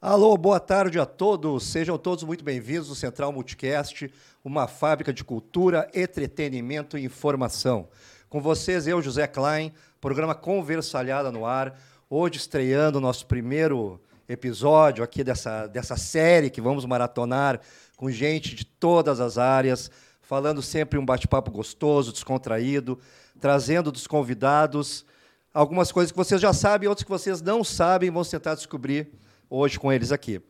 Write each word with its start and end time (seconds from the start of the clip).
Alô, 0.00 0.36
boa 0.36 0.60
tarde 0.60 1.00
a 1.00 1.04
todos. 1.04 1.64
Sejam 1.64 1.98
todos 1.98 2.22
muito 2.22 2.44
bem-vindos 2.44 2.88
ao 2.88 2.94
Central 2.94 3.32
Multicast, 3.32 4.08
uma 4.44 4.68
fábrica 4.68 5.12
de 5.12 5.24
cultura, 5.24 5.90
entretenimento 5.92 6.96
e 6.96 7.04
informação. 7.04 7.88
Com 8.28 8.40
vocês, 8.40 8.86
eu, 8.86 9.02
José 9.02 9.26
Klein, 9.26 9.72
programa 10.00 10.36
Conversalhada 10.36 11.32
no 11.32 11.44
ar, 11.44 11.76
hoje 12.08 12.36
estreando 12.36 12.98
o 12.98 13.00
nosso 13.00 13.26
primeiro 13.26 14.00
episódio 14.28 15.02
aqui 15.02 15.24
dessa, 15.24 15.66
dessa 15.66 15.96
série 15.96 16.48
que 16.48 16.60
vamos 16.60 16.84
maratonar 16.84 17.60
com 17.96 18.08
gente 18.08 18.54
de 18.54 18.64
todas 18.64 19.18
as 19.18 19.36
áreas, 19.36 19.90
falando 20.22 20.62
sempre 20.62 20.96
um 20.96 21.04
bate-papo 21.04 21.50
gostoso, 21.50 22.12
descontraído, 22.12 23.00
trazendo 23.40 23.90
dos 23.90 24.06
convidados 24.06 25.04
algumas 25.52 25.90
coisas 25.90 26.12
que 26.12 26.18
vocês 26.18 26.40
já 26.40 26.52
sabem, 26.52 26.88
outras 26.88 27.02
que 27.02 27.10
vocês 27.10 27.42
não 27.42 27.64
sabem, 27.64 28.12
vamos 28.12 28.30
tentar 28.30 28.54
descobrir 28.54 29.12
hoje 29.50 29.78
com 29.78 29.92
eles 29.92 30.12
aqui. 30.12 30.40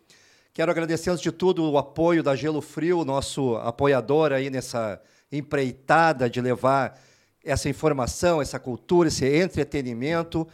Quero 0.52 0.70
agradecer, 0.70 1.10
antes 1.10 1.22
de 1.22 1.30
tudo, 1.30 1.70
o 1.70 1.78
apoio 1.78 2.22
da 2.22 2.34
Gelo 2.34 2.60
Frio, 2.60 3.05
nosso 3.05 3.56
apoiador 3.56 4.32
aí 4.32 4.50
nessa 4.50 5.00
empreitada 5.30 6.28
de 6.28 6.41
levar 6.41 6.98
essa 7.45 7.69
informação, 7.69 8.42
essa 8.42 8.58
cultura, 8.58 9.08
esse 9.08 9.24
entretenimento. 9.24 10.46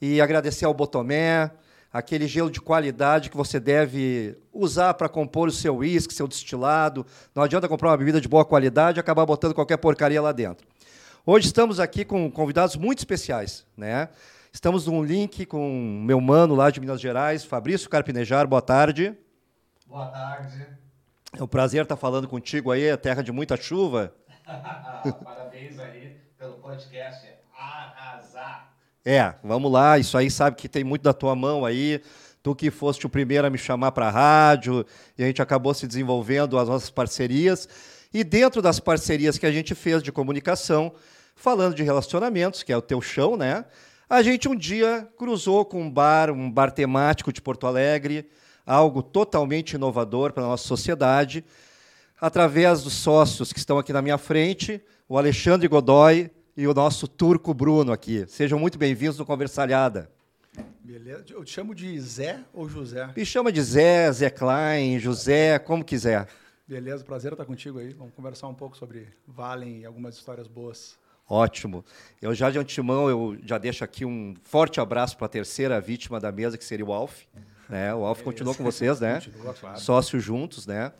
E 0.00 0.20
agradecer 0.20 0.64
ao 0.64 0.72
Botomé, 0.72 1.50
aquele 1.92 2.26
gelo 2.26 2.50
de 2.50 2.60
qualidade 2.60 3.28
que 3.28 3.36
você 3.36 3.60
deve 3.60 4.36
usar 4.52 4.94
para 4.94 5.08
compor 5.08 5.48
o 5.48 5.52
seu 5.52 5.76
uísque, 5.76 6.14
seu 6.14 6.26
destilado. 6.26 7.04
Não 7.34 7.42
adianta 7.42 7.68
comprar 7.68 7.90
uma 7.90 7.96
bebida 7.96 8.20
de 8.20 8.28
boa 8.28 8.44
qualidade 8.44 8.98
e 8.98 9.00
acabar 9.00 9.26
botando 9.26 9.52
qualquer 9.52 9.76
porcaria 9.76 10.22
lá 10.22 10.32
dentro. 10.32 10.66
Hoje 11.26 11.46
estamos 11.46 11.78
aqui 11.78 12.02
com 12.04 12.30
convidados 12.30 12.76
muito 12.76 13.00
especiais, 13.00 13.66
né? 13.76 14.08
Estamos 14.52 14.86
num 14.86 15.02
link 15.02 15.46
com 15.46 16.02
meu 16.04 16.20
mano 16.20 16.56
lá 16.56 16.70
de 16.70 16.80
Minas 16.80 17.00
Gerais, 17.00 17.44
Fabrício 17.44 17.88
Carpinejar. 17.88 18.48
Boa 18.48 18.60
tarde. 18.60 19.16
Boa 19.86 20.06
tarde. 20.06 20.66
É 21.38 21.42
um 21.42 21.46
prazer 21.46 21.84
estar 21.84 21.96
falando 21.96 22.26
contigo 22.26 22.72
aí, 22.72 22.90
a 22.90 22.96
terra 22.96 23.22
de 23.22 23.30
muita 23.30 23.56
chuva. 23.56 24.12
Parabéns 25.24 25.78
aí 25.78 26.16
pelo 26.36 26.54
podcast 26.54 27.28
Arrasar. 27.56 28.74
É, 29.04 29.34
vamos 29.42 29.70
lá, 29.70 29.98
isso 29.98 30.18
aí 30.18 30.28
sabe 30.28 30.56
que 30.56 30.68
tem 30.68 30.82
muito 30.82 31.02
da 31.02 31.12
tua 31.12 31.36
mão 31.36 31.64
aí. 31.64 32.02
Tu 32.42 32.54
que 32.56 32.70
foste 32.72 33.06
o 33.06 33.08
primeiro 33.08 33.46
a 33.46 33.50
me 33.50 33.58
chamar 33.58 33.92
para 33.92 34.08
a 34.08 34.10
rádio, 34.10 34.84
e 35.16 35.22
a 35.22 35.26
gente 35.26 35.40
acabou 35.40 35.72
se 35.74 35.86
desenvolvendo 35.86 36.58
as 36.58 36.68
nossas 36.68 36.90
parcerias. 36.90 37.68
E 38.12 38.24
dentro 38.24 38.60
das 38.60 38.80
parcerias 38.80 39.38
que 39.38 39.46
a 39.46 39.52
gente 39.52 39.76
fez 39.76 40.02
de 40.02 40.10
comunicação, 40.10 40.92
falando 41.36 41.76
de 41.76 41.84
relacionamentos, 41.84 42.64
que 42.64 42.72
é 42.72 42.76
o 42.76 42.82
teu 42.82 43.00
chão, 43.00 43.36
né? 43.36 43.64
A 44.10 44.22
gente 44.24 44.48
um 44.48 44.56
dia 44.56 45.08
cruzou 45.16 45.64
com 45.64 45.82
um 45.82 45.88
bar, 45.88 46.32
um 46.32 46.50
bar 46.50 46.72
temático 46.72 47.32
de 47.32 47.40
Porto 47.40 47.64
Alegre, 47.64 48.28
algo 48.66 49.04
totalmente 49.04 49.74
inovador 49.74 50.32
para 50.32 50.42
a 50.42 50.48
nossa 50.48 50.66
sociedade, 50.66 51.44
através 52.20 52.82
dos 52.82 52.92
sócios 52.92 53.52
que 53.52 53.60
estão 53.60 53.78
aqui 53.78 53.92
na 53.92 54.02
minha 54.02 54.18
frente, 54.18 54.82
o 55.08 55.16
Alexandre 55.16 55.68
Godoy 55.68 56.28
e 56.56 56.66
o 56.66 56.74
nosso 56.74 57.06
turco 57.06 57.54
Bruno 57.54 57.92
aqui. 57.92 58.26
Sejam 58.26 58.58
muito 58.58 58.76
bem-vindos 58.76 59.16
no 59.16 59.24
Conversalhada. 59.24 60.10
Beleza. 60.80 61.26
Eu 61.30 61.44
te 61.44 61.52
chamo 61.52 61.72
de 61.72 62.00
Zé 62.00 62.40
ou 62.52 62.68
José? 62.68 63.08
Me 63.16 63.24
chama 63.24 63.52
de 63.52 63.62
Zé, 63.62 64.10
Zé 64.10 64.28
Klein, 64.28 64.98
José, 64.98 65.56
como 65.60 65.84
quiser. 65.84 66.26
Beleza, 66.66 67.04
prazer 67.04 67.30
estar 67.30 67.44
contigo 67.44 67.78
aí. 67.78 67.92
Vamos 67.92 68.12
conversar 68.12 68.48
um 68.48 68.54
pouco 68.54 68.76
sobre 68.76 69.06
Valen 69.24 69.82
e 69.82 69.86
algumas 69.86 70.16
histórias 70.16 70.48
boas. 70.48 70.98
Ótimo. 71.30 71.84
Eu 72.20 72.34
já 72.34 72.50
de 72.50 72.58
antemão, 72.58 73.08
eu 73.08 73.38
já 73.46 73.56
deixo 73.56 73.84
aqui 73.84 74.04
um 74.04 74.34
forte 74.42 74.80
abraço 74.80 75.16
para 75.16 75.26
a 75.26 75.28
terceira 75.28 75.80
vítima 75.80 76.18
da 76.18 76.32
mesa, 76.32 76.58
que 76.58 76.64
seria 76.64 76.84
o 76.84 76.92
Alf. 76.92 77.22
Né? 77.68 77.94
O 77.94 78.04
Alf 78.04 78.22
continua 78.22 78.52
com 78.52 78.64
vocês, 78.64 78.98
né? 78.98 79.20
Continua, 79.24 79.54
claro. 79.54 79.78
Sócios 79.78 80.24
juntos, 80.24 80.66
né? 80.66 80.92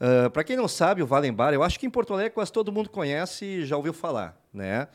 Uh, 0.00 0.30
para 0.30 0.44
quem 0.44 0.56
não 0.56 0.68
sabe, 0.68 1.02
o 1.02 1.06
Valen 1.06 1.32
Bar, 1.32 1.52
eu 1.52 1.64
acho 1.64 1.80
que 1.80 1.86
em 1.86 1.90
Porto 1.90 2.12
Alegre 2.14 2.30
quase 2.30 2.52
todo 2.52 2.70
mundo 2.70 2.90
conhece 2.90 3.44
e 3.44 3.66
já 3.66 3.76
ouviu 3.76 3.92
falar, 3.92 4.40
né? 4.54 4.86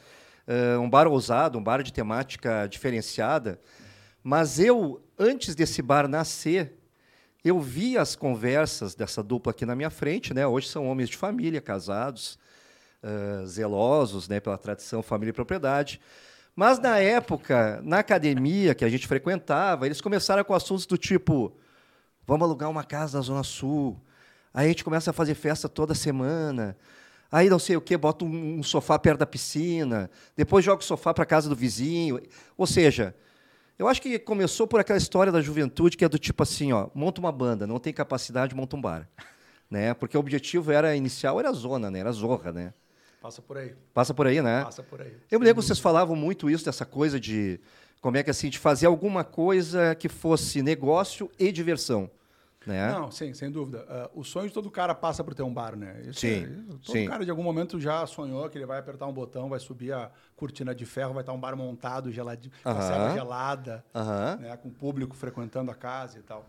Uh, 0.47 0.79
um 0.79 0.89
bar 0.89 1.05
ousado, 1.05 1.57
um 1.57 1.63
bar 1.63 1.83
de 1.83 1.91
temática 1.91 2.65
diferenciada. 2.67 3.59
Mas 4.23 4.57
eu, 4.57 5.03
antes 5.19 5.53
desse 5.53 5.81
bar 5.81 6.07
nascer, 6.07 6.77
eu 7.43 7.59
vi 7.59 7.97
as 7.97 8.15
conversas 8.15 8.95
dessa 8.95 9.21
dupla 9.21 9.51
aqui 9.51 9.65
na 9.65 9.75
minha 9.75 9.89
frente, 9.89 10.33
né? 10.33 10.47
Hoje 10.47 10.69
são 10.69 10.87
homens 10.87 11.09
de 11.09 11.17
família, 11.17 11.59
casados, 11.59 12.39
uh, 13.03 13.45
zelosos 13.45 14.27
né, 14.27 14.39
pela 14.39 14.57
tradição 14.57 15.01
família 15.01 15.31
e 15.31 15.33
propriedade. 15.33 15.99
Mas 16.55 16.79
na 16.79 16.97
época, 16.97 17.79
na 17.83 17.99
academia 17.99 18.73
que 18.73 18.83
a 18.83 18.89
gente 18.89 19.07
frequentava, 19.07 19.85
eles 19.85 20.01
começaram 20.01 20.43
com 20.43 20.53
assuntos 20.53 20.85
do 20.85 20.97
tipo: 20.97 21.55
vamos 22.25 22.45
alugar 22.45 22.69
uma 22.69 22.83
casa 22.83 23.17
na 23.17 23.21
Zona 23.21 23.43
Sul. 23.43 24.01
Aí 24.53 24.65
a 24.65 24.69
gente 24.69 24.83
começa 24.83 25.11
a 25.11 25.13
fazer 25.13 25.35
festa 25.35 25.69
toda 25.69 25.93
semana. 25.93 26.75
Aí 27.31 27.49
não 27.49 27.59
sei 27.59 27.75
o 27.75 27.81
que, 27.81 27.95
bota 27.97 28.25
um, 28.25 28.59
um 28.59 28.63
sofá 28.63 28.97
perto 28.97 29.19
da 29.19 29.25
piscina. 29.25 30.09
Depois 30.35 30.65
joga 30.65 30.81
o 30.81 30.85
sofá 30.85 31.13
para 31.13 31.25
casa 31.25 31.47
do 31.49 31.55
vizinho. 31.55 32.19
Ou 32.57 32.65
seja, 32.65 33.13
eu 33.77 33.87
acho 33.87 34.01
que 34.01 34.17
começou 34.17 34.65
por 34.65 34.79
aquela 34.79 34.97
história 34.97 35.31
da 35.31 35.41
juventude 35.41 35.95
que 35.95 36.03
é 36.03 36.09
do 36.09 36.17
tipo 36.17 36.41
assim, 36.41 36.73
ó, 36.73 36.89
monta 36.95 37.21
uma 37.21 37.31
banda, 37.31 37.67
não 37.67 37.77
tem 37.79 37.93
capacidade, 37.93 38.55
monta 38.55 38.75
um 38.75 38.81
bar, 38.81 39.07
né? 39.69 39.93
Porque 39.93 40.17
o 40.17 40.19
objetivo 40.19 40.71
era 40.71 40.95
inicial 40.95 41.39
era 41.39 41.51
zona, 41.51 41.91
né? 41.91 41.99
Era 41.99 42.11
zorra, 42.11 42.51
né? 42.51 42.73
Passa 43.22 43.41
por 43.41 43.57
aí. 43.57 43.75
Passa 43.94 44.13
por 44.13 44.28
aí, 44.28 44.41
né? 44.41 44.63
Passa 44.63 44.83
por 44.83 45.01
aí. 45.01 45.16
Eu 45.29 45.39
me 45.39 45.45
lembro 45.45 45.61
que 45.61 45.67
vocês 45.67 45.79
falavam 45.79 46.16
muito 46.16 46.50
isso, 46.50 46.63
dessa 46.66 46.85
coisa 46.85 47.19
de 47.19 47.59
como 48.00 48.16
é 48.17 48.23
que 48.23 48.29
assim, 48.29 48.50
de 48.50 48.59
fazer 48.59 48.85
alguma 48.85 49.23
coisa 49.23 49.95
que 49.95 50.07
fosse 50.07 50.61
negócio 50.61 51.29
e 51.39 51.51
diversão. 51.51 52.09
Né? 52.66 52.91
Não, 52.91 53.09
sim, 53.09 53.33
sem 53.33 53.50
dúvida. 53.50 54.09
Uh, 54.13 54.19
o 54.19 54.23
sonho 54.25 54.50
de 54.50 54.53
todo 54.53 54.69
cara 54.69 54.94
passa 54.94 55.23
por 55.23 55.33
ter 55.33 55.41
um 55.41 55.53
bar, 55.53 55.77
né? 55.77 56.01
Isso 56.06 56.19
Sim, 56.19 56.44
é- 56.44 56.47
todo 56.83 56.91
sim. 56.91 57.07
cara 57.07 57.23
de 57.23 57.31
algum 57.31 57.41
momento 57.41 57.79
já 57.79 58.06
sonhou 58.06 58.50
que 58.50 58.57
ele 58.57 58.66
vai 58.66 58.77
apertar 58.77 59.07
um 59.07 59.13
botão, 59.13 59.47
vai 59.47 59.57
subir 59.59 59.94
a 59.94 60.11
cortina 60.35 60.75
de 60.75 60.85
ferro, 60.85 61.13
vai 61.13 61.22
estar 61.23 61.31
um 61.31 61.39
bar 61.39 61.56
montado, 61.56 62.09
a 62.09 62.69
Aham. 62.69 62.81
cela 62.81 63.09
gelada, 63.13 63.85
Aham. 63.95 64.35
né? 64.41 64.57
com 64.57 64.67
o 64.67 64.72
público 64.72 65.16
frequentando 65.16 65.72
a 65.72 65.75
casa 65.75 66.19
e 66.19 66.22
tal. 66.22 66.45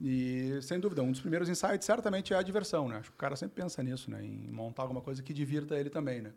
E, 0.00 0.58
sem 0.62 0.78
dúvida, 0.78 1.02
um 1.02 1.10
dos 1.10 1.20
primeiros 1.20 1.48
insights 1.48 1.84
certamente 1.84 2.32
é 2.32 2.36
a 2.36 2.42
diversão, 2.42 2.88
né? 2.88 2.96
Acho 2.98 3.10
que 3.10 3.16
o 3.16 3.18
cara 3.18 3.34
sempre 3.34 3.60
pensa 3.62 3.82
nisso, 3.82 4.10
né? 4.10 4.24
Em 4.24 4.48
montar 4.48 4.82
alguma 4.82 5.00
coisa 5.00 5.22
que 5.22 5.32
divirta 5.34 5.74
ele 5.76 5.90
também, 5.90 6.20
né? 6.22 6.32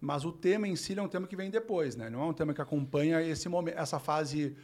Mas 0.00 0.24
o 0.24 0.32
tema 0.32 0.66
em 0.66 0.74
si 0.76 0.98
é 0.98 1.02
um 1.02 1.08
tema 1.08 1.26
que 1.26 1.36
vem 1.36 1.50
depois, 1.50 1.94
né? 1.96 2.10
Não 2.10 2.20
é 2.22 2.24
um 2.26 2.32
tema 2.32 2.52
que 2.52 2.60
acompanha 2.60 3.22
esse 3.22 3.48
momento, 3.48 3.78
essa 3.78 3.98
fase 3.98 4.56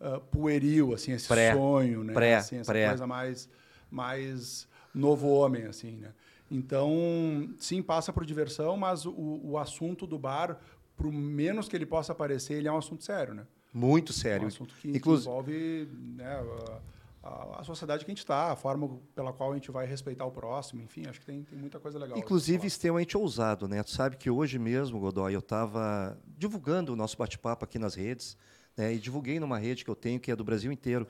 ah, 0.00 0.20
pueril, 0.20 0.92
assim, 0.92 1.12
esse 1.12 1.28
Pré, 1.28 1.54
sonho, 1.54 2.04
né? 2.04 2.12
pré, 2.12 2.34
assim, 2.36 2.56
essa 2.58 2.72
pré. 2.72 2.88
coisa 2.88 3.06
mais, 3.06 3.48
mais 3.90 4.68
novo 4.94 5.28
homem, 5.28 5.64
assim, 5.64 5.92
né? 5.92 6.12
Então, 6.50 7.48
sim, 7.58 7.82
passa 7.82 8.12
por 8.12 8.24
diversão, 8.26 8.76
mas 8.76 9.06
o, 9.06 9.40
o 9.44 9.58
assunto 9.58 10.06
do 10.06 10.18
bar, 10.18 10.58
por 10.96 11.10
menos 11.10 11.68
que 11.68 11.74
ele 11.76 11.86
possa 11.86 12.14
parecer, 12.14 12.54
ele 12.54 12.68
é 12.68 12.72
um 12.72 12.76
assunto 12.78 13.02
sério, 13.04 13.32
né? 13.34 13.46
Muito 13.72 14.10
É 14.10 14.14
um 14.14 14.16
sério. 14.18 14.46
assunto 14.48 14.74
que, 14.74 14.90
que 14.92 14.98
Inclusive, 14.98 15.28
envolve 15.28 15.88
né, 16.16 16.26
a, 16.36 16.78
a- 17.26 17.60
a 17.60 17.64
sociedade 17.64 18.04
que 18.04 18.10
a 18.10 18.12
gente 18.14 18.20
está, 18.20 18.52
a 18.52 18.56
forma 18.56 18.98
pela 19.14 19.32
qual 19.32 19.52
a 19.52 19.54
gente 19.54 19.70
vai 19.70 19.86
respeitar 19.86 20.24
o 20.24 20.30
próximo, 20.30 20.80
enfim, 20.82 21.06
acho 21.08 21.20
que 21.20 21.26
tem, 21.26 21.42
tem 21.42 21.58
muita 21.58 21.78
coisa 21.80 21.98
legal. 21.98 22.16
Inclusive 22.18 22.66
extremamente 22.66 23.16
ousado, 23.16 23.66
né? 23.68 23.82
Tu 23.82 23.90
sabe 23.90 24.16
que 24.16 24.30
hoje 24.30 24.58
mesmo, 24.58 24.98
Godoy, 25.00 25.34
eu 25.34 25.40
estava 25.40 26.16
divulgando 26.38 26.92
o 26.92 26.96
nosso 26.96 27.16
bate-papo 27.16 27.64
aqui 27.64 27.78
nas 27.78 27.94
redes, 27.94 28.36
né? 28.76 28.94
E 28.94 28.98
divulguei 28.98 29.40
numa 29.40 29.58
rede 29.58 29.84
que 29.84 29.90
eu 29.90 29.96
tenho 29.96 30.20
que 30.20 30.30
é 30.30 30.36
do 30.36 30.44
Brasil 30.44 30.70
inteiro 30.70 31.06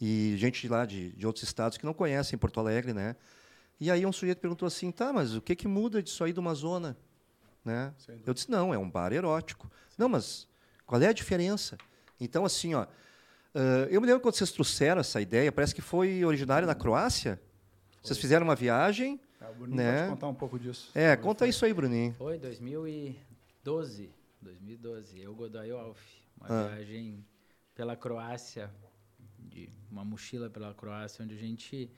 e 0.00 0.34
gente 0.36 0.68
lá 0.68 0.84
de, 0.84 1.12
de 1.12 1.26
outros 1.26 1.42
estados 1.44 1.78
que 1.78 1.86
não 1.86 1.94
conhecem 1.94 2.38
Porto 2.38 2.60
Alegre, 2.60 2.92
né? 2.92 3.16
E 3.80 3.90
aí 3.90 4.04
um 4.06 4.12
sujeito 4.12 4.38
perguntou 4.40 4.66
assim, 4.66 4.90
tá, 4.90 5.12
mas 5.12 5.34
o 5.34 5.40
que 5.40 5.54
que 5.54 5.68
muda 5.68 6.02
disso 6.02 6.22
aí 6.24 6.32
de 6.32 6.40
uma 6.40 6.54
zona, 6.54 6.96
né? 7.64 7.92
Eu 8.26 8.34
disse 8.34 8.50
não, 8.50 8.72
é 8.72 8.78
um 8.78 8.88
bar 8.90 9.12
erótico. 9.12 9.70
Não, 9.98 10.08
mas 10.08 10.48
qual 10.86 11.00
é 11.00 11.08
a 11.08 11.12
diferença? 11.12 11.76
Então 12.20 12.44
assim, 12.44 12.74
ó, 12.74 12.86
ãh, 13.56 13.88
eu 13.90 14.00
me 14.00 14.06
lembro 14.06 14.20
quando 14.20 14.34
vocês 14.34 14.52
trouxeram 14.52 15.00
essa 15.00 15.20
ideia, 15.20 15.50
parece 15.50 15.74
que 15.74 15.80
foi 15.82 16.24
originário 16.24 16.66
na 16.66 16.74
Croácia. 16.74 17.40
Vocês 18.02 18.18
fizeram 18.18 18.44
uma 18.46 18.54
viagem 18.54 19.18
É, 19.40 19.48
o 19.50 19.54
Bruninho 19.54 19.76
né? 19.76 19.98
pode 20.00 20.10
contar 20.10 20.28
um 20.28 20.34
pouco 20.34 20.58
disso. 20.58 20.90
é, 20.94 21.16
Como 21.16 21.28
conta 21.28 21.38
foi. 21.40 21.48
isso 21.48 21.64
aí, 21.64 21.72
Bruninho. 21.72 22.12
Foi 22.14 22.38
2012. 22.38 24.10
2012. 24.42 25.20
Eu, 25.20 25.34
Godoy 25.34 25.68
e 25.68 25.72
o 25.72 25.78
Alf. 25.78 26.00
Uma 26.38 26.48
Ah. 26.48 26.68
viagem 26.68 27.24
pela 27.74 27.96
Croácia, 27.96 28.70
de 29.38 29.68
uma 29.90 30.04
mochila 30.04 30.48
pela 30.50 30.72
Croácia, 30.74 31.24
onde 31.24 31.34
a 31.34 31.38
gente. 31.38 31.90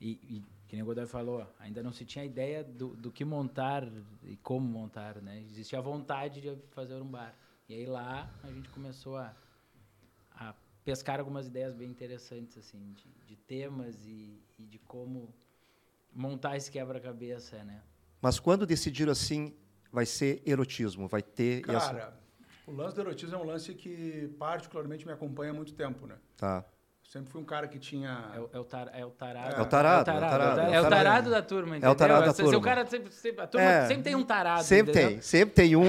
E, 0.00 0.10
e 0.10 0.44
que 0.68 0.76
nem 0.76 0.82
o 0.82 0.86
Godoy 0.86 1.06
falou, 1.06 1.46
ainda 1.58 1.82
não 1.82 1.92
se 1.92 2.04
tinha 2.04 2.24
ideia 2.24 2.62
do, 2.62 2.88
do 2.94 3.10
que 3.10 3.24
montar 3.24 3.88
e 4.22 4.36
como 4.36 4.66
montar, 4.66 5.16
né? 5.22 5.42
Existia 5.50 5.78
a 5.78 5.82
vontade 5.82 6.40
de 6.40 6.56
fazer 6.70 6.94
um 6.96 7.06
bar. 7.06 7.34
E 7.68 7.74
aí 7.74 7.86
lá 7.86 8.30
a 8.44 8.48
gente 8.48 8.68
começou 8.68 9.16
a, 9.16 9.34
a 10.88 10.94
pescar 10.94 11.18
algumas 11.20 11.46
ideias 11.46 11.74
bem 11.74 11.90
interessantes, 11.90 12.56
assim, 12.56 12.92
de, 12.94 13.04
de 13.26 13.36
temas 13.36 14.06
e, 14.06 14.42
e 14.58 14.64
de 14.64 14.78
como 14.78 15.34
montar 16.14 16.56
esse 16.56 16.70
quebra-cabeça, 16.70 17.62
né? 17.64 17.82
Mas 18.22 18.40
quando 18.40 18.66
decidiram 18.66 19.12
assim, 19.12 19.54
vai 19.92 20.06
ser 20.06 20.42
erotismo, 20.46 21.06
vai 21.06 21.22
ter 21.22 21.62
essa. 21.68 21.92
Cara, 21.94 22.20
o 22.66 22.72
lance 22.72 22.94
do 22.94 23.02
erotismo 23.02 23.36
é 23.36 23.38
um 23.38 23.44
lance 23.44 23.74
que 23.74 24.34
particularmente 24.38 25.06
me 25.06 25.12
acompanha 25.12 25.50
há 25.52 25.54
muito 25.54 25.74
tempo, 25.74 26.06
né? 26.06 26.16
Tá. 26.36 26.64
Sempre 27.04 27.30
fui 27.30 27.40
um 27.40 27.44
cara 27.44 27.68
que 27.68 27.78
tinha. 27.78 28.30
É 28.34 28.40
o, 28.40 28.50
é 28.54 28.58
o 28.58 28.64
tar- 28.64 28.90
é 28.92 29.04
o 29.04 29.10
tarado. 29.10 29.56
É 29.56 29.62
o 29.62 29.66
tarado, 29.66 30.10
É 30.10 30.12
o 30.12 30.14
é 30.14 30.22
o 30.22 30.28
tarado, 30.28 30.30
tarado, 30.30 30.60
é 30.74 30.80
o 30.80 30.88
tarado 30.90 31.30
da 31.30 31.42
turma, 31.42 31.76
entendeu? 31.76 31.94
tarado 31.94 32.24
da 32.26 32.32
Se- 32.32 32.36
se 32.36 32.42
o 32.42 32.50
turma. 32.50 32.64
cara 32.64 32.86
sempre, 32.86 33.12
sempre- 33.12 33.44
a 33.44 33.46
turma 33.46 33.66
É. 33.66 33.86
sempre 33.86 34.02
tem 34.02 34.14
um 34.14 34.24
tarado. 34.24 34.62
Sempre 34.64 34.90
entendeu? 34.92 35.10
tem, 35.12 35.20
sempre 35.22 35.54
tem 35.54 35.76
um. 35.76 35.84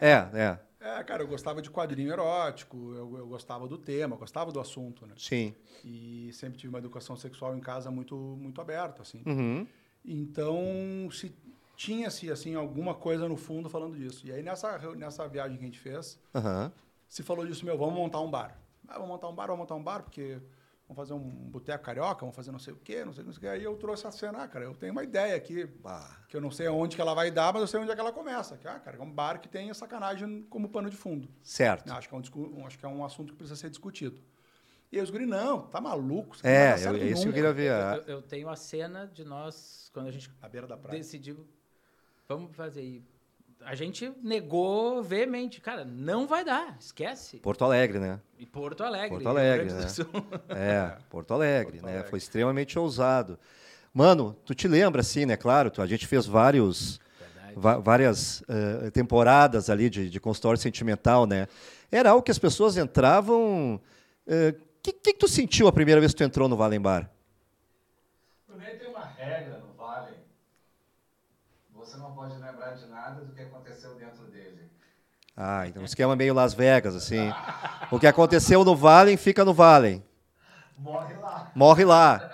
É, 0.00 0.28
é, 0.40 0.58
É, 0.94 1.02
cara, 1.02 1.22
eu 1.22 1.26
gostava 1.26 1.60
de 1.60 1.70
quadrinho 1.70 2.12
erótico, 2.12 2.76
eu, 2.94 3.18
eu 3.18 3.26
gostava 3.26 3.66
do 3.66 3.76
tema, 3.76 4.14
gostava 4.16 4.52
do 4.52 4.60
assunto, 4.60 5.06
né? 5.06 5.14
sim. 5.16 5.54
E 5.84 6.30
sempre 6.32 6.56
tive 6.56 6.68
uma 6.70 6.78
educação 6.78 7.16
sexual 7.16 7.54
em 7.56 7.60
casa 7.60 7.90
muito, 7.90 8.16
muito 8.16 8.60
aberta, 8.60 9.02
assim. 9.02 9.22
Uhum. 9.26 9.66
Então, 10.04 10.56
se 11.10 11.34
tinha-se, 11.76 12.30
assim, 12.30 12.54
alguma 12.54 12.94
coisa 12.94 13.28
no 13.28 13.36
fundo 13.36 13.68
falando 13.68 13.96
disso. 13.96 14.26
E 14.26 14.32
aí, 14.32 14.42
nessa, 14.42 14.78
nessa 14.94 15.26
viagem 15.28 15.58
que 15.58 15.62
a 15.62 15.66
gente 15.66 15.78
fez, 15.78 16.18
Aham. 16.34 16.72
se 17.08 17.22
falou 17.22 17.44
disso, 17.46 17.66
meu, 17.66 17.76
vamos 17.76 17.94
montar 17.94 18.20
um 18.20 18.30
bar. 18.30 18.56
Ah, 18.86 18.94
vamos 18.94 19.08
montar 19.08 19.28
um 19.28 19.34
bar, 19.34 19.46
vamos 19.46 19.60
montar 19.60 19.74
um 19.74 19.82
bar, 19.82 20.02
porque 20.02 20.38
vamos 20.86 20.96
fazer 20.96 21.14
um 21.14 21.28
boteco 21.50 21.82
carioca, 21.84 22.20
vamos 22.20 22.36
fazer 22.36 22.52
não 22.52 22.58
sei 22.58 22.74
o 22.74 22.76
quê, 22.76 23.04
não 23.04 23.12
sei, 23.12 23.24
não 23.24 23.32
sei 23.32 23.38
o 23.38 23.40
quê. 23.40 23.48
Aí 23.48 23.62
eu 23.64 23.74
trouxe 23.76 24.06
a 24.06 24.10
cena, 24.10 24.42
ah, 24.44 24.48
cara, 24.48 24.64
eu 24.66 24.74
tenho 24.74 24.92
uma 24.92 25.02
ideia 25.02 25.34
aqui, 25.36 25.68
Ah, 25.84 26.16
que 26.28 26.36
eu 26.36 26.40
não 26.40 26.50
sei 26.50 26.66
aonde 26.66 26.94
que 26.96 27.00
ela 27.02 27.14
vai 27.14 27.30
dar, 27.30 27.52
mas 27.52 27.62
eu 27.62 27.68
sei 27.68 27.80
onde 27.80 27.90
é 27.90 27.94
que 27.94 28.00
ela 28.00 28.12
começa. 28.12 28.56
Que, 28.56 28.68
ah, 28.68 28.78
cara, 28.78 28.96
é 28.98 29.00
um 29.02 29.10
bar 29.10 29.40
que 29.40 29.48
tem 29.48 29.70
a 29.70 29.74
sacanagem 29.74 30.42
como 30.50 30.68
pano 30.68 30.90
de 30.90 30.96
fundo. 30.96 31.28
certo. 31.42 31.90
Acho 31.92 32.08
que, 32.08 32.14
é 32.14 32.18
um, 32.18 32.66
acho 32.66 32.78
que 32.78 32.84
é 32.84 32.88
um 32.88 33.04
assunto 33.04 33.32
que 33.32 33.38
precisa 33.38 33.56
ser 33.58 33.70
discutido. 33.70 34.20
E 34.92 34.96
aí 34.98 35.02
os 35.02 35.10
guri, 35.10 35.26
não, 35.26 35.62
tá 35.66 35.80
maluco? 35.80 36.36
É, 36.44 36.74
eu- 36.86 36.94
é 36.96 37.06
isso 37.06 37.22
que 37.22 37.28
eu 37.28 37.32
nunca." 37.32 37.32
queria 37.32 37.52
ver. 37.52 37.70
Eu, 38.06 38.16
eu 38.16 38.22
tenho 38.22 38.48
a 38.48 38.54
cena 38.54 39.06
de 39.06 39.24
nós, 39.24 39.90
quando 39.92 40.06
a 40.06 40.10
gente 40.12 40.30
À 40.40 40.48
beira 40.48 40.66
da 40.68 40.76
praia. 40.76 40.98
decidiu, 40.98 41.44
vamos 42.28 42.54
fazer 42.54 42.80
aí. 42.80 43.04
A 43.64 43.74
gente 43.74 44.12
negou 44.22 45.02
veemente, 45.02 45.60
cara, 45.60 45.84
não 45.84 46.26
vai 46.26 46.44
dar, 46.44 46.76
esquece. 46.78 47.38
Porto 47.38 47.64
Alegre, 47.64 47.98
né? 47.98 48.20
E 48.38 48.44
Porto 48.44 48.82
Alegre. 48.84 49.08
Porto 49.08 49.26
Alegre, 49.28 49.72
né? 49.72 49.86
É, 50.50 50.96
Porto 51.08 51.32
Alegre, 51.34 51.72
Porto 51.78 51.86
né? 51.86 51.92
Alegre. 51.92 52.10
Foi 52.10 52.18
extremamente 52.18 52.78
ousado. 52.78 53.38
Mano, 53.92 54.36
tu 54.44 54.54
te 54.54 54.68
lembra, 54.68 55.00
assim, 55.00 55.24
né? 55.24 55.36
Claro, 55.36 55.70
tu- 55.70 55.80
a 55.80 55.86
gente 55.86 56.06
fez 56.06 56.26
vários, 56.26 57.00
várias 57.56 58.42
eh, 58.48 58.90
temporadas 58.90 59.70
ali 59.70 59.88
de, 59.88 60.10
de 60.10 60.20
consultório 60.20 60.58
sentimental, 60.60 61.26
né? 61.26 61.48
Era 61.90 62.10
algo 62.10 62.22
que 62.22 62.30
as 62.30 62.38
pessoas 62.38 62.76
entravam. 62.76 63.80
O 64.26 64.80
que, 64.82 64.92
que 64.92 65.14
tu 65.14 65.26
sentiu 65.28 65.68
a 65.68 65.72
primeira 65.72 66.00
vez 66.00 66.12
que 66.12 66.18
tu 66.18 66.24
entrou 66.24 66.48
no 66.48 66.56
Valen 66.56 66.80
Bar? 66.80 67.08
Primeiro 68.46 68.78
tem 68.78 68.88
uma 68.88 69.04
regra 69.04 69.58
no 69.58 69.72
Vale. 69.74 70.16
Você 71.74 71.96
não 71.96 72.12
pode 72.14 72.34
lembrar 72.34 72.74
de 72.74 72.86
nada 72.86 73.20
do 73.24 73.32
que 73.32 73.42
aconteceu 73.42 73.94
dentro 73.94 74.24
dele. 74.26 74.68
Ah, 75.36 75.66
então 75.66 75.82
um 75.82 75.84
esquema 75.86 76.14
meio 76.14 76.32
Las 76.34 76.54
Vegas, 76.54 76.94
assim. 76.94 77.30
O 77.90 77.98
que 77.98 78.06
aconteceu 78.06 78.64
no 78.64 78.76
Valen 78.76 79.16
fica 79.16 79.44
no 79.44 79.52
Valen. 79.52 80.02
Morre 80.78 81.14
lá. 81.14 81.52
Morre 81.54 81.84
lá. 81.84 82.30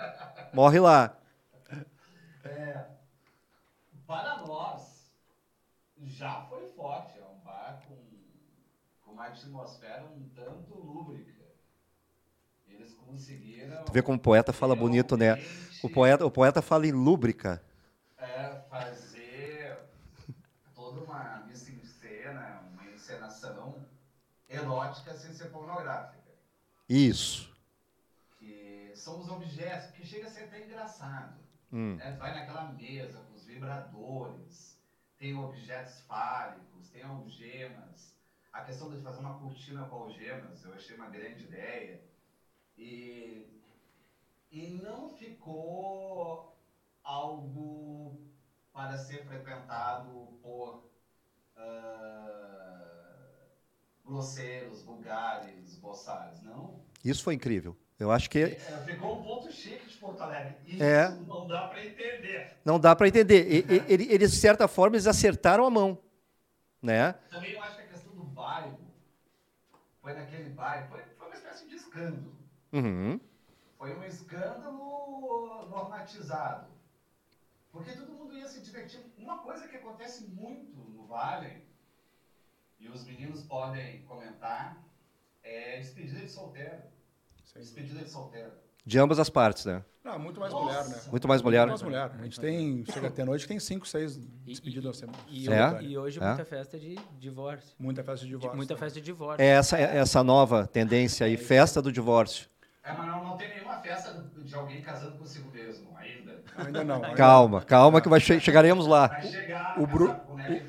Morre 0.53 0.79
lá. 0.79 1.17
É, 2.43 2.85
para 4.05 4.37
nós, 4.45 5.11
já 6.03 6.41
foi 6.49 6.67
forte. 6.75 7.17
É 7.17 7.23
um 7.23 7.39
bar 7.43 7.81
com, 7.87 7.95
com 9.03 9.11
uma 9.11 9.25
atmosfera 9.27 10.03
um 10.03 10.29
tanto 10.35 10.73
lúbrica. 10.75 11.31
Eles 12.67 12.93
conseguiram. 12.93 13.77
Tu 13.85 13.91
vê 13.91 14.01
como 14.01 14.17
o 14.17 14.21
poeta 14.21 14.51
fala 14.53 14.75
bonito, 14.75 15.15
né? 15.17 15.37
O 15.81 15.89
poeta, 15.89 16.25
o 16.25 16.31
poeta 16.31 16.61
fala 16.61 16.85
em 16.85 16.91
lúbrica. 16.91 17.61
é 18.17 18.61
fazer 18.69 19.77
toda 20.75 21.01
uma 21.01 21.43
missa 21.47 21.71
em 21.71 21.83
cena, 21.83 22.61
uma 22.71 22.85
encenação 22.91 23.75
erótica 24.61 25.13
sem 25.13 25.33
ser 25.33 25.49
pornográfica. 25.49 26.21
Isso. 26.87 27.51
Que 28.37 28.91
são 28.95 29.19
os 29.19 29.29
objetos, 29.29 29.91
que 29.91 30.05
chega 30.05 30.27
a 30.27 30.29
ser 30.29 30.43
até 30.45 30.65
engraçado. 30.65 31.39
Hum. 31.71 31.95
né? 31.95 32.11
Vai 32.19 32.33
naquela 32.33 32.71
mesa 32.73 33.19
com 33.19 33.33
os 33.33 33.45
vibradores, 33.45 34.77
tem 35.17 35.37
objetos 35.37 36.01
fálicos, 36.01 36.89
tem 36.89 37.03
algemas. 37.03 38.15
A 38.51 38.61
questão 38.61 38.91
de 38.91 39.01
fazer 39.01 39.19
uma 39.19 39.39
cortina 39.39 39.85
com 39.85 39.95
algemas, 39.95 40.63
eu 40.63 40.73
achei 40.73 40.95
uma 40.95 41.09
grande 41.09 41.43
ideia. 41.43 42.01
E, 42.77 43.47
e 44.51 44.67
não 44.83 45.09
ficou 45.09 46.57
algo 47.03 48.19
para 48.73 48.97
ser 48.97 49.25
frequentado 49.25 50.39
por 50.41 50.89
ah, 51.55 53.00
grosseiros, 54.11 54.83
vulgares, 54.83 55.77
boçais, 55.81 56.41
não. 56.43 56.75
Isso 57.03 57.23
foi 57.23 57.33
incrível. 57.35 57.75
Eu 57.97 58.11
acho 58.11 58.29
que 58.29 58.39
É, 58.39 58.49
ficou 58.83 59.19
um 59.19 59.23
ponto 59.23 59.51
chique 59.51 59.87
de 59.87 59.95
Porto 59.97 60.21
Alegre. 60.21 60.55
Isso 60.65 60.83
É. 60.83 61.15
não 61.27 61.47
dá 61.47 61.61
para 61.67 61.85
entender. 61.85 62.57
não 62.65 62.79
dá 62.79 62.95
para 62.95 63.07
entender. 63.07 63.47
E- 63.51 63.65
e- 63.75 63.85
ele- 63.87 64.07
Eles, 64.11 64.31
de 64.31 64.37
certa 64.37 64.67
forma, 64.67 64.95
eles 64.95 65.07
acertaram 65.07 65.65
a 65.65 65.69
mão. 65.69 65.97
Né? 66.81 67.13
Também 67.29 67.51
eu 67.53 67.61
acho 67.61 67.75
que 67.75 67.81
a 67.81 67.85
questão 67.85 68.13
do 68.13 68.23
bairro, 68.23 68.77
foi 70.01 70.13
naquele 70.15 70.49
bairro, 70.49 70.89
foi, 70.89 71.01
foi 71.17 71.27
uma 71.27 71.35
espécie 71.35 71.67
de 71.69 71.75
escândalo. 71.75 72.33
Uhum. 72.73 73.19
Foi 73.77 73.95
um 73.95 74.03
escândalo 74.03 75.67
normatizado. 75.69 76.71
Porque 77.71 77.91
todo 77.93 78.11
mundo 78.13 78.35
ia 78.35 78.47
se 78.47 78.61
divertir. 78.61 78.99
Uma 79.17 79.37
coisa 79.39 79.67
que 79.67 79.77
acontece 79.77 80.25
muito 80.25 80.75
no 80.77 81.05
Vale, 81.05 81.63
e 82.81 82.87
os 82.89 83.05
meninos 83.05 83.43
podem 83.43 84.01
comentar, 84.03 84.83
é 85.43 85.77
despedida 85.79 86.19
de 86.19 86.29
solteiro. 86.29 86.77
Sem 87.45 87.61
Despedida 87.61 87.99
de 88.03 88.09
solteiro. 88.09 88.51
De 88.85 88.97
ambas 88.97 89.19
as 89.19 89.29
partes, 89.29 89.65
né? 89.65 89.83
Não, 90.03 90.17
muito 90.17 90.39
mais 90.39 90.51
Nossa. 90.51 90.65
mulher, 90.65 90.89
né? 90.89 91.01
Muito 91.11 91.27
mais 91.27 91.41
mulher. 91.43 91.67
Muito 91.67 91.69
mais 91.69 91.81
mulher. 91.83 92.11
A 92.19 92.23
gente 92.23 92.39
tem, 92.39 92.83
chega 92.91 93.07
até 93.09 93.23
noite, 93.23 93.47
tem 93.47 93.59
cinco, 93.59 93.87
seis 93.87 94.17
despedidas 94.17 94.85
na 94.85 94.93
semana. 94.93 95.17
E, 95.29 95.47
É? 95.47 95.69
hoje, 95.75 95.85
e 95.85 95.97
hoje 95.97 96.19
É? 96.19 96.25
muita 96.27 96.45
festa 96.45 96.79
de 96.79 96.95
divórcio. 97.19 97.75
Muita 97.77 98.03
festa 98.03 98.25
de 98.25 98.31
De- 98.31 98.37
divórcio. 98.37 98.57
muita 98.57 98.73
né? 98.73 98.79
festa 98.79 98.99
de 98.99 99.05
divórcio. 99.05 99.43
É 99.43 99.47
essa, 99.47 99.77
é 99.77 99.97
essa 99.97 100.23
nova 100.23 100.65
tendência 100.65 101.25
aí, 101.27 101.37
festa 101.37 101.79
do 101.81 101.91
divórcio. 101.91 102.49
É, 102.83 102.93
mas 102.93 103.05
não, 103.07 103.23
não 103.23 103.37
tem 103.37 103.49
nenhuma 103.49 103.75
festa 103.77 104.23
de 104.35 104.55
alguém 104.55 104.81
casando 104.81 105.17
consigo 105.17 105.49
mesmo, 105.51 105.95
ainda. 105.97 106.41
Ainda 106.57 106.83
não. 106.83 107.03
ainda 107.03 107.15
Calma, 107.15 107.61
calma 107.61 108.01
que 108.01 108.09
vai 108.09 108.19
che- 108.19 108.39
chegaremos 108.39 108.87
lá. 108.87 109.17
Vai 109.21 109.31
chegar 109.31 109.61
O 109.75 109.85
Bru- 109.87 110.13
Prado, 110.15 110.61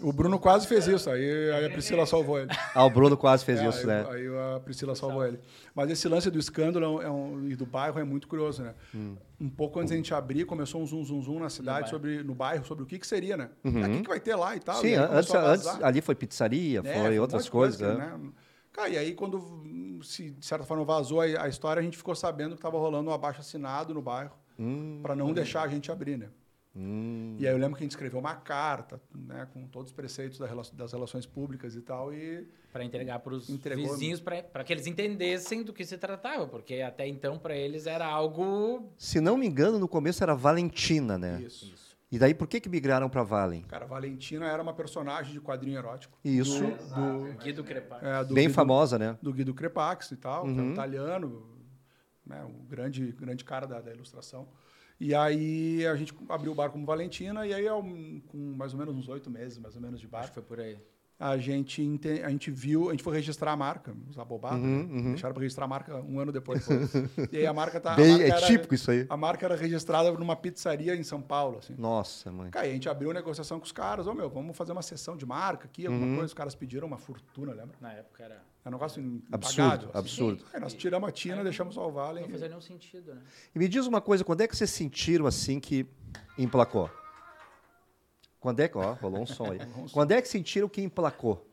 O 0.00 0.12
Bruno 0.12 0.38
quase 0.38 0.64
fez 0.68 0.86
isso, 0.86 1.10
aí, 1.10 1.50
aí 1.50 1.64
a 1.66 1.70
Priscila 1.70 2.06
salvou 2.06 2.38
ele. 2.38 2.48
Ah, 2.72 2.84
o 2.84 2.90
Bruno 2.90 3.16
quase 3.16 3.44
fez 3.44 3.60
É, 3.60 3.68
isso, 3.68 3.80
aí, 3.80 3.86
né? 3.86 4.06
aí 4.08 4.56
a 4.56 4.60
Priscila 4.60 4.94
salvou 4.94 5.26
ele. 5.26 5.40
Mas 5.74 5.90
esse 5.90 6.06
lance 6.08 6.30
do 6.30 6.38
escândalo 6.38 7.02
é 7.02 7.10
um- 7.10 7.48
e 7.48 7.56
do 7.56 7.66
bairro 7.66 7.98
é 7.98 8.04
muito 8.04 8.28
curioso, 8.28 8.62
né? 8.62 8.74
Hum. 8.94 9.16
Um 9.40 9.50
pouco 9.50 9.80
antes 9.80 9.90
da 9.90 9.96
gente 9.96 10.14
abrir, 10.14 10.44
começou 10.44 10.80
um 10.80 10.86
zum 10.86 11.04
zum 11.04 11.20
zum 11.20 11.40
na 11.40 11.50
cidade 11.50 11.80
bairro. 11.80 11.88
sobre 11.90 12.22
no 12.22 12.32
bairro 12.34 12.64
sobre 12.64 12.84
o 12.84 12.86
que, 12.86 12.96
que 13.00 13.06
seria, 13.08 13.36
né? 13.36 13.50
Ah, 13.64 13.68
O 13.68 13.90
que, 13.90 14.02
que 14.02 14.08
vai 14.08 14.20
ter 14.20 14.36
lá 14.36 14.54
e 14.54 14.60
tal. 14.60 14.76
Uhum. 14.76 14.82
Sim, 14.82 14.88
e 14.90 14.94
antes, 14.94 15.34
antes 15.34 15.66
ali 15.82 16.00
foi 16.00 16.14
pizzaria, 16.14 16.80
É, 16.84 17.00
foi 17.00 17.18
um 17.18 17.22
outras 17.22 17.48
coisas. 17.48 17.80
coisa, 17.80 17.98
né? 17.98 18.16
né? 18.16 18.30
Cara, 18.78 18.90
e 18.90 18.96
aí 18.96 19.12
quando 19.12 19.38
hum, 19.38 19.98
se 20.04 20.30
de 20.30 20.46
certa 20.46 20.64
forma 20.64 20.84
vazou 20.84 21.20
a, 21.20 21.24
a 21.24 21.48
história, 21.48 21.80
a 21.80 21.82
gente 21.82 21.96
ficou 21.96 22.14
sabendo 22.14 22.50
que 22.50 22.58
estava 22.60 22.78
rolando 22.78 23.10
um 23.10 23.12
abaixo 23.12 23.40
assinado 23.40 23.92
no 23.92 24.00
bairro 24.00 24.36
Hum, 24.56 25.00
para 25.02 25.16
não 25.16 25.32
deixar 25.32 25.62
a 25.62 25.68
gente 25.68 25.90
abrir, 25.90 26.16
né? 26.16 26.28
hum. 26.76 27.34
E 27.40 27.46
aí 27.46 27.52
eu 27.52 27.58
lembro 27.58 27.76
que 27.76 27.82
a 27.82 27.84
gente 27.84 27.90
escreveu 27.90 28.20
uma 28.20 28.36
carta, 28.36 29.00
né, 29.12 29.48
com 29.52 29.66
todos 29.66 29.90
os 29.90 29.92
preceitos 29.96 30.38
da 30.38 30.46
rela- 30.46 30.62
das 30.72 30.92
relações 30.92 31.26
públicas 31.26 31.74
e 31.74 31.80
tal, 31.80 32.14
e 32.14 32.46
Para 32.72 32.84
entregar 32.84 33.18
para 33.18 33.34
os 33.34 33.50
Entregou- 33.50 33.84
vizinhos, 33.90 34.20
para 34.20 34.62
que 34.62 34.72
eles 34.72 34.86
entendessem 34.86 35.64
do 35.64 35.72
que 35.72 35.84
se 35.84 35.98
tratava, 35.98 36.46
porque 36.46 36.74
até 36.82 37.06
então 37.08 37.36
para 37.36 37.56
eles 37.56 37.86
era 37.86 38.06
algo. 38.06 38.92
Se 38.96 39.20
não 39.20 39.36
me 39.36 39.46
engano, 39.48 39.76
no 39.78 39.88
começo 39.88 40.22
era 40.22 40.34
Valentina, 40.36 41.18
né? 41.18 41.42
isso. 41.44 41.87
E 42.10 42.18
daí 42.18 42.32
por 42.34 42.46
que 42.48 42.58
que 42.60 42.68
migraram 42.68 43.08
para 43.10 43.22
Valen? 43.22 43.62
Cara, 43.62 43.84
a 43.84 43.88
Valentina 43.88 44.46
era 44.46 44.62
uma 44.62 44.72
personagem 44.72 45.32
de 45.32 45.40
quadrinho 45.40 45.76
erótico. 45.78 46.18
Isso, 46.24 46.64
Do, 46.94 47.34
Guido 47.42 47.62
Crepá. 47.62 47.98
é, 48.02 48.24
do 48.24 48.34
bem 48.34 48.44
Guido- 48.46 48.54
famosa, 48.54 48.98
né? 48.98 49.18
Do 49.22 49.32
Guido 49.32 49.52
Crepax 49.54 50.10
e 50.12 50.16
tal, 50.16 50.44
que 50.44 50.50
é 50.50 50.52
Uhum. 50.54 50.68
um 50.68 50.72
italiano, 50.72 51.46
né, 52.24 52.42
um 52.44 52.64
grande, 52.66 53.12
grande 53.12 53.44
cara 53.44 53.66
da, 53.66 53.80
da 53.80 53.92
ilustração. 53.92 54.48
E 54.98 55.14
aí 55.14 55.86
a 55.86 55.94
gente 55.96 56.14
abriu 56.30 56.52
o 56.52 56.54
bar 56.54 56.70
como 56.70 56.84
Valentina, 56.86 57.46
e 57.46 57.52
aí 57.54 57.66
com 58.26 58.54
mais 58.56 58.72
ou 58.72 58.78
menos 58.78 58.96
uns 58.96 59.08
oito 59.08 59.30
meses, 59.30 59.58
mais 59.58 59.76
ou 59.76 59.82
menos 59.82 60.00
de 60.00 60.08
bar, 60.08 60.20
Acho 60.20 60.28
que 60.30 60.34
foi 60.34 60.42
por 60.42 60.58
aí. 60.58 60.78
A 61.20 61.36
gente, 61.36 61.82
ente- 61.82 62.22
a 62.22 62.28
gente 62.28 62.48
viu, 62.50 62.88
a 62.88 62.92
gente 62.92 63.02
foi 63.02 63.12
registrar 63.16 63.52
a 63.52 63.56
marca, 63.56 63.92
usar 64.08 64.24
bobada, 64.24 64.56
Uhum, 64.56 64.84
né? 64.84 64.94
uhum. 65.00 65.08
deixaram 65.10 65.34
para 65.34 65.42
registrar 65.42 65.64
a 65.64 65.68
marca 65.68 65.96
um 65.96 66.20
ano 66.20 66.30
depois. 66.30 66.64
e 67.32 67.38
aí 67.38 67.46
a 67.46 67.52
marca 67.52 67.80
tá. 67.80 67.94
a 67.94 67.96
Bem, 67.96 68.10
marca 68.10 68.24
é 68.24 68.28
era- 68.28 68.46
típico 68.46 68.72
isso 68.74 68.88
aí. 68.90 69.04
A 69.10 69.16
marca 69.16 69.44
era 69.44 69.56
registrada 69.56 70.12
numa 70.12 70.36
pizzaria 70.36 70.94
em 70.94 71.02
São 71.02 71.20
Paulo, 71.20 71.58
assim. 71.58 71.74
Nossa, 71.76 72.30
mãe. 72.30 72.50
Cara, 72.52 72.66
a 72.66 72.70
gente 72.70 72.88
abriu 72.88 73.12
negociação 73.12 73.58
com 73.58 73.64
os 73.66 73.72
caras, 73.72 74.06
ô 74.06 74.14
meu, 74.14 74.30
vamos 74.30 74.56
fazer 74.56 74.70
uma 74.70 74.82
sessão 74.82 75.16
de 75.16 75.26
marca 75.26 75.64
aqui, 75.66 75.86
alguma 75.86 76.06
Uhum. 76.06 76.12
coisa. 76.14 76.26
Os 76.26 76.34
caras 76.34 76.54
pediram 76.54 76.86
uma 76.86 76.98
fortuna, 76.98 77.52
lembra? 77.52 77.76
Na 77.80 77.92
época 77.92 78.22
era. 78.22 78.40
É 78.64 78.68
um 78.68 78.72
negócio 78.72 79.22
Absurdo, 79.32 79.86
assim. 79.86 79.98
absurdo. 79.98 80.44
Aí 80.52 80.60
nós 80.60 80.74
tiramos 80.74 81.08
a 81.08 81.12
Tina, 81.12 81.42
deixamos 81.42 81.74
só 81.74 81.88
o 81.88 81.90
Vale. 81.90 82.20
Não 82.20 82.28
fazia 82.28 82.48
nenhum 82.48 82.60
sentido, 82.60 83.14
né? 83.14 83.20
E 83.54 83.58
me 83.58 83.66
diz 83.66 83.86
uma 83.86 84.00
coisa, 84.00 84.22
quando 84.24 84.42
é 84.42 84.46
que 84.48 84.54
vocês 84.56 84.68
sentiram 84.70 85.26
assim 85.26 85.58
que 85.58 85.86
emplacou? 86.36 86.90
Quando 88.40 88.60
é 88.60 88.68
que, 88.68 88.78
ó, 88.78 88.92
rolou 88.94 89.22
um 89.22 89.26
som 89.26 89.50
aí. 89.50 89.58
Quando 89.92 90.12
é 90.12 90.22
que 90.22 90.28
sentiram 90.28 90.68
que 90.68 90.80
emplacou? 90.80 91.44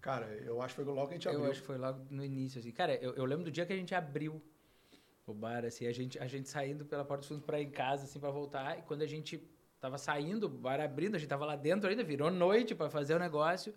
Cara, 0.00 0.26
eu 0.44 0.62
acho 0.62 0.74
que 0.76 0.82
foi 0.84 0.94
logo 0.94 1.08
que 1.08 1.14
a 1.14 1.16
gente 1.16 1.28
abriu. 1.28 1.44
Eu 1.44 1.50
acho 1.50 1.60
que 1.60 1.66
foi 1.66 1.76
logo 1.76 2.00
no 2.10 2.24
início, 2.24 2.60
assim. 2.60 2.70
Cara, 2.70 2.94
eu, 2.96 3.14
eu 3.14 3.24
lembro 3.24 3.44
do 3.44 3.50
dia 3.50 3.66
que 3.66 3.72
a 3.72 3.76
gente 3.76 3.94
abriu 3.94 4.40
o 5.26 5.34
bar, 5.34 5.64
assim, 5.64 5.86
a 5.86 5.92
gente, 5.92 6.18
a 6.18 6.26
gente 6.26 6.48
saindo 6.48 6.84
pela 6.84 7.04
porta 7.04 7.20
dos 7.20 7.28
fundos 7.28 7.44
pra 7.44 7.60
ir 7.60 7.64
em 7.66 7.70
casa, 7.70 8.04
assim, 8.04 8.18
pra 8.18 8.30
voltar. 8.30 8.78
E 8.78 8.82
quando 8.82 9.02
a 9.02 9.06
gente 9.06 9.42
tava 9.80 9.98
saindo, 9.98 10.44
o 10.46 10.48
bar 10.48 10.80
abrindo, 10.80 11.16
a 11.16 11.18
gente 11.18 11.28
tava 11.28 11.44
lá 11.44 11.56
dentro 11.56 11.90
ainda, 11.90 12.02
virou 12.02 12.30
noite 12.30 12.74
pra 12.74 12.88
fazer 12.88 13.14
o 13.14 13.18
negócio. 13.18 13.74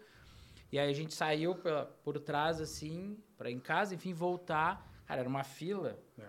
E 0.72 0.80
aí 0.80 0.90
a 0.90 0.94
gente 0.94 1.14
saiu 1.14 1.56
pela, 1.56 1.86
por 2.04 2.18
trás, 2.20 2.62
assim, 2.62 3.18
pra 3.38 3.50
ir 3.50 3.56
em 3.56 3.60
casa, 3.60 3.94
enfim, 3.96 4.14
voltar. 4.14 4.90
Cara, 5.06 5.20
era 5.22 5.28
uma 5.28 5.44
fila 5.44 6.00
É. 6.18 6.24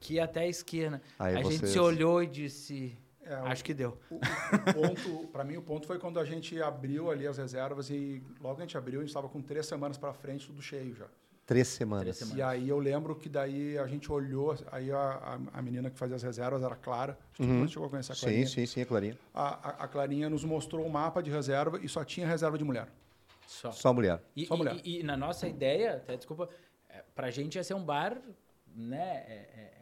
que 0.00 0.14
ia 0.14 0.24
até 0.24 0.40
a 0.40 0.46
esquina. 0.48 1.00
Aí 1.18 1.36
a 1.36 1.42
gente 1.42 1.58
vocês- 1.60 1.72
se 1.72 1.78
olhou 1.78 2.22
e 2.22 2.26
disse, 2.26 2.98
É, 3.28 3.42
o- 3.42 3.46
acho 3.46 3.62
que 3.64 3.74
deu. 3.74 3.98
O, 4.10 4.16
o 4.16 4.74
ponto, 4.74 5.26
para 5.32 5.44
mim, 5.44 5.56
o 5.56 5.62
ponto 5.62 5.86
foi 5.86 5.98
quando 5.98 6.18
a 6.18 6.24
gente 6.24 6.60
abriu 6.62 7.10
ali 7.10 7.26
as 7.26 7.36
reservas 7.38 7.90
e 7.90 8.22
logo 8.40 8.56
que 8.56 8.62
a 8.62 8.64
gente 8.64 8.76
abriu, 8.78 9.00
a 9.00 9.02
gente 9.02 9.10
estava 9.10 9.28
com 9.28 9.42
três 9.42 9.66
semanas 9.66 9.98
para 9.98 10.12
frente, 10.12 10.46
tudo 10.46 10.62
cheio 10.62 10.94
já. 10.94 11.06
Três 11.44 11.66
semanas. 11.68 12.02
Três 12.02 12.16
semanas. 12.18 12.38
E 12.38 12.42
aí 12.42 12.68
eu 12.68 12.78
lembro 12.78 13.14
que 13.16 13.26
daí 13.28 13.78
a 13.78 13.86
gente 13.86 14.12
olhou, 14.12 14.54
aí 14.70 14.90
a, 14.92 14.98
a, 14.98 15.58
a 15.58 15.62
menina 15.62 15.88
que 15.90 15.98
fazia 15.98 16.14
as 16.16 16.22
reservas 16.22 16.62
era 16.62 16.74
a 16.74 16.76
Clara. 16.76 17.18
Acho 17.32 17.42
que 17.42 17.42
Uhum. 17.48 17.66
chegou 17.68 17.86
a 17.86 17.90
conhecer 17.90 18.12
a 18.12 18.14
Sim, 18.14 18.20
Clarinha. 18.26 18.46
sim, 18.46 18.66
sim, 18.66 18.80
é 18.82 18.84
Clarinha. 18.84 19.18
A, 19.32 19.48
a, 19.70 19.84
a 19.84 19.88
Clarinha 19.88 20.28
nos 20.28 20.44
mostrou 20.44 20.84
o 20.84 20.90
mapa 20.90 21.22
de 21.22 21.30
reserva 21.30 21.78
e 21.82 21.88
só 21.88 22.04
tinha 22.04 22.26
reserva 22.26 22.58
de 22.58 22.64
mulher. 22.64 22.88
Só. 23.46 23.72
Só 23.72 23.94
mulher. 23.94 24.22
E, 24.36 24.44
Só 24.44 24.54
e- 24.54 24.58
mulher. 24.58 24.76
E, 24.84 25.00
e 25.00 25.02
na 25.02 25.16
nossa 25.16 25.48
ideia, 25.48 25.94
até 25.96 26.16
desculpa, 26.18 26.50
é, 26.86 27.02
pra 27.14 27.30
gente 27.30 27.54
ia 27.54 27.64
ser 27.64 27.72
um 27.72 27.82
bar, 27.82 28.18
né, 28.78 29.24
é, 29.28 29.32
é, 29.32 29.72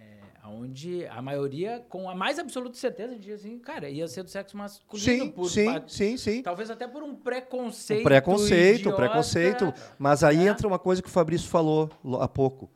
é, 0.45 0.47
onde 0.49 1.07
a 1.07 1.21
maioria, 1.21 1.85
com 1.89 2.09
a 2.09 2.15
mais 2.15 2.39
absoluta 2.39 2.77
certeza, 2.77 3.17
dizia 3.17 3.35
assim, 3.35 3.59
cara, 3.59 3.91
ia 3.91 4.09
ser 4.09 4.23
do 4.23 4.31
sexo 4.31 4.57
masculino. 4.57 5.25
Sim, 5.25 5.31
por, 5.31 5.51
sim, 5.51 5.65
pa- 5.67 5.83
sim, 5.87 6.17
sim. 6.17 6.43
Talvez 6.43 6.71
até 6.71 6.87
por 6.89 7.03
um 7.03 7.15
preconceito. 7.15 8.01
Um 8.01 8.05
preconceito, 8.05 8.77
um 8.77 8.81
idiota. 8.81 8.97
preconceito. 8.97 9.75
Mas 9.99 10.25
aí 10.25 10.39
né? 10.39 10.47
entra 10.47 10.67
uma 10.67 10.79
coisa 10.79 11.03
que 11.03 11.09
o 11.09 11.11
Fabrício 11.11 11.49
falou 11.49 11.91
lo- 12.03 12.21
há 12.23 12.29
pouco. 12.29 12.71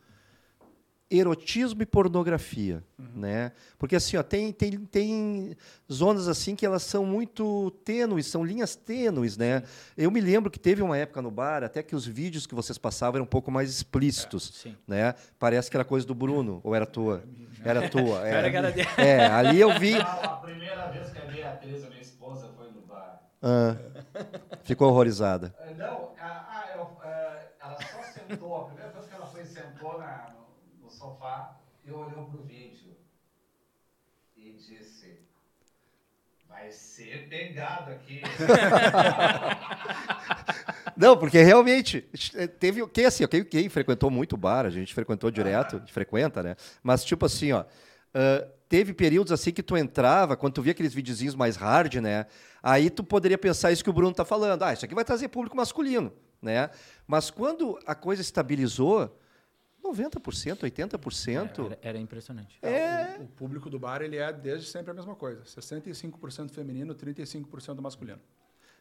Erotismo 1.10 1.82
e 1.82 1.86
pornografia, 1.86 2.84
né? 2.96 3.50
Porque 3.78 3.96
assim, 3.96 4.16
ó, 4.16 4.22
tem, 4.22 4.52
tem, 4.52 4.78
tem 4.86 5.56
zonas 5.92 6.28
assim 6.28 6.54
que 6.54 6.64
elas 6.64 6.82
são 6.84 7.04
muito 7.04 7.70
tênues, 7.84 8.26
são 8.26 8.44
linhas 8.44 8.76
tênues, 8.76 9.36
né? 9.36 9.64
Eu 9.96 10.10
me 10.10 10.20
lembro 10.20 10.50
que 10.50 10.58
teve 10.58 10.82
uma 10.82 10.96
época 10.96 11.20
no 11.20 11.30
bar 11.30 11.64
até 11.64 11.82
que 11.82 11.96
os 11.96 12.06
vídeos 12.06 12.46
que 12.46 12.54
vocês 12.54 12.78
passavam 12.78 13.16
eram 13.18 13.24
um 13.24 13.28
pouco 13.28 13.50
mais 13.50 13.68
explícitos, 13.70 14.52
Sim. 14.54 14.76
né? 14.86 15.14
Parece 15.38 15.68
que 15.70 15.76
era 15.76 15.84
coisa 15.84 16.06
do 16.06 16.14
Bruno, 16.14 16.60
ou 16.62 16.74
era 16.74 16.86
tua? 16.86 17.24
Era 17.64 17.88
tua, 17.90 18.20
Era 18.28 18.48
é. 18.48 18.86
É, 18.96 19.26
ali 19.26 19.60
eu 19.60 19.76
vi, 19.78 19.94
A 20.22 20.28
primeira 20.28 20.86
vez 20.92 21.12
que 21.12 21.18
a 21.20 21.24
Beatriz, 21.26 21.84
a 21.84 21.88
minha 21.90 22.02
esposa, 22.02 22.48
foi 22.56 22.68
no 22.70 22.82
bar. 22.82 23.20
ah, 23.42 23.76
ficou 24.62 24.88
horrorizada. 24.88 25.54
Ah, 25.58 25.70
Não, 25.76 25.86
a- 26.20 26.26
a- 26.26 26.76
eu, 26.76 26.86
ah, 27.02 27.42
ela 27.62 27.80
só 27.82 28.02
sentou, 28.28 28.56
a 28.62 28.64
primeira 28.66 28.92
vez 28.92 29.06
que 29.08 29.14
ela 29.14 29.26
foi, 29.26 29.44
sentou 29.44 29.98
na- 29.98 30.22
no, 30.80 30.86
no 30.86 31.16
sofá 31.90 31.90
e 31.90 31.92
olhou 31.92 32.26
pro 32.26 32.42
vídeo 32.44 32.94
e 34.36 34.52
disse: 34.52 35.18
Vai 36.48 36.70
ser 36.70 37.28
pegado 37.28 37.90
aqui. 37.90 38.22
Não, 40.96 41.16
porque 41.16 41.42
realmente 41.42 42.06
eh, 42.34 42.46
teve 42.46 42.86
quem 42.88 43.06
assim, 43.06 43.24
ó, 43.24 43.28
quem, 43.28 43.42
quem 43.42 43.68
frequentou 43.68 44.10
muito 44.10 44.34
o 44.34 44.36
bar, 44.36 44.66
a 44.66 44.70
gente 44.70 44.94
frequentou 44.94 45.30
direto, 45.30 45.76
a 45.76 45.78
gente 45.78 45.92
frequenta, 45.92 46.42
né? 46.42 46.56
Mas 46.82 47.04
tipo 47.04 47.24
assim, 47.24 47.52
ó, 47.52 47.64
ah, 48.12 48.46
teve 48.68 48.92
períodos 48.92 49.32
assim 49.32 49.50
que 49.50 49.62
tu 49.62 49.76
entrava, 49.76 50.36
quando 50.36 50.54
tu 50.54 50.62
via 50.62 50.72
aqueles 50.72 50.92
videozinhos 50.92 51.34
mais 51.34 51.56
hard, 51.56 51.94
né? 51.96 52.26
Aí 52.62 52.90
tu 52.90 53.02
poderia 53.02 53.38
pensar 53.38 53.72
isso 53.72 53.82
que 53.82 53.88
o 53.88 53.94
Bruno 53.94 54.14
tá 54.14 54.24
falando, 54.26 54.62
ah, 54.62 54.72
isso 54.74 54.84
aqui 54.84 54.94
vai 54.94 55.04
trazer 55.04 55.28
público 55.28 55.56
masculino, 55.56 56.12
né? 56.42 56.68
Mas 57.06 57.30
quando 57.30 57.78
a 57.86 57.94
coisa 57.94 58.20
estabilizou, 58.20 59.16
90%, 59.92 60.58
80%, 60.60 61.66
Era, 61.66 61.78
era 61.82 61.98
impressionante. 61.98 62.58
É. 62.62 63.18
O, 63.18 63.24
o 63.24 63.26
público 63.28 63.68
do 63.68 63.78
bar, 63.78 64.02
ele 64.02 64.16
é 64.16 64.32
desde 64.32 64.68
sempre 64.68 64.90
a 64.90 64.94
mesma 64.94 65.14
coisa. 65.14 65.42
65% 65.42 66.50
feminino, 66.50 66.94
35% 66.94 67.80
masculino. 67.80 68.20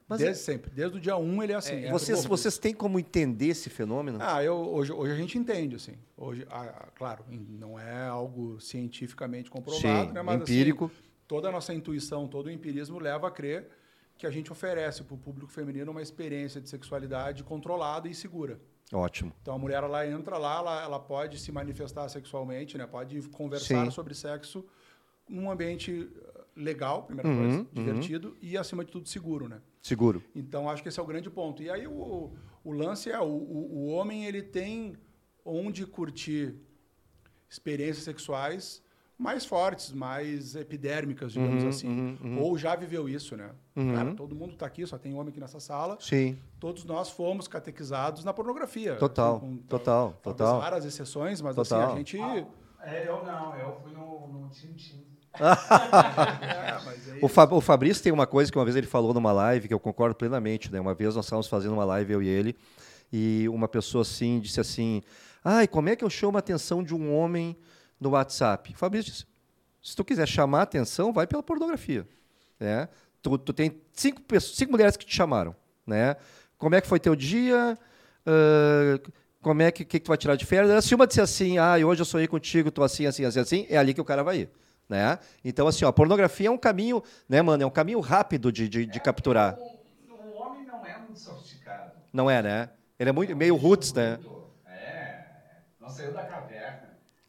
Mas 0.08 0.20
desde 0.20 0.42
sempre. 0.42 0.72
Desde 0.72 0.98
o 0.98 1.00
dia 1.00 1.16
1 1.16 1.44
ele 1.44 1.54
é 1.54 1.56
assim. 1.56 1.86
é 1.86 1.92
vocês, 1.92 2.22
tudo- 2.22 2.30
vocês 2.30 2.58
têm 2.58 2.74
como 2.74 3.00
entender 3.00 3.50
esse 3.50 3.70
fenômeno? 3.70 4.18
Ah, 4.20 4.44
eu, 4.44 4.56
hoje, 4.56 4.92
hoje 4.92 5.12
a 5.14 5.16
gente 5.16 5.38
entende, 5.38 5.76
assim. 5.76 5.94
Hoje, 6.18 6.48
ah, 6.50 6.64
ah, 6.64 6.88
claro, 6.96 7.24
não 7.30 7.80
é 7.80 8.08
algo 8.08 8.60
cientificamente 8.60 9.52
comprovado, 9.52 10.08
Sim, 10.08 10.14
né? 10.14 10.22
Mas, 10.24 10.42
empírico. 10.42 10.86
Assim, 10.86 11.10
toda 11.28 11.50
a 11.50 11.52
nossa 11.52 11.76
intuição, 11.76 12.28
todo 12.28 12.48
o 12.48 12.52
empirismo 12.52 12.98
leva 12.98 13.28
a 13.28 13.32
crer 13.32 13.70
que 14.18 14.26
a 14.26 14.32
gente 14.32 14.52
oferece 14.52 15.04
para 15.04 15.14
o 15.14 15.18
público 15.18 15.52
feminino 15.52 15.92
uma 15.92 16.02
experiência 16.02 16.60
de 16.60 16.68
sexualidade 16.68 17.44
controlada 17.44 18.10
e 18.10 18.16
segura. 18.16 18.60
Ótimo. 18.94 19.32
Então 19.42 19.54
a 19.54 19.58
mulher 19.58 19.84
ela 19.84 20.08
entra 20.08 20.38
lá, 20.38 20.58
ela, 20.58 20.84
ela 20.84 21.00
pode 21.00 21.40
se 21.40 21.52
manifestar 21.52 22.08
sexualmente, 22.10 22.78
né? 22.78 22.88
Pode 22.88 23.22
conversar 23.30 23.86
Sim. 23.86 23.92
sobre 23.92 24.14
sexo 24.16 24.66
num 25.28 25.52
ambiente 25.52 26.10
eh, 26.16 26.42
legal, 26.56 27.04
primeira 27.04 27.30
Uhum, 27.30 27.38
coisa, 27.38 27.58
uhum. 27.60 27.68
divertido 27.72 28.38
e 28.42 28.58
acima 28.58 28.84
de 28.84 28.92
tudo 28.92 29.08
seguro, 29.08 29.48
né? 29.48 29.62
Seguro. 29.82 30.24
Então 30.36 30.68
acho 30.68 30.82
que 30.82 30.90
esse 30.90 31.00
é 31.00 31.04
o 31.04 31.06
grande 31.06 31.30
ponto. 31.30 31.62
E 31.62 31.70
aí 31.70 31.86
o, 31.88 32.34
o 32.64 32.72
lance 32.72 33.12
é 33.12 33.20
o, 33.20 33.26
o, 33.26 33.76
o 33.76 33.88
homem 33.90 34.26
ele 34.26 34.42
tem 34.42 34.98
onde 35.46 35.86
curtir 35.86 36.56
experiências 37.48 38.04
sexuais 38.04 38.82
mais 39.20 39.44
fortes, 39.46 39.92
mais 39.92 40.56
epidérmicas, 40.56 41.34
digamos 41.34 41.62
Uhum, 41.64 41.70
assim. 41.70 41.88
uhum, 41.88 42.18
uhum. 42.24 42.40
Ou 42.42 42.58
já 42.58 42.74
viveu 42.76 43.10
isso, 43.10 43.36
né? 43.36 43.50
Uhum. 43.76 43.94
Cara, 43.94 44.16
todo 44.16 44.34
mundo 44.34 44.54
está 44.54 44.66
aqui, 44.66 44.88
só 44.88 44.98
tem 44.98 45.14
homem 45.14 45.28
aqui 45.30 45.40
nessa 45.42 45.60
sala. 45.60 45.98
Sim. 46.00 46.38
Todos 46.60 46.86
nós 46.86 47.10
fomos 47.10 47.46
catequizados 47.48 48.24
na 48.24 48.32
pornografia. 48.34 48.96
Total, 48.96 49.36
Assim, 49.36 49.46
com- 49.46 49.58
total, 49.68 50.18
talvez 50.24 50.38
total. 50.38 50.60
raras 50.62 50.86
exceções, 50.86 51.42
mas 51.42 51.54
Total. 51.56 51.82
assim, 51.82 51.94
a 51.94 51.98
gente... 51.98 52.18
É, 52.82 53.08
eu 53.10 53.22
não, 53.26 53.54
eu 53.58 53.74
fui 53.84 53.92
no, 53.92 54.28
no 54.30 54.50
Tim 54.50 54.72
Tim. 54.74 55.04
É, 56.42 56.80
O, 57.22 57.28
Fa- 57.28 57.48
o 57.54 57.62
Fabrício 57.62 58.02
tem 58.04 58.12
uma 58.12 58.26
coisa 58.26 58.52
que 58.52 58.58
uma 58.58 58.64
vez 58.64 58.76
ele 58.76 58.88
falou 58.88 59.14
numa 59.14 59.32
live, 59.32 59.68
que 59.68 59.74
eu 59.74 59.80
concordo 59.80 60.16
plenamente, 60.16 60.72
né? 60.72 60.80
Uma 60.80 60.94
vez 60.94 61.16
nós 61.16 61.26
estávamos 61.26 61.48
fazendo 61.48 61.74
uma 61.74 61.86
live, 61.86 62.14
eu 62.14 62.24
e 62.24 62.28
ele, 62.28 62.56
e 63.12 63.48
uma 63.50 63.68
pessoa 63.68 64.02
assim 64.04 64.40
disse 64.40 64.60
assim: 64.60 65.02
Ai, 65.44 65.68
como 65.68 65.90
é 65.90 65.96
que 65.96 66.04
eu 66.04 66.10
chamo 66.10 66.38
a 66.38 66.40
atenção 66.40 66.82
de 66.84 66.96
um 66.96 67.14
homem 67.14 67.56
no 68.00 68.12
WhatsApp? 68.12 68.74
O 68.74 68.78
Fabrício 68.78 69.12
disse: 69.12 69.26
se 69.82 69.96
tu 69.96 70.04
quiser 70.04 70.28
chamar 70.28 70.60
a 70.60 70.64
atenção, 70.64 71.12
vai 71.12 71.28
pela 71.28 71.44
pornografia. 71.44 72.08
Né? 72.60 72.88
Tu, 73.22 73.38
tu 73.38 73.54
tem 73.54 73.82
cinco, 73.94 74.22
pessoas, 74.22 74.56
cinco 74.56 74.72
mulheres 74.72 74.98
que 74.98 75.06
te 75.06 75.16
chamaram. 75.16 75.56
Né? 75.86 76.16
Como 76.58 76.76
é 76.76 76.82
que 76.82 76.88
foi 76.88 77.00
teu 77.00 77.16
dia? 77.16 77.78
Ah, 78.26 79.00
como 79.42 79.62
é 79.62 79.72
que, 79.72 79.86
que, 79.86 80.00
que 80.00 80.06
tu 80.06 80.10
vai 80.10 80.18
tirar 80.18 80.36
de 80.36 80.46
férias? 80.46 80.84
Se 80.86 80.94
uma 80.94 81.08
disser 81.08 81.24
assim, 81.24 81.58
ah, 81.58 81.76
hoje 81.78 82.02
eu 82.02 82.06
sonhei 82.06 82.28
contigo, 82.28 82.70
tô 82.70 82.84
assim, 82.84 83.06
assim, 83.06 83.24
assim, 83.24 83.40
assim, 83.40 83.66
é 83.70 83.78
ali 83.78 83.94
que 83.94 84.02
o 84.02 84.06
cara 84.06 84.22
vai 84.22 84.40
ir. 84.40 84.50
Né? 84.88 85.18
Então, 85.46 85.68
assim, 85.68 85.86
ó, 85.86 85.90
a 85.90 85.94
pornografia 85.94 86.48
é 86.48 86.52
um 86.52 86.58
caminho, 86.58 87.02
né, 87.28 87.42
mano? 87.42 87.64
É 87.64 87.66
um 87.66 87.72
caminho 87.72 88.00
rápido 88.00 88.52
de, 88.52 88.68
de, 88.68 88.86
de 88.86 89.00
capturar. 89.00 89.56
O, 89.56 90.14
o 90.14 90.42
homem 90.42 90.66
não 90.66 90.86
é 90.86 90.98
muito 91.00 91.20
sofisticado. 91.20 91.92
Não 92.12 92.30
é, 92.30 92.42
né? 92.42 92.70
Ele 93.00 93.12
é 93.12 93.14
muito, 93.14 93.36
meio 93.36 93.56
roots, 93.56 93.94
né? 93.94 94.18
Muito. 94.18 94.50
É, 94.68 95.26
não 95.80 95.90
saiu 95.90 96.12
da 96.12 96.24
caverna. 96.24 96.59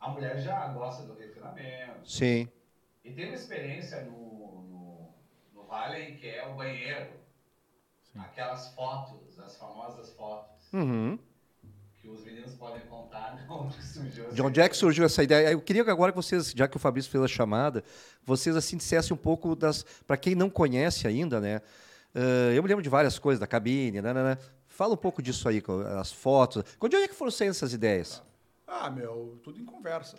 A 0.00 0.08
mulher 0.08 0.38
já 0.38 0.54
gosta 0.72 1.04
do 1.04 1.14
refinamento. 1.14 1.78
Sim. 2.04 2.48
E 3.04 3.12
tem 3.12 3.26
uma 3.26 3.36
experiência 3.36 4.00
no, 4.00 4.62
no, 4.64 5.14
no 5.52 5.64
Vale 5.64 6.00
que 6.20 6.28
é 6.28 6.46
o 6.46 6.54
banheiro. 6.54 7.10
Aquelas 8.14 8.68
fotos, 8.74 9.38
as 9.44 9.56
famosas 9.56 10.10
fotos, 10.12 10.50
Uhum. 10.72 11.18
que 12.00 12.08
os 12.08 12.22
meninos 12.24 12.54
podem 12.54 12.82
contar 12.82 13.20
de 13.22 13.36
onde 13.52 13.74
surgiu. 13.84 14.32
De 14.32 14.42
onde 14.42 14.60
é 14.60 14.68
que 14.68 14.76
surgiu 14.76 15.04
essa 15.04 15.22
ideia? 15.22 15.50
Eu 15.52 15.60
queria 15.60 15.84
que 15.84 15.90
agora 15.90 16.12
que 16.12 16.16
vocês, 16.16 16.52
já 16.56 16.66
que 16.68 16.76
o 16.76 16.80
Fabrício 16.80 17.10
fez 17.10 17.22
a 17.24 17.28
chamada, 17.28 17.82
vocês 18.24 18.56
assim 18.56 18.76
dissessem 18.76 19.14
um 19.14 19.18
pouco 19.18 19.54
das, 19.54 19.84
para 20.06 20.16
quem 20.16 20.34
não 20.34 20.48
conhece 20.50 21.06
ainda, 21.06 21.40
né? 21.40 21.60
Ah, 22.14 22.52
eu 22.54 22.62
me 22.62 22.68
lembro 22.68 22.82
de 22.82 22.88
várias 22.88 23.18
coisas 23.18 23.38
da 23.40 23.46
cabine, 23.46 24.00
né, 24.00 24.12
né, 24.12 24.22
né. 24.22 24.38
Fala 24.68 24.94
um 24.94 24.96
pouco 24.96 25.22
disso 25.22 25.48
aí, 25.48 25.62
as 26.00 26.12
fotos. 26.12 26.62
De 26.64 26.70
onde 26.86 26.96
é 26.96 27.08
que 27.08 27.14
foram 27.14 27.30
saindo 27.30 27.50
essas 27.50 27.72
ideias? 27.72 28.22
Ah, 28.70 28.88
meu, 28.90 29.38
tudo 29.42 29.58
em 29.60 29.64
conversa. 29.64 30.16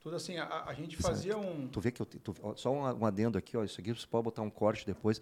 Tudo 0.00 0.16
assim, 0.16 0.38
a, 0.38 0.64
a 0.66 0.72
gente 0.74 0.96
fazia 0.96 1.36
um... 1.36 1.66
Tu 1.68 1.80
vê 1.80 1.90
que 1.90 2.00
eu 2.00 2.06
tu- 2.06 2.34
só 2.56 2.72
um, 2.72 3.00
um 3.00 3.04
adendo 3.04 3.36
aqui, 3.36 3.56
ó, 3.56 3.64
isso 3.64 3.80
aqui 3.80 3.92
você 3.92 4.06
pode 4.06 4.24
botar 4.24 4.42
um 4.42 4.48
corte 4.50 4.86
depois. 4.86 5.20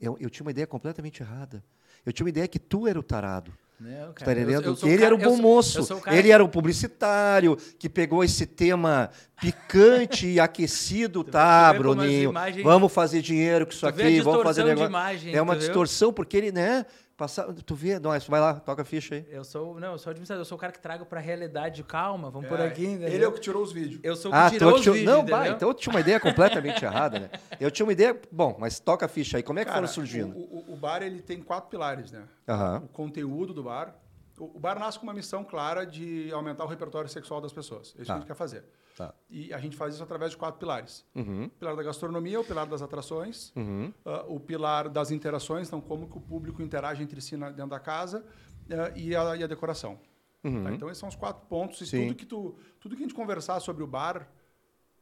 Eu, 0.00 0.16
eu 0.18 0.28
tinha 0.28 0.44
uma 0.44 0.50
ideia 0.50 0.66
completamente 0.66 1.22
errada. 1.22 1.62
Eu 2.04 2.12
tinha 2.12 2.24
uma 2.24 2.30
ideia 2.30 2.48
que 2.48 2.58
tu 2.58 2.88
era 2.88 2.98
o 2.98 3.02
tarado. 3.02 3.52
Não, 3.78 4.12
Tu 4.14 4.24
cara, 4.24 4.34
tá 4.34 4.40
eu- 4.50 4.72
ele 4.88 4.96
cara- 4.96 5.04
era 5.04 5.14
o 5.14 5.18
bom 5.18 5.36
moço. 5.36 5.82
sou 5.84 5.98
o 6.00 6.08
Ele 6.10 6.30
era 6.30 6.42
o 6.42 6.48
publicitário 6.48 7.56
que 7.78 7.88
pegou 7.90 8.24
esse 8.24 8.46
tema 8.46 9.10
picante 9.40 10.26
e 10.26 10.40
aquecido. 10.40 11.22
Tá, 11.22 11.72
Bruninho. 11.74 12.30
imagens- 12.30 12.64
Vamos 12.64 12.92
fazer 12.92 13.20
dinheiro 13.22 13.66
com 13.66 13.72
isso 13.72 13.80
Tu 13.80 13.86
aqui. 13.86 14.20
Vamos 14.22 14.42
fazer 14.42 14.64
negócio. 14.64 14.88
imagem, 14.88 15.34
é 15.34 15.42
uma 15.42 15.54
distorção, 15.56 16.12
porque 16.12 16.36
ele, 16.36 16.52
né? 16.52 16.86
Passa, 17.16 17.50
tu 17.64 17.74
vê, 17.74 17.98
não, 17.98 18.10
vai 18.28 18.40
lá, 18.40 18.54
toca 18.60 18.82
a 18.82 18.84
ficha 18.84 19.14
aí. 19.14 19.26
Eu 19.30 19.42
sou, 19.42 19.80
não, 19.80 19.92
eu 19.92 19.98
sou 19.98 20.10
administrador, 20.10 20.42
eu 20.42 20.44
sou 20.44 20.58
o 20.58 20.60
cara 20.60 20.70
que 20.70 20.78
trago 20.78 21.06
pra 21.06 21.18
realidade, 21.18 21.82
calma, 21.82 22.30
vamos 22.30 22.46
por 22.46 22.60
É, 22.60 22.66
aqui, 22.66 22.84
entendeu? 22.84 23.08
Ele 23.08 23.24
é 23.24 23.28
o 23.28 23.32
que 23.32 23.40
tirou 23.40 23.62
os 23.62 23.72
vídeos. 23.72 24.00
Eu 24.02 24.14
sou 24.14 24.30
o 24.30 24.34
que 24.34 24.38
Ah, 24.38 24.50
tirou 24.50 24.74
os 24.74 24.84
vídeos, 24.84 25.04
Não, 25.04 25.24
vai, 25.24 25.48
então 25.48 25.66
eu 25.70 25.74
tinha 25.74 25.94
uma 25.94 26.00
ideia 26.00 26.20
completamente 26.20 26.84
errada, 26.84 27.18
né? 27.18 27.30
Eu 27.58 27.70
tinha 27.70 27.86
uma 27.86 27.92
ideia. 27.92 28.20
Bom, 28.30 28.54
mas 28.58 28.78
toca 28.78 29.06
a 29.06 29.08
ficha 29.08 29.38
aí. 29.38 29.42
Como 29.42 29.58
é 29.58 29.64
que 29.64 29.70
Cara, 29.70 29.78
foram 29.80 29.88
surgindo? 29.94 30.36
O, 30.36 30.40
o- 30.70 30.74
o 30.74 30.76
bar 30.76 31.02
ele 31.02 31.22
tem 31.22 31.40
quatro 31.40 31.70
pilares, 31.70 32.12
né? 32.12 32.22
Aham. 32.46 32.82
O 32.84 32.88
conteúdo 32.88 33.54
do 33.54 33.62
bar, 33.62 33.94
o, 34.38 34.56
o 34.56 34.60
bar 34.60 34.78
nasce 34.78 34.98
com 34.98 35.04
uma 35.06 35.14
missão 35.14 35.42
clara 35.42 35.86
de 35.86 36.30
aumentar 36.34 36.64
o 36.64 36.68
repertório 36.68 37.08
sexual 37.08 37.40
das 37.40 37.52
pessoas. 37.52 37.94
É 37.98 38.02
isso 38.02 38.06
Tá. 38.08 38.12
que 38.12 38.12
a 38.12 38.16
gente 38.16 38.26
quer 38.26 38.34
fazer. 38.34 38.62
Tá. 38.96 39.14
E 39.28 39.52
a 39.52 39.58
gente 39.58 39.76
faz 39.76 39.92
isso 39.94 40.02
através 40.02 40.30
de 40.32 40.38
quatro 40.38 40.58
pilares. 40.58 41.04
Uhum. 41.14 41.44
O 41.44 41.50
pilar 41.50 41.76
da 41.76 41.82
gastronomia, 41.82 42.40
o 42.40 42.44
pilar 42.44 42.66
das 42.66 42.80
atrações, 42.80 43.52
Uhum. 43.54 43.92
ah, 44.04 44.24
o 44.26 44.40
pilar 44.40 44.88
das 44.88 45.10
interações, 45.10 45.68
então 45.68 45.80
como 45.82 46.08
que 46.08 46.16
o 46.16 46.20
público 46.20 46.62
interage 46.62 47.02
entre 47.02 47.20
si 47.20 47.36
na- 47.36 47.50
dentro 47.50 47.70
da 47.70 47.78
casa 47.78 48.24
ah, 48.70 48.90
e, 48.96 49.14
a, 49.14 49.36
e 49.36 49.44
a 49.44 49.46
decoração. 49.46 50.00
Uhum. 50.42 50.64
Tá? 50.64 50.72
Então 50.72 50.88
esses 50.88 50.98
são 50.98 51.08
os 51.10 51.14
quatro 51.14 51.44
pontos 51.46 51.80
e 51.82 51.86
Sim. 51.86 52.06
tudo 52.08 52.16
que 52.16 52.24
tu, 52.26 52.56
tudo 52.80 52.96
que 52.96 53.02
a 53.02 53.06
gente 53.06 53.14
conversar 53.14 53.60
sobre 53.60 53.82
o 53.84 53.86
bar 53.86 54.28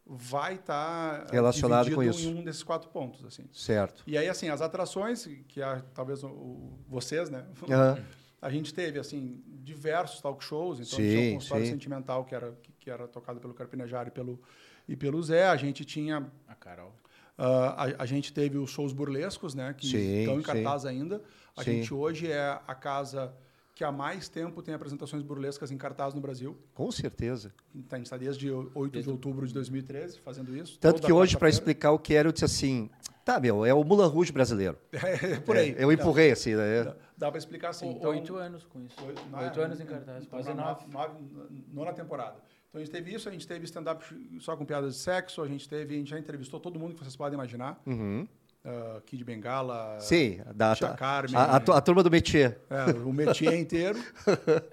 vai 0.06 0.56
estar 0.56 1.30
Relacionado 1.30 1.94
com 1.94 2.02
isso. 2.02 2.28
em 2.28 2.34
um 2.40 2.44
desses 2.44 2.62
quatro 2.62 2.90
pontos, 2.90 3.24
assim. 3.24 3.44
Certo. 3.52 4.02
E 4.06 4.18
aí 4.18 4.28
assim 4.28 4.48
as 4.48 4.60
atrações 4.60 5.24
que 5.48 5.62
é, 5.62 5.82
talvez 5.94 6.22
o, 6.24 6.28
o- 6.28 6.78
vocês, 6.88 7.30
né? 7.30 7.46
A 8.44 8.50
gente 8.50 8.74
teve 8.74 8.98
assim 8.98 9.42
diversos 9.62 10.20
talk 10.20 10.44
shows, 10.44 10.78
então 10.78 10.98
Sim, 10.98 11.08
tinha 11.08 11.30
o 11.30 11.34
consultório 11.34 11.64
sim. 11.66 11.72
sentimental 11.72 12.24
que 12.24 12.34
era 12.34 12.52
que, 12.62 12.72
que 12.78 12.90
era 12.90 13.08
tocado 13.08 13.40
pelo 13.40 13.54
Carpinejar 13.54 14.06
e 14.06 14.10
pelo 14.10 14.38
e 14.86 14.94
pelo 14.94 15.22
Zé. 15.22 15.46
A 15.48 15.56
gente 15.56 15.84
tinha 15.84 16.30
A 16.46 16.54
Carol. 16.54 16.92
ah, 17.38 17.84
a, 17.98 18.02
a 18.02 18.06
gente 18.06 18.32
teve 18.32 18.58
os 18.58 18.70
shows 18.70 18.92
burlescos, 18.92 19.54
né? 19.54 19.72
Que 19.72 19.86
Sim, 19.86 20.18
estão 20.20 20.34
em 20.34 20.40
sim. 20.40 20.44
cartaz 20.46 20.84
ainda. 20.84 21.22
A 21.56 21.64
Sim. 21.64 21.72
gente 21.72 21.94
hoje 21.94 22.30
é 22.30 22.60
a 22.66 22.74
casa 22.74 23.32
que 23.74 23.82
há 23.82 23.90
mais 23.90 24.28
tempo 24.28 24.62
tem 24.62 24.74
apresentações 24.74 25.22
burlescas 25.22 25.70
em 25.72 25.76
cartaz 25.76 26.14
no 26.14 26.20
Brasil. 26.20 26.56
Com 26.74 26.92
certeza. 26.92 27.52
Tá, 27.88 27.96
A 27.96 27.98
gente 27.98 28.06
está 28.06 28.16
desde 28.16 28.50
8 28.50 29.02
de 29.02 29.10
outubro 29.10 29.46
de 29.46 29.54
2013 29.54 30.20
fazendo 30.20 30.54
isso. 30.56 30.78
Tanto 30.78 31.00
que 31.02 31.12
hoje, 31.12 31.36
para 31.36 31.48
explicar 31.48 31.92
o 31.92 31.98
que 31.98 32.14
era, 32.14 32.28
eu 32.28 32.32
disse 32.32 32.44
assim: 32.44 32.90
tá, 33.24 33.40
meu, 33.40 33.64
é 33.64 33.72
o 33.74 33.82
Mulan 33.82 34.06
Rouge 34.08 34.32
brasileiro. 34.32 34.76
É, 34.92 35.40
por 35.40 35.56
aí. 35.56 35.74
É, 35.78 35.84
eu 35.84 35.90
empurrei 35.92 36.30
assim, 36.32 36.54
né? 36.54 36.84
Dá, 36.84 36.96
dá 37.16 37.30
para 37.30 37.38
explicar 37.38 37.70
assim. 37.70 37.90
Então, 37.90 38.10
Oito 38.10 38.36
anos 38.36 38.64
com 38.64 38.80
isso. 38.80 38.96
Oito, 39.06 39.22
Oito 39.36 39.60
é, 39.60 39.64
anos 39.64 39.80
em 39.80 39.86
cartaz, 39.86 40.24
então, 40.24 40.38
quase 40.38 40.54
na 40.54 40.64
nove. 40.66 40.84
nove- 40.90 41.64
Nona 41.72 41.92
temporada. 41.92 42.36
Então 42.68 42.80
a 42.80 42.84
gente 42.84 42.92
teve 42.92 43.14
isso, 43.14 43.28
a 43.28 43.32
gente 43.32 43.46
teve 43.46 43.64
stand-up 43.66 44.04
só 44.40 44.56
com 44.56 44.64
piadas 44.64 44.94
de 44.94 45.00
sexo, 45.00 45.40
a 45.42 45.46
gente 45.46 45.68
teve, 45.68 45.94
a 45.94 45.98
gente 45.98 46.10
já 46.10 46.18
entrevistou 46.18 46.58
todo 46.58 46.78
mundo 46.78 46.94
que 46.94 47.00
vocês 47.00 47.14
podem 47.16 47.34
imaginar. 47.34 47.80
Uhum. 47.86 48.26
Ah, 48.64 49.00
Kid 49.06 49.22
Bengala, 49.22 49.98
Sim, 50.00 50.40
da, 50.54 50.74
Tia 50.74 50.88
a, 50.88 50.94
Carmen. 50.94 51.36
a, 51.36 51.60
tu- 51.60 51.72
a 51.72 51.80
turma 51.80 52.02
do 52.02 52.10
métier. 52.10 52.58
É, 52.70 52.90
o 52.98 53.12
métier 53.12 53.52
inteiro. 53.60 53.98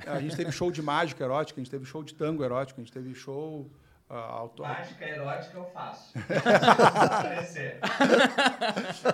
A 0.08 0.20
gente 0.20 0.36
teve 0.36 0.52
show 0.52 0.72
de 0.72 0.82
mágica 0.82 1.24
erótica, 1.24 1.60
a 1.60 1.64
gente 1.64 1.70
teve 1.70 1.86
show 1.86 2.02
de 2.04 2.16
tango 2.16 2.44
erótico, 2.44 2.80
a 2.82 2.84
gente 2.84 2.92
teve 2.94 3.14
show 3.14 3.70
ah, 4.14 4.32
auto... 4.40 4.62
Mágica 4.64 5.06
erótica 5.06 5.58
eu 5.58 5.66
faço. 5.68 6.12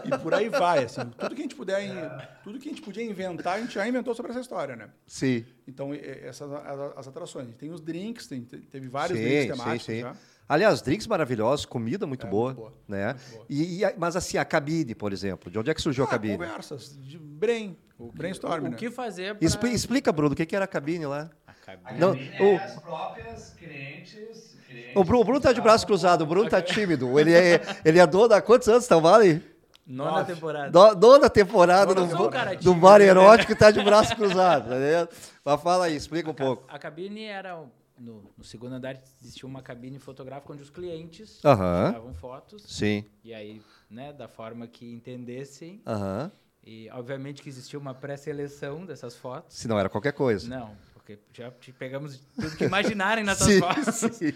E 0.06 0.18
por 0.20 0.34
aí 0.34 0.50
vai, 0.50 0.84
assim. 0.86 1.01
Tudo 1.18 1.36
que 1.36 1.42
a 1.42 1.44
gente 1.44 1.56
puder, 1.56 1.84
in- 1.84 2.10
tudo 2.44 2.60
que 2.60 2.68
a 2.70 2.72
gente 2.72 2.82
podia 2.82 3.04
inventar, 3.04 3.58
a 3.58 3.60
gente 3.62 3.75
já 3.75 3.88
inventou 3.88 4.13
sobre 4.16 4.32
essa 4.32 4.42
história, 4.42 4.75
né? 4.75 4.89
Sim. 5.06 5.46
Então, 5.68 5.94
essas 5.94 6.51
as, 6.51 6.98
as 6.98 7.08
atrações. 7.08 7.50
A 7.50 7.51
tem 7.54 7.72
os 7.72 7.82
drinks, 7.82 8.27
tem, 8.27 8.42
te- 8.44 8.58
teve 8.58 8.88
vários 8.88 9.18
sim, 9.20 9.25
drinks 9.25 9.42
sim, 9.44 9.50
temáticos 9.50 9.86
sim. 9.86 10.01
já. 10.01 10.16
Aliás, 10.50 10.82
drinks 10.82 11.08
maravilhosos, 11.08 11.66
comida 11.66 12.08
muito 12.08 12.25
É, 12.25 12.30
boa, 12.30 12.54
muito 12.54 12.58
boa, 12.62 12.74
né? 12.88 13.13
muito 13.13 13.30
boa. 13.32 13.46
E, 13.50 13.80
e 13.80 13.86
a- 13.86 13.94
mas 13.98 14.16
assim, 14.16 14.38
a 14.38 14.46
cabine, 14.46 14.96
por 14.96 15.12
exemplo, 15.12 15.51
de 15.51 15.60
onde 15.60 15.70
é 15.70 15.74
que 15.74 15.82
surgiu 15.82 16.06
a 16.06 16.08
Ah, 16.08 16.12
cabine? 16.12 16.38
conversas, 16.38 16.98
de 17.04 17.18
brain, 17.20 17.77
brainstorm, 18.13 18.66
o 18.66 18.70
né? 18.70 18.77
que 18.77 18.89
fazer 18.89 19.36
pra... 19.36 19.46
Expli- 19.46 19.74
explica, 19.74 20.12
Bruno, 20.12 20.34
o 20.34 20.36
que 20.36 20.46
que 20.46 20.56
era 20.56 20.63
a 20.66 20.68
cabine 20.68 21.06
lá? 21.06 21.30
A 21.46 21.51
A 21.51 21.54
cabine. 21.54 22.00
Não, 22.00 22.13
cabine 22.13 22.32
o- 22.39 22.44
é 22.44 22.56
as 22.63 22.80
próprias 22.82 23.54
clientes. 23.56 24.57
O 24.96 25.04
Bruno, 25.04 25.22
o 25.22 25.26
Bruno 25.26 25.40
tá 25.42 25.54
de 25.54 25.62
braço 25.62 25.86
cruzado, 25.86 26.22
o 26.22 26.26
Bruno 26.26 26.50
tá 26.50 26.62
tímido. 26.62 27.20
Ele 27.20 27.34
é, 27.34 27.62
ele 27.86 28.00
é 28.00 28.08
dono 28.08 28.34
há 28.34 28.42
quantos 28.42 28.68
anos, 28.68 28.86
tá, 28.88 28.98
Vale? 28.98 29.42
Nona 29.86 30.26
temporada. 30.26 30.70
Do, 30.70 30.96
nona 31.08 31.30
temporada 31.30 31.94
Nona 31.96 32.08
do, 32.08 32.12
temporada. 32.12 32.56
do 32.58 32.74
bar 32.76 33.00
né? 33.00 33.06
erótico 33.06 33.54
e 33.54 33.56
tá 33.56 33.72
de 33.72 33.82
braço 33.82 34.14
cruzado, 34.18 34.70
tá? 34.70 35.10
Mas 35.46 35.62
fala 35.62 35.86
aí, 35.86 35.96
explica 35.96 36.30
um 36.30 36.34
pouco. 36.34 36.66
A 36.68 36.78
cabine 36.78 37.24
era... 37.24 37.64
No, 37.98 38.30
no 38.38 38.44
segundo 38.44 38.76
andar 38.76 38.96
existia 39.24 39.48
uma 39.50 39.62
cabine 39.64 39.98
fotográfica 39.98 40.54
onde 40.54 40.62
os 40.62 40.70
clientes 40.70 41.44
Aham. 41.44 41.88
tiravam 41.88 42.14
fotos. 42.14 42.64
Sim. 42.68 43.06
E 43.24 43.34
aí, 43.34 43.60
né, 43.89 44.13
da 44.13 44.28
forma 44.28 44.68
que 44.68 44.86
entendessem. 44.86 45.82
Aham. 45.88 46.32
E 46.63 46.89
obviamente 46.91 47.41
que 47.41 47.50
existia 47.50 47.80
uma 47.80 47.96
pré-seleção 47.96 48.86
dessas 48.86 49.15
fotos. 49.15 49.56
Se 49.58 49.68
não 49.68 49.80
era 49.80 49.89
qualquer 49.89 50.12
coisa. 50.12 50.48
Não, 50.48 50.76
porque 50.94 51.18
já 51.34 51.50
te 51.50 51.72
pegamos 51.72 52.20
tudo 52.36 52.56
que 52.58 52.65
imaginarem 52.65 53.24
nessas 53.26 53.48
Sim, 53.48 53.60
fotos. 53.62 53.96
sim. 54.15 54.34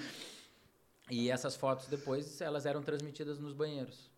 E 1.12 1.30
essas 1.30 1.56
fotos 1.56 1.88
depois 1.88 2.40
elas 2.40 2.66
eram 2.66 2.82
transmitidas 2.82 3.38
nos 3.38 3.54
banheiros. 3.54 4.10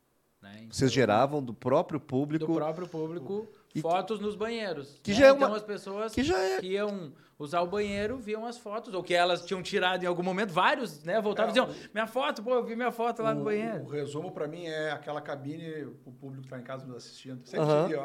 Né? 0.42 0.68
Vocês 0.70 0.78
Então, 0.78 0.90
geravam 0.90 1.42
do 1.44 1.54
próprio 1.54 2.00
público. 2.00 2.46
do 2.46 2.54
próprio 2.54 2.88
público 2.88 3.48
fotos 3.82 4.20
nos 4.20 4.36
banheiros. 4.36 5.00
Que 5.02 5.12
né? 5.12 5.18
já 5.18 5.28
é 5.28 5.30
então 5.32 5.48
uma- 5.48 5.58
as 5.58 5.64
pessoas 5.64 6.14
que 6.14 6.24
já 6.24 6.38
é- 6.38 6.60
que 6.60 6.68
iam 6.68 7.12
usar 7.40 7.62
o 7.62 7.68
banheiro 7.68 8.18
viam 8.18 8.46
as 8.46 8.58
fotos, 8.58 8.94
ou 8.94 9.04
que 9.04 9.14
elas 9.14 9.44
tinham 9.46 9.62
tirado 9.62 10.04
em 10.04 10.06
algum 10.08 10.24
momento, 10.24 10.52
vários, 10.54 11.04
né? 11.04 11.20
Voltavam 11.20 11.54
e 11.54 11.60
É, 11.60 11.66
diziam, 11.66 11.90
minha 11.94 12.08
foto, 12.08 12.42
pô, 12.44 12.54
eu 12.54 12.64
vi 12.64 12.76
minha 12.76 12.92
foto 12.92 13.22
lá 13.22 13.34
no 13.34 13.42
O, 13.42 13.44
banheiro. 13.46 13.84
o 13.84 13.88
resumo 13.90 14.32
para 14.32 14.48
mim 14.48 14.66
é 14.68 14.92
aquela 14.92 15.20
cabine, 15.22 15.84
o 16.06 16.12
público 16.12 16.42
que 16.42 16.48
está 16.48 16.60
em 16.60 16.64
casa 16.64 16.86
nos 16.86 16.98
assistindo. 16.98 17.46
Sempre 17.46 17.66
Aham. 17.66 17.88
tive 17.88 18.00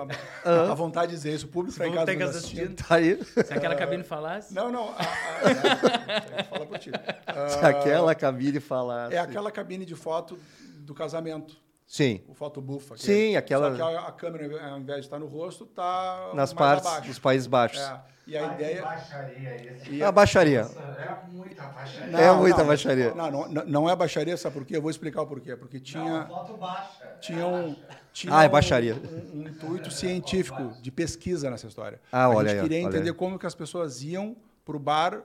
a, 0.44 0.70
a 0.70 0.74
vontade 0.74 1.10
de 1.12 1.16
dizer 1.18 1.34
isso, 1.34 1.46
o 1.46 1.48
público 1.48 1.76
que 1.78 1.82
está 1.82 1.86
em 1.86 1.90
público 2.06 2.06
casa 2.06 2.18
tá 2.18 2.24
nos 2.24 2.34
casa 2.34 2.46
assistindo. 2.46 2.86
Tá 2.86 2.94
aí. 2.94 3.24
Se 3.46 3.52
aquela 3.54 3.74
cabine 3.76 4.02
falasse. 4.02 4.54
Não, 4.54 4.70
não. 4.72 4.88
a- 4.90 4.96
a- 4.98 6.40
é, 6.40 6.42
fala 6.44 6.66
por 6.66 6.78
ti. 6.78 6.90
Se 7.48 7.64
aquela 7.64 8.14
cabine 8.14 8.60
falasse. 8.60 9.14
É 9.14 9.18
aquela 9.18 9.50
cabine 9.50 9.84
de 9.84 9.94
foto 9.94 10.38
do 10.78 10.94
casamento, 10.94 11.56
Sim. 11.86 12.22
o 12.26 12.34
fotobufa. 12.34 12.94
que 12.94 13.02
Sim, 13.02 13.34
é- 13.34 13.38
aquela- 13.38 13.70
Só 13.70 13.76
que 13.76 13.82
a, 13.96 14.00
a 14.08 14.12
câmera, 14.12 14.70
ao 14.70 14.78
invés 14.78 15.00
de 15.00 15.06
estar 15.06 15.18
no 15.18 15.26
rosto, 15.26 15.64
está 15.64 16.30
Nas 16.34 16.52
mais 16.52 16.52
partes 16.52 16.86
abaixo. 16.88 17.08
dos 17.08 17.18
Países 17.18 17.46
Baixos. 17.46 17.78
É, 17.80 18.00
e 18.28 18.36
a 18.36 18.46
Ai, 18.48 18.54
ideia... 18.54 18.82
baixaria 18.82 19.72
isso. 19.72 19.90
e 19.90 20.02
A 20.04 20.12
baixaria. 20.12 20.62
Nossa, 20.62 20.80
é 20.82 21.26
muita 21.32 21.62
baixaria. 21.64 22.16
É 22.18 22.32
muita 22.32 22.64
baixaria. 22.64 23.14
Não, 23.14 23.30
não, 23.30 23.48
não- 23.48 23.64
não 23.66 23.90
é 23.90 23.96
baixaria, 23.96 24.36
sabe 24.36 24.54
por 24.54 24.64
quê? 24.66 24.76
Eu 24.76 24.82
vou 24.82 24.90
explicar 24.90 25.22
o 25.22 25.26
porquê. 25.26 25.56
Porque 25.56 25.80
tinha... 25.80 26.04
Não, 26.20 26.26
foto 26.28 26.56
baixa. 26.58 27.16
tinha 27.20 27.40
é 27.40 27.44
um, 27.46 27.68
baixa. 27.74 28.00
tinha 28.12 28.34
Ah, 28.34 28.44
é 28.44 28.48
um- 28.48 28.50
baixaria. 28.50 28.94
Um, 28.94 29.40
um 29.40 29.48
intuito 29.48 29.90
científico 29.90 30.74
de 30.82 30.90
pesquisa 30.92 31.50
nessa 31.50 31.66
história. 31.66 32.00
Ah, 32.12 32.24
a 32.24 32.28
olha 32.28 32.48
gente 32.50 32.56
aí, 32.58 32.62
queria 32.62 32.78
olha 32.80 32.88
entender 32.88 33.10
aí. 33.10 33.16
como 33.16 33.38
que 33.38 33.46
as 33.46 33.54
pessoas 33.54 34.02
iam 34.02 34.36
pro 34.64 34.78
bar, 34.78 35.22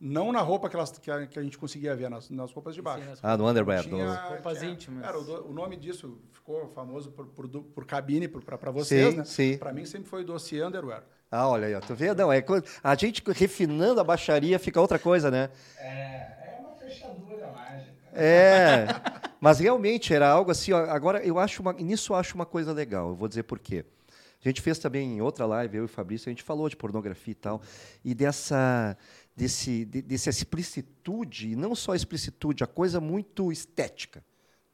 não 0.00 0.32
na 0.32 0.40
roupa 0.40 0.68
que, 0.68 0.74
elas, 0.74 0.90
que, 0.98 1.08
a, 1.12 1.24
que 1.28 1.38
a 1.38 1.42
gente 1.44 1.56
conseguia 1.56 1.94
ver, 1.94 2.10
nas, 2.10 2.28
nas 2.28 2.52
roupas 2.52 2.74
de 2.74 2.82
baixo. 2.82 3.04
Sim, 3.14 3.20
Ah, 3.22 3.36
no 3.36 3.48
underwear. 3.48 3.84
Tinha- 3.84 4.04
no- 4.04 4.28
Roupas 4.30 4.58
tinha- 4.58 4.72
íntimas. 4.72 5.04
Era, 5.04 5.16
o, 5.16 5.22
do- 5.22 5.48
o 5.48 5.52
nome 5.52 5.76
disso 5.76 6.18
ficou 6.32 6.66
famoso 6.70 7.12
por, 7.12 7.26
por, 7.26 7.46
do- 7.46 7.62
por 7.62 7.86
cabine, 7.86 8.26
para 8.26 8.72
vocês, 8.72 9.12
Sim, 9.12 9.16
né? 9.18 9.24
sim. 9.24 9.58
Para 9.58 9.72
mim 9.72 9.84
sempre 9.86 10.08
foi 10.10 10.24
dossiê 10.24 10.64
underwear. 10.64 11.04
Ah, 11.34 11.48
olha 11.48 11.66
aí, 11.66 11.74
ó. 11.74 11.80
Tu 11.80 11.94
vê? 11.94 12.12
Não, 12.12 12.30
é 12.30 12.44
A 12.84 12.94
gente 12.94 13.22
refinando 13.26 13.98
a 13.98 14.04
baixaria 14.04 14.58
fica 14.58 14.78
outra 14.78 14.98
coisa, 14.98 15.30
né? 15.30 15.48
É, 15.78 15.86
é 15.86 16.58
uma 16.60 16.74
fechadura 16.76 17.50
mágica. 17.50 17.90
É. 18.12 18.86
Mas 19.40 19.58
realmente 19.58 20.12
era 20.12 20.28
algo 20.28 20.50
assim. 20.50 20.72
ó, 20.72 20.84
agora, 20.90 21.24
eu 21.24 21.38
acho 21.38 21.62
uma, 21.62 21.72
nisso 21.72 22.12
eu 22.12 22.16
acho 22.16 22.34
uma 22.34 22.44
coisa 22.44 22.70
legal. 22.70 23.08
Eu 23.08 23.14
vou 23.14 23.28
dizer 23.28 23.44
por 23.44 23.58
quê. 23.58 23.82
A 24.44 24.48
gente 24.48 24.60
fez 24.60 24.78
também 24.78 25.16
em 25.16 25.20
outra 25.22 25.46
live, 25.46 25.78
eu 25.78 25.84
e 25.84 25.86
o 25.86 25.88
Fabrício, 25.88 26.28
a 26.28 26.32
gente 26.32 26.42
falou 26.42 26.68
de 26.68 26.76
pornografia 26.76 27.32
e 27.32 27.34
tal. 27.34 27.62
E 28.04 28.14
dessa, 28.14 28.94
desse, 29.34 29.86
de, 29.86 30.02
dessa 30.02 30.28
explicitude, 30.28 31.52
e 31.52 31.56
não 31.56 31.74
só 31.74 31.94
explicitude, 31.94 32.62
a 32.62 32.66
coisa 32.66 33.00
muito 33.00 33.50
estética. 33.50 34.22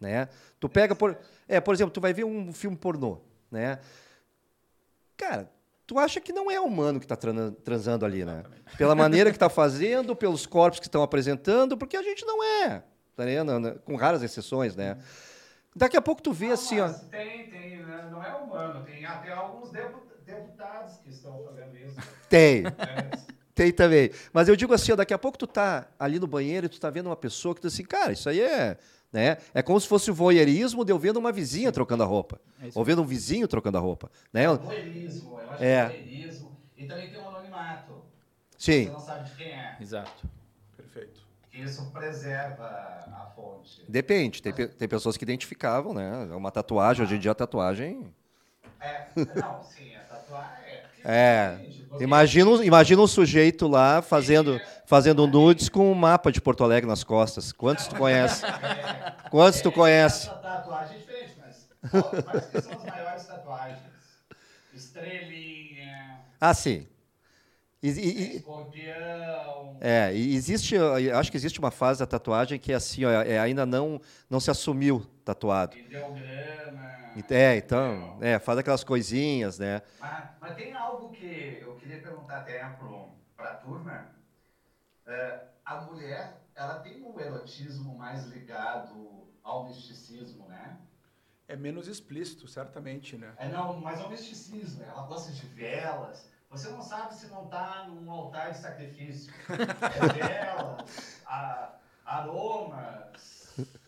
Né? 0.01 0.29
Tu 0.59 0.69
pega, 0.69 0.97
por, 0.97 1.17
é, 1.47 1.61
por 1.61 1.73
exemplo, 1.73 1.93
tu 1.93 2.01
vai 2.01 2.13
ver 2.13 2.25
um 2.25 2.53
filme 2.53 2.77
pornô. 2.77 3.21
Né? 3.49 3.79
Cara, 5.17 5.49
tu 5.89 5.99
acha 5.99 6.21
que 6.21 6.35
não 6.35 6.51
é 6.51 6.61
humano 6.61 7.01
que 7.01 7.07
está 7.07 7.17
transando 7.17 8.05
ali, 8.05 8.23
né? 8.23 8.45
Pela 8.77 8.95
maneira 8.95 9.31
que 9.31 9.37
está 9.37 9.49
fazendo, 9.49 10.15
pelos 10.15 10.45
corpos 10.45 10.79
que 10.79 10.87
estão 10.87 11.03
apresentando, 11.03 11.79
porque 11.79 11.97
a 11.97 12.03
gente 12.03 12.27
não 12.27 12.45
é, 12.45 12.83
tá 13.17 13.25
vendo? 13.25 13.81
Com 13.87 13.97
raras 13.97 14.23
exceções, 14.23 14.77
né? 14.77 14.99
Daqui 15.75 15.97
a 15.97 16.03
pouco 16.03 16.21
tu 16.23 16.31
vê 16.31 16.49
Não, 16.49 16.55
assim, 16.55 16.79
ó. 16.79 16.91
Tem, 16.91 17.49
tem, 17.49 17.79
né? 17.79 18.09
não 18.11 18.23
é 18.23 18.35
humano. 18.35 18.85
Tem 18.85 19.05
até 19.07 19.33
alguns 19.33 19.71
depu- 19.71 20.03
deputados 20.27 20.99
que 20.99 21.09
estão 21.09 21.43
fazendo 21.43 21.75
isso. 21.75 21.97
Tem, 22.29 22.63
né? 22.63 22.71
tem 23.55 23.73
também. 23.73 24.11
Mas 24.31 24.49
eu 24.49 24.57
digo 24.57 24.75
assim, 24.75 24.93
ó, 24.93 24.97
daqui 24.97 25.15
a 25.15 25.19
pouco 25.19 25.39
tu 25.39 25.47
tá 25.47 25.89
ali 25.99 26.19
no 26.19 26.27
banheiro 26.27 26.67
e 26.67 26.69
tu 26.69 26.79
tá 26.79 26.91
vendo 26.91 27.07
uma 27.07 27.17
pessoa 27.17 27.55
que 27.55 27.63
tu 27.63 27.69
assim, 27.69 27.85
cara, 27.85 28.13
isso 28.13 28.29
aí 28.29 28.41
é, 28.43 28.77
né? 29.13 29.39
É 29.55 29.63
como 29.63 29.81
se 29.81 29.87
fosse 29.89 30.11
o 30.11 30.15
voyeurismo 30.15 30.85
de 30.85 30.93
eu 30.93 30.99
vendo 30.99 31.17
uma 31.19 31.33
vizinha 31.33 31.71
trocando 31.73 32.03
a 32.03 32.07
roupa. 32.07 32.41
É 32.63 32.69
Ou 32.75 32.85
vendo 32.85 33.03
um 33.03 33.07
vizinho 33.07 33.47
trocando 33.49 33.79
a 33.79 33.81
roupa, 33.81 34.11
né? 34.33 34.47
Voyeurismo, 34.49 35.39
eu 35.41 35.51
acho 35.51 35.63
É. 35.63 35.91
que 35.91 35.95
é 35.95 36.03
voyeurismo. 36.03 36.57
E 36.77 36.85
também 36.87 37.09
tem 37.11 37.19
um 37.21 37.29
anonimato. 37.29 38.03
Sim. 38.57 38.85
Você 38.87 38.91
não 38.91 39.01
sabe 39.01 39.25
de 39.31 39.37
quem 39.37 39.47
é. 39.49 39.77
Exato. 39.81 40.29
Perfeito. 40.77 41.21
Que 41.51 41.59
isso 41.63 41.83
preserva 41.93 42.65
a 42.67 43.33
fonte. 43.35 43.83
Depende. 43.89 44.43
Tem, 44.43 44.53
pe- 44.53 44.69
tem 44.69 44.89
pessoas 44.89 45.17
que 45.17 45.25
identificavam, 45.25 45.95
né? 45.95 46.29
É 46.31 46.35
Uma 46.35 46.51
tatuagem, 46.51 47.05
hoje 47.05 47.17
em 47.17 47.19
dia 47.19 47.31
a 47.33 47.35
tatuagem. 47.35 48.13
É, 48.81 49.07
não, 49.17 49.63
sim, 49.65 49.95
a 49.97 50.01
tatuagem 50.01 50.53
é. 51.05 51.61
Imagina, 52.01 52.49
um- 52.51 52.63
imagina 52.63 53.03
um 53.03 53.07
sujeito 53.09 53.67
lá 53.67 54.01
fazendo, 54.01 54.63
fazendo 54.87 55.27
nudes 55.27 55.69
com 55.69 55.91
um 55.91 55.95
mapa 55.95 56.31
de 56.31 56.41
Porto 56.41 56.63
Alegre 56.63 56.89
nas 56.89 57.03
costas. 57.03 57.51
Quantos 57.51 57.89
tu 57.89 57.97
conhece? 57.97 58.43
Quantos 59.31 59.61
tu 59.61 59.73
conhece? 59.73 60.31
Tatuagem 60.41 60.95
é 60.95 60.99
diferente, 61.01 61.35
mas 61.39 61.67
quais 61.91 62.07
são 62.07 62.87
as 62.87 62.95
maiores 62.95 63.27
tatuagens? 63.27 63.81
Estrelinha. 64.73 66.21
Ah, 66.41 66.55
sim. 66.55 66.87
E, 67.83 67.89
e- 67.89 68.37
e- 68.37 68.37
Escorpião. 68.37 69.05
é, 69.81 70.13
existe, 70.15 70.75
acho 71.15 71.31
que 71.31 71.37
existe 71.37 71.59
uma 71.59 71.71
fase 71.71 72.01
da 72.01 72.07
tatuagem 72.07 72.59
que 72.59 72.73
é 72.73 72.75
assim, 72.77 73.05
ó, 73.05 73.11
é, 73.11 73.39
ainda 73.39 73.65
não, 73.65 74.01
não 74.29 74.41
se 74.41 74.51
assumiu 74.51 75.05
tatuado. 75.25 75.77
Ideograma. 75.95 76.35
É, 77.31 77.57
então, 77.57 78.17
é, 78.21 78.39
faz 78.39 78.59
aquelas 78.59 78.85
coisinhas, 78.85 79.59
né? 79.59 79.83
Mas, 80.13 80.29
mas 80.41 80.57
tem 80.57 80.73
algo 80.75 81.61
que 81.61 81.65
eu 81.65 81.69
queria 81.69 81.97
perguntar 81.97 82.39
até 82.39 82.59
para 83.35 83.47
a 83.47 83.51
turma. 83.51 84.05
É, 85.07 85.37
a 85.65 85.85
mulher, 85.85 86.41
ela 86.57 86.79
tem 86.81 87.05
um 87.05 87.19
erotismo 87.19 87.95
mais 87.95 88.25
ligado 88.27 88.99
ao 89.43 89.63
misticismo, 89.65 90.49
né? 90.49 90.79
É 91.49 91.57
menos 91.57 91.89
explícito, 91.89 92.47
certamente, 92.47 93.17
né? 93.17 93.35
É, 93.41 93.57
não, 93.57 93.81
mas 93.81 94.01
ao 94.01 94.09
misticismo. 94.11 94.85
Ela 94.87 95.03
gosta 95.03 95.33
de 95.33 95.47
velas. 95.47 96.27
Você 96.55 96.69
não 96.69 96.81
sabe 96.81 97.19
se 97.19 97.37
não 97.37 97.47
está 97.47 97.59
num 97.59 98.09
altar 98.09 98.41
de 98.41 98.61
sacrifício. 98.61 99.49
É 99.51 99.67
velas, 99.67 99.99
a- 102.73 102.77
aromas, 102.77 103.37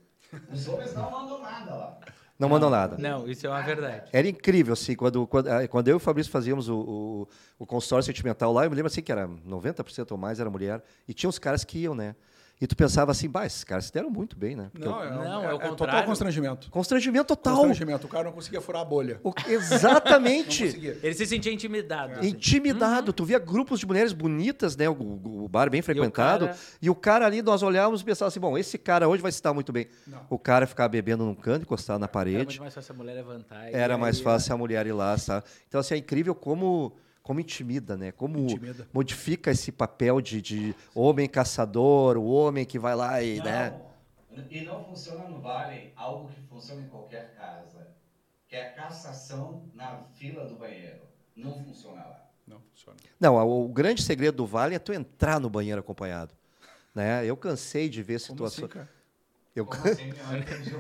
Os 0.49 0.67
homens 0.67 0.95
não 0.95 1.11
mandam 1.11 1.41
nada 1.41 1.75
lá. 1.75 2.01
Não 2.41 2.49
mandam 2.49 2.71
nada. 2.71 2.97
Não, 2.97 3.29
isso 3.29 3.47
é 3.47 3.51
uma 3.51 3.61
verdade. 3.61 4.09
Era 4.11 4.27
incrível, 4.27 4.73
assim, 4.73 4.97
quando, 4.97 5.27
quando, 5.27 5.47
ah, 5.49 5.69
quando 5.69 5.89
eu 5.89 5.93
e 5.93 5.97
o 5.99 6.01
Fabrício 6.01 6.33
fazíamos 6.33 6.71
o, 6.71 6.75
o, 6.79 7.29
o 7.59 7.67
consultório 7.67 8.03
sentimental 8.03 8.51
lá, 8.51 8.65
eu 8.65 8.71
me 8.71 8.77
lembro 8.77 8.87
assim 8.91 9.03
que 9.03 9.13
era 9.13 9.29
90% 9.29 10.11
ou 10.11 10.17
mais 10.17 10.41
era 10.41 10.49
mulher, 10.49 10.83
e 11.07 11.13
tinha 11.13 11.29
uns 11.29 11.39
caras 11.39 11.65
que 11.65 11.81
iam, 11.81 11.95
né? 11.95 12.17
E 12.61 12.67
tu 12.67 12.77
pensava 12.77 13.11
assim, 13.11 13.27
bah, 13.27 13.47
esses 13.47 13.65
caras 13.65 13.87
se 13.87 13.93
deram 13.93 14.11
muito 14.11 14.37
bem, 14.37 14.55
né? 14.55 14.69
Porque 14.71 14.87
Não, 14.87 14.99
o- 14.99 15.03
é, 15.03 15.11
Não, 15.11 15.43
é, 15.43 15.47
é 15.67 15.71
o 15.71 15.75
total 15.75 16.05
constrangimento. 16.05 16.71
Constrangimento 16.71 17.25
total. 17.35 17.57
Constrangimento. 17.57 18.07
O 18.07 18.11
cara 18.11 18.25
não 18.25 18.33
conseguia 18.33 18.61
furar 18.61 18.83
a 18.83 18.85
bolha. 18.85 19.19
O- 19.25 19.33
exatamente. 19.49 20.65
Ele 21.03 21.15
se 21.15 21.27
sentia 21.27 21.53
intimidado. 21.53 22.19
assim. 22.19 22.29
Intimidado. 22.29 23.13
Tu 23.13 23.25
via 23.25 23.39
grupos 23.39 23.81
de 23.81 23.87
mulheres 23.87 24.13
bonitas, 24.13 24.77
né? 24.77 24.89
O, 24.89 24.93
o 25.45 25.49
bar 25.49 25.71
bem 25.71 25.83
frequentado. 25.83 26.47
cara- 26.47 26.59
E 26.83 26.91
o 26.91 26.95
cara 26.95 27.27
ali, 27.27 27.43
nós 27.43 27.63
olhávamos 27.63 28.03
e 28.03 28.05
pensávamos 28.05 28.33
assim, 28.35 28.41
bom, 28.41 28.59
esse 28.59 28.77
cara 28.79 29.09
hoje 29.09 29.23
vai 29.23 29.33
se 29.33 29.43
dar 29.43 29.55
muito 29.55 29.73
bem. 29.73 29.87
Não. 30.07 30.21
O 30.29 30.39
cara 30.39 30.67
ficava 30.67 30.89
bebendo 30.89 31.25
num 31.25 31.35
canto, 31.35 31.63
encostado 31.63 31.99
na 31.99 32.05
Era 32.05 32.13
parede. 32.13 32.37
muito 32.45 32.61
mais 32.61 32.75
fácil 32.75 32.93
a 32.95 32.97
mulher 32.99 33.15
levantar. 33.15 33.71
e 33.71 33.75
Era 33.75 33.97
mais 33.97 34.21
fácil 34.21 34.55
a 34.55 34.59
mulher 34.59 34.87
ir 34.87 34.93
lá, 34.93 35.17
sabe? 35.17 35.45
Então, 35.69 35.81
assim, 35.81 35.95
é 35.95 35.97
incrível 35.99 36.35
como, 36.35 36.93
como 37.31 37.39
intimida, 37.39 37.97
né? 37.97 38.11
Como 38.11 38.41
Intimida. 38.41 38.89
modifica 38.93 39.53
esse 39.53 39.71
papel 39.71 40.21
de, 40.21 40.43
de 40.43 40.75
homem 40.93 41.29
caçador, 41.29 42.17
o 42.17 42.25
homem 42.25 42.67
que 42.67 42.77
vai 42.77 42.97
lá 42.97 43.23
e, 43.23 43.37
Não, 43.37 43.45
né? 43.45 43.73
E 44.51 44.63
não 44.63 44.81
funciona 44.81 45.29
no 45.29 45.41
Vale 45.41 45.93
algo 45.95 46.29
que 46.29 46.41
funciona 46.49 46.83
em 46.83 46.89
qualquer 46.89 47.33
casa, 47.37 47.87
que 48.49 48.57
é 48.57 48.63
a 48.63 48.73
cassação 48.73 49.63
na 49.73 49.99
fila 50.19 50.45
do 50.45 50.57
banheiro. 50.57 51.03
Não 51.37 51.53
funciona 51.53 52.05
lá. 52.05 52.29
Não 52.49 52.61
funciona. 52.63 52.99
Não, 53.21 53.37
o, 53.37 53.69
grande 53.69 54.03
segredo 54.03 54.39
do 54.39 54.47
Vale 54.47 54.75
é 54.75 54.81
tu 54.81 54.93
entrar 54.93 55.39
no 55.39 55.49
banheiro 55.49 55.79
acompanhado. 55.79 56.35
Né? 56.93 57.25
Eu 57.25 57.37
cansei 57.37 57.89
de 57.89 58.03
ver 58.03 58.21
Como 58.27 58.45
assim, 58.45 58.57
situações. 58.57 58.73
cara? 58.73 59.00
eu 59.57 59.67
assim? 59.85 60.11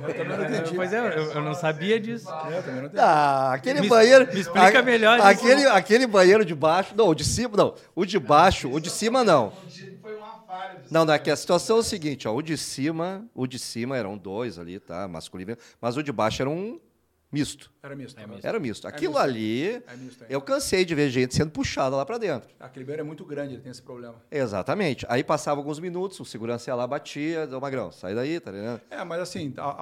Eu 0.06 0.14
também 0.14 0.37
não 0.38 0.44
entendi. 0.44 0.74
Pois 0.74 0.92
é, 0.92 0.98
eu, 0.98 1.33
eu 1.33 1.42
não 1.42 1.54
sabia 1.54 1.98
disso. 1.98 2.26
É, 2.44 2.59
eu 2.59 2.62
também 2.62 2.83
não. 2.83 2.90
Ah, 2.96 3.52
aquele 3.52 3.80
Me- 3.80 3.88
banheiro. 3.88 4.28
me 4.33 4.40
explica 4.40 4.78
a- 4.78 4.83
melhor 4.83 5.18
isso. 5.18 5.26
Aquele, 5.26 5.66
aquele 5.66 6.06
banheiro 6.06 6.44
de 6.44 6.54
baixo. 6.54 6.94
Não, 6.96 7.09
o 7.09 7.14
de 7.14 7.24
cima, 7.24 7.56
não. 7.56 7.74
O 7.94 8.04
de 8.04 8.18
baixo, 8.18 8.70
o 8.70 8.80
de 8.80 8.88
cima 8.90 9.24
não. 9.24 9.50
Contigo 9.50 9.98
Foi 10.00 10.16
uma 10.16 10.38
falha. 10.46 10.78
de 10.80 10.92
Não, 10.92 11.04
não, 11.04 11.14
é 11.14 11.18
que 11.18 11.30
a 11.30 11.37
situação 11.37 11.76
é 11.78 11.80
o 11.80 11.83
seguinte, 11.83 12.26
ó, 12.28 12.35
o 12.35 12.40
de 12.42 12.56
cima, 12.56 13.24
o 13.35 13.46
de 13.46 13.59
cima 13.59 13.96
eram 13.96 14.16
dois 14.16 14.59
ali, 14.59 14.78
tá, 14.78 15.06
masculino, 15.09 15.56
mas 15.80 15.96
o 15.96 16.02
de 16.02 16.12
baixo 16.12 16.40
era 16.42 16.48
um 16.50 16.78
misto. 17.33 17.71
Era 17.83 17.95
misto. 17.97 18.21
É 18.21 18.27
misto. 18.27 18.47
Era 18.47 18.59
misto. 18.61 18.87
Aquilo 18.88 19.12
misto. 19.14 19.23
ali, 19.25 19.64
É 19.87 19.97
misto, 19.97 20.25
é. 20.25 20.27
eu 20.29 20.40
cansei 20.43 20.85
de 20.85 20.95
ver 20.95 21.09
gente 21.11 21.35
sendo 21.35 21.51
puxada 21.51 21.97
lá 21.97 22.05
para 22.05 22.19
dentro. 22.19 22.51
Aquele 22.59 22.85
banheiro 22.85 23.03
é 23.03 23.07
muito 23.07 23.25
grande, 23.25 23.55
ele 23.55 23.62
tem 23.62 23.71
esse 23.71 23.81
problema. 23.83 24.16
Exatamente. 24.31 25.07
Aí 25.09 25.23
passava 25.25 25.61
alguns 25.61 25.79
minutos, 25.79 26.19
o 26.21 26.25
segurança 26.25 26.71
ia 26.71 26.75
lá, 26.75 26.87
batia, 26.87 27.47
deu 27.47 27.61
magrão, 27.61 27.90
sai 27.93 28.14
daí, 28.14 28.38
tá 28.40 28.51
ligado? 28.51 28.81
É, 28.90 29.03
mas 29.05 29.21
assim, 29.21 29.55
a- 29.57 29.62
a- 29.62 29.73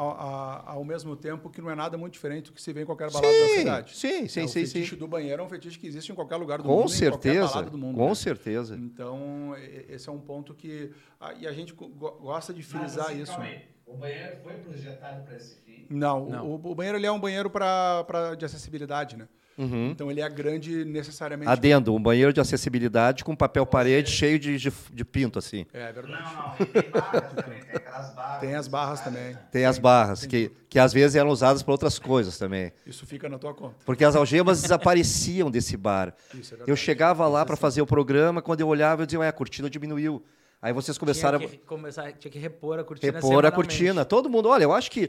a- 0.69 0.73
ao 0.73 0.85
mesmo 0.85 1.17
tempo 1.17 1.51
que 1.51 1.61
não 1.61 1.71
é 1.71 1.75
nada 1.75 1.97
muito 1.99 2.13
diferente 2.13 2.47
do 2.47 2.53
que 2.53 2.63
se 2.63 2.73
vê 2.73 2.83
em 2.83 2.87
qualquer 2.87 3.11
balada 3.11 3.27
da 3.33 3.49
Sim, 3.49 3.59
cidade. 3.59 3.97
sim, 3.97 4.29
sim, 4.29 4.41
É, 4.41 4.45
o 4.45 4.49
sim, 4.49 4.67
fetiche 4.67 4.91
sim. 4.91 4.97
do 4.97 5.09
banheiro 5.09 5.43
é 5.43 5.45
um 5.45 5.49
fetiche 5.49 5.79
que 5.79 5.87
existe 5.87 6.13
em 6.13 6.15
qualquer 6.15 6.37
lugar 6.37 6.59
do 6.59 6.65
Com 6.65 6.71
mundo, 6.71 6.81
em 6.81 6.99
qualquer 6.99 6.99
certeza, 7.33 7.49
balada 7.49 7.71
do 7.71 7.79
mundo. 7.79 7.97
com 7.97 8.09
né? 8.09 8.15
certeza. 8.15 8.77
Então, 8.77 9.55
esse 9.89 10.09
é 10.09 10.13
um 10.13 10.21
ponto 10.21 10.55
que... 10.55 10.91
a- 11.19 11.33
E 11.35 11.47
a 11.47 11.53
gente 11.53 11.73
go- 11.73 11.89
gosta 11.89 12.53
de 12.53 12.61
Mas, 12.61 12.69
frisar 12.71 13.07
assim, 13.07 13.23
isso. 13.23 13.33
calma 13.33 13.47
né? 13.47 13.51
aí. 13.51 13.78
O 13.88 13.96
banheiro 13.96 14.37
foi 14.42 14.55
projetado 14.55 15.22
para 15.24 15.37
esse 15.37 15.57
fim. 15.64 15.87
Não, 15.90 16.24
o- 16.27 16.31
Não. 16.31 16.46
O, 16.46 16.55
o 16.55 16.74
banheiro 16.74 16.98
ele 16.98 17.07
é 17.07 17.12
um 17.12 17.18
banheiro 17.20 17.48
pra, 17.51 18.05
pra, 18.05 18.35
de 18.35 18.44
acessibilidade, 18.44 19.16
né? 19.16 19.27
Uhum. 19.57 19.90
Então 19.90 20.09
ele 20.09 20.20
é 20.20 20.29
grande 20.29 20.85
necessariamente. 20.85 21.51
Adendo, 21.51 21.92
um 21.92 22.01
banheiro 22.01 22.33
de 22.33 22.40
acessibilidade 22.40 23.24
com 23.24 23.35
papel 23.35 23.66
parede 23.66 24.09
cheio 24.09 24.38
de, 24.38 24.57
de, 24.57 24.72
de 24.92 25.05
pinto, 25.05 25.37
assim. 25.37 25.66
É 25.72 25.90
verdade. 25.90 26.22
Não, 26.22 26.44
não. 26.44 26.55
E 26.61 26.64
tem 26.66 26.90
barras 26.92 27.33
também. 27.35 27.61
Tem 27.64 27.74
aquelas 27.74 28.14
barras. 28.14 28.40
Tem 28.40 28.55
as 28.55 28.68
barras 28.68 29.01
também. 29.01 29.37
Tem 29.51 29.64
as 29.66 29.79
barras, 29.79 30.27
que, 30.27 30.53
que 30.68 30.79
às 30.79 30.92
vezes 30.92 31.16
eram 31.16 31.31
usadas 31.31 31.61
para 31.64 31.72
outras 31.72 31.98
coisas 31.98 32.38
também. 32.38 32.70
Isso 32.87 33.05
fica 33.05 33.29
na 33.29 33.37
tua 33.37 33.53
conta. 33.53 33.74
Porque 33.85 34.05
as 34.05 34.14
algemas 34.14 34.62
desapareciam 34.62 35.51
desse 35.51 35.77
bar. 35.77 36.14
Isso 36.33 36.55
é 36.55 36.59
Eu 36.64 36.77
chegava 36.77 37.27
lá 37.27 37.44
para 37.44 37.57
fazer 37.57 37.83
o 37.83 37.87
programa, 37.87 38.40
quando 38.40 38.61
eu 38.61 38.68
olhava, 38.68 39.03
eu 39.03 39.07
dizia, 39.07 39.18
ué, 39.18 39.27
a 39.27 39.33
cortina 39.33 39.68
diminuiu. 39.68 40.22
Aí 40.61 40.73
vocês 40.73 40.99
começaram 40.99 41.38
Tinha 41.38 41.51
que, 41.51 41.59
começar, 41.59 42.12
tinha 42.14 42.31
que 42.31 42.38
repor 42.38 42.79
a 42.81 42.85
cortina 42.85 43.12
repor 43.12 43.47
a 43.47 43.51
cortina. 43.53 44.05
Todo 44.05 44.29
mundo, 44.29 44.49
olha, 44.49 44.64
eu 44.64 44.73
acho 44.73 44.90
que. 44.90 45.09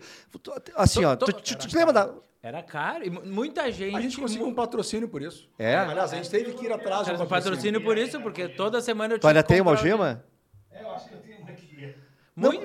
Assim, 0.75 1.03
ó, 1.03 1.15
To- 1.15 1.25
tu, 1.25 1.33
to- 1.33 1.41
tu- 1.41 1.57
tu 1.57 1.67
te 1.67 1.75
lembra 1.75 1.91
da. 1.93 2.13
Era 2.41 2.62
caro. 2.63 3.03
E 3.03 3.09
mu- 3.09 3.25
muita 3.25 3.69
gente... 3.71 3.95
A 3.95 3.99
gente 4.01 4.17
conseguiu 4.17 4.47
um 4.47 4.53
patrocínio 4.53 5.09
por 5.09 5.21
isso. 5.21 5.49
É? 5.57 5.75
Aliás, 5.75 6.13
a 6.13 6.15
gente 6.15 6.29
teve 6.29 6.53
que 6.53 6.65
ir 6.65 6.71
atrás 6.71 7.05
de 7.05 7.12
um 7.12 7.17
Cara, 7.17 7.27
patrocínio 7.29 7.81
por 7.83 7.97
isso, 7.97 8.21
porque 8.21 8.47
toda 8.47 8.79
semana 8.79 9.15
eu 9.15 9.17
Tu 9.17 9.21
tinha 9.21 9.31
ainda 9.31 9.43
que 9.43 9.49
tem 9.49 9.59
uma 9.59 9.71
algema? 9.71 10.23
É, 10.71 10.81
eu 10.83 10.91
acho 10.91 11.09
que 11.09 11.15
eu 11.15 11.19
tenho 11.19 11.28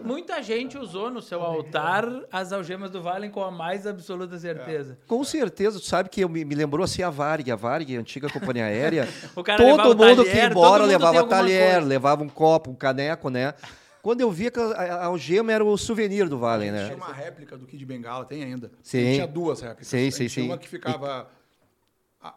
Muita 0.04 0.42
gente 0.42 0.78
usou 0.78 1.10
no 1.10 1.20
seu 1.20 1.42
altar 1.42 2.06
as 2.30 2.52
algemas 2.52 2.90
do 2.90 3.02
Valen 3.02 3.30
com 3.30 3.42
a 3.42 3.50
mais 3.50 3.86
absoluta 3.86 4.38
certeza. 4.38 4.98
Com 5.06 5.24
certeza, 5.24 5.78
tu 5.80 5.86
sabe 5.86 6.08
que 6.08 6.20
eu 6.20 6.28
me, 6.28 6.44
me 6.44 6.54
lembrou 6.54 6.84
assim 6.84 7.02
a 7.02 7.10
Varig, 7.10 7.50
a 7.50 7.56
Varig, 7.56 7.96
a 7.96 8.00
antiga 8.00 8.28
companhia 8.30 8.66
aérea. 8.66 9.08
O 9.34 9.42
cara 9.42 9.62
levava 9.62 9.82
todo 9.82 9.98
mundo 10.04 10.16
talher, 10.16 10.30
que 10.30 10.36
ia 10.36 10.46
embora 10.46 10.84
levava 10.84 11.26
talher, 11.26 11.72
coisa. 11.72 11.86
levava 11.86 12.22
um 12.22 12.28
copo, 12.28 12.70
um 12.70 12.74
caneco, 12.74 13.28
né? 13.28 13.54
Quando 14.02 14.20
eu 14.20 14.30
via 14.30 14.50
que 14.50 14.60
a, 14.60 14.64
a 14.64 15.04
algema 15.06 15.50
era 15.52 15.64
o 15.64 15.76
souvenir 15.76 16.28
do 16.28 16.38
Valen, 16.38 16.70
Tinha 16.70 16.88
né? 16.88 16.94
uma 16.94 17.12
réplica 17.12 17.56
do 17.56 17.66
Kid 17.66 17.84
Bengala, 17.84 18.24
tem 18.24 18.44
ainda. 18.44 18.70
Sim. 18.82 18.98
E 18.98 19.14
Tinha 19.14 19.26
duas 19.26 19.60
réplicas. 19.60 19.88
Sim, 19.88 20.10
sim, 20.10 20.26
tinha 20.26 20.28
sim. 20.28 20.42
Uma 20.42 20.58
que 20.58 20.68
ficava 20.68 21.26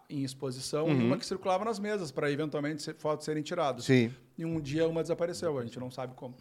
em 0.09 0.23
exposição 0.23 0.85
Uhum. 0.85 0.99
e 1.01 1.03
uma 1.05 1.17
que 1.17 1.25
circulava 1.25 1.63
nas 1.65 1.79
mesas 1.79 2.11
para 2.11 2.29
eventualmente 2.31 2.81
ser- 2.81 2.95
fotos 2.95 3.25
serem 3.25 3.43
tiradas. 3.43 3.85
Sim. 3.85 4.13
E 4.37 4.43
um 4.45 4.59
dia 4.59 4.87
uma 4.87 5.01
desapareceu, 5.01 5.57
a 5.57 5.63
gente 5.63 5.79
não 5.79 5.89
sabe 5.91 6.13
como. 6.15 6.35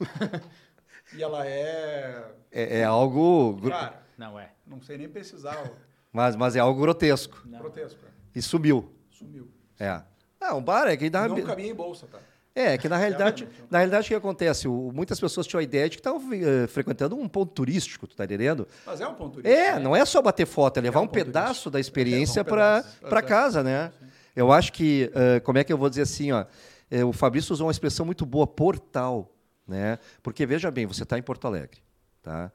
e 1.14 1.22
ela 1.22 1.46
é. 1.46 2.24
É, 2.50 2.78
é 2.80 2.84
algo. 2.84 3.60
Cara, 3.68 4.02
Não 4.16 4.38
é. 4.38 4.50
não 4.66 4.80
sei 4.82 4.98
nem 4.98 5.08
precisar. 5.08 5.70
Mas, 6.12 6.34
mas 6.36 6.56
é 6.56 6.60
algo 6.60 6.80
grotesco. 6.80 7.42
Não. 7.44 7.58
Grotesco. 7.58 8.00
é. 8.04 8.08
E 8.34 8.42
sumiu. 8.42 8.90
Sumiu. 9.10 9.50
É. 9.78 10.02
Não, 10.40 10.58
um 10.58 10.62
bar 10.62 10.86
é 10.88 10.96
que 10.96 11.08
dá. 11.10 11.28
Não 11.28 11.40
cabia 11.42 11.66
em 11.70 11.74
bolsa, 11.74 12.06
tá? 12.06 12.18
É, 12.58 12.78
que 12.78 12.88
na 12.88 12.96
realidade, 12.96 13.44
Realmente. 13.44 13.70
na 13.70 13.78
realidade 13.78 14.06
o 14.06 14.08
que 14.08 14.14
acontece? 14.14 14.66
O- 14.66 14.90
muitas 14.90 15.20
pessoas 15.20 15.46
tinham 15.46 15.60
a 15.60 15.62
ideia 15.62 15.90
de 15.90 15.96
que 15.96 16.00
estavam 16.00 16.22
eh, 16.32 16.66
frequentando 16.66 17.14
um 17.14 17.28
ponto 17.28 17.52
turístico, 17.52 18.06
tu 18.06 18.16
tá 18.16 18.24
entendendo? 18.24 18.66
Mas 18.86 18.98
é 18.98 19.06
um 19.06 19.14
ponto 19.14 19.34
turístico. 19.34 19.62
É, 19.62 19.78
não 19.78 19.94
é 19.94 20.02
só 20.06 20.22
bater 20.22 20.46
foto, 20.46 20.78
é 20.78 20.80
levar 20.80 21.00
É 21.00 21.02
um 21.02 21.04
um 21.04 21.08
pedaço 21.08 21.46
turístico. 21.48 21.70
da 21.72 21.80
experiência 21.80 22.40
É, 22.40 22.42
um 22.42 22.46
para 22.46 23.22
casa, 23.22 23.62
né? 23.62 23.92
Eu 24.34 24.50
acho 24.50 24.72
que, 24.72 25.10
eh, 25.14 25.40
como 25.40 25.58
é 25.58 25.64
que 25.64 25.70
eu 25.72 25.76
vou 25.76 25.90
dizer 25.90 26.02
assim, 26.02 26.32
ó, 26.32 26.46
eh, 26.90 27.04
o 27.04 27.12
Fabrício 27.12 27.52
usou 27.52 27.66
uma 27.66 27.70
expressão 27.70 28.06
muito 28.06 28.24
boa, 28.24 28.46
portal, 28.46 29.30
né? 29.68 29.98
Porque 30.22 30.46
veja 30.46 30.70
bem, 30.70 30.86
você 30.86 31.02
está 31.02 31.18
em 31.18 31.22
Porto 31.22 31.46
Alegre, 31.46 31.80
tá? 32.22 32.50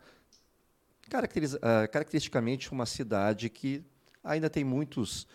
Caracteriza- 1.10 1.60
ah, 1.62 1.88
caracteristicamente 1.88 2.72
uma 2.72 2.86
cidade 2.86 3.50
que 3.50 3.84
ainda 4.24 4.50
tem 4.50 4.64
muitos 4.64 5.28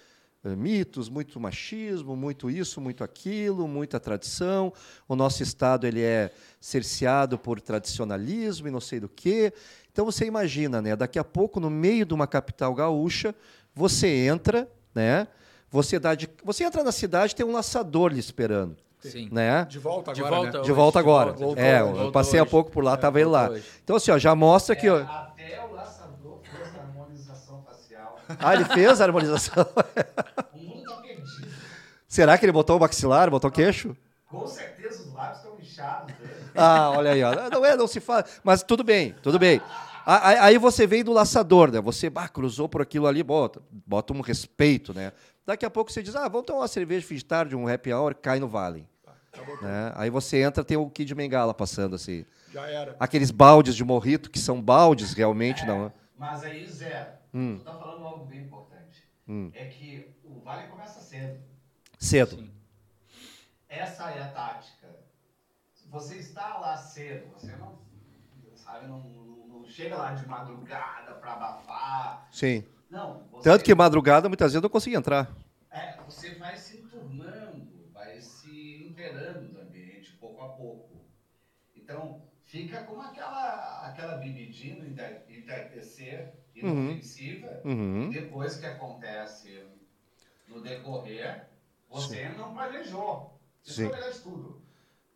mitos, 0.44 1.08
muito 1.08 1.40
machismo, 1.40 2.14
muito 2.14 2.48
isso, 2.48 2.80
muito 2.80 3.02
aquilo, 3.02 3.66
muita 3.66 3.98
tradição. 3.98 4.72
O 5.08 5.16
nosso 5.16 5.42
estado 5.42 5.86
ele 5.86 6.02
é 6.02 6.30
cerceado 6.60 7.36
por 7.38 7.60
tradicionalismo 7.60 8.68
e 8.68 8.70
não 8.70 8.80
sei 8.80 9.00
do 9.00 9.08
quê. 9.08 9.52
Então 9.90 10.04
você 10.04 10.24
imagina, 10.26 10.80
né? 10.80 10.94
Daqui 10.94 11.18
a 11.18 11.24
pouco 11.24 11.58
no 11.58 11.70
meio 11.70 12.04
de 12.04 12.14
uma 12.14 12.26
capital 12.26 12.74
gaúcha, 12.74 13.34
você 13.74 14.06
entra, 14.26 14.68
né? 14.94 15.26
Você 15.70 15.98
dá 15.98 16.14
de, 16.14 16.28
você 16.44 16.62
entra 16.64 16.84
na 16.84 16.92
cidade, 16.92 17.34
tem 17.34 17.44
um 17.44 17.52
laçador 17.52 18.12
lhe 18.12 18.20
esperando, 18.20 18.76
Sim. 19.00 19.28
né? 19.32 19.64
De 19.64 19.78
volta 19.80 20.12
De 20.12 20.20
agora, 20.20 20.36
volta 20.36 20.58
né? 20.58 20.64
De 20.64 20.72
volta 20.72 20.98
de 20.98 21.04
agora. 21.04 21.32
volta, 21.32 21.60
é, 21.60 21.80
eu 21.80 22.12
passei 22.12 22.38
há 22.38 22.46
pouco 22.46 22.70
por 22.70 22.84
lá, 22.84 22.94
estava 22.94 23.18
ele 23.20 23.28
lá. 23.30 23.50
hoje. 23.50 23.64
Então 23.82 23.96
assim, 23.96 24.12
ó, 24.12 24.18
já 24.18 24.34
mostra 24.34 24.76
que 24.76 24.86
É, 24.86 24.92
ó, 24.92 24.98
até 24.98 25.64
o 25.68 25.72
laçador 25.74 26.38
fez 26.42 26.74
a 26.76 26.80
harmonização 26.82 27.62
facial. 27.62 28.15
Ah, 28.38 28.54
ele 28.54 28.64
fez 28.64 29.00
a 29.00 29.04
harmonização. 29.04 29.66
O 30.54 30.58
mundo 30.58 30.84
tá 30.84 30.96
perdido. 31.02 31.48
Será 32.08 32.38
que 32.38 32.44
ele 32.44 32.52
botou 32.52 32.76
o 32.76 32.80
maxilar, 32.80 33.30
botou 33.30 33.50
o 33.50 33.52
queixo? 33.52 33.96
Com 34.26 34.46
certeza 34.46 35.02
os 35.02 35.12
lábios 35.12 35.38
estão 35.38 35.58
inchados 35.60 36.14
dele. 36.14 36.32
Ah, 36.54 36.90
olha 36.90 37.12
aí, 37.12 37.22
ó. 37.22 37.50
Não 37.50 37.64
é, 37.64 37.76
não 37.76 37.86
se 37.86 38.00
faz. 38.00 38.40
Mas 38.42 38.62
tudo 38.62 38.82
bem, 38.82 39.14
tudo 39.22 39.38
bem. 39.38 39.60
Aí 40.06 40.56
você 40.56 40.86
vem 40.86 41.02
do 41.02 41.12
laçador, 41.12 41.70
né? 41.70 41.80
Você 41.80 42.08
bah, 42.08 42.28
cruzou 42.28 42.68
por 42.68 42.80
aquilo 42.80 43.06
ali, 43.08 43.22
bota, 43.22 43.60
bota 43.70 44.12
um 44.12 44.20
respeito, 44.20 44.94
né? 44.94 45.12
Daqui 45.44 45.66
a 45.66 45.70
pouco 45.70 45.92
você 45.92 46.02
diz, 46.02 46.14
ah, 46.14 46.28
vamos 46.28 46.46
tomar 46.46 46.60
uma 46.60 46.68
cerveja 46.68 47.06
fim 47.06 47.16
de 47.16 47.24
tarde, 47.24 47.56
um 47.56 47.68
happy 47.68 47.92
hour, 47.92 48.14
cai 48.14 48.38
no 48.38 48.48
vale. 48.48 48.88
Né? 49.60 49.92
Aí 49.94 50.08
você 50.08 50.42
entra, 50.42 50.64
tem 50.64 50.76
o 50.76 50.88
Kid 50.88 51.14
Bengala 51.14 51.52
passando 51.52 51.94
assim. 51.94 52.24
Já 52.52 52.66
era. 52.68 52.96
Aqueles 52.98 53.30
baldes 53.30 53.74
de 53.74 53.84
morrito, 53.84 54.30
que 54.30 54.38
são 54.38 54.62
baldes 54.62 55.12
realmente, 55.12 55.66
não. 55.66 55.86
é? 55.86 55.92
Mas 56.18 56.42
aí, 56.44 56.66
Zé, 56.66 57.14
Hum. 57.36 57.58
tu 57.58 57.64
tá 57.64 57.72
falando 57.74 58.04
algo 58.06 58.24
bem 58.24 58.40
importante. 58.44 59.02
Hum. 59.28 59.52
É 59.54 59.66
que 59.66 60.16
o 60.24 60.40
vale 60.40 60.68
começa 60.68 61.00
cedo. 61.00 61.38
Cedo. 61.98 62.36
Sim. 62.36 62.50
Essa 63.68 64.10
é 64.10 64.22
a 64.22 64.28
tática. 64.28 64.88
Você 65.90 66.16
está 66.16 66.56
lá 66.58 66.76
cedo, 66.76 67.30
você 67.38 67.46
não, 67.58 67.78
sabe, 68.56 68.86
não, 68.86 69.00
não- 69.00 69.68
chega 69.68 69.96
lá 69.96 70.12
de 70.14 70.26
madrugada 70.26 71.14
para 71.16 71.32
abafar. 71.34 72.28
Sim. 72.30 72.64
Não. 72.90 73.20
Você, 73.38 73.50
Tanto 73.50 73.64
que 73.64 73.74
madrugada, 73.74 74.28
muitas 74.28 74.46
vezes, 74.46 74.54
eu 74.56 74.62
não 74.62 74.70
consegui 74.70 74.96
entrar. 74.96 75.30
É, 75.70 75.96
você 76.06 76.34
vai 76.36 76.56
se 76.56 76.78
turmando, 76.78 77.90
vai 77.92 78.18
se 78.20 78.86
inteirando 78.90 79.48
do 79.52 79.60
ambiente 79.60 80.12
pouco 80.18 80.42
a 80.42 80.48
pouco. 80.50 81.04
Então, 81.74 82.22
fica 82.44 82.84
como 82.84 83.02
aquela, 83.02 83.88
aquela 83.88 84.16
bebidinha 84.16 84.76
entardecer 85.28 86.45
inofensiva. 86.62 87.50
Uhum. 87.64 88.16
E 88.16 88.22
depois 88.22 88.56
que 88.56 88.66
acontece 88.66 89.48
no 89.48 90.62
decorrer, 90.62 91.26
você 91.90 92.18
não 92.18 92.40
planejou. 92.48 93.40
Isso 93.62 93.82
é 93.82 93.84
Sim. 93.84 93.90
o 93.90 93.96
melhor 93.98 94.12
de 94.12 94.20
tudo. 94.22 94.62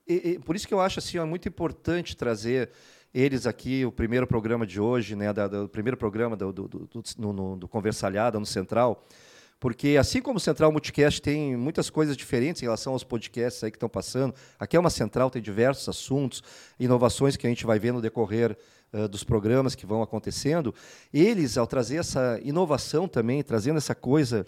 E- 0.06 0.30
e- 0.32 0.38
por 0.38 0.54
isso 0.56 0.66
que 0.68 0.74
eu 0.74 0.80
acho 0.80 0.98
assim, 0.98 1.18
ó, 1.18 1.26
muito 1.26 1.48
importante 1.48 2.16
trazer 2.16 2.70
eles 3.12 3.46
aqui, 3.46 3.84
o 3.84 3.92
primeiro 3.92 4.26
programa 4.26 4.66
de 4.66 4.80
hoje, 4.80 5.14
né, 5.14 5.32
da- 5.32 5.46
do 5.46 5.68
primeiro 5.68 5.96
programa 5.96 6.36
do, 6.36 6.52
do, 6.52 6.68
do, 6.68 7.02
no- 7.18 7.56
do 7.56 7.68
Conversalhada, 7.68 8.38
no 8.40 8.46
Central, 8.46 9.06
porque 9.60 9.96
assim 9.98 10.20
como 10.20 10.36
o 10.36 10.40
Central 10.40 10.70
Multicast 10.72 11.22
tem 11.22 11.56
muitas 11.56 11.88
coisas 11.88 12.16
diferentes 12.16 12.60
em 12.60 12.66
relação 12.66 12.92
aos 12.92 13.04
podcasts 13.04 13.62
aí 13.62 13.70
que 13.70 13.76
estão 13.76 13.88
passando, 13.88 14.34
aqui 14.58 14.76
é 14.76 14.80
uma 14.80 14.90
central, 14.90 15.30
tem 15.30 15.40
diversos 15.40 15.88
assuntos, 15.88 16.42
inovações 16.78 17.36
que 17.36 17.46
a 17.46 17.48
gente 17.50 17.64
vai 17.64 17.78
ver 17.78 17.92
no 17.92 18.02
decorrer 18.02 18.58
eh, 18.92 19.08
dos 19.08 19.24
programas 19.24 19.74
que 19.74 19.86
vão 19.86 20.02
acontecendo, 20.02 20.74
eles, 21.12 21.56
ao 21.56 21.66
trazer 21.66 21.96
essa 21.96 22.38
inovação 22.42 23.08
também, 23.08 23.42
trazendo 23.42 23.78
essa 23.78 23.94
coisa 23.94 24.44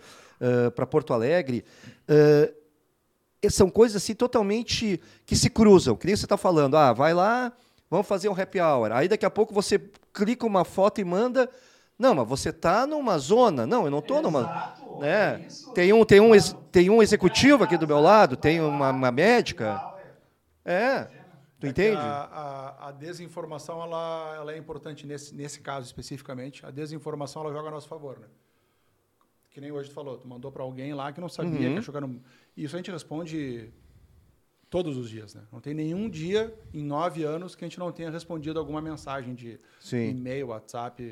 para 0.75 0.85
Porto 0.87 1.15
Alegre, 1.15 1.65
eh, 2.07 2.53
e 2.53 2.66
são 3.51 3.69
coisas 3.71 4.03
assim 4.03 4.15
totalmente 4.15 5.01
que 5.25 5.37
se 5.37 5.49
cruzam. 5.51 5.97
Que 5.97 6.07
nem 6.07 6.17
você 6.17 6.25
está 6.27 6.37
falando, 6.37 6.77
ah, 6.77 6.93
vai 6.93 7.13
lá, 7.15 7.53
vamos 7.91 8.07
fazer 8.07 8.29
um 8.29 8.41
happy 8.41 8.61
hour. 8.61 8.91
Aí 8.93 9.09
daqui 9.09 9.25
a 9.27 9.31
pouco 9.31 9.53
você 9.55 9.79
clica 10.13 10.47
uma 10.47 10.65
foto 10.65 11.01
e 11.01 11.05
manda. 11.05 11.49
Não, 11.99 12.15
mas 12.15 12.29
você 12.29 12.51
está 12.51 12.87
numa 12.87 13.17
zona. 13.19 13.67
Não, 13.67 13.85
eu 13.87 13.91
não 13.91 14.01
estou 14.01 14.21
numa. 14.21 14.41
Exato, 14.41 14.99
Né? 14.99 15.09
é. 15.09 15.49
Tem 15.75 15.93
um, 15.93 16.05
tem, 16.05 16.21
um, 16.21 16.33
tem 16.71 16.91
um 16.91 17.03
executivo 17.03 17.65
aqui 17.65 17.77
do 17.79 17.87
meu 17.87 18.01
lado, 18.01 18.37
tem 18.37 18.61
uma, 18.61 18.91
uma 18.91 19.11
médica. 19.11 19.81
É. 20.65 21.05
Tu 21.59 21.67
É 21.67 21.71
entende? 21.71 21.97
A, 21.97 22.75
a- 22.83 22.89
a 22.89 22.93
desinformação 22.93 23.83
ela, 23.83 24.35
ela 24.37 24.53
é 24.53 24.59
importante 24.59 25.07
nesse, 25.07 25.35
nesse 25.35 25.61
caso 25.61 25.87
especificamente. 25.87 26.67
A 26.67 26.71
desinformação 26.71 27.43
ela 27.43 27.53
joga 27.53 27.69
a 27.69 27.71
nosso 27.71 27.89
favor, 27.89 28.19
né? 28.19 28.27
Que 29.51 29.59
nem 29.61 29.73
hoje 29.73 29.89
tu 29.89 29.95
falou, 29.95 30.19
tu 30.19 30.29
mandou 30.29 30.53
para 30.53 30.63
alguém 30.63 30.93
lá 30.93 31.11
que 31.13 31.21
não 31.21 31.31
sabia, 31.31 31.69
Uhum. 31.69 31.73
que 31.75 31.79
achou 31.79 31.93
que 31.93 31.97
era 31.97 32.05
um... 32.07 32.21
Isso 32.57 32.75
a 32.75 32.79
gente 32.79 32.91
responde 32.91 33.71
todos 34.71 34.97
os 34.97 35.09
dias, 35.11 35.35
né? 35.35 35.43
Não 35.53 35.61
tem 35.61 35.75
nenhum 35.75 36.09
dia 36.09 36.53
em 36.73 36.83
nove 36.83 37.23
anos 37.23 37.55
que 37.55 37.65
a 37.65 37.69
gente 37.69 37.79
não 37.79 37.93
tenha 37.93 38.11
respondido 38.11 38.59
alguma 38.59 38.81
mensagem 38.81 39.35
de 39.35 39.61
Sim. 39.81 40.11
e-mail, 40.11 40.49
WhatsApp, 40.49 41.03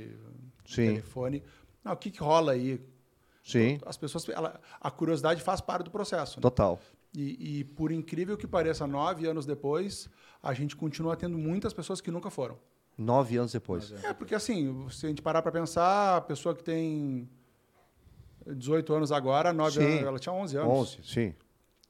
Sim. 0.65 0.87
telefone. 0.95 1.43
Não, 1.85 1.93
o 1.93 1.97
que, 1.97 2.11
que 2.11 2.21
rola 2.21 2.53
aí? 2.53 2.81
Sim, 3.43 3.79
As 3.85 3.97
pessoas, 3.99 4.27
ela- 4.31 4.59
a 4.81 4.91
curiosidade 4.91 5.43
faz 5.43 5.61
parte 5.61 5.85
do 5.85 5.91
processo. 5.91 6.39
Né? 6.39 6.43
total. 6.43 6.81
E, 7.15 7.59
e 7.61 7.65
por 7.65 7.93
incrível 7.93 8.37
que 8.39 8.47
pareça, 8.47 8.87
nove 8.87 9.27
anos 9.27 9.45
depois, 9.47 10.09
a 10.43 10.55
gente 10.55 10.75
continua 10.75 11.15
tendo 11.15 11.37
muitas 11.39 11.73
pessoas 11.75 12.01
que 12.01 12.11
nunca 12.11 12.31
foram. 12.31 12.59
Nove 12.97 13.37
anos 13.37 13.53
depois. 13.53 13.93
É, 14.03 14.15
porque 14.15 14.35
assim, 14.35 14.89
se 14.89 15.05
a 15.05 15.09
gente 15.11 15.21
parar 15.21 15.43
para 15.43 15.53
pensar, 15.53 16.17
a 16.17 16.21
pessoa 16.23 16.55
que 16.55 16.65
tem 16.65 17.29
18 18.47 18.93
anos 18.95 19.13
agora, 19.13 19.53
9 19.53 19.81
Sim. 19.81 19.87
anos, 19.87 20.03
ela 20.07 20.19
tinha 20.19 20.33
11 20.33 20.57
anos. 20.57 20.71
Onze, 20.73 20.99
sim. 21.05 21.35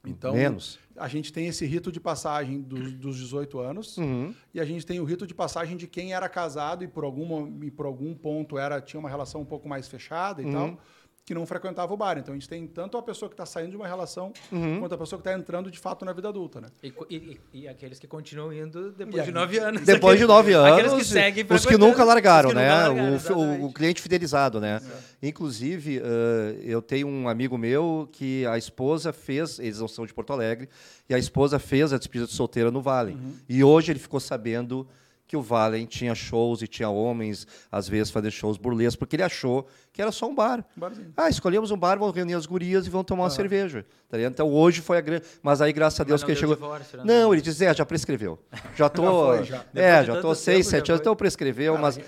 Então, 0.06 0.34
Menos. 0.34 0.78
a 0.98 1.08
gente 1.08 1.32
tem 1.32 1.46
esse 1.46 1.64
rito 1.64 1.90
de 1.90 1.98
passagem 1.98 2.60
dos, 2.60 2.92
dos 2.92 3.16
18 3.16 3.58
anos 3.58 3.96
Uhum. 3.96 4.34
e 4.52 4.60
a 4.60 4.64
gente 4.64 4.84
tem 4.84 5.00
o 5.00 5.04
rito 5.04 5.26
de 5.26 5.34
passagem 5.34 5.78
de 5.78 5.86
quem 5.86 6.12
era 6.12 6.28
casado 6.28 6.84
e 6.84 6.88
por 6.88 7.04
algum, 7.04 7.24
mo- 7.24 7.64
e 7.64 7.70
por 7.70 7.86
algum 7.86 8.14
ponto 8.14 8.58
era 8.58 8.82
tinha 8.82 9.00
uma 9.00 9.08
relação 9.08 9.40
um 9.40 9.46
pouco 9.46 9.66
mais 9.66 9.88
fechada 9.88 10.42
e 10.42 10.44
Uhum. 10.44 10.52
tal, 10.52 10.78
que 11.26 11.32
não 11.32 11.46
frequentava 11.46 11.92
o 11.92 11.96
bar. 11.96 12.18
Então 12.18 12.34
a 12.34 12.36
gente 12.36 12.48
tem 12.48 12.66
tanto 12.66 12.98
a 12.98 13.02
pessoa 13.02 13.30
que 13.30 13.32
está 13.34 13.46
saindo 13.46 13.70
de 13.70 13.76
uma 13.76 13.86
relação 13.88 14.30
Uhum. 14.52 14.80
quanto 14.80 14.94
a 14.94 14.98
pessoa 14.98 15.20
que 15.20 15.26
está 15.26 15.38
entrando 15.38 15.70
de 15.70 15.78
fato 15.78 16.04
na 16.04 16.12
vida 16.12 16.28
adulta, 16.28 16.60
né? 16.60 16.68
E, 16.82 16.92
e- 17.08 17.40
e- 17.54 17.68
aqueles 17.68 17.98
que 17.98 18.06
continuam 18.06 18.52
indo 18.52 18.92
depois 18.92 19.22
E 19.22 19.26
de 19.26 19.32
nove 19.32 19.58
anos. 19.58 19.80
Depois 19.82 20.18
de 20.18 20.24
Aqueles- 20.24 20.28
nove 20.28 20.52
anos, 20.52 20.72
Aqueles 20.72 20.92
que 20.92 21.04
seguem 21.04 21.46
os 21.48 21.64
que 21.64 21.78
nunca 21.78 22.04
largaram, 22.04 22.48
os 22.50 22.54
que 22.54 22.60
né? 22.60 22.68
nunca 22.88 23.00
largaram, 23.02 23.60
o, 23.62 23.66
o- 23.66 23.72
cliente 23.72 24.02
fidelizado, 24.02 24.60
né? 24.60 24.82
Inclusive, 25.22 25.98
eh, 26.04 26.56
eu 26.62 26.82
tenho 26.82 27.08
um 27.08 27.26
amigo 27.26 27.56
meu 27.56 28.06
que 28.12 28.44
a 28.46 28.58
esposa 28.58 29.10
fez, 29.10 29.58
eles 29.58 29.78
não 29.80 29.88
são 29.88 30.04
de 30.04 30.12
Porto 30.12 30.32
Alegre, 30.34 30.68
e 31.08 31.14
a 31.14 31.18
esposa 31.18 31.58
fez 31.58 31.90
a 31.94 31.96
despedida 31.98 32.26
de 32.26 32.34
solteira 32.34 32.70
no 32.70 32.82
Vale. 32.82 33.16
E 33.48 33.64
hoje 33.64 33.90
ele 33.92 33.98
ficou 33.98 34.20
sabendo 34.20 34.86
que 35.26 35.36
o 35.36 35.42
Vale 35.42 35.86
tinha 35.86 36.14
shows 36.14 36.60
e 36.60 36.66
tinha 36.68 36.88
homens, 36.90 37.46
às 37.72 37.88
vezes, 37.88 38.10
fazer 38.12 38.30
shows 38.30 38.56
burlescos, 38.58 38.96
porque 38.96 39.16
ele 39.16 39.22
achou 39.22 39.66
que 39.92 40.02
era 40.02 40.12
só 40.12 40.28
um 40.28 40.34
bar. 40.34 40.64
Barzinho. 40.76 41.12
Ah, 41.16 41.28
escolhemos 41.30 41.70
um 41.70 41.76
bar, 41.78 41.98
vamos 41.98 42.14
reunir 42.14 42.34
as 42.34 42.44
gurias 42.46 42.86
e 42.86 42.90
vamos 42.90 43.06
tomar 43.06 43.24
uma 43.24 43.30
cerveja. 43.30 43.86
Tá? 44.08 44.20
Então 44.20 44.48
hoje 44.52 44.80
foi 44.82 44.98
a 44.98 45.00
grande. 45.00 45.24
Mas 45.42 45.62
aí, 45.62 45.72
graças 45.72 45.98
a 46.00 46.04
Deus, 46.04 46.20
não 46.20 46.26
que 46.26 46.32
ele 46.32 46.40
deu 46.40 46.48
chegou. 46.50 46.56
divórcio, 46.68 46.98
né? 46.98 47.04
Não, 47.06 47.32
ele 47.32 47.40
diz, 47.42 47.60
é, 47.62 47.72
já 47.74 47.86
prescreveu. 47.86 48.38
Já 48.76 48.88
tô. 48.88 49.02
foi, 49.36 49.44
já. 49.44 49.64
É, 49.74 50.04
já 50.04 50.20
tô 50.20 50.34
seis, 50.34 50.66
tempo, 50.66 50.70
sete 50.70 50.86
já 50.88 50.92
anos, 50.94 51.00
então 51.00 51.16
prescreveu, 51.16 51.72
Cara, 51.74 51.82
mas. 51.82 52.00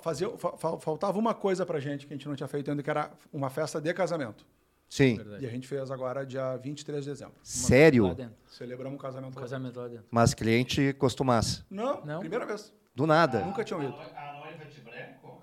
fazia, 0.00 0.30
fa- 0.38 0.56
fa- 0.56 0.78
faltava 0.78 1.18
uma 1.18 1.34
coisa 1.34 1.66
pra 1.66 1.78
gente 1.78 2.06
que 2.06 2.12
a 2.14 2.16
gente 2.16 2.26
não 2.28 2.34
tinha 2.36 2.48
feito 2.48 2.70
ainda, 2.70 2.82
que 2.82 2.90
era 2.90 3.10
uma 3.32 3.50
festa 3.50 3.80
de 3.80 3.92
casamento. 3.92 4.46
Sim. 4.90 5.16
Verdade. 5.18 5.44
E 5.44 5.46
a 5.46 5.50
gente 5.50 5.68
fez 5.68 5.88
agora 5.90 6.26
dia 6.26 6.56
23 6.56 7.04
de 7.04 7.10
dezembro. 7.10 7.34
Lá 7.36 7.40
Sério? 7.44 8.12
dentro. 8.12 8.34
Celebramos 8.48 8.96
um 8.96 9.00
casamento. 9.00 9.32
Um 9.32 9.36
lá. 9.36 9.42
casamento 9.42 9.78
lá 9.80 9.86
dentro. 9.88 10.04
Mas 10.10 10.34
cliente 10.34 10.92
costumasse. 10.98 11.62
Não, 11.70 12.04
Não? 12.04 12.18
primeira 12.18 12.44
vez. 12.44 12.72
Do 12.94 13.06
nada. 13.06 13.38
Nunca 13.44 13.62
tinha 13.62 13.78
A, 13.78 13.82
ouvido. 13.82 13.96
noi- 13.96 14.10
a 14.16 14.32
noiva 14.42 14.64
de 14.66 14.80
branco? 14.80 15.42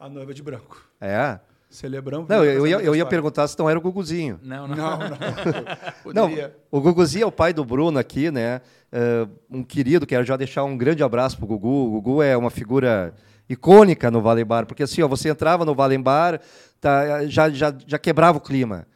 A 0.00 0.08
noiva 0.08 0.34
de 0.34 0.42
branco. 0.42 0.84
É. 1.00 1.38
Celebramos. 1.70 2.28
Não, 2.28 2.42
eu, 2.44 2.66
ia, 2.66 2.76
eu 2.80 2.96
ia 2.96 3.06
perguntar 3.06 3.46
se 3.46 3.56
não 3.58 3.68
era 3.70 3.78
o 3.78 3.82
Guguzinho. 3.82 4.40
Não, 4.42 4.66
não. 4.66 4.76
Não, 4.76 4.98
não. 4.98 5.08
Não, 6.28 6.50
o 6.70 6.80
Guguzinho 6.80 7.24
é 7.24 7.26
o 7.26 7.32
pai 7.32 7.52
do 7.52 7.62
Bruno 7.64 7.98
aqui, 7.98 8.30
né? 8.30 8.62
É, 8.90 9.28
um 9.50 9.62
querido, 9.62 10.06
quero 10.06 10.24
já 10.24 10.36
deixar 10.36 10.64
um 10.64 10.76
grande 10.78 11.02
abraço 11.04 11.36
pro 11.36 11.46
Gugu. 11.46 11.68
O 11.68 11.90
Gugu 12.00 12.22
é 12.22 12.34
uma 12.36 12.48
figura 12.50 13.14
icônica 13.48 14.10
no 14.10 14.20
Vale 14.22 14.44
Bar, 14.44 14.66
porque 14.66 14.82
assim, 14.82 15.02
ó, 15.02 15.08
você 15.08 15.28
entrava 15.28 15.64
no 15.64 15.74
Vale 15.74 15.96
Bar, 15.98 16.40
tá, 16.80 17.26
já, 17.26 17.50
já, 17.50 17.74
já 17.86 17.98
quebrava 17.98 18.38
o 18.38 18.40
clima. 18.40 18.86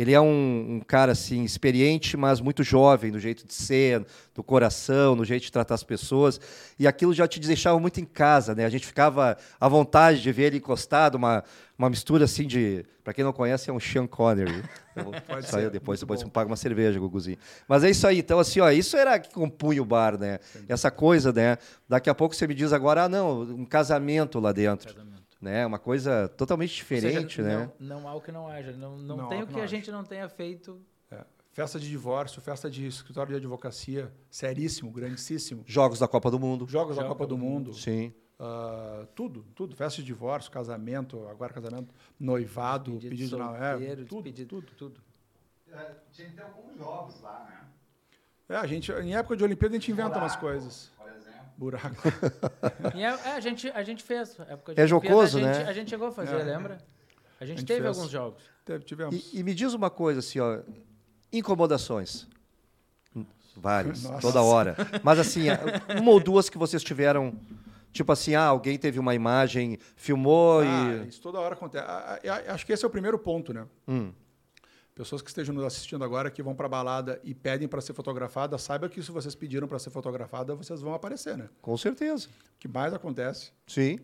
Ele 0.00 0.14
é 0.14 0.20
um, 0.20 0.76
um 0.76 0.80
cara 0.80 1.12
assim 1.12 1.44
experiente, 1.44 2.16
mas 2.16 2.40
muito 2.40 2.62
jovem, 2.62 3.10
no 3.10 3.18
jeito 3.18 3.46
de 3.46 3.52
ser, 3.52 4.02
do 4.34 4.42
coração, 4.42 5.14
no 5.14 5.26
jeito 5.26 5.42
de 5.42 5.52
tratar 5.52 5.74
as 5.74 5.82
pessoas. 5.82 6.40
E 6.78 6.86
aquilo 6.86 7.12
já 7.12 7.28
te 7.28 7.38
deixava 7.38 7.78
muito 7.78 8.00
em 8.00 8.06
casa, 8.06 8.54
né? 8.54 8.64
A 8.64 8.70
gente 8.70 8.86
ficava 8.86 9.36
à 9.60 9.68
vontade 9.68 10.22
de 10.22 10.32
ver 10.32 10.44
ele 10.44 10.56
encostado, 10.56 11.16
uma, 11.16 11.44
uma 11.78 11.90
mistura 11.90 12.24
assim 12.24 12.46
de. 12.46 12.86
Para 13.04 13.12
quem 13.12 13.22
não 13.22 13.32
conhece, 13.32 13.68
é 13.68 13.72
um 13.74 13.80
Sean 13.80 14.06
Connery. 14.06 14.62
Pode 15.26 15.26
aí, 15.36 15.42
ser, 15.42 15.70
depois, 15.70 16.00
depois 16.00 16.20
você 16.20 16.30
paga 16.30 16.48
uma 16.48 16.56
cerveja, 16.56 16.98
Guguzinho. 16.98 17.36
Mas 17.68 17.84
é 17.84 17.90
isso 17.90 18.06
aí. 18.06 18.20
Então, 18.20 18.38
assim, 18.38 18.60
ó, 18.60 18.70
isso 18.70 18.96
era 18.96 19.18
que 19.18 19.34
compunha 19.34 19.82
o 19.82 19.84
bar, 19.84 20.18
né? 20.18 20.38
Essa 20.66 20.90
coisa, 20.90 21.30
né? 21.30 21.58
Daqui 21.86 22.08
a 22.08 22.14
pouco 22.14 22.34
você 22.34 22.46
me 22.46 22.54
diz 22.54 22.72
agora, 22.72 23.04
ah, 23.04 23.08
não, 23.08 23.42
um 23.42 23.66
casamento 23.66 24.40
lá 24.40 24.50
dentro. 24.50 24.88
Casamento. 24.88 25.09
Né? 25.40 25.64
Uma 25.64 25.78
coisa 25.78 26.28
totalmente 26.28 26.82
Ou 26.82 26.86
seja, 26.88 27.08
diferente, 27.08 27.40
né? 27.42 27.70
Não, 27.78 28.00
não 28.00 28.08
há 28.08 28.14
o 28.14 28.20
que 28.20 28.30
não 28.30 28.46
haja. 28.46 28.72
Não, 28.72 28.98
não, 28.98 29.16
Não 29.16 29.28
tem 29.28 29.42
o 29.42 29.46
que 29.46 29.54
que 29.54 29.60
a 29.60 29.64
haja. 29.64 29.76
gente 29.76 29.90
não 29.90 30.04
tenha 30.04 30.28
feito. 30.28 30.78
É. 31.10 31.24
Festa 31.52 31.80
de 31.80 31.88
divórcio, 31.88 32.42
festa 32.42 32.70
de 32.70 32.86
escritório 32.86 33.30
de 33.32 33.36
advocacia, 33.38 34.12
seríssimo, 34.30 34.90
grandíssimo. 34.90 35.62
Jogos 35.66 35.98
da 35.98 36.06
Copa 36.06 36.30
do 36.30 36.38
Mundo. 36.38 36.66
Jogos 36.68 36.96
da 36.96 37.04
Copa 37.04 37.26
do 37.26 37.38
Mundo. 37.38 37.72
Sim. 37.72 38.12
ah, 38.38 39.06
tudo, 39.14 39.44
tudo. 39.54 39.74
Festa 39.74 40.02
de 40.02 40.06
divórcio, 40.06 40.50
casamento, 40.50 41.26
agora 41.26 41.52
casamento, 41.54 41.94
noivado, 42.18 42.92
Pedido, 42.92 43.10
pedido, 43.10 43.28
de 43.30 43.36
namoro, 43.36 43.62
é, 43.64 43.70
solteiro, 43.70 44.04
tudo, 44.04 44.22
despedido, 44.22 44.48
tudo. 44.62 44.72
tudo. 44.76 45.00
É, 45.72 45.90
Tinha 46.12 46.28
que 46.28 46.34
ter 46.36 46.42
alguns 46.42 46.76
jogos 46.76 47.20
lá, 47.22 47.46
né? 47.48 47.56
É, 48.48 48.56
a 48.56 48.66
gente, 48.66 48.90
em 48.92 49.14
época 49.14 49.36
de 49.36 49.44
Olimpíada 49.44 49.74
a 49.74 49.78
gente 49.78 49.90
inventa 49.92 50.18
umas 50.18 50.36
coisas. 50.36 50.90
Buraco. 51.60 51.94
E 52.96 53.02
é, 53.04 53.08
é, 53.08 53.32
a, 53.36 53.40
gente, 53.40 53.68
a 53.68 53.82
gente 53.82 54.02
fez. 54.02 54.34
época 54.48 54.74
de 54.74 54.80
É 54.80 54.86
jocoso, 54.86 55.36
a 55.36 55.40
gente, 55.42 55.58
né? 55.58 55.64
A 55.68 55.72
gente 55.74 55.90
chegou 55.90 56.08
a 56.08 56.12
fazer, 56.12 56.36
É. 56.36 56.42
lembra? 56.42 56.78
A 57.38 57.44
gente, 57.44 57.58
gente 57.58 57.66
teve 57.68 57.82
fez. 57.82 57.96
alguns 57.96 58.10
jogos. 58.10 58.42
Teve, 58.64 58.82
tivemos. 58.84 59.14
E, 59.14 59.40
e 59.40 59.42
me 59.42 59.52
diz 59.54 59.74
uma 59.74 59.90
coisa, 59.90 60.20
assim, 60.20 60.40
ó. 60.40 60.60
Incomodações. 61.30 62.26
Várias, 63.56 64.04
Nossa. 64.04 64.20
toda 64.20 64.40
hora. 64.42 64.74
Mas 65.02 65.18
assim, 65.18 65.46
uma 66.00 66.10
ou 66.12 66.20
duas 66.20 66.48
que 66.48 66.56
vocês 66.56 66.82
tiveram. 66.82 67.34
Tipo 67.92 68.12
assim, 68.12 68.34
ah, 68.36 68.44
alguém 68.44 68.78
teve 68.78 68.98
uma 68.98 69.14
imagem, 69.14 69.76
filmou 69.96 70.60
Ah, 70.60 71.02
e. 71.04 71.08
isso 71.08 71.20
toda 71.20 71.38
hora 71.40 71.54
acontece. 71.54 71.84
Acho 72.48 72.64
que 72.64 72.72
esse 72.72 72.84
é 72.84 72.88
o 72.88 72.90
primeiro 72.90 73.18
ponto, 73.18 73.52
né? 73.52 73.66
Hum, 73.86 74.12
Pessoas 75.00 75.22
que 75.22 75.30
estejam 75.30 75.54
nos 75.54 75.64
assistindo 75.64 76.04
agora, 76.04 76.30
que 76.30 76.42
vão 76.42 76.54
para 76.54 76.68
balada 76.68 77.18
e 77.24 77.32
pedem 77.34 77.66
para 77.66 77.80
ser 77.80 77.94
fotografada, 77.94 78.58
saiba 78.58 78.86
que 78.86 79.02
se 79.02 79.10
vocês 79.10 79.34
pediram 79.34 79.66
para 79.66 79.78
ser 79.78 79.88
fotografada, 79.88 80.54
vocês 80.54 80.82
vão 80.82 80.92
aparecer, 80.92 81.38
né? 81.38 81.48
com 81.62 81.74
certeza. 81.74 82.28
O 82.28 82.58
que 82.58 82.68
mais 82.68 82.92
acontece 82.92 83.50
Sim. 83.66 83.98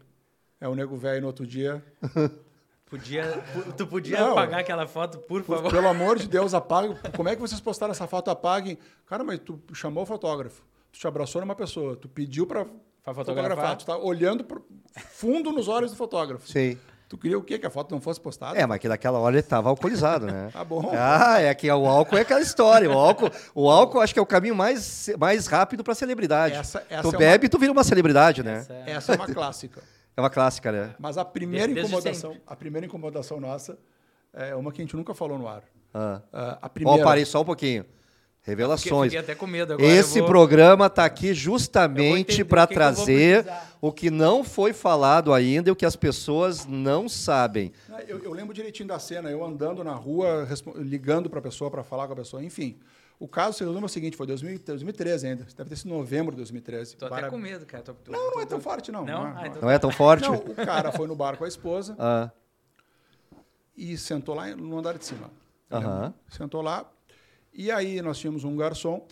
é 0.59 0.67
o 0.67 0.75
nego 0.75 0.97
velho 0.97 1.21
no 1.21 1.27
outro 1.27 1.47
dia. 1.47 1.85
Podia, 2.89 3.45
tu 3.77 3.87
podia 3.87 4.19
Não. 4.19 4.33
apagar 4.33 4.61
aquela 4.61 4.87
foto, 4.87 5.19
por 5.19 5.43
Por- 5.43 5.57
favor? 5.57 5.71
Pelo 5.71 5.87
amor 5.89 6.19
de 6.19 6.29
Deus, 6.29 6.55
apague. 6.55 6.95
Como 7.15 7.29
é 7.29 7.35
que 7.35 7.43
vocês 7.43 7.61
postaram 7.61 7.91
essa 7.93 8.07
foto? 8.07 8.31
Apaguem. 8.31 8.79
Cara, 9.05 9.23
mas 9.23 9.39
tu 9.41 9.61
chamou 9.75 10.05
o 10.05 10.07
fotógrafo, 10.07 10.63
tu 10.91 10.99
te 10.99 11.07
abraçou 11.07 11.43
numa 11.43 11.55
pessoa, 11.55 11.95
tu 11.95 12.09
pediu 12.09 12.47
para 12.47 12.65
Pra 12.65 13.13
fotografar, 13.13 13.51
fotografar. 13.51 13.77
tu 13.77 13.85
tá 13.85 13.99
olhando 13.99 14.45
pro 14.45 14.65
fundo 15.13 15.53
nos 15.53 15.69
olhos 15.69 15.91
do 15.91 15.97
fotógrafo. 15.99 16.49
Sim. 16.49 16.79
Tu 17.09 17.17
queria 17.17 17.39
o 17.39 17.43
quê? 17.43 17.57
Que 17.59 17.67
a 17.67 17.71
foto 17.71 17.93
não 17.93 18.01
fosse 18.01 18.21
postada? 18.21 18.59
É, 18.59 18.67
mas 18.67 18.81
que 18.81 18.89
naquela 18.89 19.19
hora 19.21 19.35
ele 19.37 19.41
estava 19.41 19.69
alcoolizado, 19.69 20.27
né? 20.27 20.49
Tá 20.53 20.65
bom. 20.65 20.91
Ah, 20.93 21.41
é 21.41 21.55
que 21.55 21.71
o 21.71 21.87
álcool 21.87 22.17
é 22.19 22.23
aquela 22.23 22.41
história. 22.41 22.91
O 22.91 22.99
álcool, 22.99 23.31
o 23.55 23.71
álcool 23.71 24.01
acho 24.01 24.13
que 24.13 24.19
é 24.19 24.23
o 24.23 24.27
caminho 24.27 24.57
mais, 24.57 25.09
mais 25.19 25.47
rápido 25.47 25.85
para 25.85 25.95
celebridade. 25.95 26.55
Essa- 26.57 26.85
essa 26.91 27.03
tu 27.03 27.09
é 27.09 27.11
uma- 27.13 27.19
bebe, 27.19 27.49
tu 27.49 27.59
vira 27.59 27.71
uma 27.71 27.85
celebridade, 27.85 28.43
né? 28.43 28.57
Essa 28.59 28.73
é- 28.73 28.91
Essa 28.91 29.13
é 29.13 29.17
uma 29.17 29.27
clássica. 29.27 29.83
É 30.17 30.21
uma 30.21 30.31
clássica, 30.31 30.73
né? 30.73 30.95
Mas 30.99 31.17
a 31.19 31.25
primeira 31.25 31.67
Desde 31.73 31.83
incomodação, 31.87 32.31
sempre. 32.33 32.43
a 32.47 32.57
primeira 32.57 32.87
incomodação 32.87 33.39
nossa 33.39 33.79
é 34.33 34.57
uma 34.57 34.73
que 34.73 34.81
a 34.81 34.85
gente 34.85 34.97
nunca 34.97 35.15
falou 35.15 35.39
no 35.39 35.47
ar. 35.47 35.63
Ah. 35.95 36.21
Ah, 36.33 36.59
a 36.63 36.67
Ó, 36.67 36.69
primeira. 36.71 37.05
parei 37.05 37.25
só 37.25 37.41
um 37.41 37.45
pouquinho. 37.45 37.85
Revelações. 38.47 39.11
fiquei 39.11 39.19
até 39.19 39.35
com 39.35 39.47
medo 39.47 39.73
agora. 39.73 39.89
Esse 39.91 40.19
eu 40.21 40.23
vou- 40.23 40.31
programa 40.31 40.87
está 40.87 41.05
aqui 41.05 41.29
Eu 41.29 41.35
justamente 41.35 42.45
para 42.45 42.67
que 42.67 42.75
que 42.75 42.75
eu 42.75 42.77
trazer 42.79 43.43
precisar. 43.45 43.77
o 43.81 43.93
que 43.93 44.09
não 44.11 44.45
foi 44.45 44.73
falado 44.73 45.35
ainda 45.35 45.69
e 45.69 45.73
o 45.73 45.77
que 45.77 45.85
as 45.85 45.97
pessoas 45.97 46.65
não 46.65 47.09
sabem. 47.09 47.73
Eu, 48.07 48.21
eu 48.23 48.33
lembro 48.33 48.55
direitinho 48.55 48.89
da 48.89 48.99
cena, 49.01 49.29
eu 49.31 49.45
andando 49.45 49.83
na 49.83 49.95
rua, 49.95 50.47
ligando 50.77 51.29
para 51.29 51.41
a 51.41 51.43
pessoa, 51.43 51.71
para 51.71 51.83
falar 51.83 52.07
com 52.07 52.13
a 52.13 52.17
pessoa, 52.17 52.43
enfim. 52.43 52.79
O 53.19 53.27
caso, 53.27 53.57
se 53.57 53.65
eu 53.65 53.69
lembro, 53.69 53.85
é 53.85 53.87
o 53.87 53.89
seguinte, 53.89 54.17
foi 54.17 54.27
2000 54.27 54.59
2013 54.65 55.27
ainda, 55.27 55.45
deve 55.57 55.71
ter 55.71 55.77
sido 55.77 55.89
novembro 55.89 56.31
de 56.33 56.37
2013. 56.37 56.97
Tô 56.97 57.07
O 57.07 57.09
bar 57.09 57.19
até 57.21 57.31
com 57.31 57.39
medo, 57.39 57.65
cara. 57.67 57.83
Tô- 57.83 57.95
tô- 57.95 58.13
Não, 58.13 58.31
não 58.33 58.41
é 58.41 58.45
tô- 58.45 58.51
tão 58.51 58.61
forte, 58.61 58.93
não. 58.93 59.05
Não? 59.07 59.27
é, 59.27 59.33
Ah, 59.37 59.47
então 59.49 59.63
Não 59.63 59.71
é 59.71 59.79
tão 59.79 59.91
forte? 59.91 60.29
Não, 60.29 60.35
o 60.37 60.55
cara 60.55 60.93
foi 60.93 61.07
no 61.09 61.17
bar 61.17 61.37
com 61.37 61.45
a 61.45 61.49
esposa 61.49 61.97
Ah, 61.99 62.31
e 63.77 63.97
sentou 63.97 64.35
lá 64.35 64.55
no 64.55 64.79
andar 64.79 64.97
de 64.99 65.05
cima. 65.05 65.31
Aham. 65.71 66.15
Sentou 66.31 66.63
lá. 66.63 66.85
E 67.59 67.71
aí 67.71 68.03
nós 68.03 68.19
tínhamos 68.19 68.45
um 68.45 68.55
garçom, 68.55 69.07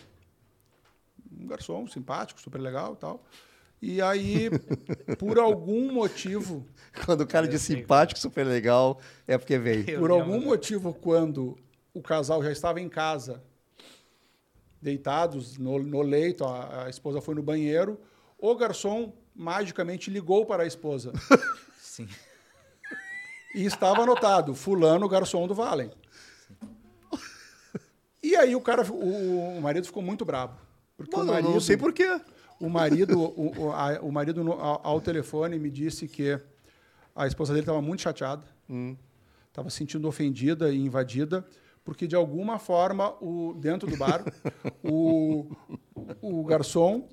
um 1.31 1.47
garçom 1.47 1.87
simpático, 1.87 2.39
super 2.39 2.61
legal 2.61 2.93
e 2.93 2.97
tal. 2.97 3.25
E 3.81 4.01
aí, 4.01 4.51
por 5.17 5.39
algum 5.39 5.91
motivo, 5.91 6.63
quando 7.05 7.21
o 7.21 7.27
cara 7.27 7.47
diz 7.47 7.63
simpático, 7.63 8.19
super 8.19 8.45
legal, 8.45 8.99
é 9.27 9.35
porque 9.35 9.57
veio. 9.57 9.83
Por 9.83 10.11
lembro. 10.11 10.13
algum 10.13 10.41
motivo, 10.41 10.93
quando 10.93 11.57
o 11.91 12.03
casal 12.03 12.43
já 12.43 12.51
estava 12.51 12.79
em 12.79 12.87
casa, 12.87 13.43
deitados 14.79 15.57
no, 15.57 15.79
no 15.79 16.03
leito, 16.03 16.45
a, 16.45 16.85
a 16.85 16.89
esposa 16.89 17.19
foi 17.21 17.33
no 17.33 17.41
banheiro, 17.41 17.99
o 18.37 18.55
garçom 18.55 19.11
magicamente 19.33 20.11
ligou 20.11 20.45
para 20.45 20.61
a 20.61 20.67
esposa. 20.67 21.11
Sim. 21.81 22.07
E 23.55 23.65
estava 23.65 24.03
anotado, 24.03 24.53
fulano, 24.53 25.09
garçom 25.09 25.47
do 25.47 25.55
Valen. 25.55 25.89
E 28.25 28.35
aí 28.35 28.55
o 28.55 28.61
cara, 28.61 28.81
o, 28.91 29.57
o 29.57 29.61
marido 29.61 29.85
ficou 29.85 30.01
muito 30.01 30.25
bravo. 30.25 30.57
Porque 30.97 31.15
Mano, 31.15 31.29
o 31.31 31.33
marido, 31.33 31.51
não 31.53 31.59
sei 31.59 31.77
por 31.77 31.93
quê. 31.93 32.19
o 32.59 32.69
marido, 32.69 33.19
o, 33.19 33.65
o, 33.65 33.71
a- 33.71 33.99
o 34.01 34.11
marido 34.11 34.43
no- 34.43 34.53
ao, 34.53 34.81
ao 34.87 35.01
telefone 35.01 35.59
me 35.59 35.69
disse 35.69 36.07
que 36.07 36.39
a 37.15 37.27
esposa 37.27 37.53
dele 37.53 37.63
estava 37.63 37.81
muito 37.81 38.01
chateada, 38.01 38.43
Hum. 38.69 38.95
estava 39.47 39.69
se 39.69 39.77
sentindo 39.77 40.07
ofendida 40.07 40.71
e 40.71 40.77
invadida, 40.79 41.45
porque 41.83 42.07
de 42.07 42.15
alguma 42.15 42.57
forma, 42.57 43.11
o, 43.21 43.53
dentro 43.59 43.87
do 43.89 43.95
bar, 43.97 44.23
o, 44.83 45.45
o 46.21 46.43
garçom 46.45 47.07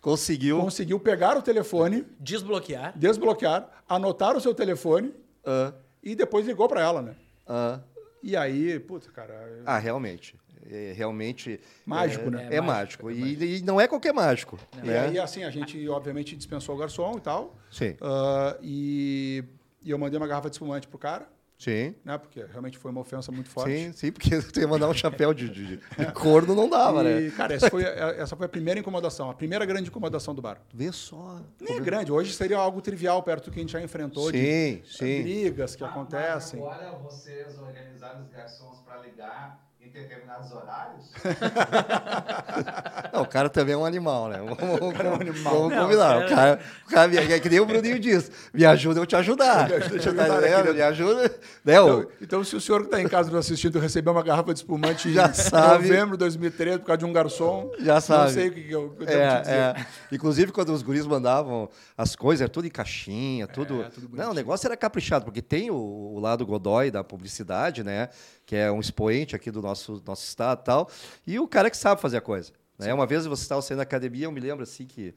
Conseguiu. 0.00 0.58
conseguiu 0.60 0.98
pegar 0.98 1.36
o 1.36 1.42
telefone, 1.42 2.04
Desbloquear. 2.18 2.92
desbloquear, 2.98 3.68
anotar 3.88 4.36
o 4.36 4.40
seu 4.40 4.54
telefone 4.54 5.14
Ah, 5.44 5.72
e 6.02 6.14
depois 6.16 6.44
ligou 6.46 6.68
para 6.68 6.80
ela, 6.80 7.02
né? 7.02 7.14
ah. 7.46 7.80
E 8.22 8.34
aí, 8.36 8.80
putz, 8.80 9.06
cara, 9.08 9.62
Ah, 9.64 9.78
realmente. 9.78 10.34
É, 10.70 10.92
realmente. 10.96 11.60
Mágico, 11.84 12.26
é, 12.26 12.30
né? 12.30 12.48
É, 12.50 12.56
É 12.56 12.60
mágico. 12.60 13.06
mágico, 13.06 13.10
E, 13.44 13.58
e 13.58 13.62
não 13.62 13.80
é 13.80 13.86
qualquer 13.86 14.12
mágico. 14.12 14.58
E 14.82 14.86
né? 14.86 15.00
aí, 15.00 15.18
assim, 15.18 15.44
a 15.44 15.50
gente, 15.50 15.88
obviamente, 15.88 16.34
dispensou 16.36 16.74
o 16.74 16.78
garçom 16.78 17.14
e 17.16 17.20
tal. 17.20 17.56
Sim, 17.70 17.96
Ah, 18.00 18.56
e, 18.62 19.44
e 19.82 19.90
eu 19.90 19.98
mandei 19.98 20.18
uma 20.18 20.26
garrafa 20.26 20.48
de 20.50 20.54
espumante 20.56 20.88
pro 20.88 20.98
cara, 20.98 21.28
sim. 21.58 21.94
né? 22.04 22.18
Porque 22.18 22.44
realmente 22.44 22.76
foi 22.78 22.90
uma 22.90 23.00
ofensa 23.00 23.30
muito 23.30 23.48
forte. 23.48 23.70
Sim, 23.76 23.92
sim, 23.92 24.12
porque 24.12 24.30
tu 24.52 24.60
ia 24.60 24.66
mandar 24.68 24.88
um 24.88 24.94
chapéu 24.94 25.32
de, 25.32 25.48
de, 25.48 25.76
de 25.76 26.12
corno, 26.14 26.54
não 26.54 26.68
dava, 26.68 27.02
e, 27.04 27.26
né? 27.26 27.30
cara, 27.36 27.54
essa 27.54 27.70
foi, 27.70 27.84
a- 27.84 28.14
essa 28.18 28.34
foi 28.36 28.46
a 28.46 28.48
primeira 28.48 28.80
incomodação, 28.80 29.30
a 29.30 29.34
primeira 29.34 29.64
grande 29.64 29.88
incomodação 29.88 30.34
do 30.34 30.42
bar. 30.42 30.60
Vê 30.74 30.90
só. 30.92 31.40
Nem 31.60 31.76
é 31.76 31.80
grande, 31.80 32.10
hoje 32.10 32.32
seria 32.34 32.58
algo 32.58 32.80
trivial 32.82 33.22
perto 33.22 33.46
do 33.46 33.50
que 33.52 33.58
a 33.58 33.62
gente 33.62 33.72
já 33.72 33.80
enfrentou 33.80 34.30
de 34.32 34.38
Sim, 34.38 34.82
sim. 34.84 35.22
brigas 35.22 35.76
que 35.76 35.82
Mas- 35.82 35.90
acontecem. 35.90 36.60
Mas 36.60 36.68
agora 36.72 36.96
vocês 36.98 37.56
organizaram 37.58 38.22
os 38.22 38.28
garçons 38.28 38.80
para 38.80 39.00
ligar 39.02 39.64
em 39.86 39.90
determinados 39.90 40.50
horários? 40.52 41.04
Não, 43.12 43.22
o 43.22 43.26
cara 43.26 43.48
também 43.48 43.74
é 43.74 43.76
um 43.76 43.84
animal, 43.84 44.28
né? 44.28 44.38
Vamos, 44.38 44.58
vamos, 44.78 45.00
é 45.00 45.08
um 45.08 45.14
animal. 45.14 45.54
vamos 45.54 45.74
Não, 45.76 45.82
combinar. 45.84 46.16
o 46.18 46.24
O 46.24 46.28
cara, 46.28 46.60
o 46.86 46.90
cara 46.90 47.08
me- 47.08 47.16
é 47.16 47.40
que 47.40 47.48
nem 47.48 47.60
o 47.60 47.66
Bruninho 47.66 47.98
diz. 47.98 48.30
Me 48.52 48.64
ajuda, 48.64 49.00
eu 49.00 49.06
te 49.06 49.16
ajudar. 49.16 49.68
Me 49.68 49.74
ajuda, 49.76 49.94
eu 49.94 49.98
te 50.00 50.04
Tá 50.12 50.22
ajudar, 50.22 50.40
né? 50.40 50.72
Me 50.72 50.82
ajuda. 50.82 51.34
Né, 51.64 51.80
ô? 51.80 51.86
Então, 52.00 52.10
então, 52.20 52.44
se 52.44 52.56
o 52.56 52.60
senhor 52.60 52.80
que 52.80 52.86
está 52.86 53.00
em 53.00 53.08
casa 53.08 53.30
nos 53.30 53.38
assistindo 53.40 53.78
recebeu 53.78 54.12
uma 54.12 54.22
garrafa 54.22 54.52
de 54.52 54.60
espumante 54.60 55.12
Já 55.12 55.28
em 55.28 55.34
sabe. 55.34 55.88
novembro 55.88 56.12
de 56.16 56.18
2013 56.18 56.78
por 56.80 56.86
causa 56.86 56.98
de 56.98 57.04
um 57.04 57.12
garçom, 57.12 57.70
Já 57.80 57.94
não 57.94 58.00
sabe. 58.00 58.32
sei 58.32 58.48
o 58.48 58.52
que, 58.52 58.70
eu, 58.70 58.90
que 58.90 59.02
eu 59.02 59.06
devo 59.06 59.34
te 59.36 59.40
dizer. 59.40 59.52
É, 59.54 59.74
é. 59.80 59.86
Inclusive, 60.12 60.52
quando 60.52 60.70
os 60.70 60.82
guris 60.82 61.06
mandavam 61.06 61.68
as 61.96 62.14
coisas, 62.16 62.42
era 62.42 62.50
tudo 62.50 62.66
em 62.66 62.70
caixinha, 62.70 63.46
tudo. 63.46 63.82
É, 63.82 63.88
tudo 63.88 64.08
não, 64.16 64.30
o 64.30 64.34
negócio 64.34 64.66
era 64.66 64.76
caprichado, 64.76 65.24
porque 65.24 65.42
tem 65.42 65.70
o, 65.70 65.74
o 65.76 66.20
lado 66.20 66.44
Godoy 66.46 66.90
da 66.90 67.02
publicidade, 67.04 67.82
né? 67.82 68.08
Que 68.46 68.56
é 68.56 68.72
um 68.72 68.80
expoente 68.80 69.36
aqui 69.36 69.50
do 69.50 69.60
nosso, 69.60 70.02
nosso 70.06 70.24
estado 70.24 70.60
e 70.60 70.64
tal. 70.64 70.90
E 71.26 71.38
o 71.38 71.46
cara 71.46 71.68
que 71.68 71.76
sabe 71.76 72.00
fazer 72.00 72.16
a 72.16 72.20
coisa. 72.20 72.52
Né? 72.78 72.94
Uma 72.94 73.06
vez 73.06 73.26
você 73.26 73.42
estava 73.42 73.60
saindo 73.60 73.78
da 73.78 73.82
academia, 73.82 74.24
eu 74.24 74.32
me 74.32 74.40
lembro 74.40 74.62
assim 74.62 74.86
que. 74.86 75.14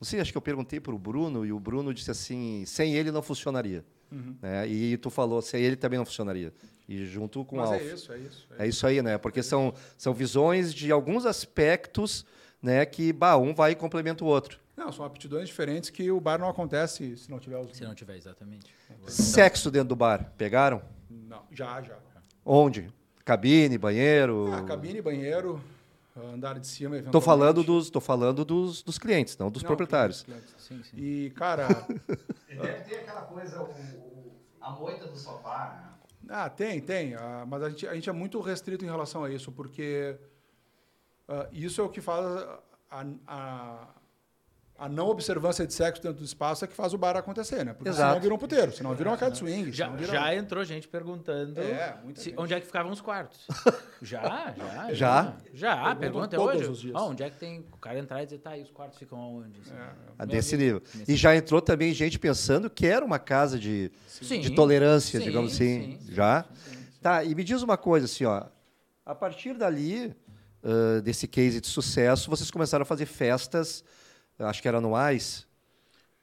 Não 0.00 0.06
sei, 0.06 0.20
acho 0.20 0.30
que 0.30 0.38
eu 0.38 0.42
perguntei 0.42 0.78
para 0.78 0.94
o 0.94 0.98
Bruno, 0.98 1.44
e 1.44 1.52
o 1.52 1.58
Bruno 1.58 1.92
disse 1.92 2.10
assim: 2.10 2.64
sem 2.64 2.94
ele 2.94 3.10
não 3.10 3.20
funcionaria. 3.20 3.84
Uhum. 4.10 4.36
Né? 4.40 4.66
E 4.68 4.96
tu 4.96 5.10
falou, 5.10 5.42
sem 5.42 5.60
ele 5.60 5.76
também 5.76 5.98
não 5.98 6.06
funcionaria. 6.06 6.52
E 6.88 7.04
junto 7.04 7.44
com 7.44 7.56
o 7.56 7.58
Mas 7.58 7.70
Alf. 7.70 7.82
é 7.82 7.84
isso, 7.84 8.12
é 8.12 8.18
isso. 8.18 8.48
é 8.58 8.64
É 8.64 8.68
isso 8.68 8.86
aí, 8.86 9.02
né? 9.02 9.18
Porque 9.18 9.42
são, 9.42 9.74
são 9.96 10.14
visões 10.14 10.72
de 10.72 10.90
alguns 10.90 11.26
aspectos 11.26 12.24
né, 12.62 12.86
que 12.86 13.12
bah, 13.12 13.36
um 13.36 13.54
vai 13.54 13.72
e 13.72 13.74
complementa 13.74 14.24
o 14.24 14.26
outro. 14.26 14.58
Não, 14.76 14.92
são 14.92 15.04
aptidões 15.04 15.48
diferentes 15.48 15.90
que 15.90 16.10
o 16.10 16.20
bar 16.20 16.38
não 16.38 16.48
acontece 16.48 17.16
se 17.16 17.30
não 17.30 17.38
tiver 17.38 17.58
os. 17.58 17.76
Se 17.76 17.84
não 17.84 17.94
tiver, 17.94 18.16
exatamente. 18.16 18.72
Sexo 19.08 19.70
dentro 19.70 19.88
do 19.88 19.96
bar, 19.96 20.32
pegaram? 20.38 20.80
Não, 21.10 21.42
já, 21.50 21.82
já. 21.82 21.98
Onde? 22.50 22.90
cabine, 23.24 23.76
banheiro. 23.76 24.50
Ah, 24.54 24.62
cabine, 24.62 25.02
banheiro, 25.02 25.62
andar 26.16 26.58
de 26.58 26.66
cima, 26.66 26.90
Tô 26.96 27.18
eventualmente. 27.18 27.24
falando 27.26 27.62
dos, 27.62 27.90
tô 27.90 28.00
falando 28.00 28.42
dos, 28.44 28.82
dos 28.82 28.98
clientes, 28.98 29.36
não 29.36 29.50
dos 29.50 29.62
Não, 29.62 29.66
proprietários. 29.66 30.22
clientes. 30.22 30.54
Sim, 30.58 30.82
sim. 30.82 30.96
E, 30.96 31.30
cara, 31.36 31.68
deve 32.48 32.80
ter 32.84 32.96
aquela 33.00 33.20
coisa, 33.22 33.60
o, 33.60 33.64
o- 33.70 34.32
a 34.60 34.70
moita 34.70 35.06
do 35.06 35.16
sofá, 35.18 35.74
né? 35.74 36.30
ah, 36.30 36.48
tem, 36.48 36.80
tem. 36.80 37.14
ah, 37.14 37.44
mas 37.46 37.62
a 37.62 37.68
gente, 37.68 37.86
a 37.86 37.94
gente 37.94 38.08
é 38.08 38.12
muito 38.12 38.40
restrito 38.40 38.82
em 38.84 38.88
relação 38.88 39.22
a 39.24 39.30
isso, 39.30 39.52
porque 39.52 40.16
ah, 41.28 41.48
isso 41.52 41.80
é 41.82 41.84
o 41.84 41.88
que 41.90 42.00
faz 42.00 42.24
a, 42.90 43.04
a, 43.26 43.88
a 44.78 44.88
não 44.88 45.08
observância 45.08 45.66
de 45.66 45.74
sexo 45.74 46.00
dentro 46.00 46.18
do 46.20 46.24
espaço 46.24 46.64
é 46.64 46.68
que 46.68 46.72
faz 46.74 46.94
o 46.94 46.98
bar 46.98 47.16
acontecer, 47.16 47.64
né? 47.64 47.72
Porque 47.72 47.88
Exato. 47.88 48.10
senão 48.10 48.20
vira 48.22 48.32
um 48.34 48.38
puteiro, 48.38 48.70
senão 48.72 48.94
vira 48.94 49.10
uma 49.10 49.16
casa 49.16 49.32
de 49.32 49.38
swing. 49.38 49.72
Já, 49.72 49.86
senão 49.86 49.98
vira- 49.98 50.12
já 50.12 50.34
entrou 50.36 50.64
gente 50.64 50.86
perguntando 50.86 51.60
É, 51.60 51.98
muita 52.04 52.20
se- 52.20 52.30
gente. 52.30 52.38
onde 52.40 52.54
é 52.54 52.60
que 52.60 52.66
ficavam 52.66 52.92
os 52.92 53.00
quartos. 53.00 53.40
já, 54.00 54.54
já. 54.56 54.94
Já? 54.94 55.36
Já, 55.52 55.96
pergunta 55.96 56.26
até 56.26 56.36
todos 56.36 56.60
hoje. 56.60 56.70
os 56.70 56.80
dias. 56.80 56.94
Ah, 56.96 57.02
onde 57.04 57.22
é 57.24 57.28
que 57.30 57.36
tem. 57.38 57.66
O 57.72 57.76
cara 57.76 57.98
entrar 57.98 58.22
e 58.22 58.26
dizer, 58.26 58.38
tá, 58.38 58.56
e 58.56 58.62
os 58.62 58.70
quartos 58.70 58.98
ficam 58.98 59.18
aonde? 59.20 59.58
assim? 59.60 59.72
Ah, 59.76 60.24
Minha 60.24 60.36
Desse 60.36 60.56
vida- 60.56 60.62
nível. 60.74 60.82
nesse 60.94 61.12
E 61.12 61.16
já 61.16 61.34
entrou 61.34 61.60
também 61.60 61.92
gente 61.92 62.18
pensando 62.18 62.70
que 62.70 62.86
era 62.86 63.04
uma 63.04 63.18
casa 63.18 63.58
de, 63.58 63.90
Sim. 64.06 64.40
de 64.40 64.50
tolerância, 64.54 65.18
Sim, 65.18 65.24
digamos 65.26 65.54
assim. 65.54 65.96
sim, 65.98 65.98
sim, 66.06 66.14
já? 66.14 66.44
sim, 66.64 66.70
sim. 66.76 66.78
Tá, 67.02 67.24
e 67.24 67.34
me 67.34 67.42
diz 67.42 67.62
uma 67.62 67.76
coisa 67.76 68.06
assim, 68.06 68.24
ó. 68.24 68.44
A 69.04 69.14
partir 69.14 69.54
dali, 69.54 70.14
ah, 70.62 71.00
desse 71.00 71.26
case 71.26 71.60
de 71.60 71.66
sucesso, 71.66 72.30
vocês 72.30 72.48
começaram 72.50 72.82
a 72.82 72.86
fazer 72.86 73.06
festas, 73.06 73.82
acho 74.46 74.60
que 74.62 74.68
eram 74.68 74.78
anuais. 74.78 75.46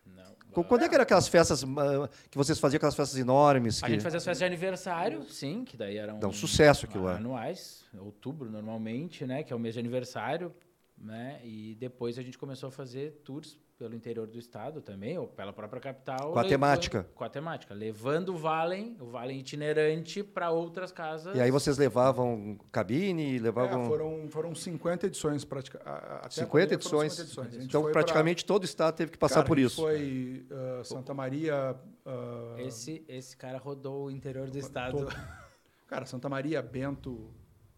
Não. 0.05 0.63
Quando 0.63 0.83
é 0.83 0.89
que 0.89 0.95
eram 0.95 1.03
aquelas 1.03 1.27
festas 1.27 1.63
ah, 1.63 2.09
que 2.29 2.37
vocês 2.37 2.57
faziam, 2.59 2.77
aquelas 2.77 2.95
festas 2.95 3.17
enormes? 3.19 3.83
A 3.83 3.87
que- 3.87 3.93
gente 3.93 4.01
fazia 4.03 4.17
as 4.17 4.23
festas 4.23 4.39
de 4.39 4.45
aniversário, 4.45 5.23
sim, 5.29 5.65
que 5.65 5.75
daí 5.75 5.97
eram. 5.97 6.19
Dá 6.19 6.27
um 6.27 6.33
sucesso 6.33 6.85
aquilo 6.85 7.03
lá. 7.05 7.15
Anuais, 7.17 7.83
outubro 7.97 8.49
normalmente, 8.49 9.25
né? 9.25 9.43
Que 9.43 9.51
é 9.51 9.55
o 9.55 9.59
mês 9.59 9.73
de 9.73 9.79
aniversário, 9.79 10.53
né? 10.97 11.41
E 11.43 11.75
depois 11.79 12.17
a 12.17 12.21
gente 12.21 12.37
começou 12.37 12.69
a 12.69 12.71
fazer 12.71 13.21
tours 13.25 13.57
pelo 13.77 13.93
interior 13.93 14.25
do 14.25 14.37
estado 14.39 14.81
também, 14.81 15.17
ou 15.17 15.27
pela 15.27 15.51
própria 15.51 15.81
capital. 15.81 16.31
Com 16.31 16.39
a 16.39 16.41
levando- 16.43 16.49
temática. 16.49 17.05
Com 17.13 17.23
a 17.25 17.29
temática. 17.29 17.73
Levando 17.73 18.29
o 18.29 18.37
Valen, 18.37 18.95
o 19.01 19.05
Valen 19.07 19.37
itinerante, 19.39 20.23
para 20.23 20.49
outras 20.49 20.93
casas. 20.93 21.35
E 21.35 21.41
aí 21.41 21.51
vocês 21.51 21.77
levavam 21.77 22.57
cabine, 22.71 23.35
É, 23.35 23.39
levavam 23.39 23.85
foram, 23.85 24.27
foram 24.29 24.55
50 24.55 25.07
edições. 25.07 25.43
Pratica, 25.43 25.81
a- 25.83 25.89
a- 25.91 26.15
até 26.19 26.27
a 26.27 26.45
50 26.45 26.49
pandemia 26.77 26.79
foram 26.89 27.03
edições. 27.03 27.13
50 27.13 27.47
edições. 27.47 27.65
Então 27.65 27.81
foi 27.81 27.91
pra- 27.91 28.01
praticamente 28.01 28.45
todo 28.45 28.61
o 28.61 28.65
estado 28.65 28.95
teve 28.95 29.11
que 29.11 29.17
passar 29.17 29.35
Cara, 29.35 29.47
por 29.47 29.59
isso. 29.59 29.81
Foi 29.81 30.45
ah, 30.49 30.83
Santa 30.85 31.13
Maria. 31.13 31.75
ah, 32.05 32.55
Esse, 32.59 33.03
esse 33.09 33.35
cara 33.35 33.57
rodou 33.57 34.05
o 34.05 34.11
interior 34.11 34.49
do 34.49 34.57
estado. 34.57 34.99
todo. 34.99 35.09
Cara, 35.87 36.05
Santa 36.05 36.29
Maria, 36.29 36.61
Bento, 36.61 37.29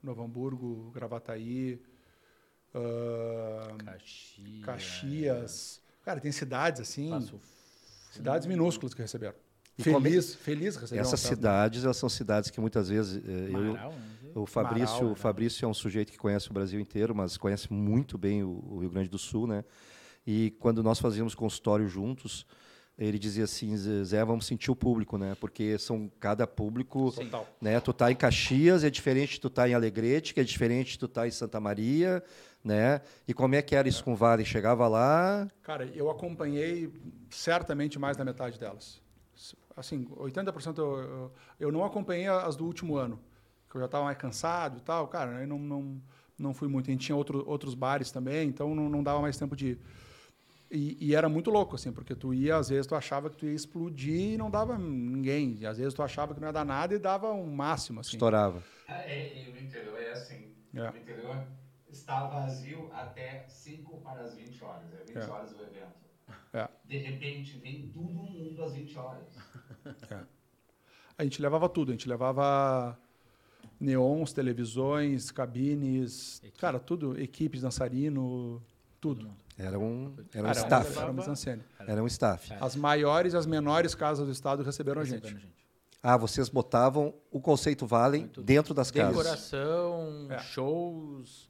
Novo 0.02 0.24
Hamburgo, 0.24 0.92
Gravataí, 0.92 1.82
ah, 2.74 3.76
Caxias. 3.84 4.64
Caxias. 4.64 5.87
Cara, 6.08 6.22
tem 6.22 6.32
cidades 6.32 6.80
assim, 6.80 7.10
Passo 7.10 7.38
cidades 8.12 8.48
minúsculas 8.48 8.94
que 8.94 9.02
receberam. 9.02 9.36
E 9.78 9.84
como 9.84 9.98
é- 9.98 10.10
Feliz, 10.10 10.36
feliz 10.36 10.76
receberam. 10.78 11.06
Essas 11.06 11.20
festa. 11.20 11.36
cidades, 11.36 11.84
elas 11.84 11.98
são 11.98 12.08
cidades 12.08 12.50
que 12.50 12.62
muitas 12.62 12.88
vezes 12.88 13.22
eh, 13.28 13.50
eu, 13.50 13.74
Marau, 13.74 13.92
né? 13.92 14.32
O 14.34 14.46
Fabrício, 14.46 14.96
Marau, 14.96 15.12
o 15.12 15.16
Fabrício 15.16 15.66
é 15.66 15.68
um 15.68 15.74
sujeito 15.74 16.10
que 16.14 16.18
conhece 16.18 16.50
o 16.50 16.54
Brasil 16.54 16.80
inteiro, 16.80 17.14
mas 17.14 17.36
conhece 17.36 17.74
muito 17.74 18.18
bem 18.18 18.42
o, 18.42 18.64
o 18.70 18.80
Rio 18.80 18.90
Grande 18.90 19.10
do 19.10 19.18
Sul, 19.18 19.48
né? 19.48 19.66
E 20.26 20.52
quando 20.60 20.82
nós 20.82 20.98
fazíamos 20.98 21.36
consultório 21.36 21.90
juntos, 21.90 22.46
ele 22.98 23.20
dizia 23.20 23.44
assim, 23.44 23.76
"Zé, 23.78 24.24
vamos 24.24 24.46
sentir 24.48 24.72
o 24.72 24.76
público, 24.78 25.18
né? 25.18 25.36
Porque 25.42 25.78
são 25.78 26.10
cada 26.22 26.48
público, 26.48 27.12
Sim. 27.12 27.26
Total. 27.26 27.48
né? 27.62 27.80
Tu 27.82 27.92
tá 27.92 28.10
em 28.10 28.16
Caxias, 28.16 28.86
é 28.86 28.90
diferente 28.90 29.34
de 29.34 29.42
tu 29.42 29.50
tá 29.50 29.68
em 29.68 29.74
Alegrete, 29.74 30.34
que 30.34 30.40
é 30.40 30.44
diferente 30.44 30.92
de 30.94 31.00
tu 31.00 31.08
tá 31.10 31.28
em 31.28 31.32
Santa 31.32 31.60
Maria, 31.60 32.24
né? 32.68 33.02
E 33.28 33.34
como 33.34 33.56
é 33.56 33.62
que 33.62 33.76
era 33.76 33.88
isso 33.88 34.04
com 34.04 34.14
o 34.14 34.16
Vale? 34.16 34.46
Chegava 34.46 34.88
lá, 34.88 35.48
Cara, 35.64 35.86
eu 35.96 36.10
acompanhei 36.10 36.94
certamente 37.30 37.98
mais 37.98 38.16
da 38.18 38.24
metade 38.26 38.60
delas. 38.60 39.02
Assim, 39.76 40.06
80% 40.06 40.78
eu, 40.78 41.00
eu, 41.00 41.32
eu 41.60 41.72
não 41.72 41.84
acompanhei 41.86 42.28
as 42.28 42.56
do 42.56 42.66
último 42.66 42.96
ano, 42.98 43.20
que 43.70 43.76
eu 43.78 43.82
já 43.82 43.86
estava 43.86 44.06
mais 44.06 44.18
cansado 44.18 44.78
e 44.80 44.82
tal. 44.82 45.08
Cara, 45.08 45.42
eu 45.42 45.48
não, 45.48 45.60
não, 45.60 46.02
não 46.38 46.54
fui 46.54 46.68
muito. 46.68 46.90
A 46.90 46.92
gente 46.92 47.06
tinha 47.06 47.16
outro, 47.16 47.44
outros 47.48 47.74
bares 47.76 48.12
também, 48.12 48.50
então 48.50 48.74
não, 48.76 48.90
não 48.90 49.04
dava 49.04 49.22
mais 49.22 49.38
tempo 49.38 49.56
de 49.56 49.68
ir. 49.70 49.80
E, 50.70 50.98
e 51.00 51.16
era 51.16 51.30
muito 51.30 51.50
louco, 51.50 51.76
assim, 51.76 51.94
porque 51.94 52.14
tu 52.14 52.34
ia, 52.34 52.58
às 52.58 52.70
vezes 52.70 52.86
tu 52.86 52.94
achava 52.96 53.30
que 53.30 53.38
tu 53.38 53.46
ia 53.46 53.54
explodir 53.54 54.34
e 54.34 54.38
não 54.38 54.52
dava 54.52 54.78
ninguém. 54.78 55.58
E 55.60 55.66
às 55.66 55.78
vezes 55.78 55.94
tu 55.94 56.04
achava 56.04 56.34
que 56.34 56.42
não 56.42 56.48
ia 56.48 56.54
dar 56.54 56.66
nada 56.66 56.94
e 56.94 57.00
dava 57.00 57.32
um 57.32 57.50
máximo, 57.50 58.02
assim. 58.02 58.18
estourava. 58.18 58.62
É, 58.88 59.44
e 59.44 59.50
o 59.50 59.58
interior 59.58 59.98
é 60.02 60.12
assim. 60.12 60.56
É. 60.74 60.90
O 60.90 60.98
interior 60.98 61.48
está 61.98 62.28
vazio 62.28 62.90
até 62.94 63.46
5 63.48 63.98
para 64.02 64.22
as 64.22 64.34
20 64.36 64.64
horas. 64.64 64.94
É 64.94 65.04
20 65.06 65.16
É. 65.18 65.26
horas 65.30 65.52
o 65.52 65.62
evento. 65.62 65.98
É. 66.54 66.68
De 66.86 66.98
repente 66.98 67.58
vem 67.60 67.88
todo 67.90 68.04
mundo 68.06 68.64
às 68.64 68.74
20 68.74 68.98
horas. 68.98 69.28
A 71.18 71.24
gente 71.24 71.42
levava 71.42 71.68
tudo, 71.68 71.90
a 71.90 71.94
gente 71.94 72.08
levava 72.08 72.96
neons, 73.80 74.34
televisões, 74.34 75.32
cabines, 75.32 76.38
Equipe. 76.44 76.60
cara, 76.60 76.78
tudo, 76.80 77.20
equipes, 77.20 77.62
dançarino, 77.62 78.62
tudo. 79.02 79.28
Era 79.58 79.80
um, 79.80 80.14
era 80.32 80.46
um 80.48 80.50
Era, 80.52 80.60
staff. 80.60 80.92
Era 80.96 81.06
uma 81.08 81.14
mise-en-scène. 81.14 81.64
Era 81.80 82.04
um 82.04 82.08
staff. 82.08 82.54
É. 82.54 82.58
As 82.62 82.76
maiores 82.76 83.34
e 83.34 83.38
as 83.38 83.48
menores 83.48 83.96
casas 83.96 84.28
do 84.28 84.32
estado 84.32 84.62
receberam 84.62 85.02
a 85.02 85.06
gente. 85.06 85.28
gente. 85.30 85.50
Ah, 86.04 86.16
vocês 86.16 86.50
botavam 86.50 87.16
o 87.32 87.40
conceito 87.42 87.88
Vale 87.88 88.20
Muito. 88.20 88.44
dentro 88.44 88.76
das 88.76 88.92
casas. 88.92 89.18
Decoração, 89.18 90.28
É. 90.30 90.38
shows, 90.38 91.50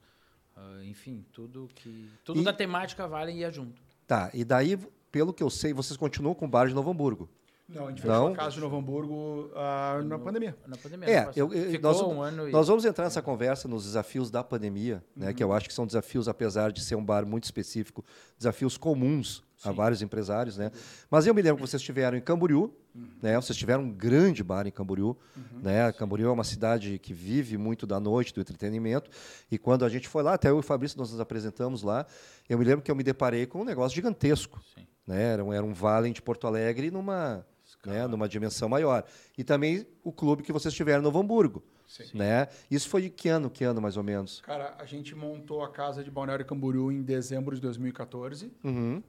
ah, 0.57 0.83
enfim, 0.83 1.23
tudo 1.31 1.69
que. 1.75 2.09
Tudo 2.25 2.41
E- 2.41 2.43
da 2.43 2.51
temática 2.51 3.07
Vale 3.07 3.31
ia 3.31 3.51
junto. 3.51 3.81
Tá, 4.07 4.29
e 4.33 4.43
daí, 4.43 4.77
pelo 5.11 5.31
que 5.33 5.43
eu 5.43 5.49
sei, 5.49 5.73
vocês 5.73 5.95
continuam 5.97 6.33
com 6.33 6.45
o 6.45 6.47
bar 6.49 6.67
de 6.67 6.73
Novo 6.73 6.89
Hamburgo. 6.91 7.29
Não, 7.69 7.87
a 7.87 7.89
gente 7.89 8.05
Não? 8.07 8.13
fechou 8.13 8.27
a 8.33 8.35
casa 8.37 8.55
de 8.55 8.61
Novo 8.61 8.77
Hamburgo 8.77 9.51
ah, 9.53 9.99
na 10.05 10.17
pandemia. 10.17 10.55
Na 10.65 10.77
pandemia. 10.77 11.09
É, 11.09 11.29
eu- 11.35 11.53
eu- 11.53 11.81
nós, 11.81 11.99
um 12.01 12.21
ano 12.21 12.47
e. 12.47 12.51
nós 12.51 12.67
vamos 12.69 12.85
entrar 12.85 13.03
nessa 13.03 13.21
conversa 13.21 13.67
nos 13.67 13.83
desafios 13.83 14.31
da 14.31 14.41
pandemia, 14.41 15.03
né, 15.13 15.33
que 15.33 15.43
eu 15.43 15.51
acho 15.51 15.67
que 15.67 15.73
são 15.73 15.85
desafios, 15.85 16.29
apesar 16.29 16.71
de 16.71 16.81
ser 16.81 16.95
um 16.95 17.03
bar 17.03 17.25
muito 17.25 17.43
específico, 17.43 18.05
desafios 18.37 18.77
comuns 18.77 19.43
a 19.65 19.69
Sim. 19.71 19.75
vários 19.75 20.01
empresários. 20.01 20.57
Né? 20.57 20.71
Mas 21.11 21.27
eu 21.27 21.33
me 21.33 21.41
lembro 21.41 21.61
que 21.61 21.69
vocês 21.69 21.81
estiveram 21.81 22.17
em 22.17 22.21
Camboriú, 22.21 22.73
né, 23.21 23.35
vocês 23.35 23.57
tiveram 23.57 23.83
um 23.83 23.91
grande 23.91 24.43
bar 24.43 24.67
em 24.67 24.71
Camboriú. 24.71 25.17
Né? 25.61 25.91
Camboriú 25.91 26.29
é 26.29 26.31
uma 26.31 26.43
cidade 26.43 26.99
que 26.99 27.13
vive 27.13 27.57
muito 27.57 27.85
da 27.85 27.99
noite, 27.99 28.33
do 28.33 28.41
entretenimento. 28.41 29.09
E 29.51 29.57
quando 29.57 29.85
a 29.85 29.89
gente 29.89 30.07
foi 30.07 30.23
lá, 30.23 30.33
até 30.33 30.49
eu 30.49 30.57
e 30.57 30.59
o 30.59 30.63
Fabrício 30.63 30.97
nós 30.97 31.11
nos 31.11 31.19
apresentamos 31.19 31.83
lá, 31.83 32.05
eu 32.47 32.57
me 32.57 32.65
lembro 32.65 32.83
que 32.83 32.91
eu 32.91 32.95
me 32.95 33.03
deparei 33.03 33.45
com 33.45 33.61
um 33.61 33.65
negócio 33.65 33.95
gigantesco. 33.95 34.61
Sim. 34.75 34.87
Né? 35.05 35.33
Era, 35.33 35.43
um, 35.43 35.53
era 35.53 35.65
um 35.65 35.73
Valen 35.73 36.13
de 36.13 36.21
Porto 36.21 36.47
Alegre 36.47 36.91
numa, 36.91 37.45
né, 37.85 38.07
numa 38.07 38.27
dimensão 38.27 38.69
maior. 38.69 39.03
E 39.37 39.43
também 39.43 39.85
o 40.03 40.11
clube 40.11 40.43
que 40.43 40.51
vocês 40.51 40.73
tiveram 40.73 41.01
em 41.01 41.03
Novo 41.03 41.19
Hamburgo. 41.19 41.63
Sim. 41.87 42.03
Né? 42.13 42.47
Isso 42.69 42.89
foi 42.89 43.03
de 43.03 43.09
que 43.09 43.29
ano, 43.29 43.49
que 43.49 43.63
ano 43.63 43.81
mais 43.81 43.95
ou 43.95 44.03
menos? 44.03 44.41
Cara, 44.41 44.75
a 44.77 44.85
gente 44.85 45.15
montou 45.15 45.63
a 45.63 45.69
casa 45.69 46.03
de 46.03 46.11
Balneário 46.11 46.45
Camboriú 46.45 46.91
em 46.91 47.01
dezembro 47.01 47.55
de 47.55 47.61
2014. 47.61 48.51
Uhum. 48.63 49.01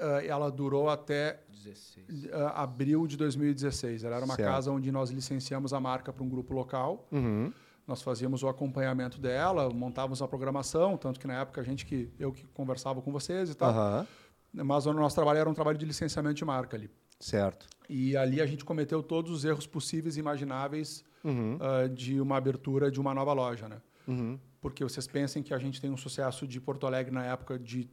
Ah, 0.00 0.24
ela 0.24 0.50
durou 0.50 0.88
até 0.88 1.40
16. 1.50 2.28
ah, 2.32 2.62
abril 2.62 3.06
de 3.06 3.16
2016. 3.16 4.02
Ela 4.04 4.16
era 4.16 4.24
uma 4.24 4.34
Certo. 4.34 4.48
casa 4.48 4.70
onde 4.72 4.90
nós 4.90 5.10
licenciamos 5.10 5.72
a 5.74 5.80
marca 5.80 6.12
para 6.12 6.24
um 6.24 6.28
grupo 6.28 6.54
local. 6.54 7.06
Uhum. 7.12 7.52
Nós 7.86 8.02
fazíamos 8.02 8.42
o 8.42 8.48
acompanhamento 8.48 9.20
dela, 9.20 9.68
montávamos 9.70 10.22
a 10.22 10.28
programação, 10.28 10.96
tanto 10.96 11.18
que 11.20 11.26
na 11.26 11.40
época 11.40 11.60
a 11.60 11.64
gente 11.64 11.84
que 11.84 12.10
eu 12.18 12.32
que 12.32 12.46
conversava 12.48 13.02
com 13.02 13.10
vocês 13.12 13.50
e 13.50 13.54
tal. 13.54 13.70
Aham. 13.70 14.06
Mas 14.52 14.86
o 14.86 14.92
nosso 14.92 15.14
trabalho 15.14 15.38
era 15.38 15.48
um 15.50 15.54
trabalho 15.54 15.78
de 15.78 15.84
licenciamento 15.86 16.34
de 16.36 16.44
marca 16.44 16.76
ali. 16.76 16.90
Certo. 17.20 17.66
E 17.88 18.16
ali 18.16 18.40
a 18.40 18.46
gente 18.46 18.64
cometeu 18.64 19.02
todos 19.02 19.30
os 19.30 19.44
erros 19.44 19.66
possíveis 19.66 20.16
e 20.16 20.20
imagináveis 20.20 21.04
Uhum. 21.22 21.58
ah, 21.60 21.86
de 21.88 22.18
uma 22.20 22.36
abertura 22.38 22.90
de 22.90 22.98
uma 23.00 23.12
nova 23.12 23.32
loja, 23.34 23.68
né? 23.68 23.82
Uhum. 24.08 24.38
Porque 24.60 24.82
vocês 24.82 25.06
pensem 25.06 25.42
que 25.42 25.52
a 25.52 25.58
gente 25.58 25.80
tem 25.80 25.90
um 25.90 25.96
sucesso 25.96 26.46
de 26.46 26.60
Porto 26.60 26.86
Alegre 26.86 27.12
na 27.12 27.24
época 27.26 27.58
de 27.58 27.88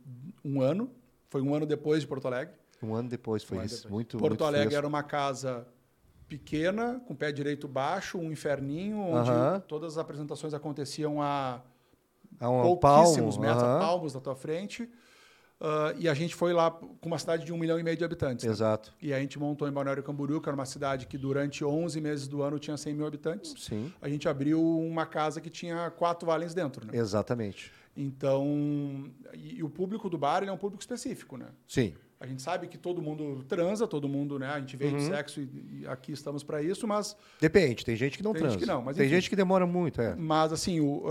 um 0.45 0.61
ano, 0.61 0.89
foi 1.30 1.41
um 1.41 1.53
ano 1.53 1.65
depois 1.65 2.01
de 2.01 2.07
Porto 2.07 2.28
Alegre. 2.28 2.53
Um 2.82 2.93
ano 2.93 3.09
depois 3.09 3.43
foi 3.43 3.57
Um 3.59 3.63
isso. 3.63 3.75
depois. 3.78 3.91
Muito, 3.93 4.17
Porto 4.17 4.30
muito 4.32 4.43
Alegre 4.45 4.67
fresco. 4.67 4.78
era 4.78 4.88
uma 4.88 5.03
casa 5.03 5.67
pequena, 6.28 7.01
com 7.07 7.15
pé 7.15 7.32
direito 7.32 7.67
baixo, 7.67 8.17
um 8.17 8.32
inferninho, 8.32 8.99
onde 8.99 9.30
Aham. 9.32 9.63
todas 9.67 9.93
as 9.93 9.97
apresentações 9.97 10.53
aconteciam 10.53 11.21
a 11.21 11.61
Há 12.39 12.49
um 12.49 12.61
pouquíssimos 12.78 13.36
palmo. 13.38 13.49
metros, 13.49 13.63
aham. 13.63 13.80
palmos 13.80 14.13
da 14.13 14.19
tua 14.19 14.36
frente. 14.36 14.89
Ah, 15.59 15.93
e 15.97 16.07
a 16.07 16.13
gente 16.13 16.35
foi 16.35 16.53
lá 16.53 16.69
com 16.71 16.97
uma 17.03 17.17
cidade 17.17 17.45
de 17.45 17.51
um 17.51 17.57
milhão 17.57 17.79
e 17.79 17.83
meio 17.83 17.97
de 17.97 18.03
habitantes. 18.03 18.45
né? 18.45 18.51
Exato. 18.51 18.93
E 19.01 19.13
a 19.13 19.19
gente 19.19 19.39
montou 19.39 19.67
em 19.67 19.71
Balneário 19.71 20.03
Camboriú, 20.03 20.39
que 20.39 20.47
era 20.47 20.55
uma 20.55 20.65
cidade 20.65 21.07
que 21.07 21.17
durante 21.17 21.63
11 21.65 21.99
meses 21.99 22.27
do 22.27 22.41
ano 22.41 22.59
tinha 22.59 22.77
100 22.77 22.93
mil 22.93 23.05
habitantes. 23.07 23.53
Sim. 23.57 23.91
A 24.01 24.07
gente 24.07 24.27
abriu 24.29 24.61
uma 24.61 25.05
casa 25.05 25.41
que 25.41 25.49
tinha 25.49 25.89
quatro 25.91 26.27
valens 26.27 26.53
dentro. 26.53 26.85
Né? 26.85 26.97
Exatamente. 26.97 27.71
Então, 27.95 29.11
e, 29.33 29.55
e 29.57 29.63
o 29.63 29.69
público 29.69 30.09
do 30.09 30.17
bar 30.17 30.43
é 30.43 30.51
um 30.51 30.57
público 30.57 30.81
específico, 30.81 31.35
né? 31.37 31.47
Sim. 31.67 31.95
A 32.20 32.26
gente 32.26 32.41
sabe 32.41 32.68
que 32.68 32.78
todo 32.80 32.99
mundo 33.01 33.43
transa, 33.47 33.88
todo 33.88 34.07
mundo, 34.09 34.39
né? 34.39 34.47
A 34.47 34.59
gente 34.59 34.76
veio 34.76 34.97
de 34.97 35.03
sexo 35.03 35.39
e, 35.39 35.82
e 35.82 35.88
aqui 35.88 36.11
estamos 36.11 36.43
para 36.43 36.61
isso, 36.63 36.88
mas, 36.88 37.15
Depende, 37.39 37.86
tem 37.86 37.95
gente 37.95 38.18
que 38.18 38.24
não 38.24 38.32
Tem 38.34 38.41
transa. 38.41 38.53
gente 38.55 38.61
que 38.65 38.72
não, 38.72 38.82
mas 38.82 38.97
tem 38.97 39.05
enfim. 39.05 39.15
gente 39.15 39.30
que 39.30 39.36
demora 39.36 39.68
muito, 39.68 40.01
é. 40.01 40.15
mas 40.15 40.51
assim, 40.51 40.80
o, 40.80 41.03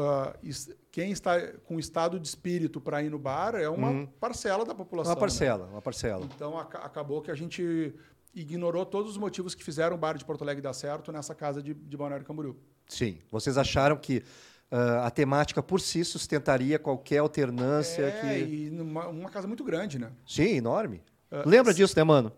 is- 0.42 0.68
quem 0.90 1.12
está 1.12 1.40
com 1.64 1.78
estado 1.78 2.18
de 2.18 2.26
espírito 2.26 2.80
para 2.80 3.02
ir 3.04 3.10
no 3.10 3.18
bar 3.20 3.54
é 3.54 3.68
uma 3.68 4.08
parcela 4.18 4.64
da 4.64 4.74
população. 4.74 5.12
Uma 5.12 5.14
né? 5.16 5.20
parcela, 5.20 5.66
uma 5.66 5.82
parcela. 5.82 6.24
Então 6.34 6.58
aca- 6.58 6.78
acabou 6.78 7.22
que 7.22 7.30
a 7.30 7.34
gente 7.36 7.94
ignorou 8.34 8.84
todos 8.84 9.12
os 9.12 9.16
motivos 9.16 9.54
que 9.54 9.62
fizeram 9.62 9.94
o 9.96 9.98
bar 9.98 10.18
de 10.18 10.24
Porto 10.24 10.42
Alegre 10.42 10.60
dar 10.60 10.72
certo 10.72 11.12
nessa 11.12 11.34
casa 11.34 11.62
de, 11.62 11.72
de 11.72 11.96
Balneário 11.96 12.26
Camboriú. 12.26 12.56
Sim. 12.88 13.18
Vocês 13.30 13.56
acharam 13.56 13.96
que 13.96 14.22
ah, 14.70 15.06
a 15.06 15.10
temática 15.10 15.62
por 15.62 15.80
si 15.80 16.04
sustentaria 16.04 16.78
qualquer 16.78 17.18
alternância 17.18 18.04
É, 18.08 18.10
que. 18.10 18.26
e 18.66 18.70
numa, 18.70 19.06
uma 19.08 19.30
casa 19.30 19.46
muito 19.46 19.64
grande, 19.64 19.98
né? 19.98 20.10
Sim, 20.26 20.56
enorme. 20.56 21.02
Ah, 21.30 21.42
Lembra 21.44 21.72
disso, 21.74 21.94
né, 21.96 22.04
mano? 22.04 22.32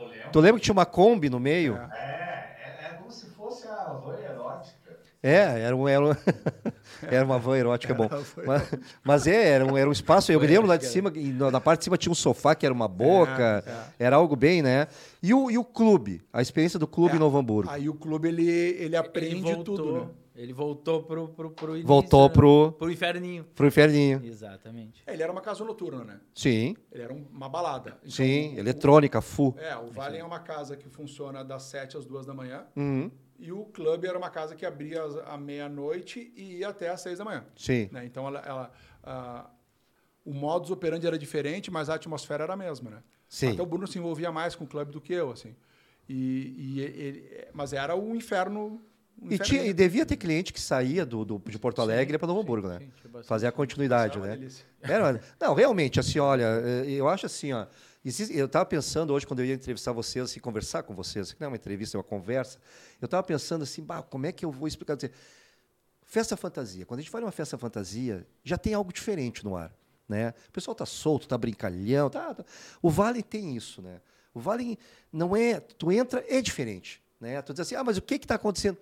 Eu 0.00 0.06
lembro. 0.08 0.30
Tu 0.32 0.40
lembra 0.40 0.58
que 0.60 0.64
tinha 0.64 0.72
uma 0.72 0.86
Kombi 0.86 1.28
no 1.30 1.38
meio? 1.40 1.74
É. 1.76 1.78
É, 1.78 2.86
é, 2.86 2.90
é 2.90 2.94
como 2.98 3.10
se 3.12 3.26
fosse 3.26 3.66
a 3.66 3.92
van 4.04 4.18
erótica. 4.18 4.74
É, 5.22 5.60
era, 5.62 5.74
um, 5.74 5.88
era, 5.88 6.04
um- 6.04 6.10
era 7.02 7.24
uma 7.24 7.38
van 7.38 7.56
erótica, 7.56 7.92
é 7.94 7.96
bom. 7.96 8.10
Mas, 8.46 8.62
mas 9.02 9.26
é, 9.26 9.48
era 9.52 9.64
um, 9.64 9.74
era 9.76 9.88
um 9.88 9.92
espaço. 9.92 10.30
Eu 10.30 10.38
me 10.38 10.46
lembro 10.46 10.66
lá 10.66 10.76
de 10.76 10.84
cima, 10.86 11.10
e 11.16 11.32
na 11.32 11.60
parte 11.62 11.78
de 11.80 11.84
cima 11.84 11.96
tinha 11.96 12.12
um 12.12 12.14
sofá 12.14 12.54
que 12.54 12.66
era 12.66 12.74
uma 12.74 12.86
boca, 12.86 13.64
era 13.98 14.16
algo 14.16 14.36
bem, 14.36 14.60
né? 14.60 14.86
E 15.22 15.32
o, 15.32 15.50
e 15.50 15.56
o 15.56 15.64
clube, 15.64 16.20
a 16.30 16.42
experiência 16.42 16.78
do 16.78 16.86
clube 16.86 17.14
É, 17.14 17.16
em 17.16 17.18
Novo 17.18 17.38
Hamburgo. 17.38 17.70
Aí 17.70 17.88
o 17.88 17.94
clube 17.94 18.28
ele, 18.28 18.46
ele 18.46 18.96
aprende 18.96 19.36
ele 19.36 19.40
voltou, 19.40 19.76
tudo, 19.78 19.92
né? 19.92 20.08
Ele 20.34 20.52
voltou 20.52 21.02
pro, 21.04 21.28
pro, 21.28 21.50
pro 21.52 21.70
início, 21.72 21.86
Voltou 21.86 22.28
pro- 22.28 22.72
pro 22.72 22.90
inferninho. 22.90 23.44
Pro 23.54 23.66
inferninho. 23.68 24.20
Exatamente. 24.24 25.00
É, 25.06 25.12
Ele 25.12 25.22
era 25.22 25.30
uma 25.30 25.40
casa 25.40 25.64
noturna, 25.64 26.02
né? 26.04 26.20
Sim, 26.34 26.76
Ele 26.90 27.02
era 27.04 27.12
um- 27.14 27.24
uma 27.30 27.48
balada. 27.48 27.98
Então, 28.00 28.10
sim, 28.10 28.54
o- 28.56 28.58
eletrônica, 28.58 29.20
full. 29.20 29.54
É, 29.58 29.76
o 29.76 29.86
Valen 29.90 30.20
é 30.20 30.24
uma 30.24 30.40
casa 30.40 30.76
que 30.76 30.88
funciona 30.88 31.44
das 31.44 31.62
7 31.64 31.96
às 31.96 32.04
2 32.04 32.26
da 32.26 32.34
manhã. 32.34 32.66
Uhum, 32.76 33.10
E 33.38 33.50
o 33.52 33.64
clube 33.64 34.06
era 34.06 34.16
uma 34.16 34.30
casa 34.30 34.54
que 34.54 34.64
abria 34.64 35.02
à 35.26 35.36
meia-noite 35.36 36.32
e 36.36 36.58
ia 36.58 36.68
até 36.68 36.88
às 36.88 37.00
6 37.00 37.18
da 37.18 37.24
manhã. 37.24 37.44
sim. 37.56 37.88
né? 37.92 38.04
Então, 38.04 38.26
ela, 38.26 38.40
ela, 38.40 38.72
ah, 39.02 39.50
o 40.24 40.32
modus 40.32 40.70
operandi 40.70 41.06
era 41.06 41.18
diferente, 41.18 41.70
mas 41.70 41.88
a 41.90 41.94
atmosfera 41.94 42.44
era 42.44 42.54
a 42.54 42.56
mesma, 42.56 42.90
né? 42.90 43.02
Sim. 43.28 43.52
Até 43.52 43.62
o 43.62 43.66
Bruno 43.66 43.86
se 43.86 43.98
envolvia 43.98 44.30
mais 44.32 44.54
com 44.56 44.64
o 44.64 44.66
clube 44.66 44.90
do 44.92 45.00
que 45.00 45.12
eu, 45.12 45.30
assim. 45.30 45.54
E, 46.08 46.54
e 46.76 46.80
ele- 46.80 47.48
mas 47.52 47.72
era 47.72 47.94
o 47.96 48.14
inferno. 48.16 48.80
E, 49.30 49.38
tinha, 49.38 49.64
e 49.64 49.72
devia 49.72 50.04
ter 50.04 50.16
cliente 50.16 50.52
que 50.52 50.60
saía 50.60 51.06
do, 51.06 51.24
do- 51.24 51.42
de 51.46 51.58
Porto 51.58 51.80
Alegre 51.80 52.18
para 52.18 52.26
Novo 52.28 52.40
Hamburgo, 52.40 52.68
né? 52.68 52.80
bastante. 53.04 53.26
Fazer 53.26 53.46
a 53.46 53.52
continuidade, 53.52 54.18
né? 54.18 54.36
Era, 54.82 55.20
não, 55.40 55.54
realmente, 55.54 55.98
assim, 55.98 56.18
olha, 56.18 56.44
eh, 56.62 56.84
eu 56.90 57.08
acho 57.08 57.24
assim, 57.26 57.52
ó. 57.52 57.66
existe- 58.04 58.36
eu 58.36 58.46
estava 58.46 58.66
pensando 58.66 59.14
hoje, 59.14 59.26
quando 59.26 59.40
eu 59.40 59.46
ia 59.46 59.54
entrevistar 59.54 59.92
vocês, 59.92 60.24
assim, 60.26 60.40
conversar 60.40 60.82
com 60.82 60.94
vocês, 60.94 61.32
que 61.32 61.40
não 61.40 61.46
é 61.46 61.48
uma 61.48 61.56
entrevista, 61.56 61.96
é 61.96 61.98
uma 61.98 62.04
conversa, 62.04 62.58
eu 63.00 63.06
estava 63.06 63.22
pensando 63.22 63.62
assim, 63.62 63.82
bah, 63.82 64.02
como 64.02 64.26
é 64.26 64.32
que 64.32 64.44
eu 64.44 64.50
vou 64.50 64.68
explicar? 64.68 64.94
Dizer, 64.94 65.12
festa 66.02 66.36
fantasia. 66.36 66.84
Quando 66.84 66.98
a 67.00 67.02
gente 67.02 67.10
fala 67.10 67.24
uma 67.24 67.32
festa 67.32 67.56
fantasia, 67.56 68.26
já 68.42 68.56
tem 68.58 68.74
algo 68.74 68.92
diferente 68.92 69.44
no 69.44 69.56
ar. 69.56 69.72
Né? 70.08 70.34
O 70.48 70.52
pessoal 70.52 70.72
está 70.72 70.84
solto, 70.84 71.22
está 71.22 71.38
brincalhão. 71.38 72.10
Tá, 72.10 72.34
tá. 72.34 72.44
O 72.82 72.90
Vale 72.90 73.22
tem 73.22 73.56
isso. 73.56 73.80
Né? 73.80 74.00
O 74.34 74.40
Vale 74.40 74.78
não 75.10 75.34
é. 75.34 75.60
Tu 75.60 75.90
entra, 75.90 76.22
é 76.28 76.42
diferente. 76.42 77.02
Né? 77.18 77.40
Tu 77.40 77.54
diz 77.54 77.60
assim, 77.60 77.74
ah, 77.74 77.82
mas 77.82 77.96
o 77.96 78.02
que 78.02 78.16
está 78.16 78.34
acontecendo? 78.34 78.76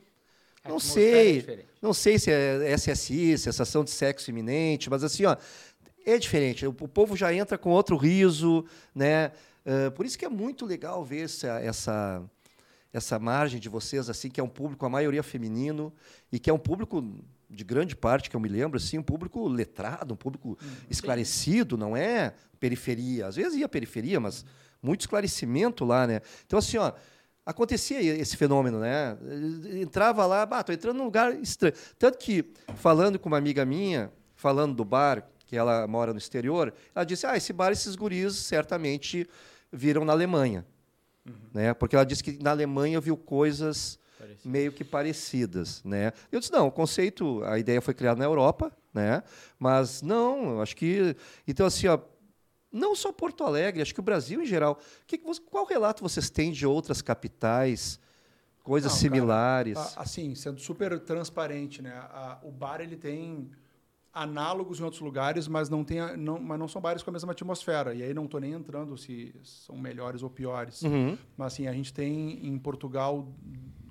A 0.65 0.69
Não 0.69 0.77
é 0.77 0.81
sei. 0.81 1.41
diferente. 1.41 1.69
Não 1.81 1.93
sei 1.93 2.19
se 2.19 2.31
é 2.31 2.73
SSI, 2.77 3.37
sensação 3.39 3.83
de 3.83 3.91
sexo 3.91 4.31
iminente, 4.31 4.89
mas 4.89 5.03
assim, 5.03 5.25
ó, 5.25 5.37
é 6.07 6.19
diferente. 6.19 6.67
O, 6.67 6.73
povo 6.73 7.17
já 7.17 7.33
entra 7.35 7.59
com 7.59 7.71
outro 7.71 7.97
riso, 7.97 8.65
né? 8.95 9.33
Ah, 9.65 9.91
por 9.91 10.05
isso 10.05 10.19
que 10.19 10.25
é 10.25 10.29
muito 10.29 10.67
legal 10.67 11.05
ver 11.05 11.25
essa, 11.25 11.61
essa, 11.61 12.23
essa 12.93 13.19
margem 13.19 13.61
de 13.61 13.69
vocês, 13.69 14.09
assim, 14.09 14.29
que 14.29 14.41
é 14.41 14.45
um 14.45 14.49
público, 14.49 14.85
a 14.85 14.89
maioria 14.89 15.23
feminino, 15.23 15.93
e 16.31 16.39
que 16.39 16.51
é 16.51 16.53
um 16.53 16.59
público, 16.59 17.03
de 17.49 17.65
grande 17.65 17.95
parte, 17.95 18.31
que 18.31 18.37
eu 18.37 18.41
me 18.41 18.49
lembro, 18.49 18.77
assim, 18.77 18.99
um 18.99 19.03
público 19.03 19.47
letrado, 19.49 20.15
um 20.15 20.17
público 20.17 20.59
esclarecido, 20.91 21.77
não 21.77 21.97
é 21.97 22.35
periferia. 22.59 23.27
Às 23.27 23.37
vezes 23.37 23.59
ia 23.59 23.69
periferia, 23.69 24.19
mas 24.21 24.45
muito 24.83 25.03
esclarecimento 25.03 25.85
lá, 25.85 26.07
né? 26.07 26.21
Então, 26.47 26.59
assim, 26.59 26.77
ó, 26.77 26.93
acontecia 27.45 28.01
esse 28.01 28.37
fenômeno, 28.37 28.79
né? 28.81 29.17
Entrava 29.81 30.25
lá, 30.27 30.47
bah, 30.47 30.63
tô 30.63 30.73
entrando 30.73 30.97
num 30.99 31.05
lugar 31.05 31.35
estranho. 31.41 31.75
Tanto 31.99 32.19
que, 32.19 32.53
falando 32.77 33.19
com 33.19 33.29
uma 33.29 33.39
amiga 33.39 33.65
minha, 33.65 34.13
falando 34.35 34.75
do 34.75 34.85
bar, 34.85 35.29
que 35.47 35.57
ela 35.57 35.87
mora 35.87 36.13
no 36.13 36.19
exterior, 36.19 36.73
ela 36.95 37.05
disse, 37.05 37.27
ah, 37.27 37.37
esse 37.37 37.53
bar, 37.53 37.73
esses 37.73 37.95
guris 37.95 38.35
certamente 38.37 39.29
viram 39.71 40.05
na 40.05 40.13
Alemanha. 40.13 40.65
Né? 41.53 41.75
Porque 41.75 41.95
ela 41.95 42.05
disse 42.05 42.23
que 42.23 42.43
na 42.43 42.51
Alemanha 42.51 43.01
viu 43.01 43.17
coisas 43.17 43.99
meio 44.45 44.73
que 44.73 44.85
parecidas, 44.85 45.83
né? 45.85 46.13
Eu 46.31 46.41
disse 46.41 46.53
não, 46.53 46.69
o 46.69 46.71
conceito, 46.71 47.43
a 47.45 47.59
ideia 47.59 47.81
foi 47.81 47.93
criada 47.95 48.19
na 48.19 48.25
Europa, 48.25 48.73
né? 48.95 49.23
Mas 49.59 50.03
não, 50.03 50.51
eu 50.51 50.63
acho 50.63 50.77
que 50.77 51.17
então 51.47 51.67
assim, 51.67 51.87
ó, 51.89 51.99
não 52.73 52.95
só 52.97 53.13
Porto 53.13 53.45
Alegre, 53.45 53.83
acho 53.83 53.93
que 53.95 54.01
o 54.01 54.03
Brasil 54.03 54.41
em 54.43 54.47
geral. 54.47 54.79
Que 55.07 55.19
qual 55.19 55.67
relato 55.67 56.03
vocês 56.03 56.31
têm 56.31 56.51
de 56.53 56.67
outras 56.67 57.03
capitais, 57.03 58.01
coisas 58.63 58.93
Não, 58.93 58.99
cara, 58.99 59.03
similares? 59.15 59.77
A- 59.79 60.03
Assim, 60.03 60.35
sendo 60.35 60.61
super 60.61 60.99
transparente, 61.01 61.83
né? 61.83 61.93
A- 61.95 62.39
o 62.43 62.51
bar 62.51 62.81
ele 62.81 62.97
tem 62.97 63.51
análogos 64.13 64.79
em 64.79 64.83
outros 64.85 65.01
lugares, 65.01 65.49
mas 65.49 65.69
não 65.71 65.83
tem, 65.83 65.99
não, 66.19 66.39
mas 66.39 66.59
não 66.59 66.69
são 66.69 66.83
bares 66.83 67.03
com 67.03 67.11
a 67.11 67.13
mesma 67.13 67.33
atmosfera. 67.33 67.95
E 67.95 68.03
aí 68.03 68.13
não 68.13 68.27
estou 68.27 68.39
nem 68.41 68.53
entrando 68.53 68.97
se 68.97 69.35
são 69.43 69.77
melhores 69.77 70.23
ou 70.23 70.29
piores. 70.31 70.83
Uhum. 70.83 71.17
Mas 71.37 71.55
assim, 71.55 71.67
a 71.67 71.73
gente 71.73 71.93
tem 71.93 72.47
em 72.47 72.59
Portugal 72.59 73.27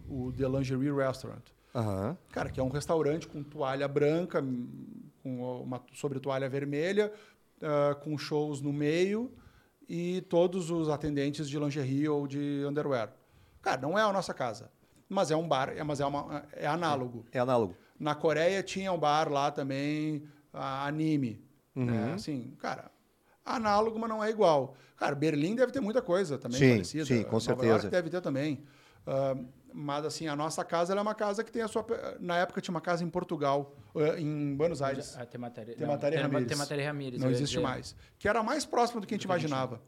o 0.08 0.32
The 0.32 0.48
Lingerie 0.48 0.92
Restaurant. 0.92 1.44
Aham. 1.74 2.18
Cara, 2.30 2.50
que 2.52 2.60
é 2.60 2.64
um 2.64 2.70
restaurante 2.70 3.28
com 3.28 3.42
toalha 3.42 3.88
branca, 3.88 4.42
hum, 4.44 4.68
com 5.24 5.62
uma 5.64 5.82
sobre 5.94 6.20
toalha 6.20 6.50
vermelha, 6.50 7.12
ah, 7.62 7.96
com 7.96 8.18
shows 8.18 8.62
no 8.62 8.74
meio 8.74 9.32
e 9.88 10.22
todos 10.22 10.72
os 10.72 10.90
atendentes 10.90 11.50
de 11.50 11.60
lingerie 11.60 12.08
ou 12.08 12.28
de 12.28 12.64
underwear. 12.68 13.14
Cara, 13.62 13.82
não 13.82 13.98
é 13.98 14.02
a 14.02 14.12
nossa 14.12 14.34
casa, 14.34 14.72
mas 15.08 15.32
é 15.32 15.36
um 15.36 15.48
bar, 15.48 15.70
é, 15.76 15.84
mas 15.84 16.00
é, 16.00 16.06
uma, 16.06 16.44
é 16.54 16.66
análogo. 16.66 17.26
É 17.32 17.40
análogo. 17.40 17.76
Na 18.00 18.16
Coreia 18.16 18.64
tinha 18.64 18.92
um 18.92 18.98
bar 18.98 19.32
lá 19.32 19.52
também, 19.52 20.24
anime. 20.52 21.44
Né? 21.76 22.08
Uhum. 22.08 22.14
Assim, 22.14 22.56
cara, 22.58 22.92
análogo, 23.46 24.00
mas 24.00 24.10
não 24.10 24.24
é 24.24 24.30
igual. 24.30 24.76
Cara, 24.98 25.16
Berlim 25.16 25.56
deve 25.56 25.72
ter 25.72 25.80
muita 25.80 26.02
coisa 26.02 26.38
também 26.38 26.60
Sim, 26.60 26.72
parecida. 26.74 27.06
sim, 27.06 27.24
com 27.24 27.32
Nova 27.32 27.42
certeza. 27.42 27.68
York 27.68 27.88
deve 27.90 28.10
ter 28.10 28.22
também. 28.22 28.64
Ah, 29.06 29.36
mas, 29.74 30.06
assim, 30.06 30.28
a 30.28 30.36
nossa 30.36 30.64
casa 30.64 30.94
ela 30.94 31.02
é 31.02 31.04
uma 31.04 31.16
casa 31.16 31.44
que 31.44 31.52
tem 31.52 31.62
a 31.62 31.68
sua... 31.68 31.86
Na 32.20 32.38
época 32.38 32.60
tinha 32.62 32.74
uma 32.74 32.82
casa 32.82 33.04
em 33.04 33.10
Portugal, 33.10 33.76
ah, 33.96 34.20
em 34.20 34.56
Buenos 34.56 34.82
Aires. 34.82 35.18
A 35.18 35.26
Temataria, 35.26 35.76
Temataria 35.76 36.18
não, 36.20 36.30
Ramírez. 36.30 36.48
Temataria 36.52 36.86
Ramírez. 36.88 37.22
Não 37.22 37.30
existe 37.30 37.54
dizer. 37.56 37.64
mais. 37.64 37.96
Que 38.20 38.28
era 38.28 38.42
mais 38.44 38.66
próxima 38.66 39.00
do 39.02 39.08
que 39.08 39.14
a 39.14 39.18
gente 39.18 39.28
Do 39.28 39.32
imaginava. 39.32 39.82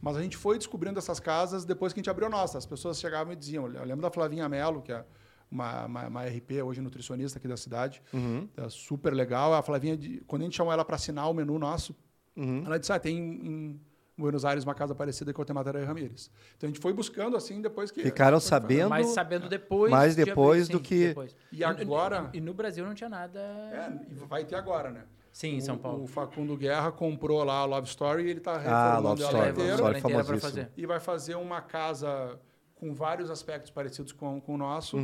Mas 0.00 0.16
a 0.16 0.22
gente 0.22 0.36
foi 0.36 0.56
descobrindo 0.58 0.98
essas 0.98 1.18
casas 1.18 1.64
depois 1.64 1.92
que 1.92 1.98
a 1.98 2.00
gente 2.02 2.10
abriu 2.10 2.26
a 2.28 2.30
nossa. 2.30 2.56
As 2.58 2.66
pessoas 2.66 3.00
chegavam 3.00 3.32
e 3.32 3.36
diziam. 3.36 3.66
Eu 3.72 3.84
lembro 3.84 4.00
da 4.02 4.10
Flavinha 4.10 4.48
Mello, 4.48 4.80
que 4.80 4.92
é 4.92 5.04
uma, 5.50 5.86
uma, 5.86 6.06
uma 6.06 6.24
RP, 6.24 6.62
hoje 6.64 6.80
nutricionista 6.80 7.38
aqui 7.38 7.48
da 7.48 7.56
cidade. 7.56 8.00
Uhum. 8.12 8.48
É 8.56 8.68
super 8.68 9.12
legal. 9.12 9.52
A 9.54 9.62
Flavinha, 9.62 9.96
de- 9.96 10.20
quando 10.26 10.42
a 10.42 10.44
gente 10.44 10.56
chamou 10.56 10.72
ela 10.72 10.84
para 10.84 10.94
assinar 10.96 11.28
o 11.28 11.34
menu 11.34 11.58
nosso, 11.58 11.96
Uhum. 12.36 12.62
ela 12.64 12.78
disse: 12.78 12.92
ah, 12.92 13.00
tem 13.00 13.18
em 13.18 13.80
Buenos 14.18 14.44
Aires 14.44 14.64
uma 14.64 14.74
casa 14.74 14.94
parecida 14.94 15.32
com 15.32 15.40
a 15.40 15.44
Temataria 15.44 15.84
Ramírez. 15.84 16.30
Então 16.56 16.66
a 16.68 16.72
gente 16.72 16.80
foi 16.80 16.92
buscando 16.92 17.36
assim 17.36 17.62
depois 17.62 17.90
que. 17.90 18.02
Ficaram 18.02 18.40
sabendo- 18.40 18.90
Mas 18.90 19.06
sabendo 19.08 19.48
depois. 19.48 19.90
Mais 19.90 20.16
de 20.16 20.24
depois 20.24 20.62
abrir, 20.64 20.72
do 20.72 20.80
que- 20.80 21.08
depois. 21.08 21.36
E 21.52 21.62
agora- 21.62 22.28
E 22.34 22.40
no 22.40 22.52
Brasil 22.52 22.84
não 22.84 22.94
tinha 22.94 23.08
nada. 23.08 23.38
É, 23.38 23.92
e 24.10 24.14
vai 24.14 24.44
ter 24.44 24.56
agora, 24.56 24.90
né? 24.90 25.04
Sim, 25.32 25.54
em 25.56 25.60
São 25.60 25.76
O- 25.76 25.78
Paulo. 25.78 26.02
O 26.02 26.06
Facundo 26.08 26.56
Guerra 26.56 26.90
comprou 26.90 27.44
lá 27.44 27.60
a 27.60 27.64
Love 27.64 27.86
Story 27.86 28.24
e 28.24 28.30
ele 28.30 28.38
está 28.40 28.54
Ah, 28.54 28.58
reformando 28.58 29.08
Love 29.08 29.22
ela 29.22 29.30
Story, 29.30 29.50
inteira. 29.50 29.70
Love 29.70 29.82
Story 29.82 29.98
inteira 30.00 30.24
famosíssimo. 30.24 30.50
fazer. 30.64 30.72
e 30.76 30.86
vai 30.86 30.98
fazer 31.00 31.34
uma 31.36 31.60
casa 31.60 32.40
com 32.74 32.92
vários 32.92 33.30
aspectos 33.30 33.70
parecidos 33.70 34.12
com, 34.12 34.40
com 34.40 34.54
o 34.54 34.58
nosso, 34.58 34.96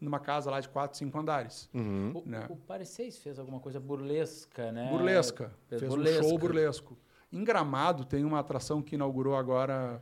numa 0.00 0.18
casa 0.18 0.50
lá 0.50 0.58
de 0.60 0.68
quatro, 0.70 0.96
cinco 0.96 1.18
andares. 1.18 1.68
Uhum. 1.74 2.12
O, 2.14 2.28
Né? 2.28 2.46
o 2.48 2.56
Parecis 2.56 3.18
fez 3.18 3.38
alguma 3.38 3.60
coisa 3.60 3.78
burlesca, 3.78 4.72
né? 4.72 4.88
Burlesca. 4.90 5.50
Fez 5.68 5.80
Fez 5.80 5.90
burlesca. 5.94 6.24
um 6.24 6.28
show 6.30 6.38
burlesco. 6.38 6.98
Em 7.34 7.42
Gramado 7.42 8.04
tem 8.04 8.24
uma 8.24 8.38
atração 8.38 8.80
que 8.80 8.94
inaugurou 8.94 9.34
agora 9.34 10.00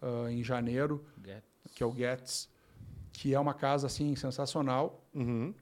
ah, 0.00 0.30
em 0.30 0.42
janeiro, 0.44 1.04
que 1.74 1.82
é 1.82 1.86
o 1.86 1.92
Getz, 1.92 2.48
que 3.12 3.34
é 3.34 3.40
uma 3.40 3.52
casa 3.52 3.88
assim 3.88 4.14
sensacional, 4.14 5.02
Uhum. 5.12 5.52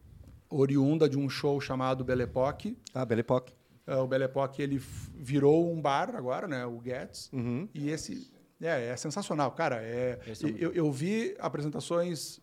oriunda 0.50 1.08
de 1.08 1.16
um 1.18 1.30
show 1.30 1.58
chamado 1.62 2.04
Belle 2.04 2.24
Époque. 2.24 2.76
Ah, 2.92 3.06
Belle 3.06 3.20
Époque. 3.20 3.54
Ah, 3.86 4.02
o 4.02 4.06
Belle 4.06 4.24
Époque 4.24 4.60
ele 4.60 4.78
virou 4.78 5.72
um 5.72 5.80
bar 5.80 6.14
agora, 6.14 6.46
né? 6.46 6.66
O 6.66 6.78
Getz. 6.84 7.30
Uhum. 7.32 7.66
E 7.72 7.88
esse 7.88 8.30
é, 8.60 8.88
é 8.88 8.96
sensacional, 8.96 9.50
cara. 9.52 9.82
É, 9.82 10.18
é 10.26 10.32
eu, 10.58 10.72
eu 10.72 10.92
vi 10.92 11.34
apresentações 11.38 12.38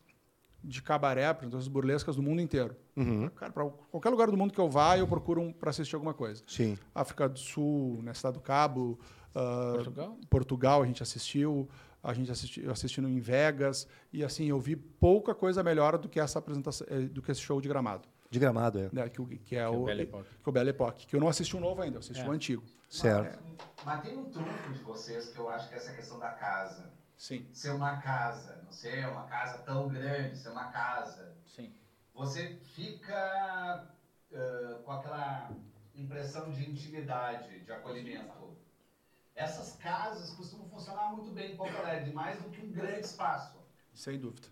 de 0.64 0.82
cabaré, 0.82 1.28
apresentações 1.28 1.68
burlescas 1.68 2.16
do 2.16 2.24
mundo 2.24 2.42
inteiro. 2.42 2.76
Uhum. 3.02 3.30
Cara, 3.30 3.52
para 3.52 3.66
qualquer 3.92 4.10
lugar 4.10 4.30
do 4.30 4.38
mundo 4.38 4.54
que 4.54 4.60
eu 4.60 4.70
vá, 4.70 4.98
eu 4.98 5.08
procuro 5.08 5.42
um, 5.42 5.54
para 5.54 5.70
assistir 5.70 5.96
alguma 5.96 6.14
coisa. 6.14 6.44
Sim. 6.48 6.78
África 6.94 7.30
do 7.30 7.40
Sul, 7.40 8.02
na 8.04 8.14
Cidade 8.14 8.34
do 8.36 8.42
Cabo, 8.42 9.00
ah, 9.34 9.72
Portugal? 9.76 10.18
Portugal 10.30 10.84
a 10.84 10.86
gente 10.86 11.02
assistiu, 11.04 11.70
a 12.04 12.14
gente 12.14 12.30
assistiu 12.32 12.72
assistindo 12.72 13.08
em 13.08 13.20
Vegas 13.20 13.88
e 14.12 14.24
assim 14.24 14.46
eu 14.48 14.60
vi 14.60 14.76
pouca 14.76 15.34
coisa 15.34 15.64
melhor 15.64 15.98
do 15.98 16.10
que 16.10 16.20
essa 16.20 16.40
apresentação, 16.40 16.86
eh, 16.90 17.02
do 17.02 17.22
que 17.22 17.32
esse 17.32 17.42
show 17.42 17.60
de 17.62 17.68
Gramado, 17.68 18.08
De 18.30 18.38
gramado, 18.40 18.80
é. 18.80 18.90
né? 18.92 19.08
Que, 19.10 19.22
o- 19.22 19.28
que 19.28 19.56
é 19.56 19.60
é 19.60 19.68
o 19.70 19.82
o 19.82 19.86
Belle 19.86 20.04
Époque. 20.04 20.30
que 20.30 20.48
é 20.48 20.50
o 20.50 20.52
Belle 20.52 20.70
Époque, 20.72 21.08
que 21.08 21.16
eu 21.16 21.20
não 21.20 21.28
assisti 21.30 21.56
o 21.56 21.60
novo 21.60 21.82
ainda, 21.82 21.96
eu 21.98 22.00
assisti 22.00 22.24
É. 22.24 22.28
o 22.28 22.32
antigo. 22.32 22.64
Certo. 22.90 23.40
Mas 23.86 24.02
tem 24.02 24.18
um 24.18 24.26
trunfo 24.26 24.74
de 24.74 24.80
vocês 24.80 25.30
que 25.30 25.38
eu 25.40 25.48
acho 25.50 25.70
que 25.70 25.76
é 25.76 25.78
essa 25.78 25.94
questão 25.94 26.20
da 26.20 26.30
casa. 26.32 26.92
Sim. 27.16 27.46
Ser 27.54 27.72
uma 27.72 27.98
casa, 27.98 28.62
não 28.64 28.72
ser 28.72 29.06
uma 29.08 29.24
casa 29.24 29.58
tão 29.60 29.88
grande, 29.90 30.38
ser 30.38 30.50
uma 30.50 30.66
casa. 30.72 31.34
Sim. 31.46 31.72
Você 32.20 32.60
fica 32.76 33.88
ah, 34.34 34.80
com 34.84 34.92
aquela 34.92 35.52
impressão 35.96 36.52
de 36.52 36.70
intimidade, 36.70 37.62
de 37.62 37.72
acolhimento. 37.72 38.58
Essas 39.34 39.78
casas 39.78 40.32
costumam 40.32 40.68
funcionar 40.68 41.14
muito 41.16 41.32
bem 41.32 41.54
em 41.54 41.56
Porto 41.56 41.78
Alegre, 41.78 42.12
mais 42.12 42.42
do 42.42 42.50
que 42.50 42.60
um 42.62 42.72
grande 42.74 43.06
espaço. 43.06 43.58
Sem 43.94 44.20
dúvida. 44.20 44.50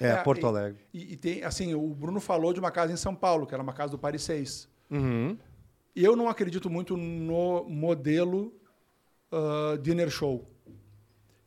É, 0.00 0.08
É, 0.08 0.22
Porto 0.24 0.44
Alegre. 0.44 0.84
E, 0.92 1.12
e 1.12 1.16
tem, 1.16 1.44
assim, 1.44 1.72
o 1.72 1.94
Bruno 1.94 2.20
falou 2.20 2.52
de 2.52 2.58
uma 2.58 2.72
casa 2.72 2.92
em 2.92 2.96
São 2.96 3.14
Paulo, 3.14 3.46
que 3.46 3.54
era 3.54 3.62
uma 3.62 3.72
casa 3.72 3.92
do 3.92 3.98
Paris 3.98 4.22
6. 4.24 4.68
Uhum. 4.90 5.38
E 5.94 6.04
eu 6.04 6.16
não 6.16 6.28
acredito 6.28 6.68
muito 6.68 6.96
no 6.96 7.62
modelo 7.68 8.52
ah, 9.30 9.78
dinner 9.80 10.10
show, 10.10 10.50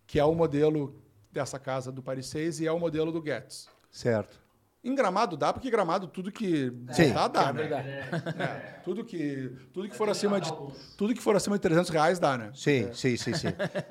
que 0.05 0.17
é 0.17 0.23
o 0.23 0.33
modelo 0.33 1.03
dessa 1.29 1.59
casa 1.59 1.91
do 1.91 2.01
Paris 2.01 2.27
6 2.27 2.61
e 2.61 2.67
é 2.67 2.71
o 2.71 2.79
modelo 2.79 3.11
do 3.11 3.21
Guedes. 3.21 3.69
Certo. 3.91 4.46
Em 4.87 4.95
Gramado 4.95 5.35
dá, 5.35 5.51
porque 5.51 5.69
Gramado 5.69 6.07
tudo 6.07 6.31
que 6.31 6.71
Sim. 6.91 7.11
dá, 7.11 7.27
dá, 7.27 7.41
É 7.41 7.45
né? 7.53 7.53
verdade. 7.53 7.89
É, 7.89 8.79
tudo 8.85 9.03
que 9.03 9.51
tudo 9.73 9.89
que 9.89 9.95
for 9.95 10.09
acima 10.09 10.39
de 10.39 10.49
tudo 10.97 11.13
que 11.13 11.21
for 11.21 11.35
acima 11.35 11.57
de 11.57 11.61
300 11.61 11.89
reais 11.89 12.19
dá, 12.19 12.37
né? 12.37 12.51
Sim, 12.53 12.89
sim, 12.93 13.17
sim, 13.17 13.33
sim. 13.33 13.47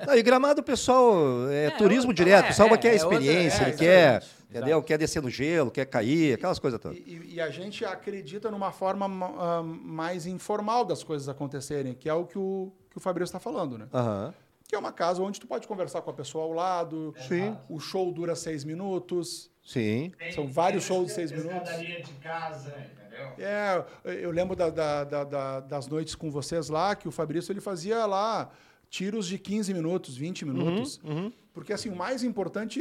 Não, 0.07 0.15
e 0.17 0.23
Gramado, 0.23 0.63
o 0.63 0.65
pessoal 0.65 1.15
é, 1.51 1.67
É, 1.67 1.71
turismo 1.73 2.11
outra- 2.11 2.25
direto. 2.25 2.43
O 2.43 2.47
é, 2.47 2.49
pessoal 2.49 2.69
é, 2.71 2.79
quer 2.79 2.89
é 2.97 3.05
outra- 3.05 3.19
experiência, 3.19 3.63
é, 3.65 3.69
ele 3.69 3.77
quer, 3.77 4.23
entendeu? 4.51 4.83
Quer 4.83 4.99
descer 4.99 5.23
no 5.23 5.29
gelo, 5.29 5.71
quer 5.71 5.85
cair, 5.85 6.35
aquelas 6.35 6.59
coisas 6.59 6.81
todas. 6.81 6.97
E, 6.97 7.01
e- 7.03 7.35
e 7.35 7.41
a 7.43 7.51
gente 7.51 7.85
acredita 7.85 8.51
numa 8.51 8.73
forma 8.73 9.07
ma- 9.07 9.35
ah, 9.39 9.63
mais 9.63 10.27
informal 10.27 10.83
das 10.85 11.05
coisas 11.05 11.29
acontecerem, 11.29 11.93
que 11.95 12.09
é 12.09 12.15
o 12.15 12.25
que 12.25 12.39
o, 12.39 12.73
que 12.91 12.97
o 12.97 13.01
Fabrício 13.01 13.29
está 13.37 13.39
falando, 13.39 13.77
né? 13.77 13.87
Aham. 13.93 14.33
Que 14.67 14.75
é 14.75 14.79
uma 14.79 14.91
casa 14.93 15.23
onde 15.23 15.39
tu 15.39 15.47
pode 15.47 15.69
conversar 15.69 16.01
com 16.03 16.11
a 16.11 16.15
pessoa 16.15 16.43
ao 16.45 16.53
lado, 16.53 17.15
Sim, 17.29 17.57
o 17.69 17.79
show 17.79 18.11
dura 18.11 18.35
seis 18.35 18.65
minutos. 18.65 19.49
Sim. 19.67 20.13
São 20.31 20.47
vários 20.47 20.85
shows 20.85 21.09
de 21.09 21.13
seis 21.13 21.31
escadaria 21.31 22.01
de 22.03 22.13
casa, 22.15 22.69
entendeu? 22.79 23.29
É, 23.39 23.85
eu 24.23 24.31
lembro 24.31 24.55
da- 24.57 24.71
da- 24.71 25.05
da- 25.05 25.25
da- 25.25 25.61
das 25.61 25.87
noites 25.87 26.15
com 26.15 26.31
vocês 26.31 26.69
lá, 26.69 26.95
que 26.95 27.09
o 27.09 27.11
Fabrício 27.11 27.53
ele 27.53 27.61
fazia 27.61 28.07
lá 28.07 28.51
tiros 28.89 29.27
de 29.27 29.39
15 29.39 29.75
minutos, 29.75 30.17
20 30.17 30.45
minutos. 30.45 31.01
uhum. 31.05 31.33
Porque 31.53 31.73
assim, 31.73 31.89
o 31.89 31.97
mais 31.97 32.23
importante 32.23 32.81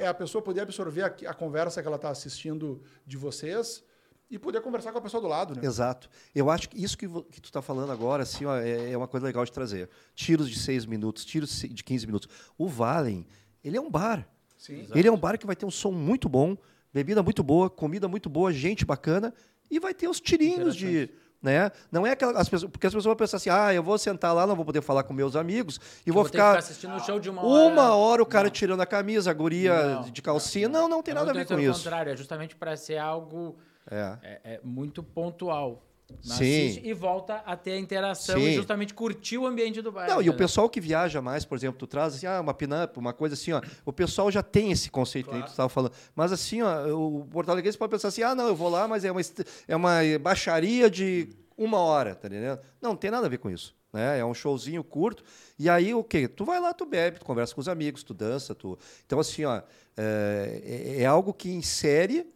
é 0.00 0.06
a 0.06 0.14
pessoa 0.14 0.40
poder 0.40 0.60
absorver 0.62 1.02
a, 1.02 1.06
a 1.30 1.34
conversa 1.34 1.82
que 1.82 1.86
ela 1.86 1.96
está 1.96 2.08
assistindo 2.10 2.80
de 3.06 3.16
vocês 3.16 3.82
e 4.30 4.38
poder 4.38 4.60
conversar 4.60 4.92
com 4.92 4.98
a 4.98 5.02
pessoa 5.02 5.20
do 5.20 5.26
lado, 5.28 5.54
né? 5.54 5.60
Exato. 5.66 6.08
Eu 6.34 6.48
acho 6.48 6.68
que 6.70 6.82
isso 6.82 6.96
que, 6.96 7.06
que 7.08 7.40
tu 7.40 7.46
está 7.46 7.60
falando 7.60 7.90
agora 7.92 8.22
assim, 8.22 8.44
ó, 8.44 8.56
é, 8.56 8.92
é 8.92 8.96
uma 8.96 9.08
coisa 9.08 9.26
legal 9.26 9.44
de 9.44 9.52
trazer. 9.52 9.90
Tiros 10.14 10.48
de 10.48 10.58
seis 10.58 10.86
minutos, 10.86 11.24
tiros 11.24 11.50
de 11.60 11.82
15 11.84 12.06
minutos. 12.06 12.28
O 12.56 12.68
Valen, 12.68 13.26
ele 13.62 13.76
é 13.76 13.80
um 13.80 13.90
bar. 13.90 14.26
Sim. 14.64 14.86
Ele 14.94 15.08
é 15.08 15.12
um 15.12 15.18
bar 15.18 15.38
que 15.38 15.44
vai 15.46 15.54
ter 15.54 15.66
um 15.66 15.70
som 15.70 15.90
muito 15.90 16.26
bom, 16.26 16.56
bebida 16.90 17.22
muito 17.22 17.42
boa, 17.42 17.68
comida 17.68 18.08
muito 18.08 18.30
boa, 18.30 18.50
gente 18.50 18.82
bacana 18.82 19.34
e 19.70 19.78
vai 19.78 19.92
ter 19.92 20.08
os 20.08 20.20
tirinhos 20.20 20.74
de. 20.74 21.10
Né? 21.42 21.70
Não 21.92 22.06
é 22.06 22.12
aquela, 22.12 22.40
as 22.40 22.48
pessoas, 22.48 22.72
porque 22.72 22.86
as 22.86 22.90
pessoas 22.90 23.04
vão 23.04 23.14
pensar 23.14 23.36
assim: 23.36 23.50
ah, 23.50 23.74
eu 23.74 23.82
vou 23.82 23.98
sentar 23.98 24.34
lá, 24.34 24.46
não 24.46 24.56
vou 24.56 24.64
poder 24.64 24.80
falar 24.80 25.02
com 25.02 25.12
meus 25.12 25.36
amigos 25.36 25.78
e 26.06 26.10
vou, 26.10 26.24
ter 26.24 26.30
que 26.30 26.36
ficar, 26.38 26.56
assistindo 26.56 26.94
o 26.94 27.00
show 27.00 27.20
de 27.20 27.28
uma 27.28 27.44
hora. 27.44 27.72
uma 27.74 27.94
hora 27.94 28.22
o 28.22 28.26
cara 28.26 28.48
tirando 28.48 28.80
a 28.80 28.86
camisa, 28.86 29.30
a 29.30 29.34
guria 29.34 29.96
Não, 29.96 30.02
de 30.10 30.22
calcinha. 30.22 30.66
Não, 30.66 30.88
não, 30.88 31.02
tem 31.02 31.12
É 31.12 31.14
nada 31.14 31.30
a 31.30 31.34
ver 31.34 31.46
com 31.46 31.60
isso. 31.60 31.84
contrário, 31.84 32.10
é 32.10 32.16
justamente 32.16 32.56
para 32.56 32.74
ser 32.78 32.96
algo 32.96 33.58
É. 33.90 34.16
é, 34.22 34.40
é 34.54 34.60
muito 34.64 35.02
pontual. 35.02 35.84
Sim. 36.22 36.80
E 36.82 36.92
volta 36.92 37.36
a 37.44 37.56
ter 37.56 37.72
a 37.72 37.78
interação 37.78 38.36
Sim. 38.38 38.46
e 38.46 38.54
justamente 38.54 38.94
curtir 38.94 39.38
o 39.38 39.46
ambiente 39.46 39.80
do 39.82 39.90
bar. 39.92 40.06
Não, 40.06 40.14
e 40.14 40.18
o 40.18 40.20
entendeu? 40.20 40.36
pessoal 40.36 40.68
que 40.68 40.80
viaja 40.80 41.20
mais, 41.20 41.44
por 41.44 41.56
exemplo, 41.56 41.78
tu 41.78 41.86
traz 41.86 42.14
assim, 42.14 42.26
ah, 42.26 42.40
uma 42.40 42.54
pin-up, 42.54 42.98
uma 42.98 43.12
coisa 43.12 43.34
assim, 43.34 43.52
ó. 43.52 43.60
O 43.84 43.92
pessoal 43.92 44.30
já 44.30 44.42
tem 44.42 44.70
esse 44.70 44.90
conceito 44.90 45.28
que 45.28 45.34
nem 45.34 45.44
tu 45.44 45.48
estava 45.50 45.68
falando. 45.68 45.92
Mas 46.14 46.32
assim, 46.32 46.62
ó, 46.62 46.86
o 46.96 47.24
Porto 47.26 47.50
Alegre 47.50 47.76
pode 47.76 47.90
pensar 47.90 48.08
assim, 48.08 48.22
ah, 48.22 48.34
não, 48.34 48.48
eu 48.48 48.54
vou 48.56 48.68
lá, 48.68 48.86
mas 48.88 49.04
é 49.04 49.10
uma, 49.10 49.20
é 49.68 49.76
uma 49.76 50.00
baixaria 50.20 50.90
de 50.90 51.28
uma 51.56 51.78
hora, 51.78 52.14
tá 52.14 52.28
entendendo? 52.28 52.58
Não, 52.80 52.90
não 52.90 52.96
tem 52.96 53.10
nada 53.10 53.26
a 53.26 53.30
ver 53.30 53.38
com 53.38 53.50
isso. 53.50 53.74
Né? 53.92 54.18
É 54.18 54.24
um 54.24 54.34
showzinho 54.34 54.82
curto. 54.82 55.22
E 55.56 55.68
aí, 55.70 55.94
o 55.94 56.02
quê? 56.02 56.26
Tu 56.26 56.44
vai 56.44 56.58
lá, 56.58 56.74
tu 56.74 56.84
bebe, 56.84 57.20
tu 57.20 57.24
conversa 57.24 57.54
com 57.54 57.60
os 57.60 57.68
amigos, 57.68 58.02
tu 58.02 58.12
dança, 58.12 58.52
tu. 58.52 58.76
Então, 59.06 59.20
assim, 59.20 59.44
ó, 59.44 59.62
é, 59.96 60.60
é- 60.96 61.02
é 61.02 61.06
algo 61.06 61.32
que 61.32 61.48
insere 61.48 62.26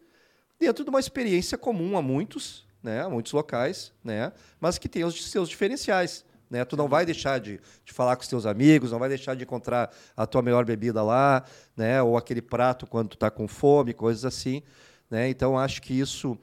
dentro 0.57 0.85
de 0.85 0.89
uma 0.89 1.01
experiência 1.01 1.57
comum 1.57 1.97
a 1.97 2.01
muitos, 2.01 2.65
né, 2.81 3.01
a 3.03 3.09
muitos 3.09 3.31
locais, 3.33 3.91
né, 4.03 4.31
mas 4.59 4.77
que 4.77 4.87
tem 4.89 5.03
os 5.03 5.29
seus 5.29 5.49
diferenciais. 5.49 6.25
Né? 6.49 6.65
Tu 6.65 6.75
não 6.75 6.87
vai 6.87 7.05
deixar 7.05 7.39
de, 7.39 7.59
de 7.85 7.93
falar 7.93 8.15
com 8.15 8.23
os 8.23 8.27
teus 8.27 8.45
amigos, 8.45 8.91
não 8.91 8.97
vai 8.99 9.07
deixar 9.09 9.35
de 9.35 9.43
encontrar 9.43 9.93
a 10.17 10.25
tua 10.25 10.41
melhor 10.41 10.65
bebida 10.65 11.03
lá, 11.03 11.43
né, 11.77 12.01
ou 12.01 12.17
aquele 12.17 12.41
prato 12.41 12.87
quando 12.87 13.09
tu 13.09 13.13
está 13.13 13.29
com 13.29 13.47
fome, 13.47 13.93
coisas 13.93 14.25
assim. 14.25 14.63
Né? 15.11 15.29
Então, 15.29 15.57
acho 15.57 15.81
que 15.81 15.93
isso... 15.93 16.37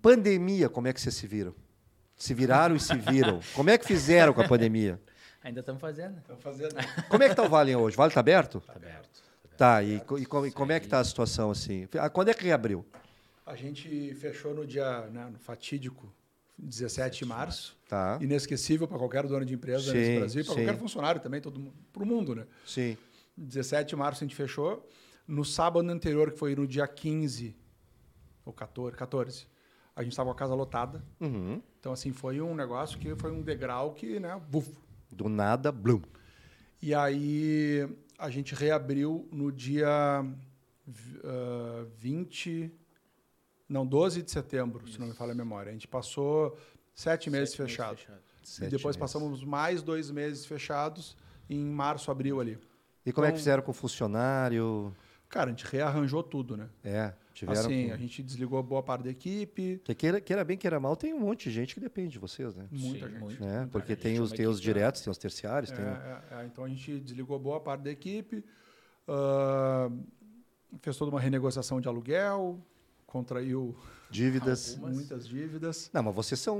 Pandemia, 0.00 0.68
como 0.68 0.86
é 0.86 0.92
que 0.92 1.00
vocês 1.00 1.14
se 1.14 1.26
viram? 1.26 1.54
Se 2.16 2.34
viraram 2.34 2.76
e 2.76 2.80
se 2.80 2.94
viram. 2.96 3.40
Como 3.54 3.70
é 3.70 3.78
que 3.78 3.86
fizeram 3.86 4.32
com 4.32 4.40
a 4.42 4.48
pandemia? 4.48 5.00
Ainda 5.42 5.60
estamos 5.60 5.80
fazendo. 5.80 6.18
Estão 6.18 6.36
fazendo. 6.36 6.74
Como 7.08 7.22
é 7.22 7.26
que 7.26 7.32
está 7.32 7.42
o 7.42 7.48
Vale 7.48 7.74
hoje? 7.74 7.96
O 7.96 7.98
Vale 7.98 8.10
está 8.10 8.20
aberto? 8.20 8.60
Tá 8.60 8.72
aberto. 8.74 9.22
Tá, 9.56 9.82
e, 9.82 10.00
co- 10.00 10.18
e 10.18 10.26
co- 10.26 10.46
e 10.46 10.50
como 10.50 10.72
é 10.72 10.80
que 10.80 10.86
está 10.86 10.98
a 11.00 11.04
situação 11.04 11.50
assim? 11.50 11.88
Quando 12.12 12.28
é 12.28 12.34
que 12.34 12.44
reabriu? 12.44 12.84
A 13.44 13.54
gente 13.54 14.14
fechou 14.14 14.54
no 14.54 14.66
dia, 14.66 15.06
né, 15.08 15.28
no 15.30 15.38
fatídico 15.38 16.12
17 16.58 17.18
de 17.18 17.24
março. 17.26 17.76
Tá, 17.88 18.18
Inesquecível 18.20 18.88
para 18.88 18.98
qualquer 18.98 19.26
dono 19.26 19.44
de 19.44 19.54
empresa 19.54 19.92
Sim, 19.92 19.98
nesse 19.98 20.18
Brasil, 20.18 20.44
para 20.44 20.54
qualquer 20.54 20.78
funcionário 20.78 21.20
também, 21.20 21.40
todo 21.40 21.72
para 21.92 22.02
o 22.02 22.06
mundo, 22.06 22.34
né? 22.34 22.46
sim. 22.64 22.96
17 23.36 23.88
de 23.88 23.96
março 23.96 24.22
a 24.22 24.26
gente 24.26 24.36
fechou. 24.36 24.88
No 25.26 25.44
sábado 25.44 25.88
anterior, 25.90 26.30
que 26.30 26.38
foi 26.38 26.54
no 26.54 26.68
dia 26.68 26.86
15 26.86 27.56
ou 28.44 28.52
14, 28.52 28.96
14 28.96 29.46
a 29.96 30.02
gente 30.02 30.12
estava 30.12 30.28
com 30.28 30.32
a 30.32 30.38
casa 30.38 30.54
lotada. 30.54 31.04
Uhum. 31.20 31.62
Então, 31.78 31.92
assim, 31.92 32.12
foi 32.12 32.40
um 32.40 32.54
negócio 32.54 32.98
que 32.98 33.14
foi 33.14 33.30
um 33.30 33.42
degrau 33.42 33.92
que, 33.92 34.18
né, 34.18 34.40
bufo. 34.48 34.82
Do 35.10 35.28
nada, 35.28 35.70
blum. 35.70 36.02
E 36.82 36.92
aí 36.92 37.88
a 38.18 38.28
gente 38.28 38.54
reabriu 38.54 39.28
no 39.30 39.52
dia 39.52 39.88
ah, 41.24 41.86
20, 41.96 42.72
não, 43.68 43.86
12 43.86 44.22
de 44.22 44.30
setembro, 44.30 44.86
se 44.88 44.98
não 45.00 45.06
me 45.08 45.14
falha 45.14 45.32
a 45.32 45.34
memória. 45.34 45.70
A 45.70 45.72
gente 45.72 45.88
passou 45.88 46.56
sete 46.94 47.30
meses 47.30 47.50
Sete 47.50 47.60
meses 47.62 47.74
fechado. 47.76 47.96
fechado. 47.96 48.20
E 48.42 48.48
Sete 48.48 48.70
depois 48.70 48.96
meses. 48.96 49.12
passamos 49.12 49.42
mais 49.44 49.82
dois 49.82 50.10
meses 50.10 50.44
fechados 50.46 51.16
em 51.48 51.64
março, 51.64 52.10
abril 52.10 52.40
ali. 52.40 52.58
E 53.06 53.12
como 53.12 53.26
é 53.26 53.28
que 53.30 53.34
Então- 53.34 53.38
fizeram 53.38 53.62
com 53.62 53.70
o 53.70 53.74
funcionário? 53.74 54.94
Cara, 55.28 55.46
a 55.50 55.50
gente 55.52 55.64
rearranjou 55.66 56.22
tudo, 56.22 56.56
né? 56.56 56.68
É, 56.84 57.12
tiveram. 57.32 57.58
assim, 57.60 57.86
que- 57.86 57.90
a 57.92 57.96
gente 57.96 58.22
desligou 58.22 58.62
boa 58.62 58.82
parte 58.82 59.02
da 59.04 59.10
equipe. 59.10 59.78
Porque 59.78 59.94
queira, 59.94 60.20
queira 60.20 60.44
bem, 60.44 60.56
queira 60.56 60.78
mal, 60.78 60.94
tem 60.94 61.12
um 61.12 61.18
monte 61.20 61.48
de 61.48 61.54
gente 61.54 61.74
que 61.74 61.80
depende 61.80 62.10
de 62.10 62.18
vocês, 62.20 62.54
né? 62.54 62.68
Muita 62.70 63.06
Sim, 63.06 63.12
gente. 63.12 63.20
muito. 63.20 63.40
Né? 63.44 63.56
muita 63.60 63.72
Porque 63.72 63.94
gente, 63.94 64.02
tem 64.02 64.20
os, 64.20 64.30
tem 64.30 64.46
os 64.46 64.60
diretos, 64.60 65.00
tem 65.00 65.10
os 65.10 65.18
terciários, 65.18 65.70
tem. 65.72 65.84
um- 65.84 65.88
É, 65.88 66.22
é, 66.30 66.34
é, 66.42 66.46
então 66.46 66.62
a 66.64 66.68
gente 66.68 67.00
desligou 67.00 67.38
boa 67.38 67.58
parte 67.60 67.82
da 67.82 67.90
equipe, 67.90 68.44
ah, 69.08 69.90
fez 70.80 70.96
toda 70.96 71.10
uma 71.10 71.20
renegociação 71.20 71.80
de 71.80 71.88
aluguel, 71.88 72.60
contraiu 73.14 73.76
dívidas. 74.10 74.72
Algumas. 74.72 74.94
muitas 74.98 75.28
dívidas. 75.28 75.90
Não, 75.92 76.02
mas 76.02 76.14
vocês 76.14 76.40
são 76.40 76.58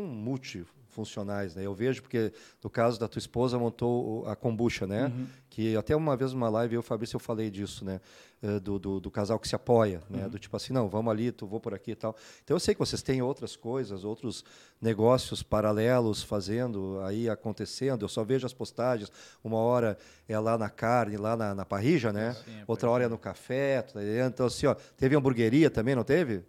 multifuncionais, 0.94 1.54
né? 1.54 1.66
Eu 1.66 1.74
vejo 1.74 2.02
porque 2.02 2.32
no 2.62 2.70
caso 2.70 2.98
da 2.98 3.08
tua 3.08 3.18
esposa 3.18 3.58
montou 3.58 4.26
a 4.28 4.36
kombucha, 4.36 4.86
né? 4.86 5.06
Uhum. 5.06 5.26
Que 5.50 5.76
até 5.76 5.94
uma 5.94 6.16
vez 6.16 6.32
numa 6.32 6.48
live 6.48 6.74
eu, 6.76 6.82
Fabrício, 6.82 7.16
eu 7.16 7.20
falei 7.20 7.50
disso, 7.50 7.84
né? 7.84 8.00
Eh, 8.42 8.60
Do, 8.60 8.78
do, 8.78 9.00
do 9.00 9.10
casal 9.10 9.38
que 9.38 9.48
se 9.48 9.54
apoia, 9.54 10.00
né? 10.08 10.28
Do 10.28 10.38
tipo 10.38 10.56
assim, 10.56 10.72
não, 10.72 10.88
vamos 10.88 11.10
ali, 11.10 11.32
tu 11.32 11.46
vou 11.46 11.60
por 11.60 11.74
aqui 11.74 11.92
e 11.92 11.94
tal. 11.94 12.14
Então 12.42 12.54
eu 12.56 12.60
sei 12.60 12.74
que 12.74 12.78
vocês 12.80 13.02
têm 13.02 13.22
outras 13.22 13.56
coisas, 13.56 14.04
outros 14.04 14.44
negócios 14.80 15.42
paralelos 15.42 16.22
fazendo, 16.22 17.00
aí 17.04 17.28
acontecendo. 17.28 18.04
Eu 18.04 18.08
só 18.08 18.22
vejo 18.24 18.46
as 18.46 18.52
postagens. 18.52 19.10
Uma 19.42 19.58
hora 19.58 19.98
é 20.28 20.38
lá 20.38 20.56
na 20.58 20.70
carne, 20.70 21.16
lá 21.16 21.36
na, 21.36 21.54
na 21.54 21.64
parrija, 21.64 22.12
né? 22.12 22.34
Sim, 22.44 22.60
a 22.60 22.64
Outra 22.66 22.90
hora 22.90 23.04
é 23.04 23.08
no 23.08 23.18
café, 23.18 23.82
tá? 23.82 24.00
Então 24.26 24.46
assim, 24.46 24.66
ó, 24.66 24.74
teve 24.96 25.16
hamburgueria 25.16 25.70
também, 25.70 25.94
não 25.94 26.04
teve? 26.04 26.42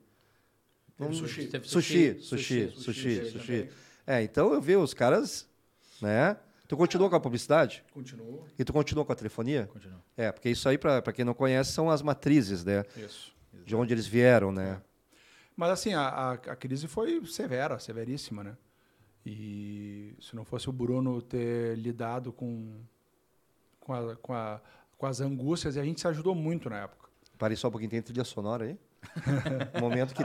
Teve 0.98 1.14
sushi. 1.14 1.48
Teve 1.48 1.68
Sushi, 1.68 2.18
sushi, 2.22 2.22
sushi, 2.22 2.72
sushi, 2.72 3.16
sushi 3.16 3.32
sushi. 3.32 3.46
também. 3.64 3.85
É, 4.08 4.22
então 4.22 4.54
eu 4.54 4.62
vi 4.62 4.76
os 4.76 4.94
caras, 4.94 5.48
né? 6.02 6.38
Tu 6.68 6.76
continua 6.76 7.10
com 7.10 7.16
a 7.16 7.20
publicidade? 7.20 7.84
Continuou. 7.94 8.46
E 8.58 8.64
tu 8.64 8.74
continua 8.74 9.06
com 9.06 9.12
a 9.12 9.16
telefonia? 9.16 9.68
Continua. 9.68 10.04
É, 10.18 10.32
porque 10.32 10.50
isso 10.50 10.68
aí, 10.68 10.78
para 10.78 11.14
quem 11.14 11.24
não 11.24 11.34
conhece, 11.34 11.72
são 11.72 11.90
as 11.90 12.02
matrizes, 12.02 12.64
né? 12.64 12.84
Isso. 12.98 13.34
De 13.66 13.76
onde 13.76 13.94
eles 13.94 14.08
vieram, 14.08 14.52
né? 14.52 14.82
Mas 15.56 15.70
assim, 15.70 15.94
a, 15.94 16.08
a, 16.08 16.32
a 16.34 16.56
crise 16.56 16.88
foi 16.88 17.24
severa, 17.26 17.80
severíssima, 17.80 18.44
né? 18.44 18.58
E 19.26 20.16
se 20.20 20.36
não 20.36 20.46
fosse 20.46 20.70
o 20.70 20.74
Bruno 20.74 21.22
ter 21.22 21.76
lidado 21.78 22.32
com, 22.32 22.80
com, 23.80 23.94
a, 23.94 24.16
com, 24.18 24.34
com 24.98 25.06
as 25.06 25.22
angústias, 25.22 25.76
e 25.76 25.80
a 25.80 25.84
gente 25.84 26.02
se 26.02 26.08
ajudou 26.08 26.36
muito 26.36 26.70
na 26.70 26.82
época. 26.82 27.10
Parei 27.38 27.58
só 27.58 27.68
um 27.68 27.72
pouquinho, 27.72 27.90
tem 27.90 28.02
trilha 28.02 28.24
sonora 28.24 28.66
aí? 28.66 28.78
momento, 29.80 30.14
que, 30.14 30.24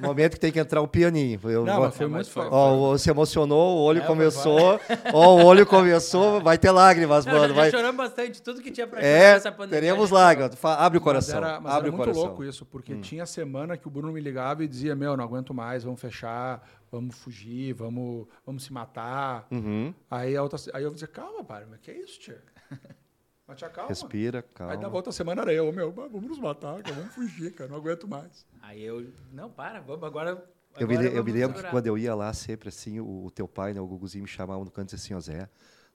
momento 0.00 0.32
que 0.34 0.40
tem 0.40 0.52
que 0.52 0.58
entrar 0.58 0.80
o 0.80 0.88
pianinho. 0.88 1.40
Eu, 1.44 1.64
Não, 1.64 1.76
vou- 1.80 1.90
foi 1.92 2.06
muito 2.06 2.30
foi- 2.30 2.46
Ó, 2.50 2.96
se 2.96 3.10
emocionou, 3.10 3.78
o 3.78 3.82
olho 3.82 4.02
É, 4.02 4.06
começou. 4.06 4.80
Ó, 5.12 5.36
o 5.36 5.44
olho 5.44 5.66
começou, 5.66 6.40
vai 6.40 6.58
ter 6.58 6.70
lágrimas, 6.70 7.24
Não, 7.26 7.32
mano. 7.34 7.54
Vai... 7.54 7.70
já 7.70 7.78
choramos 7.78 7.96
bastante, 7.96 8.42
tudo 8.42 8.60
que 8.62 8.70
tinha 8.70 8.86
pra 8.86 9.00
É, 9.00 9.34
nessa 9.34 9.50
pandemia. 9.52 9.80
teremos 9.80 10.10
lágrimas. 10.10 10.56
Abre 10.64 10.98
o 10.98 11.00
coração. 11.00 11.40
Mas 11.40 11.50
era, 11.50 11.60
mas 11.60 11.72
abre 11.72 11.88
era 11.88 11.94
o 11.94 11.96
muito 11.96 12.04
coração. 12.04 12.22
Hum. 12.22 12.26
louco 12.28 12.44
isso, 12.44 12.64
porque 12.66 12.96
tinha 12.96 13.24
semana 13.26 13.76
que 13.76 13.86
o 13.86 13.90
Bruno 13.90 14.12
me 14.12 14.20
ligava 14.20 14.64
e 14.64 14.68
dizia: 14.68 14.94
Meu, 14.94 15.16
não 15.16 15.24
aguento 15.24 15.52
mais, 15.54 15.84
vamos 15.84 16.00
fechar, 16.00 16.62
vamos 16.90 17.16
fugir, 17.16 17.72
vamos, 17.74 18.26
vamos 18.44 18.62
se 18.64 18.72
matar. 18.72 19.46
Uhum. 19.50 19.92
Aí, 20.10 20.36
a 20.36 20.42
outra, 20.42 20.58
aí 20.74 20.82
eu 20.82 20.90
dizia: 20.90 21.08
Calma, 21.08 21.42
pai, 21.44 21.64
mas 21.70 21.80
que 21.80 21.90
é 21.90 21.98
isso, 21.98 22.18
tia? 22.20 22.38
Mas 23.46 23.58
tia, 23.58 23.68
calma. 23.68 23.88
Respira, 23.88 24.44
Aí 24.58 24.66
na 24.76 24.82
calma. 24.82 24.96
outra 24.96 25.12
semana 25.12 25.42
era 25.42 25.52
eu: 25.52 25.72
Meu, 25.72 25.92
vamos 25.92 26.22
nos 26.22 26.38
matar, 26.38 26.82
cara, 26.82 26.96
vamos 26.96 27.14
fugir, 27.14 27.54
cara, 27.54 27.70
não 27.70 27.76
aguento 27.76 28.08
mais. 28.08 28.44
Aí 28.60 28.82
eu, 28.82 29.12
não, 29.32 29.50
para, 29.50 29.80
vamos 29.80 30.02
agora. 30.04 30.44
Eu 30.78 30.86
me, 30.88 30.96
agora 30.96 31.08
eu 31.10 31.24
me 31.24 31.32
lembro 31.32 31.62
que 31.62 31.70
quando 31.70 31.86
eu 31.86 31.96
ia 31.96 32.14
lá, 32.14 32.32
sempre 32.32 32.68
assim, 32.68 33.00
o, 33.00 33.24
o 33.24 33.30
teu 33.30 33.46
pai, 33.48 33.72
né, 33.72 33.80
o 33.80 33.86
Guguzinho, 33.86 34.24
me 34.24 34.28
chamava 34.28 34.62
no 34.62 34.70
canto 34.70 34.92
e 34.92 34.96
dizia 34.96 35.16
assim, 35.16 35.32
ó 35.32 35.38
Zé, 35.38 35.48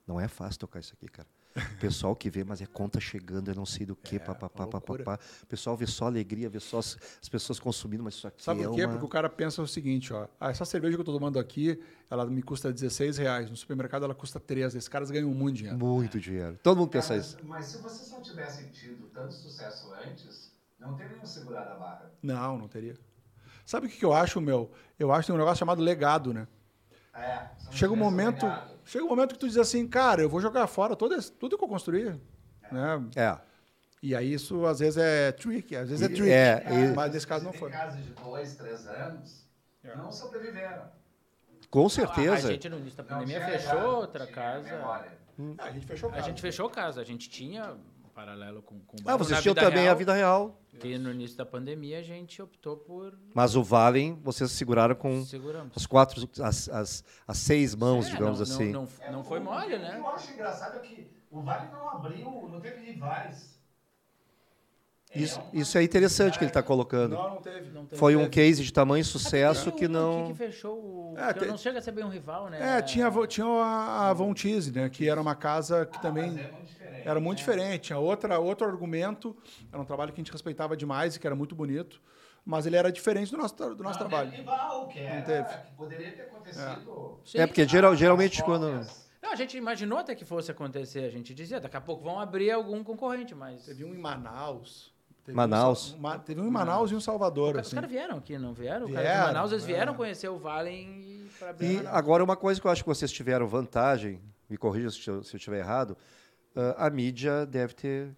não 0.07 0.19
é 0.19 0.27
fácil 0.27 0.59
tocar 0.61 0.79
isso 0.79 0.93
aqui, 0.93 1.07
cara. 1.07 1.27
O 1.55 1.79
pessoal 1.79 2.15
que 2.15 2.29
vê, 2.29 2.43
mas 2.43 2.61
é 2.61 2.65
conta 2.65 2.99
chegando, 2.99 3.49
eu 3.49 3.55
não 3.55 3.65
sei 3.65 3.85
do 3.85 3.95
que, 3.95 4.15
É, 4.15 4.19
papapá, 4.19 4.65
papapá. 4.67 5.19
O 5.43 5.45
pessoal 5.47 5.75
vê 5.75 5.85
só 5.85 6.05
alegria, 6.05 6.49
vê 6.49 6.59
só 6.59 6.79
as, 6.79 6.97
as 7.21 7.27
pessoas 7.27 7.59
consumindo, 7.59 8.03
mas 8.03 8.13
isso 8.15 8.27
aqui 8.27 8.41
Sabe 8.43 8.61
é 8.63 8.67
por 8.67 8.75
quê? 8.75 8.85
uma... 8.85 8.91
Porque 8.93 9.05
o 9.05 9.09
cara 9.09 9.29
pensa 9.29 9.61
o 9.61 9.67
seguinte, 9.67 10.13
ó. 10.13 10.27
Ah, 10.39 10.49
essa 10.49 10.63
cerveja 10.63 10.95
que 10.95 11.01
eu 11.01 11.05
tô 11.05 11.11
tomando 11.13 11.37
aqui, 11.39 11.77
ela 12.09 12.25
me 12.25 12.41
custa 12.41 12.71
16 12.71 13.17
reais. 13.17 13.49
No 13.49 13.57
supermercado 13.57 14.03
ela 14.05 14.15
custa 14.15 14.39
13. 14.39 14.77
Esses 14.77 14.87
caras 14.87 15.11
ganham 15.11 15.29
muito 15.33 15.57
dinheiro. 15.57 15.77
Muito 15.77 16.19
dinheiro. 16.19 16.57
Todo 16.63 16.77
mundo 16.77 16.89
pensa 16.89 17.09
Cara, 17.09 17.19
isso. 17.19 17.37
mas, 17.43 17.49
mas 17.49 17.65
se 17.65 17.77
vocês 17.79 18.11
não 18.11 18.21
tivessem 18.21 18.67
tido 18.69 19.07
tanto 19.13 19.33
sucesso 19.33 19.91
antes, 20.07 20.51
não 20.79 20.95
teriam 20.95 21.25
segurado 21.25 21.71
a 21.71 21.75
barra. 21.75 22.11
Não, 22.23 22.57
não 22.57 22.67
teria. 22.67 22.95
Sabe 23.65 23.87
o 23.87 23.89
que, 23.89 23.97
que 23.97 24.05
eu 24.05 24.13
acho, 24.13 24.39
meu? 24.41 24.71
Eu 24.97 25.11
acho 25.11 25.21
que 25.23 25.27
tem 25.27 25.35
um 25.35 25.39
negócio 25.39 25.59
chamado 25.59 25.81
legado, 25.81 26.33
né? 26.33 26.47
É, 27.13 27.47
se 27.57 27.65
não 27.65 27.71
Chega 27.73 27.93
um 27.93 27.97
momento, 27.97 28.45
olhado, 28.45 28.71
chega 28.85 29.03
um 29.05 29.09
momento 29.09 29.33
que 29.33 29.39
tu 29.39 29.47
diz 29.47 29.57
assim, 29.57 29.87
cara, 29.87 30.21
eu 30.21 30.29
vou 30.29 30.39
jogar 30.41 30.65
fora 30.67 30.95
todo 30.95 31.13
esse- 31.15 31.31
tudo 31.31 31.57
que 31.57 31.63
eu 31.63 31.67
construí, 31.67 32.05
né? 32.71 33.03
É. 33.15 33.37
E 34.01 34.15
aí 34.15 34.33
isso 34.33 34.65
às 34.65 34.79
vezes 34.79 34.97
é 34.97 35.31
trick, 35.31 35.75
às 35.75 35.89
vezes 35.89 36.03
é 36.03 36.07
trick. 36.07 36.29
é, 36.31 36.63
e- 36.69 36.95
mas 36.95 37.11
nesse 37.13 37.27
caso 37.27 37.43
não 37.43 37.51
tem 37.51 37.59
foi. 37.59 37.69
casos 37.69 38.03
de 38.03 38.11
dois, 38.13 38.55
três 38.55 38.87
anos, 38.87 39.45
É. 39.83 39.95
não 39.95 40.11
sobreviveram. 40.11 40.83
Com 41.69 41.83
A, 41.83 41.87
a 41.87 41.89
certeza. 41.89 42.47
gente 42.51 42.67
no 42.69 42.79
início 42.79 42.97
da 42.97 43.03
pandemia 43.03 43.45
fechou 43.45 43.81
outra 43.97 44.25
casa. 44.27 44.63
memória. 44.71 45.11
Ah, 45.57 45.65
a 45.65 45.71
gente 45.71 45.85
fechou 45.85 46.09
A 46.09 46.13
casa. 46.13 46.25
gente 46.27 46.41
fechou 46.41 46.69
casa. 46.69 47.01
A 47.01 47.03
gente 47.03 47.29
tinha 47.29 47.75
paralelo 48.25 48.61
com, 48.61 48.79
com 48.81 48.97
o 48.97 48.99
Ah, 49.01 49.11
bar, 49.11 49.17
vocês 49.17 49.41
tinham 49.41 49.55
também 49.55 49.81
real, 49.83 49.95
a 49.95 49.97
vida 49.97 50.13
real. 50.13 50.57
Que 50.79 50.97
no 50.97 51.11
início 51.11 51.37
da 51.37 51.45
pandemia 51.45 51.99
a 51.99 52.03
gente 52.03 52.41
optou 52.41 52.77
por 52.77 53.17
Mas 53.33 53.55
o 53.55 53.63
Valen, 53.63 54.19
vocês 54.23 54.51
seguraram 54.51 54.95
com 54.95 55.23
seguramos. 55.25 55.73
as 55.75 55.85
quatro, 55.85 56.27
as, 56.41 56.69
as, 56.69 57.03
as 57.27 57.37
seis 57.37 57.73
mãos, 57.75 58.07
É, 58.07 58.11
digamos 58.11 58.39
não, 58.39 58.43
assim. 58.43 58.71
Não, 58.71 58.87
não, 59.05 59.11
não 59.11 59.23
foi 59.23 59.39
o- 59.39 59.43
mole, 59.43 59.65
O 59.65 59.69
que 59.69 59.77
né? 59.77 59.95
eu 59.97 60.07
acho 60.07 60.31
engraçado 60.33 60.77
é 60.77 60.79
que 60.79 61.07
o 61.31 61.41
Vale 61.41 61.67
não 61.71 61.89
abriu, 61.89 62.25
não 62.51 62.59
teve 62.61 62.91
rivais. 62.91 63.59
Isso, 65.13 65.41
É 65.53 65.57
isso 65.59 65.77
é 65.77 65.83
interessante 65.83 66.37
que 66.37 66.43
ele 66.45 66.51
está 66.51 66.63
colocando. 66.63 67.15
Não, 67.15 67.31
não 67.31 67.41
teve. 67.41 67.69
Não 67.71 67.85
teve. 67.85 67.99
Foi 67.99 68.15
um 68.15 68.19
teve. 68.29 68.29
case 68.47 68.63
de 68.63 68.71
tamanho 68.71 69.03
sucesso 69.03 69.67
Até 69.67 69.77
que 69.79 69.85
um 69.87 69.89
não. 69.89 70.19
aqui 70.23 70.31
que 70.31 70.37
fechou 70.37 70.73
o... 70.79 71.15
É, 71.17 71.33
que 71.33 71.39
tem- 71.41 71.49
não 71.49 71.57
chega 71.57 71.79
a 71.79 71.81
ser 71.81 71.91
bem 71.91 72.05
um 72.05 72.09
rival, 72.09 72.49
né? 72.49 72.77
É, 72.77 72.81
tinha, 72.81 73.11
tinha 73.27 73.45
a, 73.45 74.09
a 74.09 74.13
Von 74.13 74.33
Teese, 74.33 74.71
né? 74.71 74.89
Que 74.89 75.09
era 75.09 75.19
uma 75.19 75.35
casa 75.35 75.85
que 75.85 76.01
também 76.01 76.31
Mas 76.31 76.39
é. 76.39 76.51
Era 77.05 77.19
muito 77.19 77.39
né? 77.39 77.45
diferente. 77.45 77.81
Tinha 77.83 77.99
outra, 77.99 78.39
outro 78.39 78.67
argumento. 78.67 79.35
Era 79.71 79.81
um 79.81 79.85
trabalho 79.85 80.11
que 80.13 80.19
a 80.19 80.23
gente 80.23 80.31
respeitava 80.31 80.75
demais 80.77 81.15
e 81.15 81.19
que 81.19 81.25
era 81.27 81.35
muito 81.35 81.55
bonito. 81.55 82.01
Mas 82.43 82.65
ele 82.65 82.75
era 82.75 82.91
diferente 82.91 83.31
do 83.31 83.37
nosso, 83.37 83.55
do 83.55 83.83
nosso 83.83 83.99
Não 83.99 84.07
trabalho. 84.07 84.29
teve 84.31 84.41
rival, 84.41 84.87
que, 84.87 84.99
era, 84.99 85.21
teve. 85.21 85.47
que 85.63 85.71
poderia 85.77 86.11
ter 86.11 86.21
acontecido. 86.23 87.19
Sim. 87.23 87.37
É 87.37 87.45
porque 87.47 87.67
geral- 87.67 87.95
geralmente 87.95 88.43
quando. 88.43 88.85
Não, 89.21 89.31
a 89.31 89.35
gente 89.35 89.55
imaginou 89.55 89.99
até 89.99 90.15
que 90.15 90.25
fosse 90.25 90.49
acontecer. 90.49 91.05
A 91.05 91.09
gente 91.11 91.33
dizia, 91.35 91.59
daqui 91.59 91.77
a 91.77 91.81
pouco 91.81 92.03
vão 92.03 92.19
abrir 92.19 92.49
algum 92.49 92.83
concorrente, 92.83 93.35
mas... 93.35 93.65
Teve 93.65 93.85
um 93.85 93.93
em 93.93 93.97
Manaus. 93.99 94.91
Teve 95.23 95.35
Manaus. 95.37 95.93
Um, 95.93 95.97
uma- 95.99 96.17
teve 96.17 96.41
um 96.41 96.47
em 96.47 96.49
Manaus 96.49 96.89
e 96.89 96.95
um 96.95 96.97
em 96.97 97.01
Salvador. 97.01 97.53
Os 97.53 97.61
assim. 97.61 97.75
caras 97.75 97.91
vieram 97.91 98.17
aqui, 98.17 98.35
não 98.39 98.51
vieram? 98.55 98.87
Os 98.87 98.91
caras 98.91 99.07
Vieram, 99.07 99.21
de 99.27 99.33
Manaus, 99.33 99.51
eles 99.51 99.63
vieram 99.65 99.93
é. 99.93 99.95
conhecer 99.95 100.27
o 100.29 100.39
Valen 100.39 100.87
e 100.99 101.29
para 101.37 101.49
abrir 101.51 101.71
E 101.71 101.75
Manaus. 101.77 101.95
agora 101.95 102.23
uma 102.23 102.35
coisa 102.35 102.59
que 102.59 102.65
eu 102.65 102.71
acho 102.71 102.81
que 102.83 102.89
vocês 102.89 103.11
tiveram 103.11 103.47
vantagem, 103.47 104.19
me 104.49 104.57
corrija 104.57 104.89
se 104.89 105.07
eu 105.07 105.23
se 105.23 105.35
eu 105.35 105.37
estiver 105.37 105.59
errado, 105.59 105.95
a 106.77 106.89
mídia 106.89 107.45
deve 107.45 107.73
ter 107.73 108.15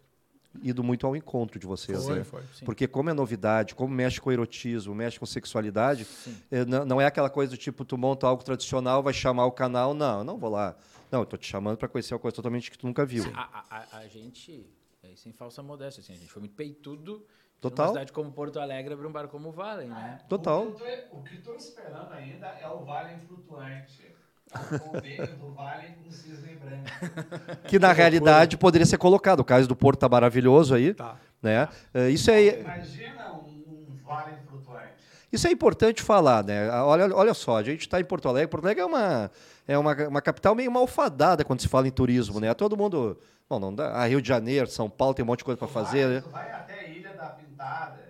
ido 0.62 0.84
muito 0.84 1.08
ao 1.08 1.16
encontro 1.16 1.60
de 1.60 1.66
vocês, 1.66 2.04
Foi, 2.06 2.20
né? 2.20 2.24
foi. 2.24 2.44
Porque 2.64 2.88
como 2.88 3.10
é 3.10 3.14
novidade, 3.14 3.74
como 3.74 3.94
mexe 3.94 4.22
com 4.22 4.32
erotismo, 4.32 4.94
mexe 4.94 5.20
com 5.20 5.26
sexualidade, 5.26 6.06
eh, 6.52 6.64
não, 6.66 7.02
é 7.02 7.06
aquela 7.06 7.30
coisa 7.30 7.52
do 7.52 7.58
tipo, 7.58 7.84
tu 7.84 7.98
monta 7.98 8.28
algo 8.28 8.44
tradicional, 8.44 9.02
vai 9.02 9.14
chamar 9.14 9.46
o 9.48 9.52
canal, 9.52 9.94
não, 9.96 10.20
eu 10.20 10.24
não 10.24 10.38
vou 10.38 10.52
lá. 10.52 10.76
Não, 11.12 11.22
eu 11.22 11.26
tô 11.26 11.38
te 11.38 11.48
chamando 11.48 11.78
para 11.78 11.88
conhecer 11.88 12.14
uma 12.14 12.20
coisa 12.20 12.36
totalmente 12.36 12.70
que 12.70 12.78
tu 12.78 12.86
nunca 12.86 13.06
viu. 13.06 13.24
A, 13.36 13.42
a- 13.42 13.88
a- 13.94 13.98
a 14.00 14.08
gente, 14.08 14.68
é, 15.04 15.16
sem 15.16 15.32
falsa 15.34 15.62
modéstia, 15.64 16.02
assim, 16.02 16.14
a 16.14 16.18
gente 16.18 16.32
foi 16.32 16.40
muito 16.42 16.56
peitudo. 16.56 17.26
Total. 17.60 17.86
Numa 17.88 17.94
cidade 17.94 18.12
como 18.12 18.32
Porto 18.32 18.60
Alegre, 18.60 18.94
abrir 18.94 19.08
um 19.08 19.12
bar 19.12 19.28
como 19.30 19.50
o 19.50 19.52
Valen, 19.52 19.90
né? 19.90 20.20
Total. 20.28 20.68
O 21.12 21.22
que 21.24 21.36
eu 21.36 21.40
estou 21.40 21.56
esperando 21.56 22.12
ainda 22.12 22.48
é 22.48 22.68
o 22.68 22.84
Vale 22.84 23.18
flutuante. 23.26 24.13
Que 27.68 27.80
na 27.80 27.92
realidade 27.92 28.58
poderia 28.58 28.86
ser 28.86 28.98
colocado. 28.98 29.40
O 29.40 29.44
caso 29.46 29.68
do 29.68 29.76
Porto 29.76 30.00
tá 30.00 30.10
maravilhoso 30.10 30.76
aí, 30.76 30.94
Tá. 30.94 31.16
né? 31.42 31.68
Eh, 31.94 32.10
Isso 32.10 32.30
é, 32.32 32.62
Imagina 32.62 33.34
um, 33.34 33.92
um 33.92 33.98
Vale 34.06 34.34
flutuante. 34.48 34.94
Isso 35.32 35.48
é 35.48 35.52
importante 35.52 36.02
falar, 36.04 36.44
né? 36.44 36.70
Olha, 36.82 37.14
olha 37.16 37.34
só, 37.34 37.58
a 37.58 37.64
gente 37.64 37.82
está 37.82 38.00
em 38.00 38.06
Porto 38.06 38.28
Alegre. 38.30 38.48
Porto 38.50 38.66
Alegre 38.66 38.84
é 38.84 38.86
uma, 38.86 39.32
é 39.68 39.78
uma, 39.78 39.94
uma 40.08 40.22
capital 40.22 40.54
meio 40.54 40.72
malfadada 40.72 41.44
quando 41.44 41.62
se 41.62 41.68
fala 41.68 41.88
em 41.88 41.92
turismo, 41.92 42.40
né? 42.40 42.54
Todo 42.54 42.78
mundo. 42.78 43.18
Bom, 43.50 43.60
não 43.60 43.74
dá. 43.74 43.92
Ah, 43.94 44.06
Rio 44.06 44.22
de 44.22 44.28
Janeiro, 44.28 44.68
São 44.68 44.90
Paulo 44.90 45.14
tem 45.14 45.24
um 45.24 45.28
monte 45.28 45.40
de 45.40 45.46
coisa 45.46 45.58
para 45.58 45.68
fazer, 45.68 46.06
vai- 46.06 46.16
né? 46.16 46.24
Vai 46.32 46.52
até 46.52 46.80
a 46.80 46.88
Ilha 46.88 47.14
da 47.14 47.26
Pintada. 47.28 48.03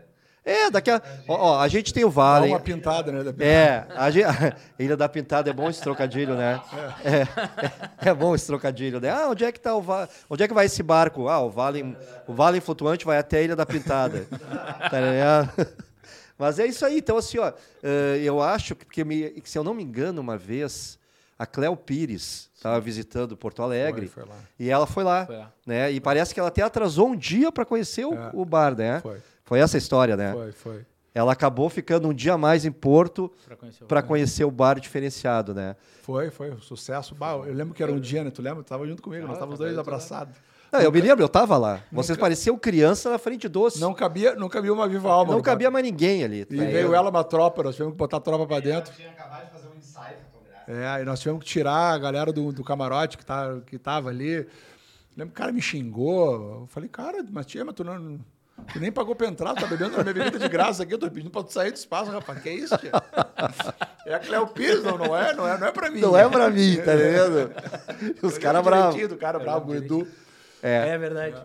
É, 0.46 0.70
daqui 0.70 0.92
a. 0.92 1.02
Ó, 1.28 1.52
ó, 1.54 1.60
a 1.62 1.68
gente 1.70 1.94
tem 1.94 2.04
o 2.04 2.10
Dá 2.10 2.14
Vale. 2.14 2.48
uma 2.50 2.60
pintada, 2.60 3.12
né? 3.12 3.24
da- 3.24 3.44
É, 3.46 3.86
a 3.96 4.12
gente, 4.12 4.26
Ilha 4.78 4.98
da 4.98 5.08
Pintada 5.08 5.50
é 5.50 5.54
bom 5.54 5.70
esse 5.70 5.82
trocadilho, 5.82 6.36
né? 6.36 6.60
É, 8.04 8.10
é 8.10 8.14
bom 8.14 8.36
esse 8.36 8.46
trocadilho, 8.48 9.00
né? 9.00 9.10
Ah, 9.10 9.30
onde 9.30 9.46
é 9.46 9.52
que 9.54 9.60
tá 9.60 9.74
o 9.74 9.82
va... 9.82 10.08
Onde 10.30 10.44
é 10.44 10.48
que 10.48 10.54
vai 10.54 10.66
esse 10.66 10.84
barco? 10.84 11.30
Ah, 11.30 11.40
o 11.40 11.50
Vale, 11.50 11.96
o 12.28 12.34
vale 12.34 12.60
flutuante 12.60 13.06
vai 13.06 13.18
até 13.18 13.38
a 13.38 13.42
Ilha 13.42 13.56
da 13.56 13.66
Pintada. 13.66 14.26
Tá 14.92 15.00
ligado? 15.00 15.68
Mas 16.38 16.60
é 16.60 16.66
isso 16.66 16.86
aí. 16.86 16.98
Então, 16.98 17.16
assim, 17.18 17.38
ó, 17.40 17.52
eh, 17.82 18.20
eu 18.24 18.42
acho 18.42 18.76
que, 18.76 19.04
me- 19.06 19.30
que, 19.30 19.50
se 19.50 19.58
eu 19.58 19.64
não 19.64 19.74
me 19.74 19.82
engano, 19.84 20.20
uma 20.20 20.38
vez, 20.38 21.00
a 21.40 21.46
Cléo 21.46 21.78
Pires 21.78 22.50
estava 22.54 22.80
visitando 22.82 23.38
Porto 23.38 23.62
Alegre 23.62 24.08
Foi, 24.08 24.24
foi 24.26 24.34
e 24.60 24.70
ela 24.70 24.86
foi 24.86 25.04
lá, 25.04 25.26
Foi 25.26 25.38
lá. 25.38 25.52
né? 25.66 25.92
E 25.92 26.02
parece 26.02 26.34
que 26.34 26.40
ela 26.40 26.50
até 26.50 26.62
atrasou 26.62 27.08
um 27.10 27.16
dia 27.16 27.52
para 27.52 27.64
conhecer 27.66 28.06
o, 28.06 28.14
É. 28.14 28.30
o 28.34 28.44
bar, 28.44 28.76
né? 28.76 29.00
Foi, 29.00 29.22
Foi 29.46 29.60
essa 29.60 29.78
a 29.78 29.80
história, 29.80 30.16
né? 30.16 30.32
foi, 30.34 30.52
foi. 30.52 30.86
Ela 31.16 31.32
acabou 31.34 31.70
ficando 31.70 32.08
um 32.08 32.14
dia 32.14 32.34
a 32.34 32.38
mais 32.40 32.66
em 32.66 32.72
Porto 32.72 33.32
Pra 33.46 33.56
conhecer 33.56 33.84
o 33.84 33.88
para 33.88 34.02
conhecer 34.02 34.44
o 34.46 34.50
bar 34.52 34.80
diferenciado, 34.80 35.54
né? 35.54 35.76
Foi, 36.02 36.32
foi. 36.32 36.50
um 36.52 36.60
Sucesso. 36.60 37.14
Bah, 37.14 37.34
eu 37.46 37.54
lembro 37.54 37.74
que 37.76 37.84
era 37.84 37.92
um 37.92 38.00
dia, 38.00 38.24
né? 38.24 38.32
Tu 38.32 38.42
lembra? 38.42 38.64
Tu 38.64 38.68
tava 38.70 38.88
junto 38.88 39.02
comigo, 39.04 39.22
nós 39.24 39.32
Ah, 39.32 39.34
estávamos 39.36 39.60
tava 39.60 39.70
dois 39.70 39.76
tava. 39.78 39.88
abraçados. 39.96 40.36
Não, 40.72 40.82
eu 40.82 40.92
me 40.92 41.00
lembro, 41.02 41.24
eu 41.24 41.30
tava 41.30 41.56
lá. 41.56 41.82
Vocês 41.92 42.18
Nunca- 42.18 42.22
pareciam 42.22 42.58
criança 42.58 43.12
na 43.12 43.20
frente 43.20 43.48
doce. 43.48 43.80
Não 43.80 43.94
cabia, 43.94 44.34
não 44.34 44.50
cabia 44.50 44.74
uma 44.74 44.88
viva 44.88 45.12
alma. 45.12 45.34
Não 45.34 45.38
no 45.38 45.44
cabia 45.44 45.70
mais 45.70 45.86
ninguém 45.86 46.24
ali. 46.24 46.46
tá 46.46 46.56
E 46.56 46.58
ligado? 46.58 46.74
veio 46.74 46.96
ela, 46.96 47.12
uma 47.12 47.24
tropa, 47.24 47.62
nós 47.62 47.76
tivemos 47.76 47.94
que 47.94 47.98
botar 48.00 48.18
a 48.18 48.20
tropa 48.20 48.48
pra 48.48 48.56
Ela 48.56 48.66
dentro. 48.66 48.92
tinha 48.96 49.12
acabado 49.12 49.46
de 49.46 49.52
fazer 49.52 49.68
um 49.68 49.78
ensaio 49.78 50.18
fotográfico. 50.32 50.72
É, 50.72 50.88
aí 50.88 51.06
nós 51.06 51.20
tivemos 51.20 51.44
que 51.44 51.50
tirar 51.50 51.94
a 51.94 51.98
galera 52.00 52.34
do, 52.34 52.52
do 52.52 52.64
camarote 52.64 53.20
que, 53.20 53.26
tá, 53.26 53.60
que 53.68 53.78
tava 53.78 54.10
ali. 54.10 54.48
Lembro 55.16 55.32
que 55.32 55.40
o 55.40 55.44
cara 55.44 55.52
me 55.52 55.62
xingou. 55.62 56.62
Eu 56.62 56.68
falei, 56.70 56.90
cara, 56.90 57.24
mas 57.32 57.46
tia, 57.46 57.64
mas 57.64 57.76
tu, 57.76 57.84
não, 57.84 58.20
tu 58.72 58.80
nem 58.80 58.92
pagou 58.92 59.16
pra 59.16 59.28
entrar, 59.28 59.54
tu 59.54 59.62
tá 59.62 59.68
bebendo 59.68 59.96
a 60.00 60.04
minha 60.04 60.14
bebida 60.14 60.40
de 60.40 60.48
graça 60.50 60.84
aqui, 60.84 60.94
eu 60.94 60.98
tô 61.00 61.10
pedindo 61.10 61.30
pra 61.32 61.44
tu 61.44 61.52
sair 61.52 61.72
do 61.72 61.76
espaço, 61.78 62.12
rapaz. 62.12 62.42
Que 62.42 62.50
isso, 62.52 62.78
tia? 62.78 62.92
É 64.06 64.14
a 64.14 64.20
Cleo 64.20 64.48
Pires, 64.48 64.84
não, 64.84 64.98
não 64.98 65.16
é? 65.18 65.34
Não 65.34 65.48
é, 65.48 65.58
não 65.58 65.68
é 65.68 65.72
pra 65.72 65.90
mim. 65.90 66.00
Não 66.02 66.18
é 66.18 66.28
pra 66.30 66.50
mim, 66.50 66.78
tá 66.78 66.96
vendo? 66.96 67.52
Os 68.22 68.38
caras 68.38 68.64
bravos. 68.64 69.02
O 69.12 69.18
cara 69.18 69.40
bravo, 69.40 69.72
o 69.72 69.76
Edu. 69.76 70.08
É 70.66 70.98
verdade. 70.98 71.36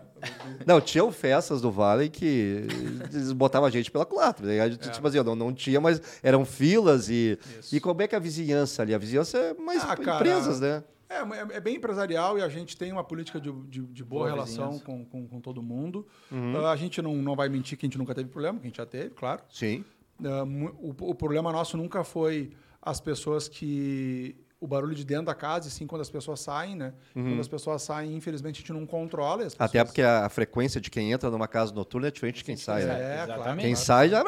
Não, 0.65 0.79
tinham 0.79 1.11
festas 1.11 1.59
do 1.61 1.69
Vale 1.69 2.07
que 2.09 2.65
eles 3.11 3.33
botavam 3.33 3.67
a 3.67 3.69
gente 3.71 3.91
pela 3.91 4.05
culatra. 4.05 4.45
Né? 4.47 4.61
A 4.61 4.65
É. 4.65 4.71
gente, 4.71 4.89
tipo 4.89 5.05
assim, 5.05 5.21
não, 5.21 5.35
não 5.35 5.53
tinha, 5.53 5.81
mas 5.81 6.01
eram 6.23 6.45
filas 6.45 7.09
e. 7.09 7.37
E 7.71 7.81
como 7.81 8.01
é 8.01 8.07
que 8.07 8.15
é 8.15 8.17
a 8.17 8.21
vizinhança 8.21 8.81
ali? 8.81 8.93
A 8.95 8.97
vizinhança 8.97 9.37
é 9.37 9.53
mais 9.55 9.83
Ah, 9.83 9.97
cara, 9.97 10.15
empresas, 10.19 10.61
né? 10.61 10.81
É, 11.09 11.15
é- 11.15 11.57
é 11.57 11.59
bem 11.59 11.75
empresarial 11.77 12.37
e 12.37 12.41
a 12.43 12.47
gente 12.49 12.77
tem 12.77 12.91
uma 12.91 13.03
política 13.03 13.41
de, 13.41 13.51
de- 13.51 13.81
de 13.81 14.03
boa, 14.03 14.25
Boa 14.25 14.29
relação 14.31 14.77
com, 14.79 15.03
com, 15.05 15.27
com 15.27 15.41
todo 15.41 15.61
mundo. 15.61 16.05
Uhum. 16.31 16.55
Ah, 16.63 16.71
a 16.71 16.75
gente 16.75 17.01
não, 17.01 17.15
não 17.15 17.35
vai 17.35 17.49
mentir 17.49 17.77
que 17.77 17.85
a 17.85 17.87
gente 17.87 17.97
nunca 17.97 18.13
teve 18.13 18.29
problema, 18.29 18.59
que 18.59 18.65
a 18.67 18.69
gente 18.69 18.77
já 18.77 18.85
teve, 18.85 19.09
claro. 19.15 19.41
Sim. 19.49 19.83
Mu- 20.19 20.75
o, 20.79 21.09
o 21.11 21.15
problema 21.15 21.51
nosso 21.51 21.75
nunca 21.77 22.03
foi 22.03 22.51
as 22.81 22.99
pessoas 23.01 23.47
que, 23.47 24.35
o 24.59 24.67
barulho 24.67 24.93
de 24.93 25.03
dentro 25.05 25.25
da 25.25 25.33
casa, 25.33 25.67
e 25.67 25.71
sim 25.71 25.87
quando 25.87 26.01
as 26.01 26.09
pessoas 26.09 26.41
saem, 26.41 26.75
né? 26.75 26.93
Quando 27.13 27.39
as 27.39 27.47
pessoas 27.47 27.81
saem, 27.81 28.15
infelizmente, 28.15 28.57
a 28.57 28.59
gente 28.59 28.73
não 28.73 28.85
controla. 28.85 29.43
e 29.43 29.45
as 29.47 29.53
Até 29.57 29.67
pessoas- 29.79 29.87
porque 29.89 30.01
a, 30.01 30.25
a 30.25 30.29
frequência 30.29 30.79
de 30.79 30.91
quem 30.91 31.11
entra 31.11 31.29
numa 31.31 31.47
casa 31.47 31.73
noturna 31.73 32.07
é 32.09 32.11
diferente 32.11 32.37
de 32.37 32.43
quem 32.43 32.55
sai, 32.57 32.83
né? 32.85 32.93
É, 33.01 33.13
Exatamente. 33.23 33.35
claro. 33.43 33.59
Quem 33.61 33.75
sai 33.75 34.09
já. 34.09 34.19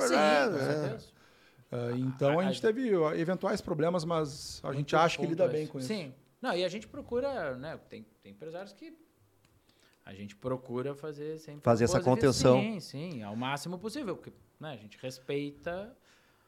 Sim, 0.00 0.14
É. 0.14 0.48
com 0.48 0.58
certeza. 0.58 1.14
Ah, 1.70 1.90
então 1.96 2.38
a 2.38 2.42
A- 2.42 2.46
gente 2.46 2.60
teve 2.62 2.88
eventuais 3.16 3.60
problemas, 3.60 4.04
mas 4.04 4.60
a 4.64 4.72
gente 4.72 4.94
acha 4.96 5.18
que 5.18 5.26
lida 5.26 5.46
bem 5.48 5.66
com 5.66 5.78
isso. 5.78 5.88
Sim. 5.88 6.12
Não, 6.44 6.54
e 6.54 6.62
a 6.62 6.68
gente 6.68 6.86
procura, 6.86 7.56
né? 7.56 7.80
Tem, 7.88 8.04
tem 8.22 8.32
empresários 8.32 8.74
que 8.74 8.94
a 10.04 10.12
gente 10.12 10.36
procura 10.36 10.94
fazer 10.94 11.38
sempre. 11.38 11.62
Fazer 11.62 11.84
essa 11.84 12.02
contenção. 12.02 12.60
Sim, 12.60 12.80
sim, 12.80 13.22
ao 13.22 13.34
máximo 13.34 13.78
possível. 13.78 14.14
Porque 14.14 14.30
né, 14.60 14.72
a 14.72 14.76
gente 14.76 14.98
respeita. 15.00 15.96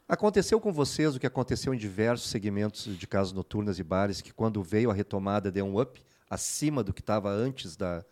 Aconteceu 0.06 0.60
com 0.60 0.70
vocês 0.70 1.16
o 1.16 1.18
que 1.18 1.26
aconteceu 1.26 1.72
em 1.72 1.78
diversos 1.78 2.28
segmentos 2.28 2.84
de 2.94 3.06
casas 3.06 3.32
noturnas 3.32 3.78
e 3.78 3.82
bares, 3.82 4.20
que 4.20 4.34
quando 4.34 4.62
veio 4.62 4.90
a 4.90 4.92
retomada 4.92 5.50
deu 5.50 5.64
um 5.64 5.80
up 5.80 5.98
acima 6.28 6.84
do 6.84 6.92
que 6.92 7.00
estava 7.00 7.30
antes 7.30 7.74
da. 7.74 8.04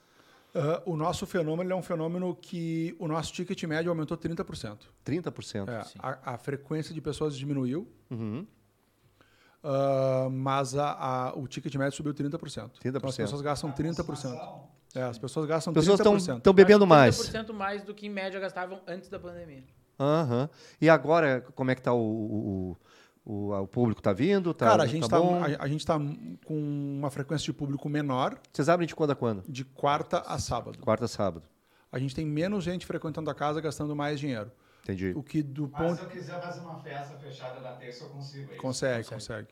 Ah, 0.55 0.83
o 0.87 0.97
nosso 0.97 1.27
fenômeno 1.27 1.71
é 1.71 1.77
um 1.77 1.83
fenômeno 1.83 2.35
que 2.35 2.97
o 2.99 3.07
nosso 3.07 3.31
ticket 3.31 3.63
médio 3.65 3.91
aumentou 3.91 4.17
30%. 4.17 4.79
30%. 5.05 5.69
É, 5.69 5.85
Sim. 5.85 5.99
a, 5.99 6.33
a 6.33 6.39
frequência 6.39 6.95
de 6.95 7.03
pessoas 7.03 7.37
diminuiu, 7.37 7.87
Uhum. 8.11 8.47
Ah, 9.65 10.29
mas 10.31 10.77
a, 10.77 10.93
a- 10.93 11.33
o 11.35 11.49
ticket 11.49 11.75
médio 11.77 11.97
subiu 11.97 12.13
30%. 12.15 12.71
Então 12.85 13.01
30%. 13.01 13.09
as 13.09 13.17
pessoas 13.17 13.41
gastam 13.43 13.73
30%. 13.73 14.61
É, 14.95 15.03
as 15.03 15.19
pessoas 15.19 15.47
gastam 15.47 15.73
As 15.73 15.75
pessoas 15.75 15.99
30%. 16.01 16.37
estão 16.37 16.53
bebendo 16.53 16.87
mais. 16.87 17.17
30% 17.33 17.53
mais 17.53 17.83
do 17.83 17.93
que 17.95 18.07
em 18.07 18.11
média 18.11 18.39
gastavam 18.39 18.81
antes 18.87 19.09
da 19.09 19.19
pandemia. 19.19 19.65
Aham. 19.99 20.49
E 20.81 20.89
agora, 20.89 21.45
como 21.55 21.71
é 21.71 21.75
que 21.75 21.81
está 21.81 21.93
o, 21.93 21.99
o, 21.99 22.77
o, 23.25 23.53
o 23.53 23.67
público? 23.67 24.01
Está 24.01 24.13
vindo? 24.13 24.53
Tá, 24.55 24.67
Cara, 24.67 24.83
a 24.85 24.87
gente 24.87 25.09
tá 25.09 25.17
está 25.17 25.21
bom? 25.21 25.41
a, 25.43 25.65
a 25.65 25.67
gente 25.69 25.85
tá 25.87 25.99
com 26.45 26.97
uma 26.99 27.11
frequência 27.11 27.45
de 27.45 27.53
público 27.53 27.89
menor 27.89 28.39
Vocês 28.53 28.69
abrem 28.69 28.87
de 28.87 28.95
quando 28.95 29.11
a 29.11 29.17
quando? 29.17 29.43
de 29.49 29.65
quarta 29.65 30.19
a 30.27 30.39
sábado. 30.39 30.79
Quarta, 30.79 31.09
sábado. 31.09 31.45
A 31.91 31.99
gente 31.99 32.15
tem 32.15 32.27
menos 32.27 32.63
gente 32.65 32.87
frequentando 32.87 33.31
a 33.31 33.35
casa 33.35 33.61
gastando 33.61 33.95
mais 33.97 34.19
dinheiro. 34.21 34.51
Entendi. 34.85 35.13
O 35.17 35.23
que 35.23 35.43
do 35.43 35.63
Mas 35.63 35.73
ponto 35.77 35.99
se 35.99 36.05
eu 36.05 36.11
quiser 36.11 36.41
fazer 36.41 36.61
uma 36.61 36.77
festa 36.79 37.17
fechada 37.17 37.61
da 37.61 37.73
terça, 37.73 38.05
eu 38.05 38.09
consigo. 38.09 38.51
é 38.51 38.55
isso? 38.55 38.61
consegue, 38.61 39.09
consegue. 39.09 39.49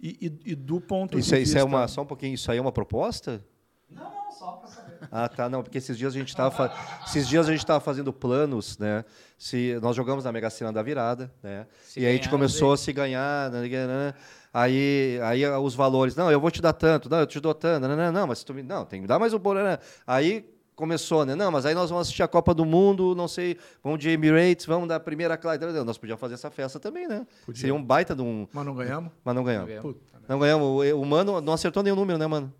E, 0.00 0.08
e- 0.46 0.52
e 0.52 0.54
do 0.56 0.80
ponto 0.80 1.16
Isso, 1.16 1.28
de 1.30 1.36
é- 1.36 1.38
vista 1.38 1.50
isso 1.50 1.58
é 1.58 1.64
uma, 1.64 1.86
só 1.86 2.02
um 2.02 2.06
pouquinho, 2.06 2.34
isso 2.34 2.50
aí 2.50 2.58
é 2.58 2.60
uma 2.60 2.72
proposta? 2.72 3.44
Não, 3.88 4.02
não, 4.02 4.32
só 4.36 4.52
pra 4.56 4.68
saber. 4.68 5.08
Ah, 5.12 5.28
tá, 5.28 5.48
não, 5.48 5.62
porque 5.62 5.78
esses 5.78 5.96
dias 5.96 6.12
a 6.12 6.18
gente 6.18 6.30
estava 6.30 6.72
esses 7.06 7.28
dias 7.28 7.46
a 7.46 7.52
gente 7.52 7.60
estava 7.60 7.78
fazendo 7.78 8.12
planos, 8.12 8.76
né? 8.78 9.04
Se 9.38 9.78
nós 9.80 9.94
jogamos 9.94 10.24
na 10.24 10.32
Mega 10.32 10.50
Sena 10.50 10.72
da 10.72 10.82
virada, 10.82 11.32
né? 11.40 11.68
Se 11.84 12.00
e 12.00 12.04
aí 12.04 12.10
a 12.10 12.14
gente 12.16 12.28
começou 12.28 12.72
a 12.72 12.76
se 12.76 12.92
ganhar, 12.92 13.48
né, 13.52 13.60
né, 13.68 14.14
aí 14.52 15.20
aí 15.22 15.46
os 15.46 15.74
valores, 15.76 16.16
não, 16.16 16.30
eu 16.32 16.40
vou 16.40 16.50
te 16.50 16.60
dar 16.60 16.72
tanto, 16.72 17.08
não, 17.08 17.20
eu 17.20 17.26
te 17.26 17.38
dou 17.38 17.54
tanto, 17.54 17.86
não, 17.86 17.96
não, 17.96 18.10
não 18.12 18.26
mas 18.26 18.38
se 18.40 18.44
tu 18.44 18.52
me, 18.54 18.62
não, 18.62 18.84
tem 18.84 19.02
que 19.02 19.06
dar 19.06 19.20
mais 19.20 19.32
um 19.32 19.38
bolo, 19.38 19.62
né? 19.62 19.78
Aí 20.04 20.44
começou, 20.74 21.24
né? 21.24 21.34
Não, 21.34 21.50
mas 21.50 21.66
aí 21.66 21.74
nós 21.74 21.90
vamos 21.90 22.06
assistir 22.06 22.22
a 22.22 22.28
Copa 22.28 22.54
do 22.54 22.64
Mundo, 22.64 23.14
não 23.14 23.28
sei, 23.28 23.58
vamos 23.82 23.98
de 23.98 24.08
Emirates, 24.10 24.66
vamos 24.66 24.88
da 24.88 24.98
primeira 24.98 25.36
classe, 25.36 25.64
nós 25.84 25.98
podíamos 25.98 26.20
fazer 26.20 26.34
essa 26.34 26.50
festa 26.50 26.80
também, 26.80 27.06
né? 27.06 27.26
Podia. 27.44 27.60
Seria 27.60 27.74
um 27.74 27.82
baita 27.82 28.14
de 28.14 28.22
um, 28.22 28.46
Mas 28.52 28.66
não 28.66 28.74
ganhamos? 28.74 29.12
mas 29.24 29.34
não 29.34 29.44
ganhamos. 29.44 29.68
Ganhamos. 29.68 29.92
Puta, 29.92 30.18
né? 30.18 30.24
Não 30.28 30.38
ganhamos, 30.38 30.66
o, 30.66 31.00
o 31.00 31.06
mano 31.06 31.40
não 31.40 31.52
acertou 31.52 31.82
nenhum 31.82 31.96
número, 31.96 32.18
né, 32.18 32.26
mano? 32.26 32.52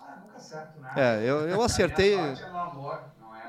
Ah, 0.00 0.18
nunca 0.22 0.36
acerto 0.36 0.80
nada. 0.80 1.00
É, 1.00 1.22
eu, 1.22 1.48
eu 1.48 1.62
acertei. 1.62 2.14
É 2.14 2.34
não 2.50 2.92
é? 2.94 3.00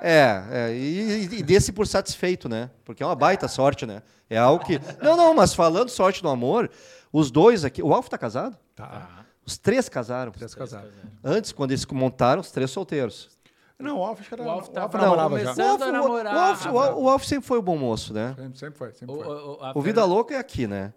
É, 0.01 0.43
é 0.51 0.73
e, 0.73 1.23
e 1.23 1.43
desse 1.43 1.71
por 1.71 1.85
satisfeito, 1.85 2.47
né? 2.47 2.69
Porque 2.85 3.03
é 3.03 3.05
uma 3.05 3.15
baita 3.15 3.47
sorte, 3.47 3.85
né? 3.85 4.01
É 4.29 4.37
algo 4.37 4.63
que. 4.63 4.79
Não, 5.01 5.17
não, 5.17 5.33
mas 5.33 5.53
falando 5.53 5.89
sorte 5.89 6.23
no 6.23 6.29
amor, 6.29 6.69
os 7.11 7.31
dois 7.31 7.65
aqui. 7.65 7.81
O 7.81 7.93
Alf 7.93 8.07
tá 8.07 8.17
casado? 8.17 8.57
Tá. 8.75 9.25
Os 9.45 9.57
três 9.57 9.89
casaram. 9.89 10.31
Três 10.31 10.53
casados. 10.53 10.91
Antes, 11.23 11.51
quando 11.51 11.71
eles 11.71 11.85
montaram, 11.87 12.41
os 12.41 12.51
três 12.51 12.69
solteiros. 12.69 13.38
Não, 13.79 13.97
o 13.99 14.03
Alf 14.03 14.19
acho 14.19 14.27
que 14.29 14.33
era. 14.35 14.43
O 14.43 14.49
Alf 14.49 14.67
tava 14.69 14.97
namorava 14.97 15.39
já. 15.39 15.53
O 15.55 15.61
Alf, 15.61 15.81
a 15.81 15.87
o- 15.87 15.91
namorar. 15.91 16.35
o 16.35 16.39
Alf- 16.39 16.65
o 16.65 16.79
Alf- 16.79 16.97
o 16.97 17.09
Alf 17.09 17.23
sempre 17.25 17.47
foi 17.47 17.57
o 17.57 17.61
bom 17.61 17.77
moço, 17.77 18.13
né? 18.13 18.35
Sempre, 18.37 18.59
sempre 18.59 18.77
foi, 18.77 18.93
sempre 18.93 19.15
O, 19.15 19.23
foi. 19.23 19.35
o, 19.35 19.57
a 19.63 19.71
O 19.75 19.81
Vida 19.81 20.03
Louca 20.03 20.33
é 20.35 20.37
aqui, 20.37 20.67
né? 20.67 20.93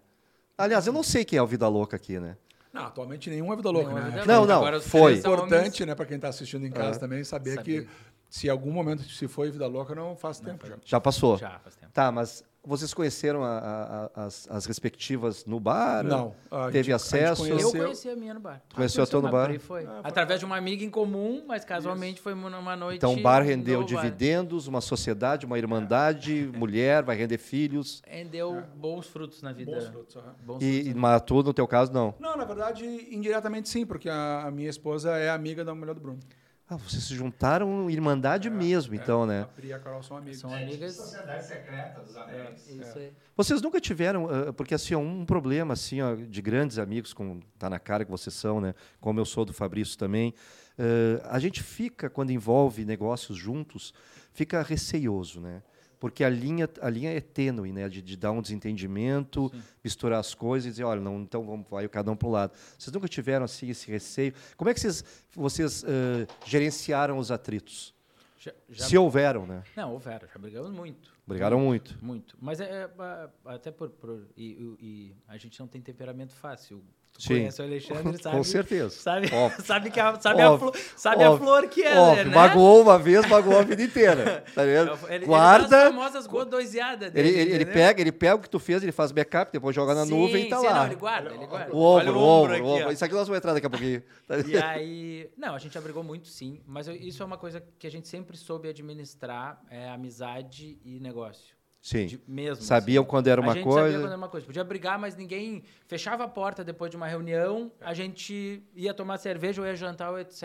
Aliás, 0.59 0.87
eu 0.87 0.93
não 0.93 1.03
sei 1.03 1.25
quem 1.25 1.39
é 1.39 1.43
o 1.43 1.47
Vida 1.47 1.69
Louca 1.69 1.97
aqui, 1.97 2.19
né? 2.19 2.37
Não, 2.73 2.87
atualmente 2.87 3.29
nenhum 3.31 3.53
é 3.53 3.57
vida 3.57 3.71
louca, 3.71 3.91
Não, 3.91 3.99
é 3.99 4.01
né? 4.01 4.11
vida 4.11 4.27
Não, 4.27 4.47
não, 4.47 4.81
foi. 4.81 5.01
é 5.01 5.05
homens- 5.07 5.19
importante, 5.21 5.85
né, 5.87 5.95
para 5.95 6.07
quem 6.07 6.17
está 6.17 6.29
assistindo 6.29 6.65
em 6.67 6.71
casa 6.71 6.97
É. 6.97 7.01
também, 7.01 7.23
saber 7.23 7.57
Saber. 7.57 7.83
que 7.85 7.89
se 8.31 8.47
em 8.47 8.51
algum 8.51 8.73
momento 8.73 9.03
se 9.03 9.29
foi 9.29 9.51
vida 9.51 9.67
louca, 9.67 9.95
não 9.95 10.17
faz 10.17 10.41
tempo 10.41 10.67
já. 10.67 10.77
Já 10.83 10.99
passou. 11.01 11.37
Já, 11.37 11.59
faz 11.59 11.77
tempo. 11.77 11.93
Tá, 11.93 12.11
mas 12.11 12.43
vocês 12.65 12.95
conheceram 12.95 13.43
a- 13.43 13.59
a- 13.59 14.11
a- 14.23 14.25
as, 14.27 14.49
as 14.51 14.67
respectivas 14.67 15.45
no 15.45 15.59
bar? 15.59 16.05
Não. 16.05 16.35
Teve 16.71 16.85
gente- 16.85 16.93
acesso? 16.93 17.45
Eu 17.47 17.57
conheceu- 17.57 17.83
conheci 17.85 18.09
a 18.09 18.17
minha 18.17 18.35
no 18.35 18.41
bar. 18.41 18.63
Conheceu 18.75 19.03
a 19.03 19.07
tua 19.07 19.21
no 19.21 19.31
bar? 19.31 19.49
Pri 19.49 19.59
foi. 19.59 19.85
Ah. 19.85 20.01
Através 20.05 20.39
de 20.39 20.47
uma 20.47 20.57
amiga 20.57 20.85
em 20.85 20.91
comum, 20.91 21.45
mas 21.47 21.65
casualmente 21.65 22.21
foi 22.21 22.35
numa 22.35 22.77
noite. 22.77 22.99
Então 22.99 23.15
o 23.15 23.21
bar 23.21 23.43
rendeu 23.43 23.81
no 23.81 23.87
bar. 23.89 24.03
dividendos, 24.03 24.67
uma 24.69 24.81
sociedade, 24.81 25.45
uma 25.45 25.59
irmandade, 25.59 26.51
mulher, 26.57 27.03
vai 27.03 27.17
render 27.17 27.39
filhos. 27.39 28.01
Rendeu 28.07 28.63
bons 28.77 29.07
frutos 29.09 29.43
na 29.43 29.53
vida. 29.53 29.73
Bons 29.73 29.89
frutos, 29.89 30.17
aham. 30.17 30.35
Bons 30.45 30.63
E, 30.63 30.73
frutos. 30.75 30.91
e 30.93 30.95
mas 30.95 31.23
tu, 31.23 31.43
no 31.43 31.53
teu 31.53 31.67
caso, 31.67 31.93
não. 31.93 32.15
Não, 32.21 32.37
na 32.37 32.45
verdade, 32.45 32.85
indiretamente 33.11 33.69
sim, 33.69 33.85
porque 33.85 34.09
a, 34.09 34.45
a 34.47 34.51
minha 34.51 34.71
esposa 34.71 35.17
é 35.17 35.29
amiga 35.31 35.65
da 35.65 35.75
mulher 35.75 35.95
do 35.95 36.01
Bruno. 36.01 36.21
Ah, 36.69 36.77
vocês 36.77 37.03
se 37.05 37.15
juntaram 37.15 37.91
irmandade 37.91 38.49
mesmo, 38.49 38.95
então, 38.95 39.25
A 39.25 39.27
né? 39.27 39.47
Pri 39.55 39.69
e 39.69 39.73
a 39.73 39.79
Carol 39.79 40.03
são 40.03 40.17
amigas. 40.17 40.41
São 40.41 40.57
É, 40.57 40.63
amigas. 40.63 40.97
Sociedade 40.97 41.47
secreta 41.47 42.01
dos 42.01 42.17
anéis. 42.17 42.67
Isso 42.69 42.99
aí. 42.99 43.13
Vocês 43.37 43.61
nunca 43.61 43.81
tiveram, 43.81 44.29
ah, 44.29 44.53
porque 44.53 44.75
assim, 44.75 44.95
ó, 44.95 44.99
um 44.99 45.27
problema 45.27 45.75
assim, 45.75 46.01
ó, 46.01 46.15
de 46.15 46.41
grandes 46.41 46.79
amigos, 46.79 47.13
como 47.13 47.41
tá 47.59 47.69
na 47.69 47.79
cara 47.79 48.05
que 48.05 48.11
vocês 48.11 48.35
são, 48.35 48.61
né? 48.61 48.75
Como 49.01 49.21
eu 49.21 49.25
sou 49.25 49.45
do 49.45 49.53
Fabrício 49.53 49.99
também, 49.99 50.33
ah, 50.79 51.29
a 51.35 51.39
gente 51.39 51.63
fica 51.63 52.09
quando 52.09 52.31
envolve 52.31 52.85
negócios 52.85 53.37
juntos, 53.37 53.93
fica 54.33 54.63
receioso, 54.63 55.41
né? 55.41 55.63
Porque 56.03 56.25
a 56.25 56.29
linha, 56.29 56.69
a 56.81 56.91
linha 56.91 57.13
é 57.17 57.21
tênue, 57.21 57.71
né? 57.71 57.89
De, 57.89 58.03
de 58.03 58.17
dar 58.17 58.33
um 58.33 58.43
desentendimento, 58.43 59.53
misturar 59.85 60.19
as 60.19 60.35
coisas 60.35 60.67
e 60.67 60.71
dizer, 60.71 60.83
olha, 60.83 61.01
não, 61.01 61.21
então 61.21 61.45
vamos 61.47 61.65
vai 61.71 61.89
cada 61.89 62.11
um 62.11 62.17
para 62.17 62.27
um 62.29 62.33
lado. 62.33 62.53
Vocês 62.77 62.93
nunca 62.93 63.07
tiveram 63.07 63.45
assim 63.45 63.69
esse 63.71 63.89
receio? 63.89 64.35
Como 64.57 64.69
é 64.69 64.75
que 64.75 64.81
vocês, 64.81 65.05
vocês 65.33 65.85
ah, 65.85 66.27
gerenciaram 66.45 67.19
os 67.19 67.31
atritos? 67.31 67.95
Já, 68.37 68.53
já- 68.69 68.85
Se 68.87 68.99
houveram, 68.99 69.47
né? 69.47 69.63
Não, 69.77 69.93
houveram. 69.93 70.27
Já 70.27 70.41
brigamos 70.41 70.73
muito. 70.73 71.13
Brigaram 71.25 71.61
muito. 71.61 71.97
Muito. 72.03 72.37
Mas 72.41 72.59
é, 72.59 72.65
é, 72.65 72.91
a- 72.99 73.31
até 73.45 73.71
por. 73.71 73.89
por- 73.91 74.27
e- 74.37 74.77
e 74.81 75.15
a 75.29 75.37
gente 75.37 75.61
não 75.61 75.69
tem 75.69 75.81
temperamento 75.81 76.35
fácil. 76.35 76.83
Tu 77.15 77.23
Sim. 77.25 77.35
conhece 77.35 77.61
o 77.63 77.65
Alexandre, 77.65 78.19
sabe? 78.23 78.37
Com 78.37 78.43
certeza. 78.45 78.91
Sabe, 78.91 79.29
sabe, 79.65 79.91
que 79.91 80.01
a, 80.01 80.19
sabe, 80.21 80.43
a, 80.43 80.59
flor, 80.59 80.77
sabe 80.97 81.23
a 81.25 81.37
flor 81.37 81.69
que 81.69 81.83
é, 81.83 81.97
Óbvio, 81.97 82.25
né? 82.31 82.35
magoou 82.35 82.83
uma 82.83 82.99
vez, 82.99 83.25
magoou 83.29 83.59
a 83.59 83.63
vida 83.63 83.83
inteira. 83.83 84.43
Tá 84.55 84.65
vendo? 84.65 84.93
Ele, 85.07 85.15
ele 85.17 85.27
Guarda. 85.27 85.69
dá 85.69 85.83
as 85.87 85.95
famosas 85.95 86.27
Ele, 86.27 87.11
dele. 87.11 87.29
ele, 87.29 87.41
ele 87.41 87.55
entendeu? 87.55 87.73
pega, 87.75 88.01
ele 88.01 88.13
pega 88.13 88.35
o 88.35 88.39
que 88.41 88.51
tu 88.51 88.59
fez, 88.59 88.83
ele 88.83 88.93
faz 88.93 89.13
backup, 89.13 89.53
depois 89.53 89.75
joga 89.75 89.95
na 89.95 90.05
Sim, 90.05 90.11
nuvem 90.19 90.47
e 90.47 90.49
tá 90.49 90.59
sim, 90.59 90.67
lá. 90.67 90.75
Não, 90.75 90.87
ele 90.87 90.95
guarda, 90.97 91.31
ele 91.35 91.47
guarda. 91.47 91.75
O 91.75 91.79
ombro, 91.79 92.19
o 92.19 92.23
ombro, 92.23 92.53
aqui, 92.55 92.63
o 92.63 92.67
ombro. 92.67 92.93
Isso 92.93 93.05
aqui 93.05 93.15
nós 93.15 93.27
vamos 93.29 93.39
entrar 93.39 93.53
daqui 93.55 93.67
a 93.67 93.71
pouquinho. 93.71 94.03
Tá 94.27 94.39
E 94.39 94.57
aí, 94.57 95.31
não, 95.37 95.55
a 95.55 95.59
gente 95.59 95.75
já 95.75 95.81
brigou 95.81 96.03
muito, 96.03 96.27
sim, 96.29 96.61
mas 96.67 96.89
eu- 96.89 96.95
isso 96.95 97.23
é 97.23 97.27
uma 97.27 97.39
coisa 97.39 97.63
que 97.79 97.87
a 97.87 97.91
gente 97.91 98.09
sempre 98.09 98.37
soube 98.37 98.69
administrar, 98.69 99.61
é 99.71 99.89
amizade 99.91 100.79
e 100.85 100.99
negócio. 101.01 101.55
Sim. 101.83 102.07
De- 102.07 102.21
mesmo. 102.29 102.63
Sabiam 102.65 103.03
assim. 103.03 103.11
quando 103.11 103.27
era 103.27 103.41
a 103.41 103.45
uma 103.45 103.55
gente 103.55 103.65
sabia 103.65 103.81
coisa. 103.83 103.99
quando 103.99 104.07
era 104.07 104.17
uma 104.17 104.29
coisa. 104.29 104.47
Podia 104.47 104.63
brigar, 104.63 104.99
mas 105.01 105.17
ninguém 105.17 105.65
fechava 105.89 106.23
a 106.23 106.29
porta 106.29 106.63
depois 106.63 106.93
de 106.93 106.97
uma 106.97 107.09
reunião, 107.09 107.73
a 107.81 107.93
gente 107.93 108.63
ia 108.77 108.95
tomar 108.95 109.19
cerveja 109.19 109.61
ou 109.61 109.67
ia 109.67 109.75
jantar, 109.75 110.11
ou 110.13 110.19
etc, 110.19 110.43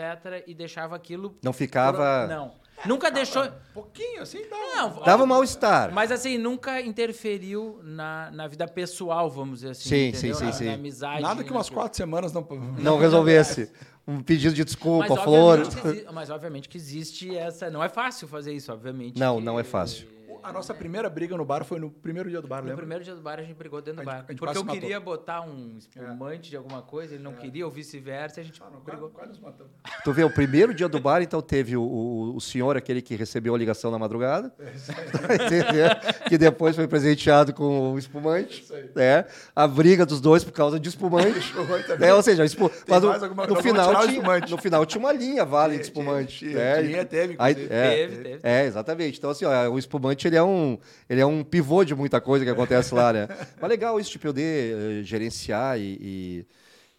e 0.48 0.52
deixava 0.52 0.96
aquilo... 0.96 1.36
Não 1.40 1.52
ficava. 1.52 2.26
Não. 2.26 2.52
Nunca 2.84 3.08
deixou... 3.10 3.44
Um 3.44 3.50
pouquinho, 3.72 4.22
assim, 4.22 4.42
dá. 4.48 4.56
Não, 4.76 5.00
Dava 5.04 5.22
um 5.22 5.26
mal-estar. 5.26 5.92
mas 5.92 6.10
assim, 6.10 6.38
nunca 6.38 6.80
interferiu 6.80 7.80
na, 7.84 8.30
na 8.32 8.46
vida 8.48 8.66
pessoal, 8.66 9.30
vamos 9.30 9.60
dizer 9.60 9.70
assim. 9.70 9.88
Sim, 9.88 10.08
entendeu? 10.08 10.34
sim, 10.34 10.38
sim, 10.40 10.44
Na- 10.46 10.52
sim. 10.52 10.64
Na 10.66 10.74
amizade. 10.74 11.22
Nada 11.22 11.44
que 11.44 11.50
umas 11.52 11.70
quatro 11.70 11.96
semanas 11.96 12.32
não. 12.32 12.44
Não 12.78 12.98
resolvesse. 12.98 13.70
Um 14.06 14.22
pedido 14.22 14.54
de 14.54 14.64
desculpa, 14.64 15.06
Mas 15.10 15.22
flor. 15.22 15.60
obviamente, 15.60 16.04
que 16.06 16.12
mas 16.12 16.30
obviamente 16.30 16.68
que 16.68 16.76
existe 16.78 17.36
essa. 17.36 17.68
Não 17.70 17.82
é 17.84 17.88
fácil 17.88 18.26
fazer 18.26 18.52
isso, 18.54 18.72
obviamente. 18.72 19.18
Não, 19.20 19.38
que- 19.38 19.44
não 19.44 19.58
é 19.60 19.64
fácil. 19.64 20.08
A 20.48 20.52
nossa 20.52 20.72
primeira 20.72 21.10
briga 21.10 21.36
no 21.36 21.44
bar 21.44 21.62
foi 21.64 21.78
no 21.78 21.90
primeiro 21.90 22.30
dia 22.30 22.40
do 22.40 22.48
bar, 22.48 22.62
No 22.62 22.68
lembra? 22.68 22.78
primeiro 22.78 23.04
dia 23.04 23.14
do 23.14 23.20
bar 23.20 23.38
a 23.38 23.42
gente 23.42 23.54
brigou 23.54 23.82
dentro 23.82 24.02
do 24.02 24.08
A 24.08 24.12
gente- 24.14 24.22
bar. 24.22 24.24
a 24.26 24.32
gente 24.32 24.38
Porque 24.38 24.56
eu 24.58 24.64
matou. 24.64 24.80
queria 24.80 24.98
botar 24.98 25.42
um 25.42 25.76
espumante 25.76 26.48
de 26.50 26.56
alguma 26.56 26.80
coisa, 26.80 27.14
ele 27.14 27.22
não 27.22 27.34
queria, 27.34 27.66
ou 27.66 27.70
vice-versa, 27.70 28.40
e 28.40 28.42
a 28.42 28.44
gente 28.46 28.62
Ah, 28.62 28.70
não, 28.72 28.80
brigou. 28.80 29.10
quase, 29.10 29.28
quase 29.28 29.30
nos 29.32 29.40
matamos. 29.40 29.72
Tu 30.04 30.12
vê, 30.12 30.24
o 30.24 30.30
primeiro 30.30 30.72
dia 30.72 30.88
do 30.88 30.98
bar, 30.98 31.20
então 31.20 31.42
teve 31.42 31.76
o, 31.76 31.82
o, 31.82 32.36
o 32.36 32.40
senhor, 32.40 32.76
aquele 32.78 33.02
que 33.02 33.14
recebeu 33.14 33.54
a 33.54 33.58
ligação 33.58 33.90
na 33.90 33.98
madrugada, 33.98 34.52
entendeu? 34.58 35.88
que 36.28 36.38
depois 36.38 36.74
foi 36.76 36.88
presenteado 36.88 37.52
com 37.52 37.92
o 37.92 37.98
espumante. 37.98 38.62
Isso 38.62 38.74
aí. 38.74 38.90
Né? 38.94 39.24
A 39.54 39.66
briga 39.66 40.06
dos 40.06 40.20
dois 40.20 40.42
por 40.44 40.52
causa 40.52 40.78
de 40.80 40.88
espumante. 40.88 41.54
Né? 41.98 42.14
Ou 42.14 42.22
seja, 42.22 42.42
o 42.42 42.46
espu... 42.46 42.70
mas 42.86 43.02
no, 43.02 43.08
mais 43.08 43.22
alguma- 43.22 43.46
no 43.46 43.56
final 43.56 43.90
tinha, 44.02 44.12
espumante. 44.14 44.50
no 44.50 44.58
final 44.58 44.86
tinha 44.86 45.00
uma 45.00 45.12
linha 45.12 45.44
vale 45.44 45.76
de 45.76 45.82
espumante. 45.82 46.38
tinha, 46.38 46.54
né? 46.54 46.82
tinha, 46.82 47.04
teve, 47.04 47.36
Aí- 47.38 47.66
é, 47.70 47.90
Teve, 48.06 48.16
teve. 48.22 48.40
É, 48.42 48.64
exatamente. 48.64 49.18
Então, 49.18 49.30
assim, 49.30 49.44
ó, 49.44 49.68
o 49.70 49.78
espumante 49.78 50.26
ele 50.26 50.36
é, 50.38 50.42
um, 50.42 50.78
ele 51.08 51.20
é 51.20 51.26
um 51.26 51.44
pivô 51.44 51.84
de 51.84 51.94
muita 51.94 52.20
coisa 52.20 52.44
que 52.44 52.50
acontece 52.50 52.94
lá, 52.94 53.12
né? 53.12 53.28
Mas 53.60 53.68
legal 53.70 54.00
isso, 54.00 54.10
tipo, 54.10 54.26
eu 54.28 54.32
de 54.32 54.42
eh, 54.42 55.02
gerenciar 55.04 55.78
e, 55.78 56.46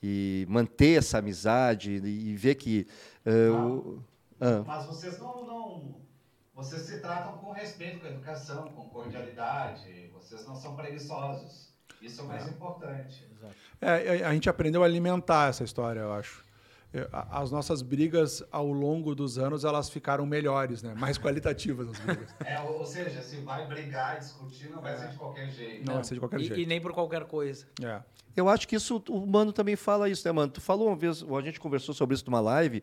e, 0.03 0.43
e 0.43 0.45
manter 0.49 0.99
essa 0.99 1.17
amizade 1.19 1.91
e, 2.03 2.31
e 2.31 2.35
ver 2.37 2.55
que. 2.55 2.87
o- 3.51 3.99
ah, 4.39 4.65
Mas 4.77 4.85
vocês 4.87 5.17
não, 5.19 5.45
não. 5.45 6.01
Vocês 6.55 6.81
se 6.83 6.99
tratam 6.99 7.33
com 7.33 7.51
respeito, 7.51 7.99
com 8.01 8.07
educação, 8.07 8.69
com 8.69 8.89
cordialidade. 8.89 10.11
Vocês 10.27 10.45
não 10.45 10.55
são 10.55 10.75
preguiçosos. 10.75 11.69
Isso 12.01 12.21
é 12.21 12.23
o 12.23 12.27
mais 12.27 12.47
importante. 12.47 13.25
É, 13.81 14.23
a- 14.25 14.29
a 14.29 14.33
gente 14.33 14.49
aprendeu 14.49 14.83
a 14.83 14.85
alimentar 14.85 15.49
essa 15.49 15.63
história, 15.63 16.01
eu 16.01 16.13
acho. 16.13 16.45
É, 16.91 17.07
As 17.11 17.51
nossas 17.51 17.81
brigas 17.83 18.43
ao 18.51 18.71
longo 18.71 19.13
dos 19.13 19.37
anos 19.37 19.63
elas 19.63 19.89
ficaram 19.89 20.25
melhores, 20.25 20.81
né? 20.81 20.95
Mais 20.95 21.17
qualitativas 21.17 21.87
as 21.87 21.99
brigas. 21.99 22.35
É, 22.43 22.59
ou, 22.61 22.83
seja, 22.85 23.21
se 23.21 23.37
vai 23.37 23.67
brigar 23.67 24.17
e 24.17 24.19
discutir, 24.19 24.69
não 24.69 24.81
vai 24.81 24.97
ser 24.97 25.09
de 25.09 25.17
qualquer 25.17 25.49
jeito. 25.51 25.85
Não 25.85 25.95
vai 25.95 26.03
ser 26.03 26.13
de 26.15 26.19
qualquer 26.19 26.39
e, 26.39 26.43
jeito. 26.45 26.59
e 26.59 26.65
nem 26.65 26.81
por 26.81 26.91
qualquer 26.91 27.25
coisa. 27.25 27.67
É. 27.83 28.01
Eu 28.35 28.49
acho 28.49 28.67
que 28.67 28.75
isso, 28.75 29.03
o 29.09 29.27
Mano 29.27 29.53
também 29.53 29.75
fala 29.75 30.09
isso, 30.09 30.27
né, 30.27 30.31
Mano? 30.31 30.51
Tu 30.51 30.61
falou 30.61 30.87
uma 30.87 30.95
vez, 30.95 31.23
a 31.23 31.41
gente 31.41 31.59
conversou 31.59 31.93
sobre 31.93 32.15
isso 32.15 32.23
numa 32.25 32.39
live, 32.39 32.81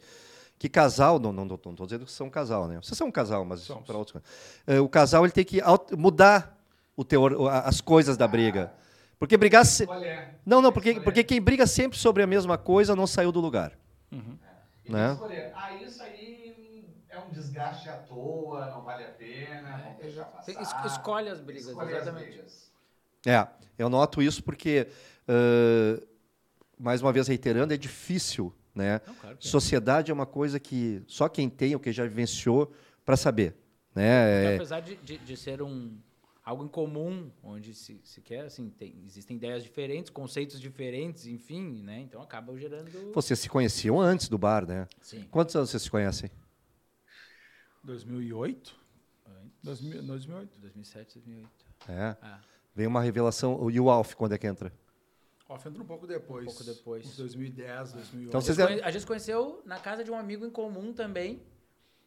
que 0.58 0.68
casal, 0.68 1.18
não, 1.18 1.32
não, 1.32 1.44
não, 1.44 1.60
não 1.64 1.74
tô 1.74 1.84
dizendo 1.84 2.04
que 2.04 2.12
são 2.12 2.28
um 2.28 2.30
casal, 2.30 2.68
né? 2.68 2.78
Vocês 2.80 2.96
são 2.96 3.08
um 3.08 3.12
casal, 3.12 3.44
mas 3.44 3.60
Somos. 3.60 3.84
para 3.84 3.96
outros. 3.96 4.22
Eh, 4.66 4.80
o 4.80 4.88
casal 4.88 5.24
ele 5.24 5.32
tem 5.32 5.44
que 5.44 5.60
mudar 5.96 6.56
o 6.96 7.04
teor, 7.04 7.48
as 7.64 7.80
coisas 7.80 8.16
da 8.16 8.28
briga. 8.28 8.72
Porque 9.18 9.36
brigar. 9.36 9.64
Se... 9.64 9.86
Não, 10.44 10.62
não, 10.62 10.72
porque, 10.72 11.00
porque 11.00 11.24
quem 11.24 11.40
briga 11.40 11.66
sempre 11.66 11.98
sobre 11.98 12.22
a 12.22 12.26
mesma 12.26 12.56
coisa 12.56 12.94
não 12.94 13.06
saiu 13.06 13.32
do 13.32 13.40
lugar. 13.40 13.72
E 14.12 14.18
tem 14.84 14.94
né? 14.94 15.08
que 15.08 15.14
escolher. 15.14 15.52
Ah, 15.56 15.72
isso 15.84 16.02
aí 16.02 16.94
é 17.10 17.18
um 17.18 17.30
desgaste 17.30 17.88
à 17.88 17.96
toa, 17.96 18.68
não 18.68 18.82
vale 18.82 19.02
a 19.04 19.08
pena, 19.08 19.80
vamos 19.82 20.00
deixar 20.00 20.24
Tem- 20.44 20.54
passar. 20.56 20.62
es- 20.62 20.76
escolhe 20.92 21.28
as 21.28 21.40
brigas, 21.40 21.68
Escolhe 21.72 21.94
as 21.94 22.02
exatamente. 22.02 22.28
brigas. 22.28 22.72
É, 23.26 23.48
eu 23.78 23.88
noto 23.88 24.22
isso 24.22 24.42
porque, 24.42 24.86
ãh, 25.28 26.00
mais 26.78 27.02
uma 27.02 27.12
vez 27.12 27.26
reiterando, 27.26 27.74
é 27.74 27.76
difícil, 27.76 28.54
né? 28.74 29.00
Não, 29.06 29.14
claro 29.14 29.36
que 29.36 29.46
é. 29.46 29.50
Sociedade 29.50 30.10
é 30.10 30.14
uma 30.14 30.26
coisa 30.26 30.60
que 30.60 31.02
só 31.06 31.28
quem 31.28 31.48
tem 31.50 31.74
ou 31.74 31.80
quem 31.80 31.92
já 31.92 32.04
vivenciou 32.04 32.72
para 33.04 33.16
saber, 33.16 33.56
né? 33.94 34.52
É, 34.52 34.54
apesar 34.56 34.80
de, 34.80 34.96
de, 34.96 35.18
de 35.18 35.36
ser 35.36 35.60
um 35.62 35.98
algo 36.46 36.64
em 36.64 36.68
comum, 36.68 37.28
onde 37.42 37.74
se, 37.74 38.00
se 38.04 38.20
quer, 38.20 38.42
assim, 38.46 38.70
tem, 38.70 39.02
existem 39.04 39.36
ideias 39.36 39.64
diferentes, 39.64 40.10
conceitos 40.10 40.60
diferentes, 40.60 41.26
enfim, 41.26 41.82
né? 41.82 41.98
Então 42.02 42.22
acaba 42.22 42.56
gerando... 42.56 42.88
vocês 43.12 43.36
se 43.40 43.48
conheciam 43.48 44.00
antes 44.00 44.28
do 44.28 44.38
bar, 44.38 44.64
né? 44.64 44.86
Sim. 45.02 45.24
Quantos 45.24 45.56
anos 45.56 45.70
vocês 45.70 45.82
se 45.82 45.90
conhecem? 45.90 46.30
2008? 47.82 48.76
Antes, 49.26 49.62
2000, 49.64 50.02
2008. 50.04 50.58
2007, 50.60 51.14
2008. 51.14 51.50
É. 51.88 52.16
Ah, 52.22 52.40
Vem 52.74 52.86
uma 52.86 53.00
revelação. 53.00 53.68
E 53.68 53.80
o 53.80 53.90
Alf, 53.90 54.14
quando 54.14 54.32
é 54.32 54.38
que 54.38 54.46
entra? 54.46 54.72
Off 55.48 55.66
entra 55.68 55.82
um 55.82 55.86
pouco 55.86 56.06
depois. 56.06 56.44
Um 56.44 56.46
pouco 56.48 56.62
depois. 56.64 57.06
Uns 57.06 57.16
2010, 57.16 57.92
2008. 57.92 58.28
Então 58.28 58.40
vocês 58.40 58.56
conhe- 58.56 58.82
a 58.82 58.90
gente 58.90 59.00
se 59.00 59.06
conheceu 59.06 59.62
na 59.64 59.80
casa 59.80 60.04
de 60.04 60.10
um 60.10 60.16
amigo 60.16 60.44
em 60.46 60.50
comum 60.50 60.92
também, 60.92 61.40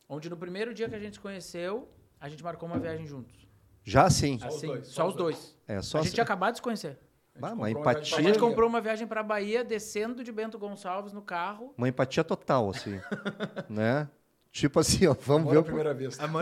onde 0.08 0.30
no 0.30 0.38
primeiro 0.38 0.74
dia 0.74 0.88
que 0.88 0.96
a 0.96 1.00
gente 1.00 1.14
se 1.16 1.20
conheceu, 1.20 1.90
a 2.20 2.30
gente 2.30 2.42
marcou 2.44 2.68
uma 2.70 2.78
viagem 2.80 3.06
juntos. 3.06 3.49
Já 3.90 4.10
sim. 4.10 4.38
Só 4.40 4.48
os 4.48 4.56
Assim, 4.56 4.68
dois, 4.68 4.88
só 4.88 5.08
os 5.08 5.16
dois. 5.16 5.56
É 5.68 5.82
só 5.82 5.98
a 5.98 6.02
gente 6.02 6.08
assim. 6.10 6.14
tinha 6.16 6.24
acabado 6.24 6.52
de 6.54 6.58
se 6.58 6.62
conhecer. 6.62 6.98
Ah, 7.42 7.48
uma 7.48 7.50
comprou 7.50 7.62
uma 7.62 7.70
empatia. 7.72 8.18
A 8.18 8.22
gente 8.22 8.34
Bahia. 8.34 8.40
comprou 8.50 8.70
uma 8.70 8.82
viagem 8.82 9.08
pra 9.08 9.24
Bahia, 9.24 9.64
descendo 9.64 10.24
de 10.24 10.32
Bento 10.32 10.60
Gonçalves 10.60 11.14
no 11.14 11.22
carro. 11.22 11.74
Uma 11.78 11.88
empatia 11.88 12.24
total, 12.24 12.70
assim. 12.70 13.00
né? 13.70 14.08
Tipo 14.52 14.80
assim, 14.80 15.08
ó, 15.08 15.16
vamos 15.20 15.44
Amor 15.44 15.54
ver, 15.54 15.58
o, 15.60 15.64
primeira 15.64 15.94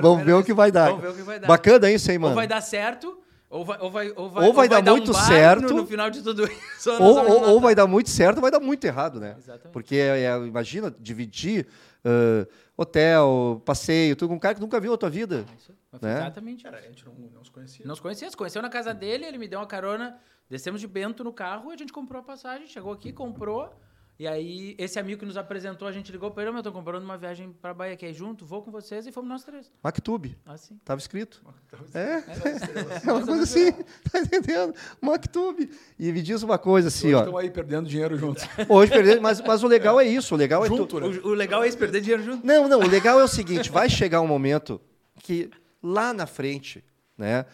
vamos 0.02 0.24
ver 0.26 0.34
o 0.34 0.44
que 0.44 0.54
vai 0.54 0.72
dar. 0.72 0.88
Vamos 0.88 1.02
ver 1.04 1.10
o 1.10 1.16
que 1.16 1.22
vai 1.22 1.40
dar. 1.40 1.48
Bacana 1.48 1.92
isso, 1.92 2.10
hein, 2.10 2.18
Ou 2.18 2.22
mano? 2.24 2.36
vai 2.36 2.48
dar 2.48 2.62
certo, 2.62 3.20
ou 3.50 3.64
vai, 3.66 3.78
ou 3.80 3.92
vai, 3.92 4.14
ou 4.16 4.30
vai, 4.30 4.46
Ou 4.48 4.54
vai 4.54 4.68
dar 4.70 4.80
um 4.82 4.96
muito 4.98 5.12
bar 5.12 5.28
certo, 5.28 5.74
No, 5.74 5.82
no 5.82 5.88
final 5.88 6.10
de 6.10 6.22
tudo 6.22 6.44
isso. 6.52 6.90
Ou, 6.92 7.18
ou- 7.18 7.50
ou 7.52 7.60
vai 7.62 7.76
dar 7.76 7.86
muito 7.86 8.10
certo 8.10 8.38
ou 8.38 8.42
vai 8.42 8.50
dar 8.52 8.60
muito 8.60 8.84
errado, 8.86 9.20
né? 9.20 9.36
Exatamente. 9.38 9.72
Porque, 9.74 9.96
é, 9.98 10.38
imagina, 10.46 10.94
dividir 11.00 11.68
ãh, 12.08 12.48
hotel, 12.78 13.62
passeio, 13.66 14.16
tudo 14.16 14.30
com 14.30 14.36
um 14.36 14.40
cara 14.40 14.56
que 14.56 14.62
nunca 14.62 14.80
viu 14.80 14.94
a 14.94 14.98
tua 14.98 15.10
vida. 15.10 15.46
É 15.52 15.56
isso 15.56 15.72
aí. 15.72 15.78
Mas 15.92 16.00
foi 16.00 16.10
né? 16.10 16.18
Exatamente. 16.20 16.64
Cara, 16.64 16.78
a 16.78 16.82
gente 16.82 17.06
não, 17.06 17.14
não 17.14 17.44
se 17.44 17.52
conhecia. 17.52 17.86
Não 17.86 17.96
se 17.96 18.02
conhecia, 18.02 18.30
se 18.30 18.38
conheceu 18.38 18.62
na 18.62 18.70
casa 18.70 18.94
dele, 18.94 19.26
ele 19.26 19.38
me 19.38 19.48
deu 19.48 19.60
uma 19.60 19.68
carona, 19.68 20.18
descemos 20.50 20.80
de 20.80 20.88
Bento 20.88 21.24
no 21.24 21.34
carro 21.34 21.72
e 21.72 21.74
a 21.74 21.78
gente 21.78 21.92
comprou 21.92 22.22
a 22.22 22.24
passagem, 22.24 22.68
chegou 22.68 22.94
aqui, 22.94 23.12
comprou. 23.12 23.74
E 24.20 24.26
aí, 24.28 24.74
esse 24.80 24.98
amigo 24.98 25.20
que 25.20 25.26
nos 25.28 25.38
apresentou, 25.38 25.88
a 25.88 25.92
gente 25.92 26.12
ligou 26.12 26.32
pra 26.32 26.42
ele, 26.42 26.50
"Ô, 26.50 26.54
meu, 26.56 26.64
tô 26.64 26.72
comprando 26.72 27.04
uma 27.04 27.18
viagem 27.20 27.52
pra 27.62 27.72
Bahia 27.72 27.94
aqui 27.94 28.04
aí 28.04 28.14
junto, 28.14 28.48
vou 28.48 28.64
com 28.64 28.72
vocês 28.72 29.06
e 29.06 29.12
fomos 29.12 29.30
nós 29.30 29.44
três. 29.44 29.72
Mactube, 29.84 30.36
Assim. 30.44 30.76
tava 30.84 31.00
escrito. 31.00 31.40
Então, 31.68 31.80
É, 31.94 32.18
estrelas. 32.18 33.06
é 33.08 33.12
uma 33.14 33.24
coisa 33.26 33.44
assim, 33.44 33.72
tá 34.12 34.20
entendendo? 34.20 34.74
Mactube. 35.00 35.70
E 36.00 36.12
me 36.12 36.24
diz 36.24 36.42
uma 36.42 36.58
coisa 36.58 36.88
assim, 36.88 37.14
ó. 37.14 37.20
Estão 37.20 37.38
aí 37.38 37.52
perdendo 37.52 37.88
dinheiro 37.88 38.18
juntos. 38.18 38.44
Hoje 38.68 38.92
perdeu, 38.92 39.22
mas, 39.22 39.40
mas 39.40 39.62
o 39.64 39.68
legal 39.68 40.00
é 40.00 40.06
isso, 40.08 40.34
o 40.34 40.38
legal 40.38 40.66
é 40.66 40.68
tu- 40.68 40.78
Junto, 40.78 41.00
né? 41.00 41.08
O, 41.24 41.28
o 41.28 41.34
legal 41.36 41.64
é 41.64 41.68
isso, 41.68 41.78
perder 41.78 42.02
dinheiro 42.02 42.24
junto. 42.24 42.46
Não, 42.46 42.68
não, 42.68 42.80
o 42.80 42.88
legal 42.88 43.20
é 43.20 43.24
o 43.24 43.28
seguinte, 43.28 43.70
vai 43.70 43.88
chegar 43.88 44.20
um 44.22 44.28
momento 44.28 44.82
que 45.22 45.52
lá 45.84 46.12
na 46.12 46.26
frente, 46.26 46.84
né? 47.16 47.46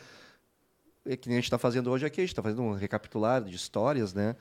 É 1.06 1.18
que 1.18 1.28
nem 1.28 1.38
a 1.38 1.42
gente 1.42 1.48
está 1.48 1.58
fazendo 1.58 1.92
hoje 1.92 2.06
aqui, 2.06 2.22
a 2.22 2.24
gente 2.24 2.32
está 2.32 2.42
fazendo 2.42 2.62
um 2.62 2.74
recapitulado 2.74 3.50
de 3.50 3.56
histórias, 3.58 4.14
né? 4.14 4.38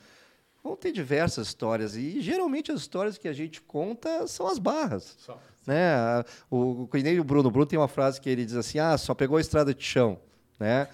Vão 0.63 0.77
ter 0.77 0.93
diversas 0.93 1.49
histórias 1.49 1.97
e 1.97 2.21
geralmente 2.21 2.71
as 2.71 2.81
histórias 2.81 3.19
que 3.19 3.27
a 3.27 3.33
gente 3.33 3.61
conta 3.61 4.27
são 4.29 4.47
as 4.47 4.59
barras, 4.59 5.17
Só. 5.19 5.37
né? 5.67 6.23
O, 6.49 6.83
o 6.83 7.25
Bruno, 7.25 7.51
Bruno 7.51 7.67
tem 7.67 7.79
uma 7.79 7.89
frase 7.89 8.21
que 8.21 8.31
ele 8.31 8.45
diz 8.45 8.55
assim: 8.55 8.79
"Ah, 8.79 8.97
só 8.97 9.13
pegou 9.13 9.37
a 9.37 9.41
estrada 9.41 9.75
de 9.75 9.83
chão", 9.83 10.19
né? 10.61 10.87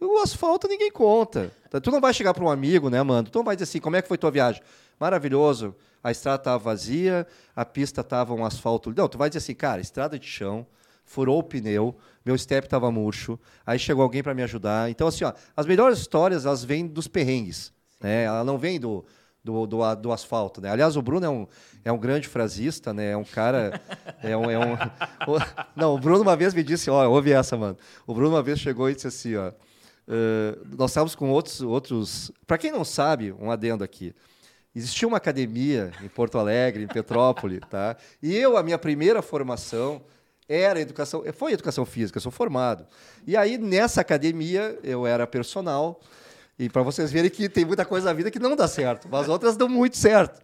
O 0.00 0.18
asfalto 0.18 0.68
ninguém 0.68 0.90
conta. 0.92 1.50
Tá, 1.70 1.80
Tu 1.80 1.90
não 1.90 2.00
vai 2.00 2.12
chegar 2.14 2.34
para 2.34 2.44
um 2.44 2.50
amigo, 2.50 2.88
né, 2.88 3.02
mano? 3.02 3.28
Tu 3.28 3.36
não 3.36 3.44
vai 3.44 3.56
dizer 3.56 3.64
assim: 3.64 3.80
"Como 3.80 3.96
é 3.96 4.02
que 4.02 4.06
foi 4.08 4.16
tua 4.16 4.30
viagem?" 4.30 4.62
Maravilhoso. 5.00 5.74
A 6.04 6.12
estrada 6.12 6.40
estava 6.40 6.58
vazia, 6.62 7.26
a 7.54 7.64
pista 7.64 8.02
estava 8.02 8.32
um 8.32 8.44
asfalto. 8.44 8.94
Não, 8.96 9.08
tu 9.08 9.18
vai 9.18 9.28
dizer 9.28 9.38
assim: 9.38 9.54
"Cara, 9.54 9.80
estrada 9.80 10.16
de 10.18 10.26
chão, 10.26 10.64
furou 11.04 11.40
o 11.40 11.42
pneu, 11.42 11.96
meu 12.24 12.38
step 12.38 12.66
estava 12.66 12.90
murcho, 12.92 13.38
aí 13.66 13.76
chegou 13.78 14.02
alguém 14.04 14.22
para 14.22 14.34
me 14.34 14.42
ajudar". 14.44 14.88
Então 14.88 15.08
assim, 15.08 15.24
ó, 15.24 15.32
as 15.56 15.66
melhores 15.66 15.98
histórias 15.98 16.46
elas 16.46 16.62
vêm 16.62 16.86
dos 16.86 17.08
perrengues, 17.08 17.72
né? 18.00 18.24
Ela 18.24 18.44
não 18.44 18.58
vem 18.58 18.78
do 18.78 19.04
do, 19.46 19.64
do, 19.64 19.94
do 19.94 20.12
asfalto, 20.12 20.60
né? 20.60 20.70
Aliás, 20.70 20.96
o 20.96 21.02
Bruno 21.02 21.24
é 21.24 21.30
um, 21.30 21.46
é 21.84 21.92
um 21.92 21.98
grande 21.98 22.26
frasista, 22.26 22.92
né? 22.92 23.12
É 23.12 23.16
um 23.16 23.22
cara, 23.22 23.80
é 24.20 24.36
um, 24.36 24.50
é 24.50 24.58
um 24.58 24.76
não, 25.76 25.94
o 25.94 25.98
Bruno 25.98 26.22
uma 26.22 26.34
vez 26.34 26.52
me 26.52 26.64
disse, 26.64 26.90
ó, 26.90 27.08
ouve 27.08 27.30
essa, 27.30 27.56
mano. 27.56 27.76
O 28.06 28.12
Bruno 28.12 28.34
uma 28.34 28.42
vez 28.42 28.58
chegou 28.58 28.90
e 28.90 28.94
disse 28.96 29.06
assim, 29.06 29.36
ó, 29.36 29.52
eh, 30.08 30.58
nós 30.76 30.90
estávamos 30.90 31.14
com 31.14 31.30
outros, 31.30 31.60
outros, 31.60 32.32
para 32.44 32.58
quem 32.58 32.72
não 32.72 32.84
sabe, 32.84 33.32
um 33.38 33.48
adendo 33.48 33.84
aqui. 33.84 34.12
Existia 34.74 35.06
uma 35.06 35.16
academia 35.16 35.92
em 36.02 36.08
Porto 36.08 36.38
Alegre, 36.38 36.82
em 36.82 36.88
Petrópolis, 36.88 37.60
tá? 37.70 37.96
E 38.20 38.36
eu, 38.36 38.56
a 38.56 38.62
minha 38.64 38.76
primeira 38.76 39.22
formação 39.22 40.02
era 40.48 40.80
educação, 40.80 41.24
foi 41.32 41.52
educação 41.52 41.86
física, 41.86 42.18
sou 42.18 42.32
formado. 42.32 42.84
E 43.26 43.36
aí 43.36 43.56
nessa 43.58 44.00
academia 44.00 44.76
eu 44.82 45.06
era 45.06 45.26
personal. 45.26 46.00
E 46.58 46.68
para 46.70 46.82
vocês 46.82 47.12
verem 47.12 47.30
que 47.30 47.48
tem 47.48 47.64
muita 47.64 47.84
coisa 47.84 48.06
na 48.06 48.12
vida 48.12 48.30
que 48.30 48.38
não 48.38 48.56
dá 48.56 48.66
certo, 48.66 49.08
mas 49.10 49.28
outras 49.28 49.56
dão 49.56 49.68
muito 49.68 49.96
certo. 49.96 50.40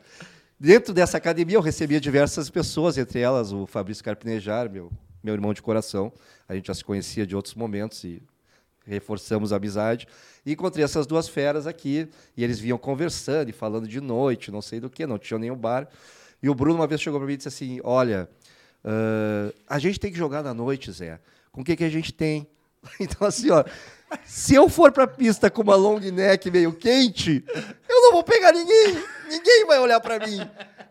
Dentro 0.60 0.92
dessa 0.92 1.16
academia 1.16 1.56
eu 1.56 1.60
recebia 1.60 2.00
diversas 2.00 2.50
pessoas, 2.50 2.98
entre 2.98 3.18
elas 3.18 3.50
o 3.50 3.66
Fabrício 3.66 4.04
Carpinejar, 4.04 4.70
meu, 4.70 4.92
meu 5.22 5.34
irmão 5.34 5.52
de 5.54 5.62
coração. 5.62 6.12
A 6.48 6.54
gente 6.54 6.66
já 6.66 6.74
se 6.74 6.84
conhecia 6.84 7.26
de 7.26 7.34
outros 7.34 7.54
momentos 7.54 8.04
e 8.04 8.22
reforçamos 8.86 9.52
a 9.52 9.56
amizade. 9.56 10.06
E 10.44 10.52
encontrei 10.52 10.84
essas 10.84 11.06
duas 11.06 11.28
feras 11.28 11.66
aqui, 11.66 12.08
e 12.36 12.44
eles 12.44 12.58
vinham 12.58 12.78
conversando 12.78 13.48
e 13.48 13.52
falando 13.52 13.88
de 13.88 14.00
noite, 14.00 14.50
não 14.50 14.62
sei 14.62 14.80
do 14.80 14.90
que, 14.90 15.06
não 15.06 15.18
tinha 15.18 15.38
nenhum 15.38 15.56
bar. 15.56 15.88
E 16.42 16.48
o 16.48 16.54
Bruno 16.54 16.76
uma 16.78 16.86
vez 16.86 17.00
chegou 17.00 17.18
para 17.18 17.26
mim 17.26 17.34
e 17.34 17.36
disse 17.36 17.48
assim: 17.48 17.80
Olha, 17.84 18.28
ãh, 18.84 19.52
a 19.68 19.78
gente 19.78 19.98
tem 19.98 20.10
que 20.10 20.18
jogar 20.18 20.42
na 20.42 20.52
noite, 20.52 20.90
Zé. 20.92 21.20
Com 21.50 21.60
o 21.60 21.64
que, 21.64 21.76
que 21.76 21.84
a 21.84 21.90
gente 21.90 22.12
tem? 22.12 22.46
Então, 22.98 23.28
assim, 23.28 23.48
ó, 23.50 23.64
se 24.24 24.54
eu 24.54 24.68
for 24.68 24.92
pra 24.92 25.06
pista 25.06 25.50
com 25.50 25.62
uma 25.62 25.74
long 25.76 25.98
neck 25.98 26.50
meio 26.50 26.72
quente, 26.72 27.44
eu 27.88 28.00
não 28.02 28.12
vou 28.12 28.22
pegar 28.24 28.52
ninguém. 28.52 28.94
Ninguém 29.28 29.64
vai 29.66 29.78
olhar 29.78 30.00
pra 30.00 30.18
mim. 30.18 30.38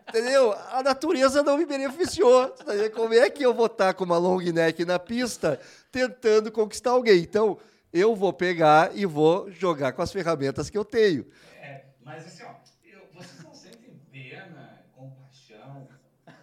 Entendeu? 0.08 0.52
A 0.72 0.82
natureza 0.82 1.42
não 1.42 1.56
me 1.56 1.64
beneficiou. 1.64 2.48
Tá? 2.48 2.64
Como 2.94 3.14
é 3.14 3.30
que 3.30 3.42
eu 3.44 3.54
vou 3.54 3.66
estar 3.66 3.94
com 3.94 4.04
uma 4.04 4.18
long 4.18 4.40
neck 4.40 4.84
na 4.84 4.98
pista 4.98 5.58
tentando 5.90 6.50
conquistar 6.52 6.90
alguém? 6.90 7.20
Então, 7.20 7.58
eu 7.92 8.14
vou 8.14 8.32
pegar 8.32 8.90
e 8.94 9.06
vou 9.06 9.50
jogar 9.50 9.92
com 9.92 10.02
as 10.02 10.12
ferramentas 10.12 10.68
que 10.68 10.76
eu 10.76 10.84
tenho. 10.84 11.26
É, 11.62 11.84
mas 12.04 12.26
assim, 12.26 12.42
ó, 12.42 12.50
eu- 12.84 13.06
vocês 13.14 13.44
não 13.44 13.54
sentem 13.54 14.00
pena, 14.10 14.84
compaixão 14.96 15.88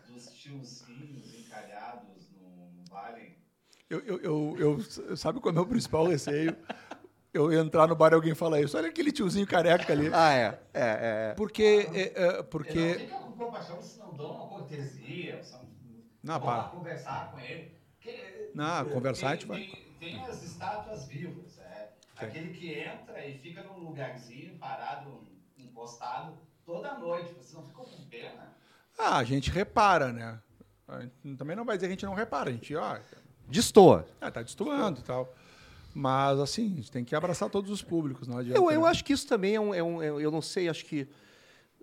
dos 0.07 0.31
tiozinhos 0.33 1.35
encalhados 1.37 2.29
no, 2.39 2.71
no 2.79 2.85
vale? 2.89 3.35
Eu, 3.89 3.99
eu, 4.01 4.19
eu, 4.21 4.57
eu- 5.07 5.17
sabe 5.17 5.39
qual 5.39 5.49
é 5.49 5.51
o 5.51 5.55
meu 5.55 5.65
principal 5.65 6.05
receio? 6.07 6.55
Eu 7.33 7.51
entrar 7.53 7.87
no 7.87 7.95
bar 7.95 8.11
e 8.11 8.15
alguém 8.15 8.33
falar 8.35 8.59
isso. 8.61 8.77
Olha 8.77 8.89
aquele 8.89 9.11
tiozinho 9.11 9.45
careca 9.47 9.91
ali. 9.93 10.09
Ah, 10.13 10.33
é. 10.33 10.45
É, 10.73 10.81
é, 10.81 11.29
é. 11.31 11.33
Porque, 11.35 11.89
é, 11.93 12.23
é, 12.23 12.43
Porque... 12.43 12.93
Não 12.93 13.07
fica 13.07 13.15
com 13.19 13.31
compaixão, 13.33 13.77
vocês 13.77 13.97
não 13.99 14.13
dão 14.13 14.31
uma 14.31 14.47
cortesia, 14.47 15.43
são, 15.43 15.61
Não, 16.23 16.39
para. 16.41 16.63
conversar 16.63 17.31
com 17.31 17.39
ele. 17.39 17.71
Porque, 17.95 18.51
Não, 18.53 18.85
conversar 18.85 19.29
a 19.29 19.31
gente 19.33 19.45
tem, 19.45 19.55
vai. 19.57 19.65
tem, 19.99 20.09
tem 20.09 20.25
as 20.27 20.43
estátuas 20.43 21.07
vivas, 21.07 21.59
é. 21.59 21.89
Aquele 22.19 22.53
que 22.53 22.73
entra 22.73 23.25
e 23.27 23.37
fica 23.39 23.63
num 23.63 23.79
lugarzinho 23.79 24.57
parado, 24.57 25.21
encostado, 25.57 26.37
toda 26.65 26.97
noite. 26.97 27.31
Vocês 27.33 27.53
não 27.53 27.67
ficam 27.67 27.85
com 27.85 28.03
pena? 28.09 28.53
Ah, 28.97 29.17
a 29.17 29.23
gente 29.23 29.49
repara, 29.51 30.11
né? 30.11 30.39
A 30.87 31.01
gente 31.01 31.37
Também 31.37 31.55
não 31.55 31.63
vai 31.63 31.77
dizer 31.77 31.87
que 31.87 31.91
a 31.93 31.95
gente 31.95 32.05
não 32.05 32.13
repara. 32.15 32.49
A 32.49 32.53
gente, 32.53 32.75
ó, 32.75 32.97
Destoa. 33.49 34.05
ah, 34.21 34.31
tá 34.31 34.41
destoando 34.43 34.99
e 34.99 35.03
tal. 35.03 35.33
Mas, 35.93 36.39
assim, 36.39 36.71
a 36.71 36.75
gente 36.75 36.91
tem 36.91 37.03
que 37.03 37.15
abraçar 37.15 37.49
todos 37.49 37.71
os 37.71 37.81
públicos, 37.81 38.27
não 38.27 38.37
adianta. 38.37 38.59
Eu, 38.59 38.69
eu 38.71 38.81
né? 38.83 38.87
acho 38.87 39.03
que 39.03 39.11
isso 39.11 39.27
também 39.27 39.55
é 39.55 39.59
um, 39.59 39.73
é 39.73 39.81
um- 39.83 40.01
é 40.03 40.11
um- 40.13 40.19
Eu 40.19 40.29
não 40.31 40.41
sei, 40.41 40.69
acho 40.69 40.85
que. 40.85 41.07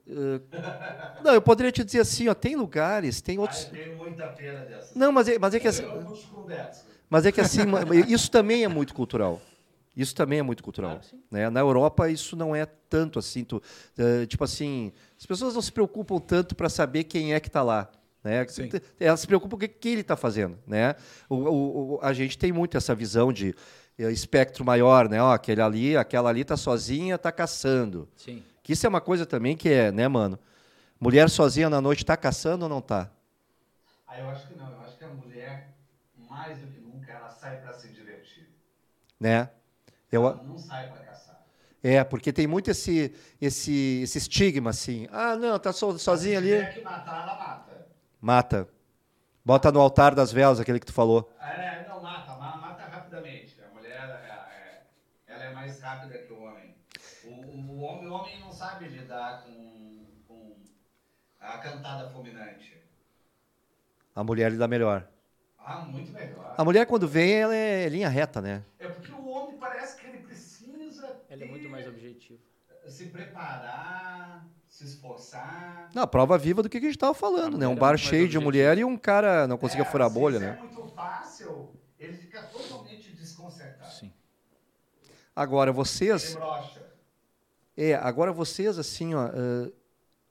eh, 0.07 0.41
não, 1.21 1.33
eu 1.35 1.43
poderia 1.43 1.73
te 1.73 1.83
dizer 1.83 2.01
assim, 2.01 2.29
ó, 2.29 2.35
tem 2.35 2.55
lugares, 2.55 3.21
tem 3.21 3.39
outros. 3.39 3.69
Ai, 3.73 3.79
tenho 3.79 3.97
muita 3.99 4.29
pena 4.29 4.65
dessas. 4.65 4.91
Não, 4.95 5.11
mas 5.11 5.29
é, 5.29 5.39
mas 5.39 5.55
é 5.55 5.61
que 5.61 5.67
assim, 5.67 5.83
Eu 5.93 6.07
mas 7.11 7.27
é 7.27 7.33
que 7.33 7.41
assim, 7.41 7.63
isso 8.09 8.31
também 8.31 8.65
é 8.65 8.69
muito 8.69 8.95
cultural. 8.95 9.41
Isso 9.97 10.15
também 10.15 10.39
é 10.39 10.43
muito 10.43 10.63
cultural. 10.63 11.01
Sim. 11.03 11.21
né? 11.31 11.49
Na 11.49 11.61
Europa 11.61 12.09
isso 12.11 12.37
não 12.37 12.55
é 12.55 12.67
tanto 12.67 13.19
assim, 13.19 13.43
tu, 13.45 13.63
eh, 13.97 14.27
tipo 14.27 14.45
assim, 14.45 14.93
as 15.19 15.25
pessoas 15.25 15.55
não 15.55 15.63
se 15.63 15.73
preocupam 15.73 16.19
tanto 16.19 16.55
para 16.55 16.69
saber 16.69 17.05
quem 17.05 17.33
é 17.33 17.41
que 17.41 17.49
está 17.49 17.63
lá. 17.63 17.91
Né? 18.27 18.45
Sim. 18.49 18.69
Elas 18.99 19.21
se 19.21 19.27
preocupam 19.27 19.51
com 19.51 19.57
o 19.57 19.59
que, 19.61 19.69
que 19.69 19.89
ele 19.89 20.01
está 20.01 20.17
fazendo. 20.17 20.59
Né? 20.67 20.97
O, 21.29 21.37
o- 21.37 21.95
o- 21.95 21.99
a 22.03 22.13
gente 22.13 22.37
tem 22.37 22.51
muito 22.51 22.77
essa 22.77 22.93
visão 22.93 23.33
de 23.33 23.55
eh, 23.97 24.11
espectro 24.11 24.65
maior, 24.65 25.09
né? 25.09 25.23
Ó, 25.23 25.33
aquele 25.33 25.61
ali, 25.63 25.97
aquela 25.97 26.29
ali 26.29 26.41
está 26.41 26.57
sozinha, 26.57 27.15
está 27.15 27.31
caçando. 27.31 28.09
Sim. 28.17 28.43
Que 28.65 28.73
isso 28.73 28.85
é 28.85 28.89
uma 28.89 29.01
coisa 29.01 29.25
também 29.25 29.57
que 29.57 29.69
é, 29.69 29.93
né, 29.93 30.09
mano? 30.09 30.37
Mulher 30.99 31.31
sozinha 31.31 31.71
na 31.71 31.81
noite 31.81 32.03
está 32.03 32.17
caçando 32.17 32.65
ou 32.65 32.69
não 32.69 32.79
está? 32.81 33.09
Ah, 34.09 34.19
eu 34.19 34.29
acho 34.31 34.49
que 34.49 34.55
não. 34.57 34.73
Eu 34.73 34.81
acho 34.81 34.99
que 34.99 35.05
a 35.05 35.09
mulher, 35.09 35.77
mais 36.29 36.59
do 36.59 36.67
que 36.67 36.81
nunca, 36.81 37.13
ela 37.13 37.31
sai 37.31 37.59
para 37.59 37.73
se 37.75 37.89
divertir. 37.89 38.49
Né? 39.21 39.49
Eu, 40.11 40.25
Ela 40.25 40.43
não 40.49 40.59
sai 40.59 40.89
para 40.89 40.99
caçar. 40.99 41.37
É, 41.83 42.03
porque 42.03 42.33
tem 42.33 42.47
muito 42.49 42.71
esse, 42.71 43.15
esse, 43.41 44.01
esse 44.03 44.19
estigma, 44.19 44.71
assim. 44.71 45.07
Ah, 45.13 45.37
não, 45.37 45.59
tá 45.59 45.73
so, 45.73 45.97
sozinha 45.99 46.41
Se 46.41 46.47
ali. 46.49 46.59
tiver 46.59 46.73
que 46.75 46.81
matar, 46.85 47.23
ela 47.23 47.37
mata. 47.39 47.66
Mata. 48.27 48.69
Bota 49.45 49.71
no 49.71 49.81
altar 49.81 50.15
das 50.15 50.33
velas, 50.33 50.59
aquele 50.61 50.81
que 50.81 50.87
tu 50.87 50.93
falou. 50.93 51.31
É, 51.41 51.85
não, 51.87 52.01
mata, 52.03 52.35
ma- 52.35 52.57
mata 52.57 52.85
rapidamente. 52.87 53.61
A 53.63 53.69
mulher, 53.69 54.09
é, 54.13 54.49
é, 54.59 55.33
ela 55.33 55.45
é 55.45 55.51
mais 55.51 55.79
rápida 55.81 56.19
que 56.19 56.33
o 56.33 56.39
homem. 56.41 56.75
O, 57.23 57.29
o 57.29 57.83
homem, 57.85 58.09
o 58.09 58.11
homem 58.17 58.37
não 58.41 58.51
sabe 58.51 58.89
lidar 58.89 59.43
com, 59.45 60.07
com 60.27 60.59
a 61.47 61.59
cantada 61.59 62.09
fulminante. 62.11 62.77
A 64.17 64.25
mulher 64.25 64.51
lhe 64.51 64.59
dá 64.59 64.67
melhor. 64.67 65.07
Ah, 65.65 65.87
muito 65.87 66.13
melhor. 66.13 66.53
A 66.57 66.65
mulher, 66.65 66.87
quando 66.87 67.07
vem, 67.07 67.35
ela 67.35 67.55
é 67.55 67.89
linha 67.89 68.09
reta, 68.09 68.41
né? 68.41 68.65
É 68.81 68.89
porque 68.89 69.13
o 69.13 69.25
homem 69.29 69.57
parece 69.59 69.97
que 70.01 70.07
ele 70.07 70.19
precisa 70.19 71.21
Ele 71.31 71.43
é 71.43 71.47
muito 71.47 71.69
mais 71.69 71.87
objetivo. 71.87 72.43
se 72.89 73.07
preparar, 73.07 74.49
se 74.77 74.85
esforçar. 74.85 75.89
Não, 75.95 76.03
a 76.03 76.07
prova 76.07 76.37
viva 76.37 76.63
do 76.63 76.69
que 76.69 76.77
a 76.77 76.81
gente 76.81 76.99
tava 76.99 77.15
falando, 77.15 77.55
A 77.55 77.59
né? 77.59 77.67
Um 77.67 77.73
é 77.73 77.77
bar 77.77 77.97
cheio 77.97 78.29
de 78.29 78.39
mulher 78.39 78.77
e 78.77 78.85
um 78.85 78.97
cara 78.99 79.47
não 79.47 79.57
conseguia 79.57 79.85
É, 79.87 79.91
furar 79.91 80.07
a 80.07 80.11
bolha, 80.11 80.39
né? 80.39 80.59
é 80.59 80.63
muito 80.63 80.93
fácil, 80.95 81.71
ele 81.99 82.17
fica 82.19 82.43
totalmente 82.43 83.11
desconcertado. 83.13 83.91
Sim. 83.91 84.13
Agora, 85.35 85.73
vocês... 85.73 86.37
É, 87.75 87.95
agora 87.95 88.33
vocês, 88.33 88.79
assim, 88.79 89.15
ó... 89.15 89.29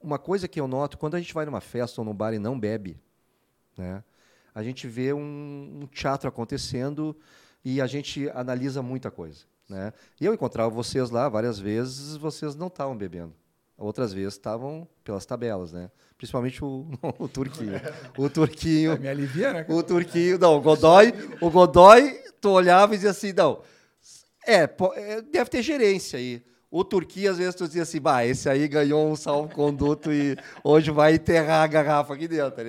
uma 0.00 0.18
coisa 0.18 0.46
que 0.46 0.60
eu 0.60 0.68
noto, 0.68 0.96
quando 0.96 1.16
a 1.16 1.18
gente 1.18 1.34
vai 1.34 1.44
numa 1.44 1.60
festa 1.60 2.00
ou 2.00 2.04
num 2.04 2.14
bar 2.14 2.32
e 2.32 2.38
não 2.38 2.58
bebe, 2.58 3.00
né? 3.76 4.04
A 4.54 4.62
gente 4.62 4.86
vê 4.86 5.12
um, 5.12 5.80
um 5.82 5.86
teatro 5.86 6.28
acontecendo 6.28 7.16
e 7.64 7.80
a 7.80 7.86
gente 7.86 8.30
analisa 8.30 8.80
muita 8.80 9.10
coisa, 9.10 9.44
né? 9.68 9.92
E 10.20 10.24
eu 10.24 10.32
encontrava 10.32 10.70
vocês 10.70 11.10
lá 11.10 11.28
várias 11.28 11.58
vezes, 11.58 12.16
vocês 12.16 12.54
não 12.54 12.68
estavam 12.68 12.96
bebendo. 12.96 13.34
Outras 13.78 14.12
vezes 14.12 14.34
estavam 14.34 14.88
pelas 15.04 15.26
tabelas, 15.26 15.72
né? 15.72 15.90
Principalmente 16.16 16.64
o, 16.64 16.86
o 17.18 17.28
Turquinho. 17.28 17.80
O 18.16 18.30
Turquinho... 18.30 18.98
Me 18.98 19.08
alivia, 19.08 19.52
né? 19.52 19.66
O 19.68 19.82
Turquinho, 19.82 20.38
não, 20.38 20.56
o 20.56 20.60
Godoy, 20.60 21.12
o 21.40 21.50
Godoy, 21.50 22.18
tu 22.40 22.50
olhava 22.50 22.94
e 22.94 22.96
dizia 22.96 23.10
assim, 23.10 23.32
não, 23.34 23.60
é, 24.46 24.62
é, 24.94 25.22
deve 25.22 25.50
ter 25.50 25.62
gerência 25.62 26.18
aí. 26.18 26.42
O 26.70 26.84
Turquinho, 26.84 27.30
às 27.30 27.38
vezes, 27.38 27.54
tu 27.54 27.66
dizia 27.66 27.82
assim, 27.82 28.00
bah, 28.00 28.24
esse 28.26 28.48
aí 28.48 28.66
ganhou 28.66 29.08
um 29.10 29.14
salvo-conduto 29.16 30.12
e 30.12 30.36
hoje 30.64 30.90
vai 30.90 31.14
enterrar 31.14 31.62
a 31.62 31.66
garrafa 31.66 32.14
aqui 32.14 32.26
dentro, 32.26 32.50
tá? 32.52 32.62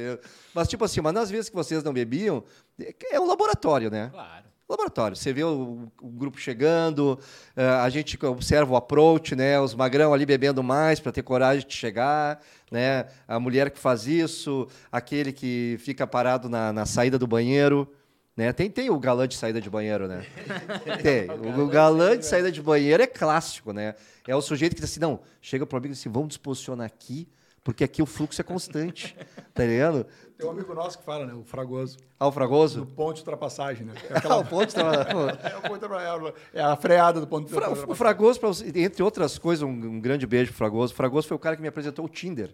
Mas, 0.54 0.68
tipo 0.68 0.84
assim, 0.86 1.02
mas 1.02 1.14
nas 1.14 1.30
vezes 1.32 1.50
que 1.50 1.56
vocês 1.56 1.84
não 1.84 1.94
bebiam, 1.94 2.44
é- 2.80 2.94
é 3.12 3.20
um 3.20 3.26
laboratório, 3.26 3.90
né? 3.90 4.10
Claro. 4.12 4.46
Laboratório. 4.70 5.16
Você 5.16 5.32
vê 5.32 5.44
o, 5.44 5.88
o 6.02 6.10
grupo 6.10 6.38
chegando, 6.38 7.18
eh, 7.56 7.66
a 7.66 7.90
gente 7.90 8.24
observa 8.26 8.74
o 8.74 8.76
approach, 8.76 9.34
né? 9.34 9.60
Os 9.62 9.74
magrão 9.74 10.14
ali 10.14 10.26
bebendo 10.26 10.62
mais 10.62 11.00
para 11.00 11.12
ter 11.12 11.24
coragem 11.24 11.66
de 11.66 11.74
chegar, 11.74 12.42
né? 12.70 13.06
A 13.26 13.40
mulher 13.40 13.72
que 13.72 13.80
faz 13.80 14.06
isso, 14.06 14.68
aquele 14.92 15.32
que 15.32 15.78
fica 15.80 16.06
parado 16.06 16.50
na, 16.50 16.74
na 16.74 16.86
saída 16.86 17.18
do 17.18 17.26
banheiro, 17.26 17.90
né? 18.38 18.52
Tem, 18.52 18.70
tem 18.70 18.90
o 18.90 19.00
galã 19.00 19.26
de 19.28 19.36
saída 19.36 19.62
de 19.62 19.70
banheiro, 19.70 20.08
né? 20.08 20.24
Tem. 21.02 21.28
O, 21.32 21.64
o 21.64 21.68
galã 21.68 22.16
de 22.16 22.26
saída 22.26 22.52
de 22.52 22.62
banheiro 22.62 23.02
é 23.02 23.08
clássico, 23.08 23.74
né? 23.74 23.96
É 24.28 24.36
o 24.36 24.42
sujeito 24.42 24.76
que 24.76 24.82
diz 24.82 24.92
assim, 24.92 25.00
não, 25.00 25.22
chega 25.42 25.66
pro 25.66 25.78
amigo 25.78 25.92
e 25.92 25.94
diz 25.94 26.02
assim, 26.02 26.12
vamos 26.12 26.28
nos 26.28 26.38
posicionar 26.38 26.86
aqui, 26.86 27.28
porque 27.64 27.84
aqui 27.84 28.02
o 28.02 28.06
fluxo 28.06 28.40
é 28.40 28.44
constante, 28.44 29.18
tá 29.56 29.66
ligado? 29.66 30.06
Tem 30.38 30.46
um 30.48 30.52
amigo 30.52 30.74
nosso 30.76 31.00
que 31.00 31.04
fala, 31.04 31.26
né? 31.26 31.34
O 31.34 31.44
Fragoso. 31.44 31.98
Ah, 32.20 32.28
o 32.28 32.30
Do 32.30 32.34
Fragoso? 32.34 32.86
ponto 32.96 33.16
de 33.16 33.22
ultrapassagem, 33.22 33.86
né? 33.88 33.94
É, 34.10 34.14
Ah, 34.14 34.18
aquela- 34.18 34.38
o 34.38 34.46
ponto 34.46 34.72
é 34.80 34.84
o 34.84 35.62
ponto 35.62 35.80
de 35.80 35.86
ultrapassagem, 35.86 36.34
é 36.54 36.62
a 36.62 36.76
freada 36.76 37.20
do 37.20 37.26
ponto 37.28 37.46
de 37.48 37.50
Fra- 37.50 37.70
ultrapassagem. 37.70 37.92
o 37.92 37.96
Fragoso, 37.96 38.40
entre 38.76 39.02
outras 39.04 39.38
coisas, 39.40 39.64
um, 39.64 39.70
um 39.70 40.00
grande 40.00 40.28
beijo 40.28 40.52
pro 40.52 40.58
Fragoso. 40.58 40.94
O 40.94 40.96
Fragoso 40.96 41.28
foi 41.28 41.36
o 41.36 41.40
cara 41.40 41.56
que 41.56 41.62
me 41.62 41.68
apresentou 41.68 42.06
o 42.06 42.10
Tinder. 42.10 42.54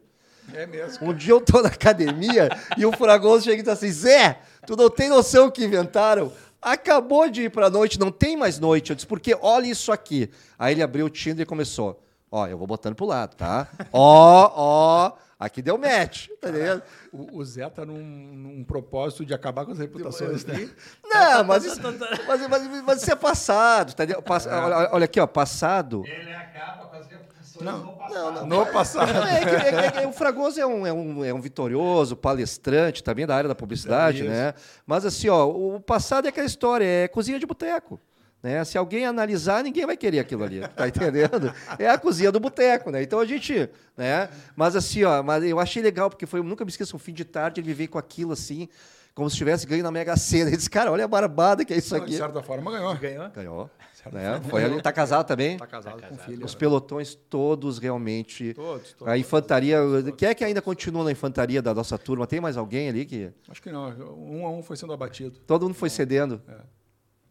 É 0.54 0.66
mesmo. 0.66 1.10
Um 1.10 1.14
dia 1.14 1.32
eu 1.34 1.42
tô 1.42 1.62
na 1.62 1.70
academia 1.70 2.50
e 2.78 2.86
o 2.86 2.92
Fragoso 2.92 3.46
chega 3.46 3.60
e 3.60 3.64
diz 3.64 3.72
assim: 3.74 3.92
Zé, 3.92 4.40
tu 4.68 4.76
não 4.76 4.90
tem 4.90 5.10
noção 5.10 5.48
o 5.48 5.52
que 5.52 5.64
inventaram? 5.64 6.32
Acabou 6.62 7.30
de 7.30 7.44
ir 7.44 7.50
pra 7.50 7.70
noite, 7.70 8.00
não 8.00 8.12
tem 8.12 8.38
mais 8.38 8.60
noite. 8.60 8.90
Eu 8.92 8.96
disse, 8.96 9.06
porque 9.08 9.38
olha 9.42 9.68
isso 9.68 9.92
aqui. 9.92 10.30
Aí 10.58 10.74
ele 10.74 10.82
abriu 10.84 11.06
o 11.06 11.10
Tinder 11.10 11.44
e 11.44 11.46
começou. 11.46 12.02
Ó, 12.32 12.48
eu 12.48 12.58
vou 12.58 12.66
botando 12.66 12.96
pro 12.96 13.06
lado, 13.06 13.36
tá? 13.36 13.68
Ó, 13.92 14.52
ó, 14.56 15.12
aqui 15.40 15.62
deu 15.62 15.78
match, 15.78 16.28
tá 16.42 16.50
ligado? 16.50 16.82
O, 17.14 17.38
o 17.38 17.46
Zé 17.46 17.70
tá 17.70 17.86
num, 17.86 18.02
num 18.04 18.64
propósito 18.64 19.24
de 19.24 19.34
acabar 19.36 19.66
com 19.66 19.72
as 19.72 19.78
reputações, 19.78 20.44
né? 20.46 20.68
Não, 21.06 21.44
mas 21.46 21.64
isso, 21.64 21.80
mas, 21.82 22.48
mas- 22.50 22.84
mas 22.84 23.02
isso 23.04 23.12
é 23.12 23.16
passado, 23.16 23.94
tá? 23.94 24.04
Pass- 24.24 24.48
olha, 24.48 24.90
olha 24.92 25.06
aqui, 25.06 25.20
ó, 25.20 25.28
passado. 25.28 26.04
Ele 26.08 26.34
acaba 26.34 26.88
com 26.88 26.96
as 26.98 27.06
reputações 27.08 27.64
Não, 27.64 27.84
no 27.84 27.94
passado. 27.94 28.46
No 28.48 28.66
passado. 28.66 29.12
É, 29.28 29.42
é 29.44 29.70
que- 29.70 29.76
é 29.78 29.92
que 30.02 30.08
o 30.08 30.12
Fragoso 30.12 30.60
é 30.60 30.66
um, 30.66 30.88
é, 30.88 30.92
um, 30.92 31.24
é 31.24 31.32
um 31.34 31.40
vitorioso 31.40 32.16
palestrante, 32.16 33.04
também 33.04 33.28
da 33.28 33.36
área 33.36 33.48
da 33.48 33.54
publicidade, 33.56 34.26
É 34.26 34.30
né? 34.30 34.54
Mas 34.86 35.06
assim, 35.06 35.30
ó, 35.30 35.48
o 35.48 35.80
passado 35.80 36.26
é 36.26 36.30
aquela 36.30 36.48
história, 36.48 36.84
é 36.86 37.08
cozinha 37.08 37.38
de 37.38 37.46
boteco. 37.46 38.00
Né? 38.44 38.62
Se 38.66 38.78
alguém 38.78 39.06
analisar, 39.06 39.64
ninguém 39.64 39.86
vai 39.86 39.96
querer 39.96 40.20
aquilo 40.20 40.44
ali, 40.44 40.60
tá 40.76 40.86
entendendo? 40.86 41.54
É 41.80 41.88
a 41.90 41.98
cozinha 41.98 42.30
do 42.30 42.42
boteco, 42.42 42.92
né? 42.92 43.02
Então 43.02 43.20
a 43.20 43.26
gente, 43.26 43.70
né? 43.96 44.30
Mas 44.54 44.76
assim, 44.76 45.02
ó, 45.06 45.24
mas 45.24 45.46
eu 45.46 45.58
achei 45.62 45.82
legal 45.82 46.10
porque 46.10 46.26
foi, 46.26 46.42
eu 46.42 46.44
nunca 46.44 46.66
me 46.66 46.70
esqueço, 46.70 46.94
um 46.94 47.00
fim 47.00 47.14
de 47.14 47.24
tarde 47.24 47.62
ele 47.62 47.74
veio 47.74 47.88
com 47.90 47.98
aquilo 47.98 48.34
assim, 48.34 48.68
como 49.16 49.30
se 49.30 49.38
tivesse 49.38 49.66
ganho 49.66 49.82
na 49.82 49.92
Mega 49.92 50.18
Sena. 50.18 50.50
Ele 50.50 50.58
disse, 50.58 50.70
cara, 50.70 50.92
olha 50.92 51.06
a 51.06 51.08
barbada 51.08 51.64
que 51.64 51.74
é 51.74 51.78
isso 51.78 51.94
Não, 51.94 52.02
de 52.02 52.06
aqui. 52.12 52.18
certa 52.18 52.44
forma 52.44 52.70
ganhou. 52.70 52.94
Ganhou? 52.98 53.30
Ganhou, 53.30 53.70
né? 54.12 54.42
Foi 54.50 54.62
ali, 54.62 54.82
tá 54.82 54.92
casado 54.92 55.26
também? 55.26 55.56
Tá 55.58 55.66
casado 55.66 56.02
Tá 56.02 56.08
com 56.10 56.16
casado. 56.18 56.26
filho. 56.30 56.46
Os 56.46 56.54
pelotões 56.54 57.16
todos 57.16 57.78
realmente 57.78 58.54
Todos, 58.56 58.92
todos. 58.92 59.14
a 59.14 59.18
infantaria. 59.18 59.78
Quem 60.18 60.28
é 60.28 60.34
que 60.36 60.44
ainda 60.44 60.62
continua 60.62 61.06
na 61.06 61.12
infantaria 61.14 61.62
da 61.62 61.74
nossa 61.74 61.98
turma? 61.98 62.28
Tem 62.28 62.42
mais 62.42 62.58
alguém 62.58 62.90
ali 62.90 63.06
que. 63.06 63.32
Acho 63.48 63.62
que 63.62 63.72
não. 63.72 63.88
Um 64.18 64.46
a 64.46 64.50
um 64.52 64.62
foi 64.62 64.76
sendo 64.76 64.92
abatido. 64.92 65.40
Todo 65.48 65.64
mundo 65.64 65.76
foi 65.76 65.90
cedendo. 65.90 66.42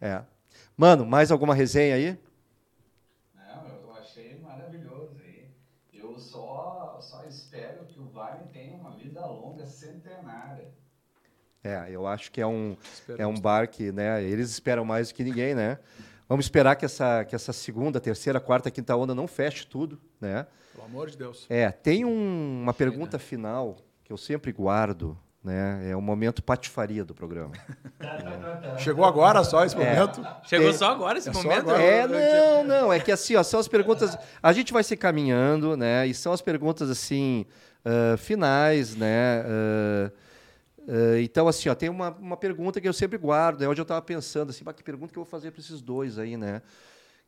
É. 0.01 0.23
Mano, 0.77 1.05
mais 1.07 1.31
alguma 1.31 1.55
resenha 1.55 1.95
aí? 1.95 2.19
Não, 3.53 3.79
eu 3.83 3.93
achei 3.93 4.37
maravilhoso 4.37 5.21
aí. 5.21 5.47
Eu 5.95 6.15
só, 6.31 7.01
só 7.11 7.27
espero 7.29 7.85
que 7.87 8.01
o 8.01 8.07
Vale 8.07 8.43
tenha 8.53 8.75
uma 8.75 8.93
vida 8.93 9.25
longa, 9.27 9.65
centenária. 9.67 10.69
É, 11.63 11.87
eu 11.91 12.07
acho 12.07 12.31
que 12.33 12.41
é 12.41 12.47
um, 12.47 12.77
é 13.19 13.27
um 13.27 13.39
bar 13.39 13.69
que, 13.69 13.93
né? 13.93 14.23
Eles 14.23 14.51
esperam 14.51 14.85
mais 14.85 15.09
do 15.09 15.15
que 15.15 15.23
ninguém, 15.23 15.55
né? 15.55 15.79
Vamos 16.29 16.47
esperar 16.47 16.75
que 16.77 16.85
essa, 16.85 17.25
que 17.25 17.35
essa 17.35 17.53
segunda, 17.53 18.01
terceira, 18.01 18.41
quarta, 18.41 18.71
quinta 18.71 18.97
onda 18.97 19.15
não 19.15 19.29
feche 19.29 19.67
tudo, 19.67 20.01
né? 20.21 20.47
Pelo 20.73 20.85
amor 20.85 21.11
de 21.11 21.17
Deus. 21.17 21.47
É, 21.49 21.71
tem 21.71 22.05
um- 22.05 22.63
uma 22.63 22.73
pergunta 22.73 23.19
final 23.19 23.77
que 24.03 24.13
eu 24.13 24.17
sempre 24.17 24.51
guardo, 24.51 25.17
né? 25.43 25.91
É 25.91 25.97
o 25.97 26.01
momento 26.01 26.43
patifaria 26.43 27.05
do 27.05 27.15
programa. 27.15 27.53
Chegou 28.79 29.05
agora 29.05 29.43
só 29.45 29.65
esse 29.65 29.77
É. 29.77 29.79
momento. 29.79 30.25
Chegou 30.45 30.69
É. 30.71 30.73
só 30.73 30.91
agora 30.93 31.19
esse 31.19 31.29
É 31.29 31.33
momento? 31.33 31.71
agora. 31.71 31.83
É, 31.83 32.07
não, 32.07 32.65
não, 32.65 32.93
é 32.93 33.01
que 33.01 33.11
assim, 33.11 33.35
ó, 33.37 33.43
são 33.43 33.59
as 33.61 33.69
perguntas. 33.69 34.17
A 34.43 34.53
gente 34.53 34.73
vai 34.73 34.83
se 34.85 34.97
caminhando, 34.97 35.77
né? 35.77 36.07
E 36.07 36.15
são 36.15 36.33
as 36.33 36.41
perguntas 36.41 36.89
assim 36.91 37.45
ah, 37.85 38.17
finais, 38.17 38.95
né? 38.95 39.45
ah, 39.45 40.13
ah, 40.89 41.21
então, 41.21 41.47
assim, 41.49 41.69
ó, 41.69 41.75
tem 41.75 41.89
uma, 41.89 42.11
uma 42.11 42.37
pergunta 42.37 42.81
que 42.81 42.89
eu 42.89 42.93
sempre 42.93 43.19
guardo. 43.19 43.61
Né? 43.61 43.69
Hoje 43.69 43.81
eu 43.81 43.85
estava 43.85 44.03
pensando 44.03 44.51
assim, 44.51 44.65
"Bah, 44.65 44.73
que 44.73 44.83
pergunta 44.83 45.13
que 45.13 45.19
eu 45.19 45.25
vou 45.25 45.31
fazer 45.31 45.51
para 45.51 45.61
esses 45.61 45.81
dois 45.81 46.19
aí, 46.19 46.37
né? 46.37 46.63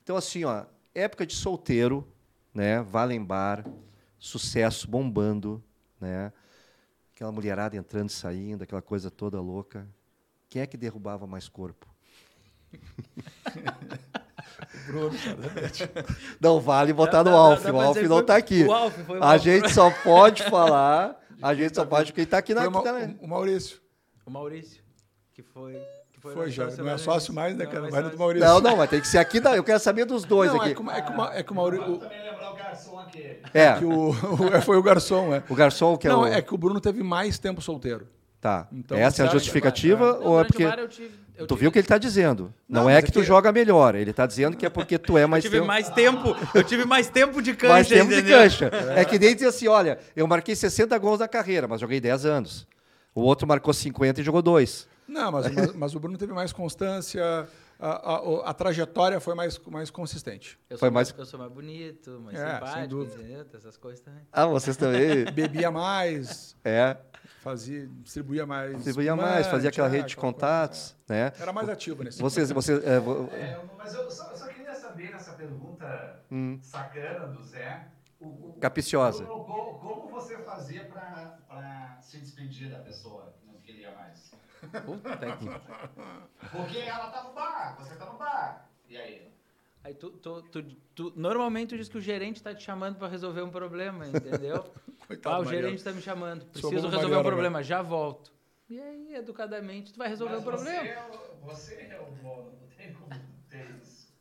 Então, 0.02 0.16
assim, 0.16 0.44
ó, 0.44 0.64
época 0.94 1.26
de 1.26 1.34
solteiro, 1.34 2.06
né? 2.52 2.80
Valembar, 2.82 3.64
sucesso 4.18 4.88
bombando, 4.88 5.62
né? 6.00 6.32
Aquela 7.14 7.30
mulherada 7.30 7.76
entrando 7.76 8.08
e 8.10 8.12
saindo, 8.12 8.64
aquela 8.64 8.82
coisa 8.82 9.10
toda 9.10 9.40
louca. 9.40 9.86
Quem 10.48 10.62
é 10.62 10.66
que 10.66 10.76
derrubava 10.76 11.26
mais 11.26 11.48
corpo? 11.48 11.86
Bruno. 14.86 15.16
Não 16.40 16.60
vale 16.60 16.92
botar 16.92 17.22
Dá- 17.22 17.30
no 17.30 17.36
Alf, 17.36 17.62
dá 17.62 17.72
o 17.72 17.80
Alf 17.80 17.96
não 18.02 18.20
está 18.20 18.36
aqui. 18.36 18.64
o 18.64 18.72
Alf 18.72 18.96
foi 19.06 19.18
o 19.18 19.24
A 19.24 19.36
gente 19.38 19.70
só 19.70 19.90
pode 19.90 20.42
falar, 20.42 21.18
a 21.40 21.54
gente 21.54 21.74
só 21.74 21.84
pode 21.86 22.12
quem 22.12 22.24
está 22.24 22.38
aqui 22.38 22.52
na 22.52 22.62
Foi 22.62 22.68
o 22.68 23.24
o 23.24 23.28
Maurício. 23.28 23.80
O 24.26 24.30
Maurício, 24.30 24.82
que 25.32 25.42
foi. 25.42 25.74
Que 26.10 26.20
foi, 26.20 26.50
já. 26.50 26.64
sócio 26.70 26.84
Não 26.84 26.90
é 26.92 26.98
sócio 26.98 27.34
mais, 27.34 27.56
né, 27.56 27.64
Não, 27.64 27.70
cara? 27.72 27.90
Vai 27.90 28.02
no 28.02 28.10
do. 28.10 28.18
Maurício. 28.18 28.48
Não, 28.48 28.60
não, 28.60 28.76
mas 28.76 28.90
tem 28.90 29.00
que 29.00 29.06
ser 29.06 29.18
aqui. 29.18 29.38
Da, 29.40 29.54
eu 29.56 29.62
quero 29.64 29.78
saber 29.78 30.04
dos 30.04 30.24
dois 30.24 30.50
Não, 30.50 30.60
aqui. 30.60 30.70
é 30.70 30.74
que, 30.74 30.82
é 30.82 31.02
que, 31.02 31.12
é 31.38 31.42
que 31.42 31.52
o 31.52 31.54
Maurício. 31.54 31.86
Lembrar 31.86 32.52
o. 32.52 32.54
É, 33.52 33.74
que 33.74 33.84
o, 33.84 34.10
o- 34.10 34.62
foi 34.62 34.76
o 34.76 34.82
garçom, 34.82 35.34
é. 35.34 35.42
o 35.48 35.54
garçom 35.54 35.96
que 35.96 36.06
é 36.06 36.10
não, 36.10 36.20
o. 36.22 36.26
é 36.26 36.40
que 36.42 36.54
o 36.54 36.58
Bruno 36.58 36.80
teve 36.80 37.02
mais 37.02 37.38
tempo 37.38 37.60
solteiro. 37.60 38.06
Tá. 38.40 38.68
Então, 38.72 38.98
Essa 38.98 39.22
é 39.24 39.26
a 39.26 39.30
justificativa 39.30 40.18
Não, 40.18 40.26
ou 40.26 40.40
é 40.40 40.44
porque. 40.44 40.64
eu 40.64 40.88
tive, 40.88 41.10
eu 41.36 41.46
Tu 41.46 41.54
tive- 41.54 41.60
viu 41.60 41.68
o 41.70 41.72
que 41.72 41.78
ele 41.78 41.84
está 41.84 41.96
dizendo? 41.96 42.52
Não, 42.68 42.82
Não, 42.82 42.90
é 42.90 42.94
mas 42.96 43.04
que 43.04 43.10
é 43.10 43.12
tu 43.14 43.20
que- 43.20 43.26
joga 43.26 43.50
melhor. 43.50 43.94
Ele 43.94 44.10
está 44.10 44.26
dizendo 44.26 44.54
que 44.56 44.66
é 44.66 44.68
porque 44.68 44.98
tu 44.98 45.16
é 45.16 45.22
Eu 45.22 45.28
mais 45.28 45.42
tive 45.42 45.56
tempo. 45.56 45.66
mais 45.66 45.88
tempo, 45.88 46.36
eu 46.54 46.62
tive 46.62 46.84
mais 46.84 47.08
tempo 47.08 47.40
de 47.40 47.54
cancha, 47.54 47.72
mais 47.72 47.88
tempo 47.88 48.10
de 48.10 48.18
entendeu? 48.18 48.38
cancha. 48.38 48.70
É. 48.96 49.04
que 49.04 49.18
nem 49.18 49.34
dizer 49.34 49.48
assim: 49.48 49.66
olha, 49.66 49.98
eu 50.14 50.26
marquei 50.26 50.54
60 50.54 50.96
gols 50.98 51.20
na 51.20 51.26
carreira, 51.28 51.66
mas 51.66 51.80
joguei 51.80 52.00
10 52.00 52.26
anos. 52.26 52.66
O 53.14 53.22
outro 53.22 53.46
marcou 53.48 53.72
50 53.72 54.20
e 54.20 54.24
jogou 54.24 54.42
dois. 54.42 54.86
Não, 55.08 55.30
mas, 55.32 55.50
mas, 55.52 55.74
mas 55.74 55.94
o 55.94 56.00
Bruno 56.00 56.18
teve 56.18 56.32
mais 56.34 56.52
constância, 56.52 57.46
a, 57.88 58.14
a- 58.46 58.50
a 58.50 58.54
trajetória 58.54 59.20
foi 59.20 59.34
mais, 59.34 59.58
mais 59.66 59.90
consistente. 59.90 60.58
Eu 60.70 60.78
Foi 60.78 60.88
sou 60.88 60.92
mais- 60.94 61.14
Eu 61.16 61.26
sou 61.26 61.38
mais 61.38 61.52
bonito, 61.52 62.20
mais 62.20 62.38
É, 62.38 62.44
sem 62.46 62.54
simpático, 62.54 62.88
dúvida. 62.88 63.22
entendeu? 63.22 63.46
Essas 63.54 63.76
coisas 63.76 64.00
também. 64.00 64.22
Ah, 64.32 64.46
vocês 64.46 64.76
também? 64.76 65.24
Bebia 65.32 65.70
mais, 65.70 66.56
é. 66.64 66.96
fazia, 67.40 67.86
distribuía 68.02 68.46
mais. 68.46 68.74
Distribuía 68.76 69.14
mais, 69.14 69.46
fazia 69.46 69.68
aquela 69.68 69.88
é, 69.88 69.90
rede 69.90 70.06
de 70.08 70.12
aquela 70.14 70.32
coisa, 70.32 70.34
contatos, 70.46 70.96
né? 71.08 71.32
é. 71.38 71.42
Era 71.42 71.52
mais 71.52 71.68
ativo 71.68 72.02
nesse 72.02 72.20
Vocês, 72.20 72.50
vocês, 72.50 72.82
é, 72.84 72.98
vo- 72.98 73.28
É, 73.32 73.60
mas 73.76 73.94
eu 73.94 74.10
só, 74.10 74.34
só 74.34 74.46
queria 74.48 74.74
saber 74.74 75.10
nessa 75.10 75.32
pergunta 75.32 76.20
Hum. 76.30 76.58
sacana 76.62 77.26
do 77.26 77.42
Zé. 77.44 77.88
O, 78.20 78.26
o, 78.26 78.56
Capiciosa. 78.60 79.26
Como, 79.26 79.44
como- 79.44 79.78
como 79.78 80.08
você 80.08 80.38
fazia 80.38 80.84
pra 80.86 81.98
se 82.00 82.18
despedir 82.18 82.70
da 82.70 82.78
pessoa 82.78 83.34
que 83.38 83.46
não 83.46 83.60
queria 83.60 83.90
mais? 83.94 84.32
Puta 84.84 85.16
que... 85.36 85.48
Porque 86.52 86.78
ela 86.78 87.08
tá 87.10 87.24
no 87.24 87.32
bar, 87.34 87.76
você 87.78 87.94
tá 87.96 88.06
no 88.06 88.18
bar. 88.18 88.70
E 88.88 88.96
aí? 88.96 89.32
Aí 89.82 89.94
tu, 89.94 90.10
tu, 90.10 90.42
tu, 90.42 90.62
tu- 90.94 91.12
normalmente 91.16 91.70
tu 91.70 91.76
diz 91.76 91.88
que 91.88 91.98
o 91.98 92.00
gerente 92.00 92.42
tá 92.42 92.54
te 92.54 92.62
chamando 92.64 92.96
pra 92.96 93.06
resolver 93.08 93.42
um 93.42 93.50
problema, 93.50 94.06
entendeu? 94.06 94.72
Coitado 95.06 95.36
ah, 95.36 95.40
o 95.40 95.44
gerente 95.44 95.82
tá 95.84 95.92
me 95.92 96.00
chamando, 96.00 96.46
preciso 96.46 96.72
resolver 96.88 96.98
Mariano, 96.98 97.20
um 97.20 97.24
problema, 97.24 97.62
já 97.62 97.82
volto. 97.82 98.32
E 98.70 98.80
aí, 98.80 99.14
educadamente, 99.14 99.92
tu 99.92 99.98
vai 99.98 100.08
resolver 100.08 100.36
Mas 100.36 100.42
o 100.42 100.46
problema. 100.46 100.84
Você 100.84 100.94
é, 100.94 101.10
o, 101.10 101.46
você 101.46 101.74
é 101.90 102.00
o 102.00 102.04
dono, 102.22 102.52
não 102.62 102.68
tem 102.74 102.92
como 102.94 103.10
ter 103.50 103.78
isso. 103.82 104.14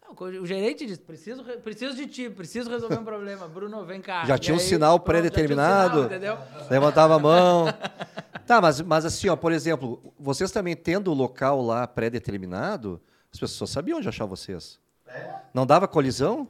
Não, 0.00 0.14
o 0.40 0.46
gerente 0.46 0.86
diz, 0.86 0.98
preciso, 0.98 1.42
re- 1.42 1.56
preciso 1.56 1.96
de 1.96 2.06
ti, 2.06 2.30
preciso 2.30 2.70
resolver 2.70 2.98
um 2.98 3.04
problema. 3.04 3.48
Bruno, 3.48 3.84
vem 3.84 4.00
cá. 4.00 4.24
Já 4.24 4.36
E 4.36 4.38
tinha 4.38 4.54
um 4.54 4.58
aí, 4.58 4.64
sinal 4.64 5.00
pronto, 5.00 5.16
já 5.16 5.30
tinha 5.30 5.30
um 5.30 5.38
pré-determinado. 5.38 5.94
sinal, 5.94 6.06
entendeu? 6.06 6.38
levantava 6.70 7.16
a 7.16 7.18
mão. 7.18 7.66
Tá, 8.46 8.60
mas, 8.60 8.80
mas 8.80 9.04
assim, 9.04 9.28
ó, 9.28 9.36
por 9.36 9.52
exemplo, 9.52 10.12
vocês 10.18 10.50
também 10.50 10.74
tendo 10.76 11.10
o 11.10 11.14
local 11.14 11.62
lá 11.62 11.86
pré-determinado, 11.86 13.00
as 13.32 13.38
pessoas 13.38 13.70
sabiam 13.70 13.98
onde 13.98 14.08
achar 14.08 14.26
vocês. 14.26 14.78
É? 15.06 15.30
Não 15.54 15.66
dava 15.66 15.86
colisão? 15.88 16.48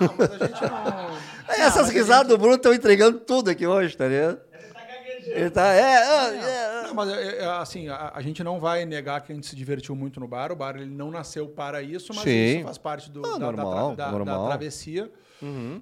Não, 0.00 0.14
mas 0.16 0.30
a 0.32 0.46
gente 0.46 0.62
não. 0.62 1.18
Essas 1.66 1.90
risadas 1.90 2.28
do 2.28 2.38
Bruno 2.38 2.54
estão 2.56 2.72
entregando 2.72 3.18
tudo 3.20 3.50
aqui 3.50 3.66
hoje, 3.66 3.96
tá 3.96 4.06
ligado? 4.06 4.40
Ele 4.52 4.70
tá 4.72 4.80
gaguejando. 4.80 5.36
Ele 5.38 5.50
tá. 5.50 5.74
É, 5.74 5.80
é, 5.80 6.36
é. 6.36 6.82
Não, 6.84 6.94
mas 6.94 7.08
é, 7.10 7.38
é, 7.38 7.44
assim, 7.46 7.88
a, 7.88 8.12
a 8.14 8.22
gente 8.22 8.42
não 8.44 8.60
vai 8.60 8.84
negar 8.84 9.20
que 9.20 9.32
a 9.32 9.34
gente 9.34 9.46
se 9.46 9.56
divertiu 9.56 9.94
muito 9.96 10.18
no 10.20 10.28
bar. 10.28 10.52
O 10.52 10.56
bar 10.56 10.76
ele 10.76 10.86
não 10.86 11.10
nasceu 11.10 11.48
para 11.48 11.82
isso, 11.82 12.12
mas 12.14 12.22
Sim. 12.24 12.56
isso 12.56 12.64
faz 12.64 12.78
parte 12.78 13.10
do, 13.10 13.20
Ah, 13.26 13.32
da, 13.32 13.38
da 13.38 13.38
normal, 13.46 13.96
da- 13.96 14.04
da 14.06 14.12
normal. 14.12 14.46
travessia. 14.46 15.10
Uhum. 15.42 15.80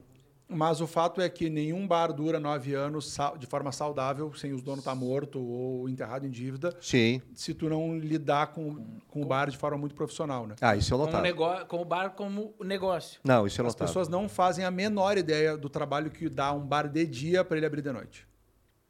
Mas 0.51 0.81
o 0.81 0.87
fato 0.87 1.21
é 1.21 1.29
que 1.29 1.51
nenhum 1.51 1.87
bar 1.87 2.11
dura 2.11 2.41
nove 2.41 2.73
anos 2.75 3.15
de 3.39 3.47
forma 3.47 3.71
saudável, 3.71 4.33
sem 4.35 4.55
os 4.55 4.63
donos 4.63 4.79
estar 4.81 4.95
morto 4.95 5.39
ou 5.39 5.87
enterrado 5.91 6.27
em 6.27 6.31
dívida, 6.31 6.75
Sim. 6.81 7.21
se 7.35 7.53
tu 7.53 7.69
não 7.69 7.99
lidar 7.99 8.47
com, 8.49 8.83
com 9.09 9.21
o 9.21 9.27
bar 9.27 9.51
de 9.51 9.59
forma 9.59 9.77
muito 9.77 9.95
profissional, 9.95 10.47
né? 10.47 10.55
Ah, 10.63 10.75
isso 10.75 10.95
eu 10.95 10.97
Com 10.99 11.03
o, 11.03 11.07
notava. 11.07 11.23
negócio, 11.23 11.67
com 11.67 11.83
o 11.83 11.85
bar 11.85 12.11
como 12.13 12.55
negócio. 12.61 13.21
Não, 13.23 13.47
isso 13.47 13.61
eu 13.61 13.67
As 13.67 13.75
notava. 13.75 13.89
pessoas 13.89 14.09
não 14.09 14.27
fazem 14.27 14.65
a 14.65 14.71
menor 14.71 15.19
ideia 15.19 15.55
do 15.55 15.69
trabalho 15.69 16.11
que 16.11 16.31
dá 16.31 16.51
um 16.55 16.67
bar 16.67 16.89
de 16.89 17.05
dia 17.07 17.45
para 17.45 17.59
ele 17.59 17.67
abrir 17.67 17.83
de 17.83 17.93
noite. 17.93 18.27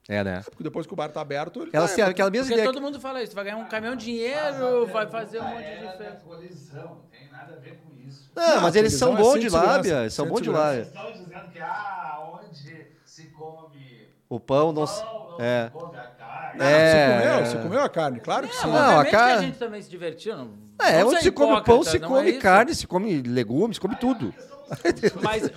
É, 0.08 0.22
né? 0.22 0.42
Porque 0.44 0.62
depois 0.62 0.86
que 0.86 0.92
o 0.92 0.96
bar 0.96 1.10
tá 1.10 1.20
aberto, 1.20 1.60
ele 1.62 1.70
Elas 1.72 1.90
tá- 1.90 1.96
têm 1.96 2.04
aquela 2.04 2.30
mesma 2.30 2.46
Porque 2.46 2.60
ideia. 2.60 2.72
todo 2.72 2.80
mundo 2.80 3.00
fala 3.00 3.20
isso, 3.20 3.32
tu 3.32 3.34
vai 3.34 3.44
ganhar 3.44 3.56
um 3.58 3.66
caminhão 3.66 3.96
de 3.96 4.04
dinheiro, 4.06 4.86
Mas 4.86 4.90
a 4.90 4.92
vai 4.92 5.06
fazer 5.10 5.40
um 5.40 5.48
monte 5.48 5.64
de 5.66 6.24
colisão, 6.24 6.88
não 6.94 7.00
tem 7.10 7.28
nada 7.28 7.54
a 7.54 7.58
ver 7.58 7.78
com 7.82 7.90
isso. 7.92 7.97
Não, 8.36 8.54
Não, 8.56 8.60
mas 8.62 8.76
eles 8.76 8.92
são 8.94 9.14
é 9.14 9.16
bons 9.20 9.40
de 9.40 9.48
lábia. 9.48 10.10
são 10.10 10.26
bons 10.26 10.40
de 10.42 10.50
lábia. 10.50 10.84
Vocês 10.84 10.94
estão 10.94 11.12
dizendo 11.12 11.50
que 11.52 11.58
ah, 11.60 12.18
onde 12.32 12.86
se 13.04 13.22
come 13.26 14.08
O 14.28 14.38
pão 14.38 14.72
não. 14.72 14.86
se- 14.86 15.02
pão, 15.02 15.36
não 15.38 15.44
É. 15.44 15.64
se 15.66 15.70
come 15.72 15.96
a 15.96 16.00
carne. 16.02 16.58
Não, 16.58 16.66
É. 16.66 16.90
Você 16.92 17.22
comeu? 17.36 17.46
Você 17.46 17.58
comeu 17.68 17.80
a 17.82 17.88
carne? 17.88 18.20
Claro 18.20 18.48
que 18.48 18.54
sim. 18.56 18.66
Não, 18.66 19.00
a 19.00 19.04
que 19.04 19.16
a 19.16 19.38
gente 19.40 19.58
também 19.58 19.82
se 19.82 19.90
divertiu. 19.90 20.36
Não, 20.36 20.50
É, 20.80 21.04
onde 21.04 21.20
se 21.22 21.30
come 21.32 21.60
pão, 21.62 21.82
se 21.82 21.98
não 21.98 22.08
come 22.08 22.28
é 22.28 22.30
isso? 22.32 22.40
carne, 22.40 22.74
se 22.74 22.86
come 22.86 23.22
legumes, 23.22 23.76
se 23.76 23.80
come 23.80 23.96
tudo. 23.96 24.32
Mas, 25.22 25.50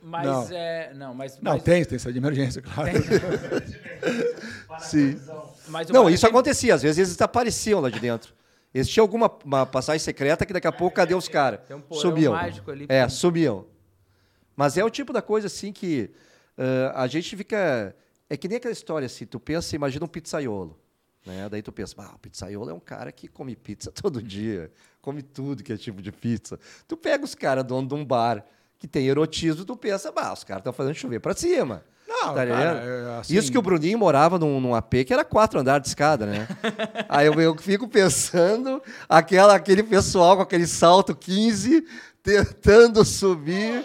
mas 0.00 0.26
Não. 0.26 0.48
é, 0.56 0.92
não, 0.94 1.14
mas, 1.14 1.40
Não, 1.40 1.52
mas, 1.54 1.62
tem, 1.64 1.84
tem 1.84 1.96
essa 1.96 2.12
de 2.12 2.18
emergência, 2.18 2.62
claro. 2.62 2.90
Para 4.68 4.76
a 4.76 4.80
Sim. 4.80 5.20
mas 5.68 5.90
o 5.90 5.92
Não, 5.92 6.08
isso 6.08 6.22
tem- 6.22 6.30
acontecia. 6.30 6.74
Às 6.74 6.82
vezes 6.82 6.98
eles 6.98 7.10
desapareciam 7.10 7.80
lá 7.80 7.90
de 7.90 7.98
dentro. 8.00 8.32
Eles 8.76 8.88
tinham 8.88 9.04
alguma 9.04 9.30
uma 9.44 9.64
passagem 9.64 9.98
secreta 10.00 10.44
que 10.44 10.52
daqui 10.52 10.66
a 10.66 10.72
pouco, 10.72 10.94
cadê 10.96 11.14
os 11.14 11.28
caras? 11.28 11.60
Tem 11.66 11.74
um 11.76 11.82
Sumiam. 11.94 12.34
mágico 12.34 12.70
ali, 12.70 12.84
É, 12.88 13.04
pô. 13.04 13.10
sumiam. 13.10 13.64
Mas 14.54 14.76
é 14.76 14.84
o 14.84 14.90
tipo 14.90 15.12
da 15.12 15.22
coisa 15.22 15.46
assim 15.46 15.72
que 15.72 16.10
ah, 16.58 17.02
a 17.02 17.06
gente 17.06 17.34
fica. 17.36 17.96
É 18.28 18.36
que 18.36 18.48
nem 18.48 18.56
aquela 18.58 18.72
história 18.72 19.06
assim, 19.06 19.24
tu 19.24 19.38
pensa, 19.40 19.74
imagina 19.74 20.04
um 20.04 20.08
pizzaiolo. 20.08 20.78
Né? 21.24 21.48
Daí 21.48 21.62
tu 21.62 21.72
pensa, 21.72 21.94
ah, 21.98 22.12
o 22.14 22.18
pizzaiolo 22.18 22.68
é 22.70 22.74
um 22.74 22.80
cara 22.80 23.10
que 23.12 23.28
come 23.28 23.56
pizza 23.56 23.90
todo 23.96 24.22
dia, 24.22 24.70
come 25.00 25.22
tudo 25.22 25.62
que 25.62 25.72
é 25.72 25.76
tipo 25.78 26.02
de 26.02 26.12
pizza. 26.12 26.58
Tu 26.86 26.96
pega 26.98 27.24
os 27.24 27.34
caras 27.34 27.64
dono 27.64 27.88
de 27.88 27.94
um 27.94 28.04
bar 28.04 28.44
que 28.78 28.86
tem 28.86 29.06
erotismo, 29.06 29.64
tu 29.64 29.74
pensa, 29.76 30.12
bah, 30.12 30.32
os 30.34 30.44
caras 30.44 30.60
estão 30.60 30.72
fazendo 30.72 30.94
chover 30.94 31.18
pra 31.20 31.34
cima. 31.34 31.82
Não, 32.22 32.34
Tá 32.34 32.46
cara, 32.46 32.50
é, 32.50 33.18
assim- 33.20 33.36
Isso 33.36 33.52
que 33.52 33.58
o 33.58 33.62
Bruninho 33.62 33.98
morava 33.98 34.38
num, 34.38 34.60
num 34.60 34.74
AP 34.74 35.04
que 35.04 35.12
era 35.12 35.24
quatro 35.24 35.60
andares 35.60 35.82
de 35.82 35.88
escada, 35.88 36.24
né? 36.26 36.48
Aí 37.08 37.26
eu, 37.26 37.38
eu 37.40 37.54
fico 37.56 37.86
pensando, 37.86 38.82
aquela, 39.08 39.54
aquele 39.54 39.82
pessoal 39.82 40.36
com 40.36 40.42
aquele 40.42 40.66
salto 40.66 41.14
15, 41.14 41.84
tentando 42.22 43.04
subir, 43.04 43.84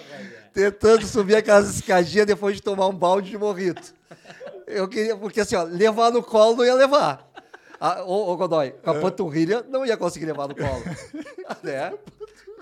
tentando 0.54 1.06
subir 1.06 1.36
aquelas 1.36 1.76
escadinhas 1.76 2.26
depois 2.26 2.56
de 2.56 2.62
tomar 2.62 2.88
um 2.88 2.96
balde 2.96 3.30
de 3.30 3.38
morrito. 3.38 3.94
Eu 4.66 4.88
queria, 4.88 5.16
porque 5.18 5.42
assim, 5.42 5.56
ó, 5.56 5.64
levar 5.64 6.12
no 6.12 6.24
colo 6.24 6.56
não 6.58 6.66
ia 6.66 6.74
levar. 6.76 7.30
Ah, 7.80 8.04
ô, 8.04 8.32
ô, 8.32 8.38
Godoy, 8.38 8.72
com 8.84 8.92
a 8.92 8.94
panturrilha 8.96 9.66
não 9.68 9.86
ia 9.86 9.98
conseguir 9.98 10.28
levar 10.28 10.48
no 10.48 10.56
colo. 10.56 10.84
né? 11.64 11.92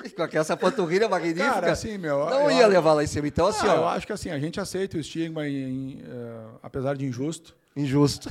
Com 0.16 0.38
essa 0.40 0.56
panturrilha 0.58 1.08
magnífica, 1.10 1.50
Cara, 1.50 1.72
assim, 1.72 1.98
meu, 1.98 2.26
não 2.30 2.42
eu 2.44 2.52
ia 2.52 2.60
acho- 2.60 2.68
levar 2.70 2.94
lá 2.94 3.04
em 3.04 3.08
cima. 3.08 3.28
Então, 3.28 3.48
assim, 3.48 3.68
Ah, 3.68 3.76
eu 3.76 3.82
ó, 3.82 3.90
acho 3.90 4.06
que 4.08 4.14
assim, 4.14 4.30
a 4.30 4.40
gente 4.40 4.60
aceita 4.60 4.98
o 4.98 5.00
estigma, 5.00 5.48
em- 5.48 5.54
em, 5.98 6.04
eh, 6.06 6.46
apesar 6.64 6.96
de 6.96 7.06
injusto. 7.06 7.56
injusto. 7.76 8.30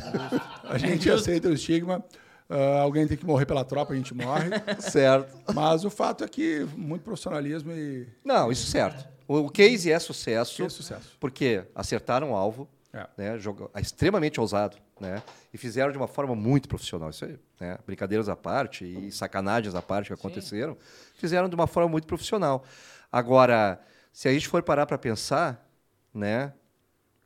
A 0.64 0.76
gente 0.78 1.08
aceita 1.10 1.48
o 1.48 1.52
estigma. 1.52 2.04
Ah, 2.50 2.80
alguém 2.80 3.06
tem 3.06 3.16
que 3.16 3.26
morrer 3.26 3.44
pela 3.46 3.64
tropa, 3.64 3.92
a 3.92 3.96
gente 3.96 4.14
morre. 4.14 4.48
certo. 4.80 5.36
Mas 5.54 5.84
o 5.84 5.90
fato 5.90 6.24
é 6.24 6.28
que 6.28 6.66
muito 6.76 7.02
profissionalismo 7.02 7.72
e 7.72 8.06
Não, 8.24 8.50
isso 8.50 8.66
certo. 8.70 9.06
O, 9.26 9.50
case 9.50 9.92
é 9.92 9.98
sucesso, 9.98 10.56
que 10.56 10.62
é 10.62 10.68
sucesso. 10.70 11.16
porque 11.20 11.62
acertaram 11.74 12.32
o 12.32 12.34
alvo, 12.34 12.66
É. 12.94 13.06
né, 13.18 13.38
jogo, 13.38 13.70
extremamente 13.78 14.40
ousado, 14.40 14.78
né, 15.00 15.22
e 15.52 15.58
fizeram 15.58 15.90
de 15.92 15.98
uma 15.98 16.08
forma 16.08 16.34
muito 16.34 16.68
profissional. 16.68 17.10
Isso 17.10 17.24
aí, 17.24 17.38
né, 17.60 17.78
brincadeiras 17.86 18.28
à 18.28 18.36
parte 18.36 18.84
e 18.84 19.10
sacanagens 19.12 19.74
à 19.74 19.82
parte 19.82 20.08
que 20.08 20.12
aconteceram, 20.12 20.76
fizeram 21.14 21.48
de 21.48 21.54
uma 21.54 21.66
forma 21.66 21.88
muito 21.88 22.06
profissional. 22.06 22.64
Agora, 23.10 23.80
se 24.12 24.28
a 24.28 24.32
gente 24.32 24.48
for 24.48 24.62
parar 24.62 24.86
para 24.86 24.98
pensar, 24.98 25.66
né, 26.12 26.52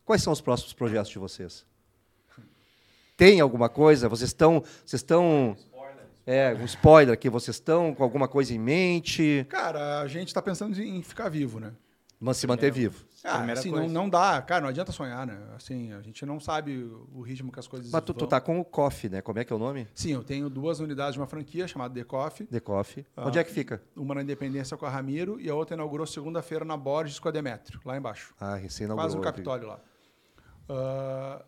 quais 0.05 0.23
são 0.23 0.32
os 0.32 0.40
próximos 0.40 0.73
projetos 0.73 1.11
de 1.11 1.19
vocês? 1.19 1.65
Tem 3.16 3.40
alguma 3.40 3.69
coisa? 3.69 4.09
Vocês 4.09 4.31
estão, 4.31 4.61
vocês 4.85 5.01
estão, 5.01 5.57
é, 6.27 6.55
um 6.55 6.65
spoiler 6.65 7.12
aqui. 7.12 7.28
Vocês 7.28 7.57
estão 7.57 7.94
com 7.94 8.03
alguma 8.03 8.28
coisa 8.28 8.55
em 8.55 8.59
mente? 8.59 9.47
Cara, 9.49 10.01
a 10.01 10.09
gente 10.09 10.28
está 10.28 10.40
pensando 10.40 10.81
em 10.81 11.03
ficar 11.03 11.28
vivo, 11.28 11.61
né? 11.61 11.73
Mas 12.19 12.36
se 12.36 12.47
manter 12.47 12.70
vivo. 12.70 13.05
Ah, 13.24 13.36
Primeira 13.36 13.61
assim, 13.61 13.70
não, 13.70 13.78
coisa. 13.78 13.94
não 13.94 14.09
dá, 14.09 14.43
cara, 14.43 14.61
não 14.62 14.69
adianta 14.69 14.90
sonhar, 14.90 15.24
né? 15.27 15.39
Assim, 15.55 15.93
a 15.93 16.01
gente 16.03 16.27
não 16.27 16.40
sabe 16.40 16.77
o 17.15 17.20
ritmo 17.23 17.53
que 17.53 17.61
as 17.61 17.69
coisas 17.69 17.90
Mas 17.90 18.03
tu, 18.03 18.12
tu 18.12 18.27
tá 18.27 18.40
com 18.40 18.59
o 18.59 18.65
Coffee, 18.65 19.09
né? 19.09 19.20
Como 19.23 19.39
é 19.39 19.44
que 19.44 19.53
é 19.53 19.57
o 19.57 19.59
nome? 19.61 19.86
Sim, 19.94 20.12
eu 20.12 20.24
tenho 20.24 20.51
duas 20.51 20.81
unidades 20.81 21.15
de 21.15 21.20
uma 21.20 21.27
franquia 21.27 21.69
chamada 21.69 21.94
The 21.94 22.03
Coffee. 22.05 22.47
The 22.49 22.59
Coffee. 22.61 23.07
Ah. 23.16 23.28
Onde 23.28 23.39
é 23.39 23.44
que 23.44 23.53
fica? 23.53 23.81
Uma 23.94 24.16
na 24.16 24.23
Independência 24.23 24.77
com 24.77 24.86
a 24.86 24.90
Ramiro 24.90 25.40
e 25.40 25.49
a 25.49 25.55
outra 25.55 25.74
inaugurou 25.77 26.07
segunda-feira 26.07 26.65
na 26.65 26.77
Borges 26.77 27.19
com 27.20 27.28
a 27.28 27.31
Demetrio, 27.31 27.81
lá 27.85 27.97
embaixo. 27.97 28.35
Ah, 28.40 28.57
recém 28.57 28.89
Quase 28.89 29.15
no 29.16 29.23
Capitólio 29.23 29.69
lá. 29.69 29.81
Ah, 30.69 31.44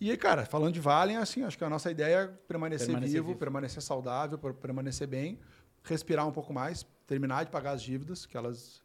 e 0.00 0.10
aí, 0.10 0.16
cara, 0.16 0.44
falando 0.44 0.74
de 0.74 0.80
Valen, 0.80 1.16
assim, 1.16 1.42
acho 1.44 1.56
que 1.56 1.64
a 1.64 1.70
nossa 1.70 1.90
ideia 1.90 2.16
é 2.16 2.26
permanecer, 2.26 2.86
Permanecer 2.88 3.14
vivo, 3.14 3.26
vivo. 3.28 3.38
permanecer 3.38 3.82
saudável, 3.82 4.36
per- 4.38 4.54
permanecer 4.54 5.06
bem, 5.06 5.40
respirar 5.82 6.26
um 6.26 6.32
pouco 6.32 6.52
mais, 6.52 6.84
terminar 7.06 7.44
de 7.44 7.50
pagar 7.50 7.72
as 7.72 7.82
dívidas, 7.82 8.26
que 8.26 8.36
elas 8.36 8.82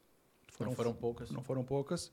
Não 0.60 0.72
foram 0.74 0.94
poucas. 0.94 1.32
não 1.32 1.42
foram 1.42 1.64
poucas. 1.64 2.12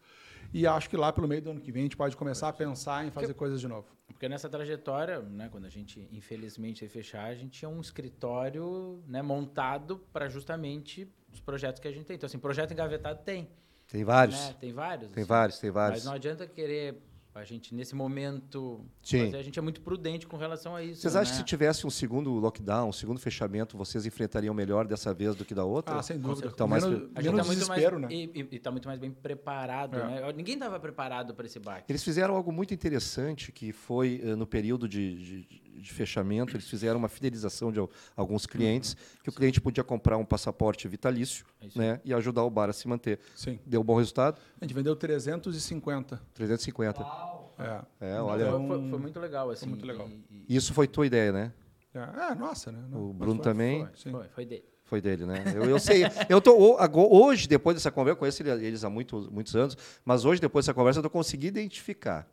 E 0.53 0.67
acho 0.67 0.89
que 0.89 0.97
lá 0.97 1.13
pelo 1.13 1.27
meio 1.27 1.43
do 1.43 1.51
ano 1.51 1.61
que 1.61 1.73
vem 1.73 1.83
a 1.83 1.85
gente 1.85 1.97
pode 1.97 2.17
começar 2.17 2.49
a 2.49 2.53
pensar 2.53 3.05
em 3.05 3.11
fazer 3.11 3.35
coisas 3.35 3.61
de 3.61 3.67
novo. 3.67 3.89
Porque 4.07 4.29
nessa 4.29 4.49
trajetória, 4.49 5.21
né, 5.21 5.49
quando 5.51 5.65
a 5.65 5.69
gente 5.69 6.09
infelizmente 6.13 6.83
ia 6.83 6.89
fechar, 6.91 7.25
a 7.25 7.35
gente 7.35 7.59
tinha 7.59 7.69
um 7.69 7.81
escritório 7.81 9.03
né, 9.07 9.21
montado 9.21 9.99
para 10.13 10.29
justamente 10.29 11.13
os 11.33 11.41
projetos 11.41 11.81
que 11.81 11.89
a 11.89 11.93
gente 11.93 12.07
tem. 12.07 12.17
Então, 12.17 12.27
assim, 12.27 12.39
projeto 12.39 12.73
engavetado 12.73 13.21
tem. 13.25 13.51
Tem 13.89 14.05
vários. 14.05 14.39
né? 14.39 14.55
Tem 14.61 14.73
vários. 14.73 15.11
Tem 15.11 15.23
assim. 15.23 15.29
vários, 15.29 15.59
tem 15.59 15.71
vários. 15.71 15.99
Mas 15.99 16.05
não 16.05 16.13
adianta 16.13 16.47
querer 16.47 17.03
a 17.37 17.45
gente, 17.45 17.75
nesse 17.75 17.95
momento, 17.95 18.81
a 19.35 19.43
gente 19.43 19.59
é 19.59 19.63
muito 19.63 19.81
prudente 19.83 20.27
com 20.27 20.37
relação 20.37 20.75
a 20.75 20.83
isso. 20.83 21.03
Vocês 21.03 21.15
acham 21.15 21.33
que 21.33 21.39
né? 21.39 21.45
se 21.45 21.45
tivesse 21.45 21.87
um 21.87 21.91
segundo 21.91 22.31
lockdown, 22.33 22.89
um 22.89 22.93
segundo 22.93 23.21
fechamento, 23.21 23.77
vocês 23.77 24.07
enfrentariam 24.07 24.55
melhor 24.55 24.87
dessa 24.87 25.13
vez 25.13 25.35
do 25.37 25.45
que 25.45 25.55
da 25.55 25.65
outra? 25.65 25.97
Ah, 25.99 26.03
sem 26.03 26.19
dúvida. 26.19 26.51
Então, 26.53 26.67
mais 26.67 26.85
menos 26.85 27.11
A 27.15 27.21
gente 27.21 27.33
menos 27.35 27.47
tá 27.47 27.53
muito 27.55 27.69
mais, 27.69 28.01
né? 28.01 28.09
E, 28.11 28.49
está 28.57 28.71
muito 28.71 28.89
mais 28.89 28.99
bem 28.99 29.11
preparado, 29.11 29.97
É. 29.99 30.07
né? 30.23 30.33
Ninguém 30.33 30.55
estava 30.55 30.81
preparado 30.81 31.35
para 31.35 31.45
esse 31.47 31.59
baque. 31.59 31.93
Eles 31.93 32.03
fizeram 32.03 32.35
algo 32.35 32.51
muito 32.51 32.73
interessante, 32.73 33.53
que 33.53 33.71
foi 33.73 34.21
eh, 34.25 34.35
no 34.35 34.47
período 34.47 34.89
de, 34.89 35.17
de- 35.45 35.63
de 35.77 35.93
fechamento, 35.93 36.57
eles 36.57 36.69
fizeram 36.69 36.99
uma 36.99 37.09
fidelização 37.09 37.71
de 37.71 37.79
al- 37.79 37.91
alguns 38.17 38.47
clientes, 38.47 38.97
que 39.23 39.29
o 39.31 39.33
cliente 39.33 39.61
podia 39.61 39.85
comprar 39.85 40.17
um 40.17 40.25
passaporte 40.25 40.87
vitalício 40.89 41.45
É 41.61 41.79
né, 41.79 42.01
e 42.05 42.13
ajudar 42.15 42.43
o 42.45 42.51
bar 42.51 42.69
a 42.69 42.73
se 42.73 42.87
manter. 42.89 43.21
Sim. 43.35 43.59
Deu 43.67 43.83
bom 43.85 43.97
resultado? 43.97 44.41
A 44.61 44.65
gente 44.65 44.75
vendeu 44.75 44.95
350. 44.97 46.21
350. 46.35 47.03
Uau! 47.03 47.55
É. 47.59 48.07
É, 48.15 48.21
olha, 48.21 48.51
Foi, 48.51 48.67
foi- 48.67 48.91
foi 48.91 48.99
muito 48.99 49.21
legal, 49.21 49.51
assim. 49.51 49.67
muito 49.67 49.87
legal. 49.87 50.09
e- 50.09 50.45
e- 50.49 50.57
isso 50.57 50.75
foi 50.75 50.87
tua 50.87 51.07
ideia, 51.07 51.33
né? 51.33 51.53
É, 51.95 52.33
é, 52.33 52.35
nossa, 52.35 52.71
né? 52.71 52.79
O 52.93 53.13
Bruno 53.13 53.37
foi- 53.37 53.45
também? 53.45 53.87
foi, 53.97 54.13
foi, 54.13 54.29
foi 54.29 54.45
dele. 54.47 54.65
Foi 54.85 55.01
dele, 55.01 55.25
né? 55.27 55.43
Eu, 55.55 55.65
eu 55.65 55.79
sei. 55.81 56.03
Eu 56.29 56.41
tô, 56.41 56.55
hoje, 57.11 57.49
depois 57.49 57.75
dessa 57.77 57.91
conversa, 57.91 58.13
eu 58.15 58.19
conheço 58.19 58.43
ele- 58.43 58.65
eles 58.67 58.85
há 58.85 58.91
muitos, 58.91 59.29
muitos 59.29 59.57
anos, 59.57 59.77
mas 60.05 60.25
hoje, 60.25 60.41
depois 60.41 60.65
dessa 60.65 60.75
conversa, 60.75 60.99
eu 60.99 61.01
estou 61.01 61.11
conseguindo 61.11 61.59
identificar. 61.59 62.29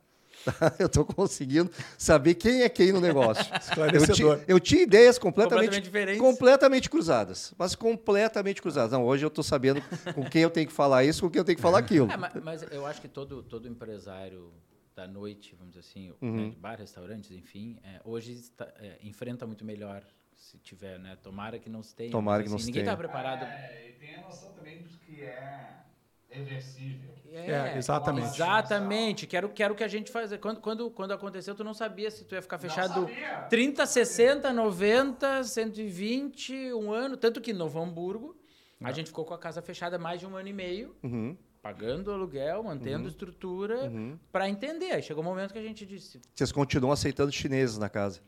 Eu 0.78 0.86
estou 0.86 1.04
conseguindo 1.04 1.70
saber 1.98 2.34
quem 2.34 2.62
é 2.62 2.68
quem 2.68 2.92
no 2.92 3.00
negócio. 3.00 3.44
Eu, 3.92 4.06
ti- 4.14 4.22
eu 4.48 4.60
tinha 4.60 4.82
ideias 4.82 5.18
completamente, 5.18 5.64
Completamente 5.66 5.84
diferentes. 5.84 6.20
completamente 6.20 6.90
cruzadas, 6.90 7.54
mas 7.58 7.74
completamente 7.74 8.60
cruzadas. 8.62 8.92
Não, 8.92 9.04
hoje 9.04 9.24
eu 9.24 9.28
estou 9.28 9.44
sabendo 9.44 9.80
com 10.14 10.24
quem 10.28 10.42
eu 10.42 10.50
tenho 10.50 10.66
que 10.66 10.72
falar 10.72 11.04
isso, 11.04 11.22
com 11.22 11.30
quem 11.30 11.38
eu 11.40 11.44
tenho 11.44 11.56
que 11.56 11.62
falar 11.62 11.78
aquilo. 11.78 12.10
É, 12.10 12.16
ma- 12.16 12.30
mas, 12.42 12.62
eu 12.70 12.86
acho 12.86 13.00
que 13.00 13.08
todo, 13.08 13.42
todo 13.42 13.68
empresário 13.68 14.52
da 14.94 15.06
noite, 15.08 15.54
vamos 15.58 15.74
dizer 15.74 15.80
assim, 15.88 16.12
Uhum. 16.20 16.36
né, 16.44 16.50
de 16.50 16.56
bar, 16.56 16.78
restaurantes, 16.78 17.30
enfim, 17.32 17.78
é, 17.82 18.00
hoje 18.04 18.32
está- 18.32 18.72
é, 18.78 18.98
enfrenta 19.02 19.46
muito 19.46 19.64
melhor 19.64 20.02
se 20.36 20.58
tiver, 20.58 20.98
né? 20.98 21.16
Tomara 21.22 21.58
que 21.58 21.68
não 21.70 21.82
se 21.82 21.94
tenha. 21.94 22.10
Tomara 22.10 22.38
mas, 22.38 22.44
que 22.44 22.50
não 22.50 22.56
assim, 22.56 22.64
se 22.66 22.70
Ninguém 22.70 22.82
tenha. 22.84 22.92
está 22.92 22.96
preparado. 22.96 23.44
É, 23.44 23.88
e 23.88 23.92
tem 23.94 24.14
a 24.14 24.20
noção 24.20 24.52
também 24.52 24.82
de 24.82 24.96
que 24.98 25.22
é 25.22 25.74
reversível. 26.34 27.14
É, 27.32 27.76
exatamente. 27.76 28.28
Exatamente. 28.28 29.26
Quero, 29.26 29.48
quero 29.48 29.74
que 29.74 29.82
a 29.82 29.88
gente 29.88 30.10
faz. 30.10 30.30
Quando, 30.36 30.60
quando, 30.60 30.90
quando 30.90 31.12
aconteceu, 31.12 31.54
tu 31.54 31.64
não 31.64 31.74
sabia 31.74 32.10
se 32.10 32.24
tu 32.24 32.34
ia 32.34 32.42
ficar 32.42 32.58
fechado 32.58 33.08
sabia. 33.08 33.46
30, 33.50 33.84
60, 33.84 34.52
90, 34.52 35.42
120, 35.42 36.72
um 36.74 36.92
ano. 36.92 37.16
Tanto 37.16 37.40
que 37.40 37.50
em 37.50 37.54
Novo 37.54 37.80
Hamburgo, 37.80 38.36
a 38.80 38.92
gente 38.92 39.08
ficou 39.08 39.24
com 39.24 39.34
a 39.34 39.38
casa 39.38 39.60
fechada 39.60 39.98
mais 39.98 40.20
de 40.20 40.26
um 40.26 40.36
ano 40.36 40.48
e 40.48 40.52
meio, 40.52 40.94
Uhum, 41.02 41.36
pagando 41.60 42.12
aluguel, 42.12 42.62
mantendo 42.62 43.08
estrutura, 43.08 43.84
uhum. 43.84 44.18
para 44.30 44.48
entender. 44.48 44.92
Aí 44.92 45.02
chegou 45.02 45.24
um 45.24 45.26
momento 45.26 45.52
que 45.52 45.58
a 45.58 45.62
gente 45.62 45.84
disse: 45.84 46.20
Vocês 46.34 46.52
continuam 46.52 46.92
aceitando 46.92 47.32
chineses 47.32 47.78
na 47.78 47.88
casa. 47.88 48.20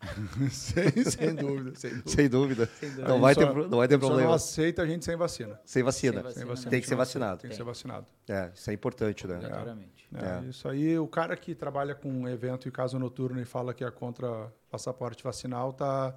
sem, 0.50 0.90
sem 1.04 1.34
dúvida, 1.34 1.74
sem 1.74 1.90
dúvida. 1.90 2.10
Sem 2.10 2.28
dúvida. 2.28 2.66
dúvida. 2.68 3.08
Não 3.08 3.20
vai 3.20 3.34
Só- 3.34 3.40
ter, 3.46 3.68
não 3.68 3.78
vai 3.78 3.88
ter 3.88 3.94
Só 3.94 3.98
problema. 4.00 4.28
não 4.28 4.34
aceita 4.34 4.82
a 4.82 4.86
gente 4.86 5.04
sem 5.04 5.16
vacina. 5.16 5.58
Sem 5.64 5.82
vacina. 5.82 6.30
Sem 6.32 6.44
Vacina, 6.44 6.70
Tem 6.70 6.78
a 6.78 6.82
que 6.82 6.88
ser 6.88 6.94
vacinado. 6.96 7.40
Tem 7.40 7.50
que 7.50 7.56
Tem. 7.56 7.56
ser 7.56 7.64
vacinado. 7.64 8.06
É, 8.28 8.50
isso 8.54 8.70
é 8.70 8.72
importante, 8.74 9.26
né? 9.26 9.40
É, 10.14 10.18
É. 10.18 10.48
Isso 10.48 10.68
aí, 10.68 10.98
o 10.98 11.06
cara 11.08 11.36
que 11.36 11.54
trabalha 11.54 11.94
com 11.94 12.28
evento 12.28 12.68
e 12.68 12.70
casa 12.70 12.98
noturno 12.98 13.40
e 13.40 13.44
fala 13.44 13.74
que 13.74 13.82
é 13.84 13.90
contra 13.90 14.52
passaporte 14.70 15.22
vacinal 15.24 15.70
está 15.70 16.14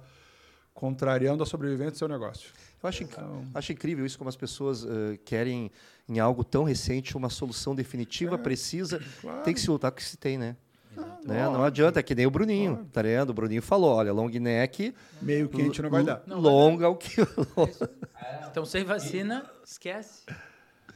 contrariando 0.72 1.42
a 1.42 1.46
sobrevivência 1.46 1.92
do 1.92 1.98
seu 1.98 2.08
negócio. 2.08 2.50
Eu 2.82 2.88
acho, 2.88 3.02
Então- 3.02 3.44
acho 3.52 3.72
incrível 3.72 4.06
isso, 4.06 4.16
como 4.16 4.28
as 4.30 4.36
pessoas 4.36 4.84
eh, 4.86 5.18
querem, 5.24 5.70
em 6.08 6.18
algo 6.20 6.42
tão 6.44 6.64
recente, 6.64 7.16
uma 7.16 7.28
solução 7.28 7.74
definitiva, 7.74 8.38
precisa. 8.38 9.00
Claro. 9.20 9.42
Tem 9.42 9.52
que 9.52 9.60
se 9.60 9.68
lutar 9.68 9.90
com 9.90 9.96
o 9.96 9.98
que 10.00 10.04
se 10.04 10.16
tem, 10.16 10.38
né? 10.38 10.56
Né? 11.24 11.44
Não 11.48 11.62
adianta, 11.62 12.00
é 12.00 12.02
que 12.02 12.14
nem 12.14 12.26
o 12.26 12.30
Bruninho, 12.30 12.88
tá 12.92 13.02
vendo? 13.02 13.30
O 13.30 13.34
Bruninho 13.34 13.62
falou, 13.62 13.94
olha, 13.94 14.12
long 14.12 14.28
neck, 14.28 14.94
Meio 15.20 15.48
quente 15.48 15.80
não 15.82 15.90
vai 15.90 16.02
dar. 16.02 16.22
Não 16.26 16.40
vai 16.42 16.50
longa 16.50 16.88
o 16.88 16.96
que... 16.96 17.20
É, 17.20 18.46
Então, 18.50 18.64
sem 18.64 18.82
vacina, 18.84 19.48
esquece. 19.64 20.24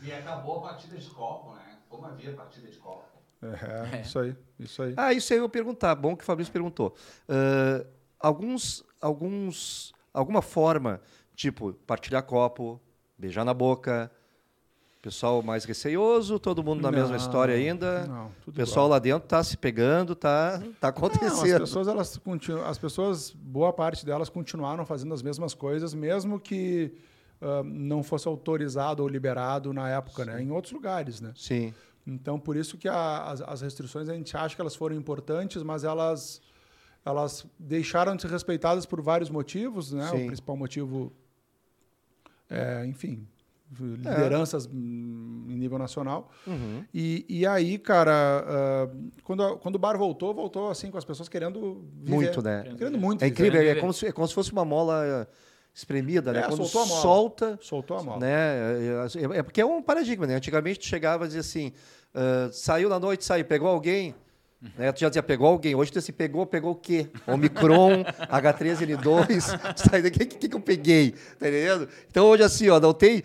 E 0.02 0.12
acabou 0.12 0.58
a 0.58 0.62
partida 0.70 0.96
de 0.96 1.08
copo, 1.10 1.54
né? 1.54 1.78
Como 1.88 2.04
havia 2.06 2.32
partida 2.32 2.66
de 2.68 2.76
copo. 2.78 3.04
É, 3.42 3.98
É. 3.98 4.00
isso 4.00 4.18
aí, 4.18 4.36
isso 4.58 4.82
aí. 4.82 4.94
Ah, 4.96 5.12
isso 5.12 5.32
aí 5.32 5.38
eu 5.38 5.44
ia 5.44 5.48
perguntar, 5.48 5.94
bom 5.94 6.16
que 6.16 6.24
o 6.24 6.26
Fabrício 6.26 6.52
perguntou. 6.52 6.96
Ah, 7.28 7.84
alguns, 8.18 8.84
alguns, 9.00 9.92
alguma 10.12 10.42
forma, 10.42 11.00
tipo, 11.36 11.72
partilhar 11.86 12.22
copo, 12.24 12.80
beijar 13.16 13.44
na 13.44 13.54
boca, 13.54 14.10
pessoal 15.04 15.42
mais 15.42 15.64
receioso, 15.66 16.38
todo 16.38 16.62
mundo 16.64 16.80
na 16.80 16.90
mesma 16.90 17.10
Não, 17.10 17.16
história 17.16 17.54
ainda... 17.54 18.06
Não, 18.06 18.30
O 18.46 18.52
pessoal 18.52 18.86
igual. 18.86 18.88
lá 18.88 18.98
dentro 18.98 19.28
tá 19.28 19.44
se 19.44 19.56
pegando, 19.56 20.14
tá, 20.14 20.52
tá 20.52 20.58
Não, 20.58 20.68
as 20.80 20.84
acontecendo. 20.84 21.60
pessoas, 21.60 21.88
elas 21.88 22.16
continuam, 22.16 22.64
as 22.64 22.78
pessoas, 22.78 23.30
boa 23.30 23.70
parte 23.72 24.06
delas 24.06 24.30
continuaram 24.30 24.86
fazendo 24.86 25.12
as 25.12 25.20
mesmas 25.22 25.52
coisas, 25.52 25.92
mesmo 25.92 26.40
que 26.40 26.94
ah, 27.42 27.62
não 27.62 28.02
fosse 28.02 28.26
autorizado 28.26 29.02
ou 29.02 29.08
liberado 29.08 29.72
na 29.74 29.90
época, 29.90 30.24
né? 30.24 30.42
Em 30.42 30.50
outros 30.50 30.72
lugares, 30.72 31.20
né? 31.20 31.32
Sim. 31.36 31.74
Então, 32.06 32.38
por 32.40 32.56
isso 32.56 32.78
que 32.78 32.88
a- 32.88 33.24
as, 33.30 33.40
as 33.42 33.60
restrições 33.60 34.08
a 34.08 34.14
gente 34.14 34.34
acha 34.36 34.54
que 34.54 34.60
elas 34.60 34.74
foram 34.74 34.96
importantes, 34.96 35.62
mas 35.62 35.84
elas 35.84 36.40
elas 37.04 37.44
deixaram 37.58 38.16
de 38.16 38.22
ser 38.22 38.30
respeitadas 38.30 38.86
por 38.86 39.02
vários 39.02 39.28
motivos, 39.28 39.92
né? 39.92 40.08
Sim. 40.08 40.22
O 40.22 40.26
principal 40.28 40.56
motivo 40.56 41.12
é, 42.48 42.86
enfim, 42.86 43.26
lideranças 43.72 44.66
hum, 44.66 45.46
em 45.48 45.56
nível 45.56 45.78
nacional. 45.78 46.30
Uhum. 46.46 46.84
E, 46.92 47.24
e 47.28 47.46
aí, 47.46 47.78
cara, 47.78 48.44
ah, 48.46 48.88
quando, 49.22 49.56
quando 49.58 49.76
o 49.76 49.78
bar 49.78 49.96
voltou, 49.98 50.32
voltou 50.34 50.70
assim 50.70 50.90
com 50.90 50.98
as 50.98 51.04
pessoas 51.04 51.28
querendo 51.28 51.84
viver. 52.00 52.14
Muito, 52.14 52.42
né? 52.42 52.74
Querendo 52.76 52.98
muito. 52.98 53.22
É 53.24 53.28
incrível, 53.28 53.60
é 53.60 53.64
viver. 53.64 53.80
como, 53.80 53.92
se, 53.92 54.06
é 54.06 54.12
como 54.12 54.28
se 54.28 54.34
fosse 54.34 54.52
uma 54.52 54.64
mola 54.64 55.04
eh, 55.06 55.26
espremida, 55.74 56.32
né? 56.32 56.40
É, 56.40 56.42
Quando 56.42 56.64
soltou 56.64 56.82
a 56.82 56.86
mola. 56.86 57.00
solta, 57.02 57.58
Soltou 57.60 57.98
a 57.98 58.02
mola. 58.02 58.20
né? 58.20 58.32
É, 58.32 59.06
é- 59.34 59.38
é 59.38 59.42
porque 59.42 59.60
é 59.60 59.66
um 59.66 59.82
paradigma, 59.82 60.26
né? 60.26 60.36
Antigamente 60.36 60.78
tu 60.80 60.86
chegava 60.86 61.24
e 61.24 61.26
dizia 61.28 61.40
assim, 61.40 61.72
ah, 62.14 62.48
saiu 62.52 62.88
na 62.88 62.98
noite, 63.00 63.24
saiu, 63.24 63.44
pegou 63.44 63.68
alguém, 63.68 64.14
né? 64.76 64.92
Tu 64.92 65.00
já 65.00 65.08
dizia, 65.08 65.22
pegou 65.22 65.48
alguém. 65.48 65.74
Hoje 65.74 65.92
tu 65.92 66.00
se 66.00 66.12
pegou, 66.12 66.46
pegou 66.46 66.72
o 66.72 66.74
quê? 66.74 67.08
Omicron, 67.26 68.04
H3N2, 68.04 69.76
sai 69.76 70.02
daqui, 70.02 70.22
o 70.22 70.26
que, 70.26 70.48
que 70.48 70.56
eu 70.56 70.60
peguei? 70.60 71.12
Tá 71.38 71.48
entendendo? 71.48 71.88
Então 72.10 72.26
hoje 72.26 72.42
assim, 72.42 72.68
ó, 72.68 72.80
não 72.80 72.94
tem... 72.94 73.22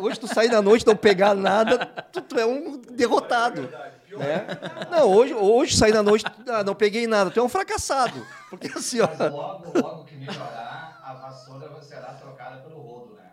Hoje 0.00 0.20
tu 0.20 0.26
sai 0.26 0.48
na 0.48 0.60
noite 0.60 0.86
não 0.86 0.96
pegar 0.96 1.34
nada, 1.34 1.86
tu, 2.12 2.20
tu 2.20 2.38
é 2.38 2.46
um 2.46 2.80
derrotado. 2.92 3.68
Né? 4.16 4.46
Não, 4.90 5.10
hoje, 5.10 5.34
hoje 5.34 5.76
sair 5.76 5.92
na 5.92 6.02
noite, 6.02 6.24
ah, 6.48 6.62
não 6.62 6.74
peguei 6.74 7.06
nada, 7.06 7.30
tu 7.30 7.40
é 7.40 7.42
um 7.42 7.48
fracassado. 7.48 8.24
Porque 8.48 8.68
assim, 8.68 9.00
ó... 9.00 9.08
Mas 9.18 9.32
logo, 9.32 9.78
logo 9.78 10.04
que 10.04 10.14
melhorar, 10.14 11.00
a 11.02 11.14
vassoura 11.14 11.70
será 11.82 12.14
trocada 12.14 12.58
pelo 12.58 12.80
rodo, 12.80 13.14
né? 13.14 13.23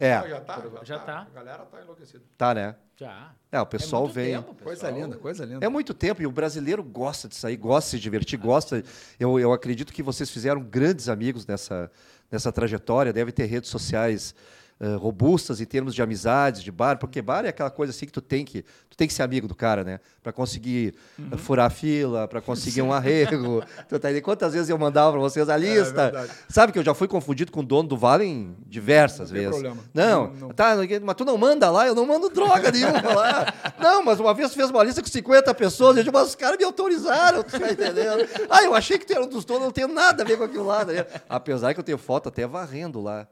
É. 0.00 0.28
Já 0.28 0.40
tá, 0.40 0.62
já, 0.62 0.84
Já 0.84 0.98
tá. 0.98 1.04
tá. 1.04 1.26
A 1.30 1.34
galera 1.34 1.64
tá 1.64 1.82
enlouquecida. 1.82 2.22
Tá, 2.36 2.54
né? 2.54 2.74
Já. 2.96 3.32
É, 3.50 3.60
o 3.60 3.66
pessoal 3.66 4.02
muito 4.02 4.14
vem. 4.14 4.34
tempo, 4.34 4.54
Coisa 4.62 4.90
linda, 4.90 5.16
coisa 5.16 5.44
linda. 5.44 5.64
É 5.64 5.68
muito 5.68 5.94
tempo 5.94 6.20
e 6.20 6.26
o 6.26 6.30
brasileiro 6.32 6.82
gosta 6.82 7.28
de 7.28 7.34
sair, 7.36 7.56
gosta 7.56 7.90
de 7.90 7.96
se 7.96 8.02
divertir, 8.02 8.38
gosta. 8.38 8.82
Eu, 9.18 9.38
eu 9.38 9.52
acredito 9.52 9.92
que 9.92 10.02
vocês 10.02 10.28
fizeram 10.30 10.60
grandes 10.60 11.08
amigos 11.08 11.46
nessa, 11.46 11.90
nessa 12.30 12.50
trajetória, 12.52 13.12
deve 13.12 13.30
ter 13.32 13.46
redes 13.46 13.70
sociais 13.70 14.34
uh, 14.80 14.96
robustas 14.96 15.60
em 15.60 15.64
termos 15.64 15.94
de 15.94 16.02
amizades, 16.02 16.62
de 16.62 16.70
bar, 16.70 16.98
porque 16.98 17.20
bar 17.20 17.44
é 17.44 17.48
aquela 17.48 17.70
coisa 17.70 17.90
assim 17.90 18.06
que 18.06 18.12
tu 18.12 18.20
tem 18.20 18.44
que, 18.44 18.62
tu 18.88 18.96
tem 18.96 19.06
que 19.06 19.14
ser 19.14 19.22
amigo 19.22 19.48
do 19.48 19.54
cara, 19.54 19.84
né? 19.84 20.00
Para 20.22 20.32
conseguir 20.32 20.94
uhum. 21.18 21.36
furar 21.38 21.66
a 21.66 21.70
fila, 21.70 22.28
para 22.28 22.40
conseguir 22.40 22.82
um 22.82 22.92
arrego. 22.92 23.62
tu 23.88 23.98
tá 23.98 24.08
Quantas 24.22 24.52
vezes 24.52 24.68
eu 24.68 24.78
mandava 24.78 25.12
para 25.12 25.20
vocês 25.20 25.48
a 25.48 25.54
é, 25.54 25.58
lista? 25.58 26.12
É, 26.14 26.28
Sabe 26.48 26.72
que 26.72 26.78
eu 26.78 26.82
já 26.82 26.94
fui 26.94 27.08
confundido 27.08 27.52
com 27.52 27.60
o 27.60 27.62
dono 27.64 27.88
do 27.88 27.96
Vale 27.96 28.50
diversas 28.66 29.30
não 29.30 29.36
vezes. 29.36 29.50
Problema. 29.50 29.78
Não, 29.94 30.26
não, 30.28 30.34
não, 30.34 30.48
tá, 30.50 30.76
mas 31.02 31.14
tu 31.16 31.24
não 31.24 31.36
manda 31.36 31.70
lá, 31.70 31.86
eu 31.86 31.94
não 31.94 32.06
mando 32.06 32.28
droga 32.28 32.70
nenhuma 32.70 33.14
lá. 33.14 33.54
Não, 33.78 34.04
mas 34.04 34.20
uma 34.20 34.34
vez 34.34 34.50
tu 34.50 34.56
fez 34.56 34.70
uma 34.70 34.82
lista 34.82 35.02
com 35.02 35.08
50 35.08 35.54
pessoas, 35.54 35.96
eu 35.96 36.02
digo, 36.04 36.16
mas 36.16 36.28
os 36.28 36.34
caras 36.34 36.58
me 36.58 36.64
autorizaram, 36.64 37.42
tu 37.42 37.58
tá 37.58 37.70
entendendo? 37.70 38.28
Ah, 38.50 38.62
eu 38.64 38.74
achei 38.74 38.98
que 38.98 39.06
tu 39.06 39.12
era 39.12 39.22
um 39.22 39.28
dos 39.28 39.44
donos, 39.44 39.64
não 39.64 39.72
tenho 39.72 39.88
nada 39.88 40.22
a 40.22 40.26
ver 40.26 40.36
com 40.36 40.44
aquilo 40.44 40.66
lá. 40.66 40.84
Né? 40.84 41.06
Apesar 41.28 41.74
que 41.74 41.80
eu 41.80 41.84
tenho 41.84 41.98
foto 41.98 42.28
até 42.28 42.46
varrendo 42.46 43.00
lá. 43.00 43.26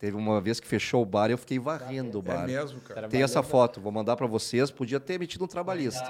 Teve 0.00 0.16
uma 0.16 0.40
vez 0.40 0.58
que 0.58 0.66
fechou 0.66 1.02
o 1.02 1.04
bar 1.04 1.28
e 1.28 1.34
eu 1.34 1.38
fiquei 1.38 1.58
varrendo 1.58 2.20
o 2.20 2.22
bar. 2.22 2.44
É 2.44 2.46
mesmo, 2.46 2.80
cara. 2.80 3.06
Tem 3.06 3.22
essa 3.22 3.42
foto, 3.42 3.82
vou 3.82 3.92
mandar 3.92 4.16
para 4.16 4.26
vocês. 4.26 4.70
Podia 4.70 4.98
ter 4.98 5.20
metido 5.20 5.44
um 5.44 5.46
trabalhista. 5.46 6.02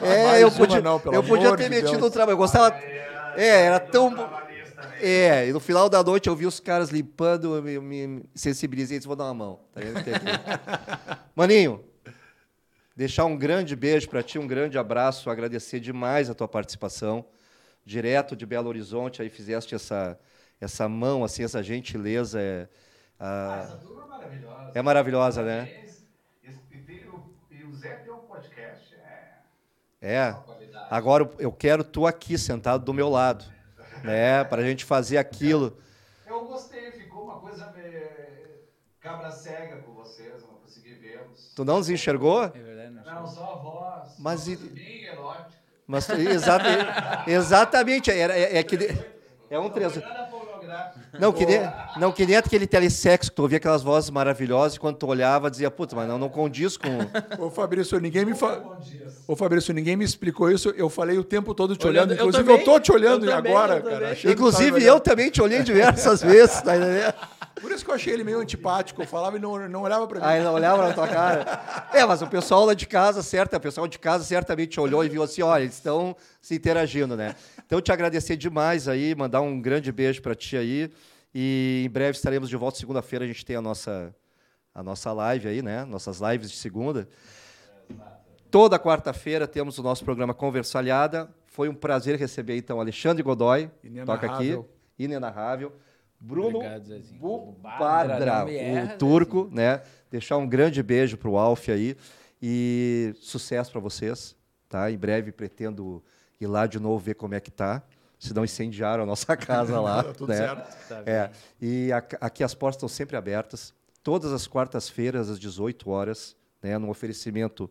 é, 0.00 0.40
eu 0.40 0.52
podia, 0.52 0.80
não, 0.80 1.02
eu 1.12 1.24
podia 1.24 1.56
ter 1.56 1.68
metido 1.68 2.06
um 2.06 2.08
trabalho. 2.08 2.34
Eu 2.34 2.38
gostava. 2.38 2.76
É, 3.36 3.64
era 3.64 3.80
tão. 3.80 4.14
É, 5.00 5.48
e 5.48 5.52
no 5.52 5.58
final 5.58 5.88
da 5.88 6.00
noite 6.00 6.28
eu 6.28 6.36
vi 6.36 6.46
os 6.46 6.60
caras 6.60 6.90
limpando, 6.90 7.56
eu 7.56 7.82
me, 7.82 8.06
me 8.06 8.22
sensibilizei 8.36 8.98
e 8.98 9.00
disse: 9.00 9.08
vou 9.08 9.16
dar 9.16 9.24
uma 9.24 9.34
mão. 9.34 9.60
Tá 9.74 9.80
Maninho, 11.34 11.84
deixar 12.94 13.24
um 13.24 13.36
grande 13.36 13.74
beijo 13.74 14.08
para 14.08 14.22
ti, 14.22 14.38
um 14.38 14.46
grande 14.46 14.78
abraço, 14.78 15.28
agradecer 15.28 15.80
demais 15.80 16.30
a 16.30 16.34
tua 16.34 16.46
participação. 16.46 17.24
Direto 17.84 18.36
de 18.36 18.46
Belo 18.46 18.68
Horizonte, 18.68 19.22
aí 19.22 19.28
fizeste 19.28 19.74
essa 19.74 20.16
essa 20.60 20.88
mão, 20.88 21.24
assim, 21.24 21.44
essa 21.44 21.62
gentileza. 21.62 22.40
É, 22.40 22.68
ah, 23.18 23.62
essa 23.64 23.76
turma 23.76 24.04
é 24.04 24.08
maravilhosa. 24.08 24.72
É 24.74 24.82
maravilhosa, 24.82 25.42
né? 25.42 25.84
E 27.50 27.64
o 27.64 27.74
Zé 27.74 27.94
tem 27.96 28.12
um 28.12 28.18
podcast. 28.18 28.94
É. 28.94 30.14
É. 30.14 30.36
Agora 30.90 31.28
eu 31.38 31.52
quero 31.52 31.82
tu 31.82 32.06
aqui 32.06 32.38
sentado 32.38 32.84
do 32.84 32.94
meu 32.94 33.08
lado, 33.08 33.44
né? 34.04 34.44
Para 34.44 34.62
a 34.62 34.64
gente 34.64 34.84
fazer 34.84 35.18
aquilo. 35.18 35.76
Eu 36.26 36.44
gostei, 36.44 36.90
ficou 36.92 37.24
uma 37.24 37.40
coisa 37.40 37.66
cabra 39.06 39.30
cega 39.30 39.76
com 39.82 39.92
vocês, 39.92 40.42
não 40.42 40.54
consegui 40.54 40.94
vê-los. 40.94 41.52
Tu 41.54 41.64
não 41.64 41.78
os 41.78 41.88
enxergou? 41.88 42.42
É 42.42 42.48
verdade, 42.48 42.90
não, 42.90 43.04
não 43.04 43.26
só 43.28 43.52
a 43.52 43.56
voz. 43.56 44.14
Mas 44.18 44.48
e... 44.48 44.56
bem 44.56 45.04
erótica. 45.04 45.54
Mas 45.86 46.10
exatamente, 46.10 47.30
exatamente 47.30 48.10
era 48.10 48.36
é, 48.36 48.58
é 48.58 48.62
que 48.64 48.76
é 49.48 49.58
um 49.58 49.70
três. 49.70 49.96
Não, 51.18 51.32
que 51.32 51.46
nem, 51.46 51.60
não, 51.96 52.12
que 52.12 52.26
nem 52.26 52.36
aquele 52.36 52.66
telesexo 52.66 53.30
que 53.30 53.36
tu 53.36 53.42
ouvia 53.42 53.58
aquelas 53.58 53.82
vozes 53.82 54.10
maravilhosas 54.10 54.76
e 54.76 54.80
quando 54.80 54.96
tu 54.96 55.06
olhava 55.06 55.50
dizia, 55.50 55.70
puta, 55.70 55.96
mas 55.96 56.08
não, 56.08 56.18
não 56.18 56.28
condiz 56.28 56.76
com. 56.76 56.88
Ô 57.38 57.50
Fabrício, 57.50 57.98
ninguém 58.00 58.24
me 58.24 58.34
fa... 58.34 58.60
Ô 59.26 59.34
Fabrício, 59.34 59.74
ninguém 59.74 59.96
me 59.96 60.04
explicou 60.04 60.50
isso. 60.50 60.70
Eu 60.76 60.88
falei 60.88 61.18
o 61.18 61.24
tempo 61.24 61.54
todo 61.54 61.76
te 61.76 61.86
olhando. 61.86 62.14
Inclusive, 62.14 62.38
eu, 62.38 62.44
também, 62.44 62.58
eu 62.58 62.64
tô 62.64 62.80
te 62.80 62.92
olhando 62.92 63.26
também, 63.26 63.52
agora, 63.52 63.80
cara. 63.80 64.16
Inclusive, 64.24 64.84
eu 64.84 65.00
também 65.00 65.30
te 65.30 65.42
olhei 65.42 65.62
diversas 65.62 66.22
vezes, 66.22 66.60
tá 66.62 66.76
entendendo? 66.76 67.14
Por 67.60 67.72
isso 67.72 67.84
que 67.84 67.90
eu 67.90 67.94
achei 67.94 68.12
ele 68.12 68.22
meio 68.22 68.38
antipático. 68.38 69.02
Eu 69.02 69.06
falava 69.06 69.36
e 69.36 69.40
não, 69.40 69.68
não 69.68 69.82
olhava 69.82 70.06
pra 70.06 70.20
mim. 70.20 70.26
Aí 70.26 70.42
não 70.42 70.52
olhava 70.52 70.86
na 70.86 70.92
tua 70.92 71.08
cara. 71.08 71.88
É, 71.92 72.04
mas 72.04 72.20
o 72.20 72.26
pessoal 72.26 72.66
lá 72.66 72.74
de 72.74 72.86
casa, 72.86 73.22
certo? 73.22 73.56
O 73.56 73.60
pessoal 73.60 73.88
de 73.88 73.98
casa 73.98 74.24
certamente 74.24 74.78
olhou 74.78 75.04
e 75.04 75.08
viu 75.08 75.22
assim: 75.22 75.42
olha, 75.42 75.62
eles 75.62 75.74
estão 75.74 76.14
se 76.40 76.54
interagindo, 76.54 77.16
né? 77.16 77.34
Então, 77.66 77.80
te 77.80 77.90
agradecer 77.90 78.36
demais 78.36 78.86
aí, 78.86 79.14
mandar 79.14 79.40
um 79.40 79.60
grande 79.60 79.90
beijo 79.90 80.22
para 80.22 80.34
ti 80.34 80.56
aí. 80.56 80.90
E 81.34 81.82
em 81.84 81.90
breve 81.90 82.16
estaremos 82.16 82.48
de 82.48 82.56
volta. 82.56 82.78
Segunda-feira 82.78 83.24
a 83.24 83.28
gente 83.28 83.44
tem 83.44 83.56
a 83.56 83.60
nossa, 83.60 84.14
a 84.72 84.82
nossa 84.82 85.12
live 85.12 85.48
aí, 85.48 85.60
né? 85.60 85.84
Nossas 85.84 86.20
lives 86.20 86.50
de 86.50 86.56
segunda. 86.56 87.08
Toda 88.50 88.78
quarta-feira 88.78 89.46
temos 89.48 89.78
o 89.78 89.82
nosso 89.82 90.04
programa 90.04 90.32
Conversalhada. 90.32 91.28
Foi 91.44 91.68
um 91.68 91.74
prazer 91.74 92.16
receber, 92.16 92.56
então, 92.56 92.80
Alexandre 92.80 93.22
Godoy, 93.22 93.70
toca 94.04 94.32
aqui, 94.32 94.58
inenarrável. 94.98 95.74
Bruno 96.20 96.60
Bupadra, 97.18 98.44
o 98.46 98.98
turco, 98.98 99.50
né? 99.52 99.82
Deixar 100.10 100.36
um 100.36 100.46
grande 100.46 100.82
beijo 100.82 101.16
para 101.16 101.28
o 101.28 101.36
Alf 101.36 101.68
aí 101.68 101.96
e 102.40 103.12
sucesso 103.20 103.72
para 103.72 103.80
vocês, 103.80 104.36
tá? 104.68 104.90
Em 104.90 104.96
breve 104.96 105.32
pretendo 105.32 106.02
ir 106.40 106.46
lá 106.46 106.66
de 106.66 106.78
novo 106.78 106.98
ver 106.98 107.14
como 107.14 107.34
é 107.34 107.40
que 107.40 107.50
tá. 107.50 107.82
Se 108.18 108.32
não 108.32 108.44
incendiaram 108.44 109.02
a 109.02 109.06
nossa 109.06 109.36
casa 109.36 109.80
lá. 109.80 110.02
tá 110.04 110.12
tudo 110.12 110.28
né? 110.30 110.36
certo. 110.36 110.88
Tá 110.88 111.02
é. 111.04 111.30
E 111.60 111.90
aqui 112.20 112.42
as 112.42 112.54
portas 112.54 112.76
estão 112.76 112.88
sempre 112.88 113.16
abertas. 113.16 113.74
Todas 114.02 114.32
as 114.32 114.46
quartas-feiras, 114.46 115.28
às 115.28 115.38
18 115.38 115.90
horas, 115.90 116.36
né, 116.62 116.78
no 116.78 116.88
oferecimento, 116.88 117.68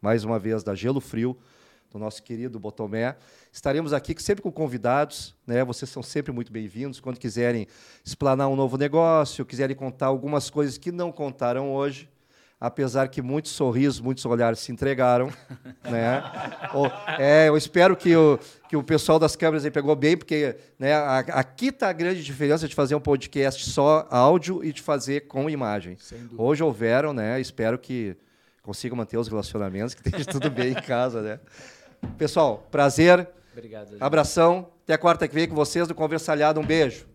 mais 0.00 0.24
uma 0.24 0.38
vez, 0.38 0.62
da 0.62 0.74
Gelo 0.74 1.00
Frio, 1.00 1.36
do 1.90 1.98
nosso 1.98 2.22
querido 2.22 2.58
Botomé. 2.58 3.16
Estaremos 3.52 3.92
aqui 3.92 4.20
sempre 4.20 4.42
com 4.42 4.52
convidados, 4.52 5.34
né? 5.46 5.64
Vocês 5.64 5.88
são 5.88 6.02
sempre 6.02 6.32
muito 6.32 6.52
bem-vindos. 6.52 7.00
Quando 7.00 7.18
quiserem 7.18 7.66
explanar 8.04 8.48
um 8.48 8.56
novo 8.56 8.76
negócio, 8.76 9.46
quiserem 9.46 9.74
contar 9.74 10.06
algumas 10.06 10.50
coisas 10.50 10.76
que 10.76 10.92
não 10.92 11.10
contaram 11.10 11.72
hoje, 11.72 12.10
apesar 12.60 13.08
que 13.08 13.20
muitos 13.20 13.52
sorrisos, 13.52 14.00
muitos 14.00 14.24
olhares 14.24 14.60
se 14.60 14.72
entregaram, 14.72 15.30
né? 15.84 16.22
é, 17.18 17.48
eu 17.48 17.56
espero 17.56 17.96
que 17.96 18.16
o, 18.16 18.38
que 18.68 18.76
o 18.76 18.82
pessoal 18.82 19.18
das 19.18 19.36
câmeras 19.36 19.64
aí 19.64 19.70
pegou 19.70 19.94
bem, 19.94 20.16
porque 20.16 20.56
né, 20.78 20.94
aqui 21.32 21.66
está 21.68 21.88
a 21.88 21.92
grande 21.92 22.22
diferença 22.22 22.66
de 22.66 22.74
fazer 22.74 22.94
um 22.94 23.00
podcast 23.00 23.68
só 23.68 24.06
áudio 24.10 24.64
e 24.64 24.72
de 24.72 24.80
fazer 24.80 25.26
com 25.26 25.48
imagem. 25.50 25.96
Hoje 26.36 26.62
houveram, 26.62 27.12
né? 27.12 27.40
Espero 27.40 27.78
que 27.78 28.16
consigam 28.62 28.96
manter 28.96 29.16
os 29.16 29.28
relacionamentos, 29.28 29.94
que 29.94 30.06
esteja 30.06 30.24
tudo 30.24 30.50
bem 30.50 30.72
em 30.72 30.82
casa, 30.82 31.22
né? 31.22 31.40
Pessoal, 32.18 32.66
prazer. 32.70 33.28
Obrigado. 33.52 33.96
Abração. 34.00 34.70
Até 34.84 34.96
quarta 34.96 35.26
que 35.26 35.34
vem 35.34 35.48
com 35.48 35.54
vocês 35.54 35.88
do 35.88 35.94
Conversalhado. 35.94 36.60
Um 36.60 36.66
beijo. 36.66 37.06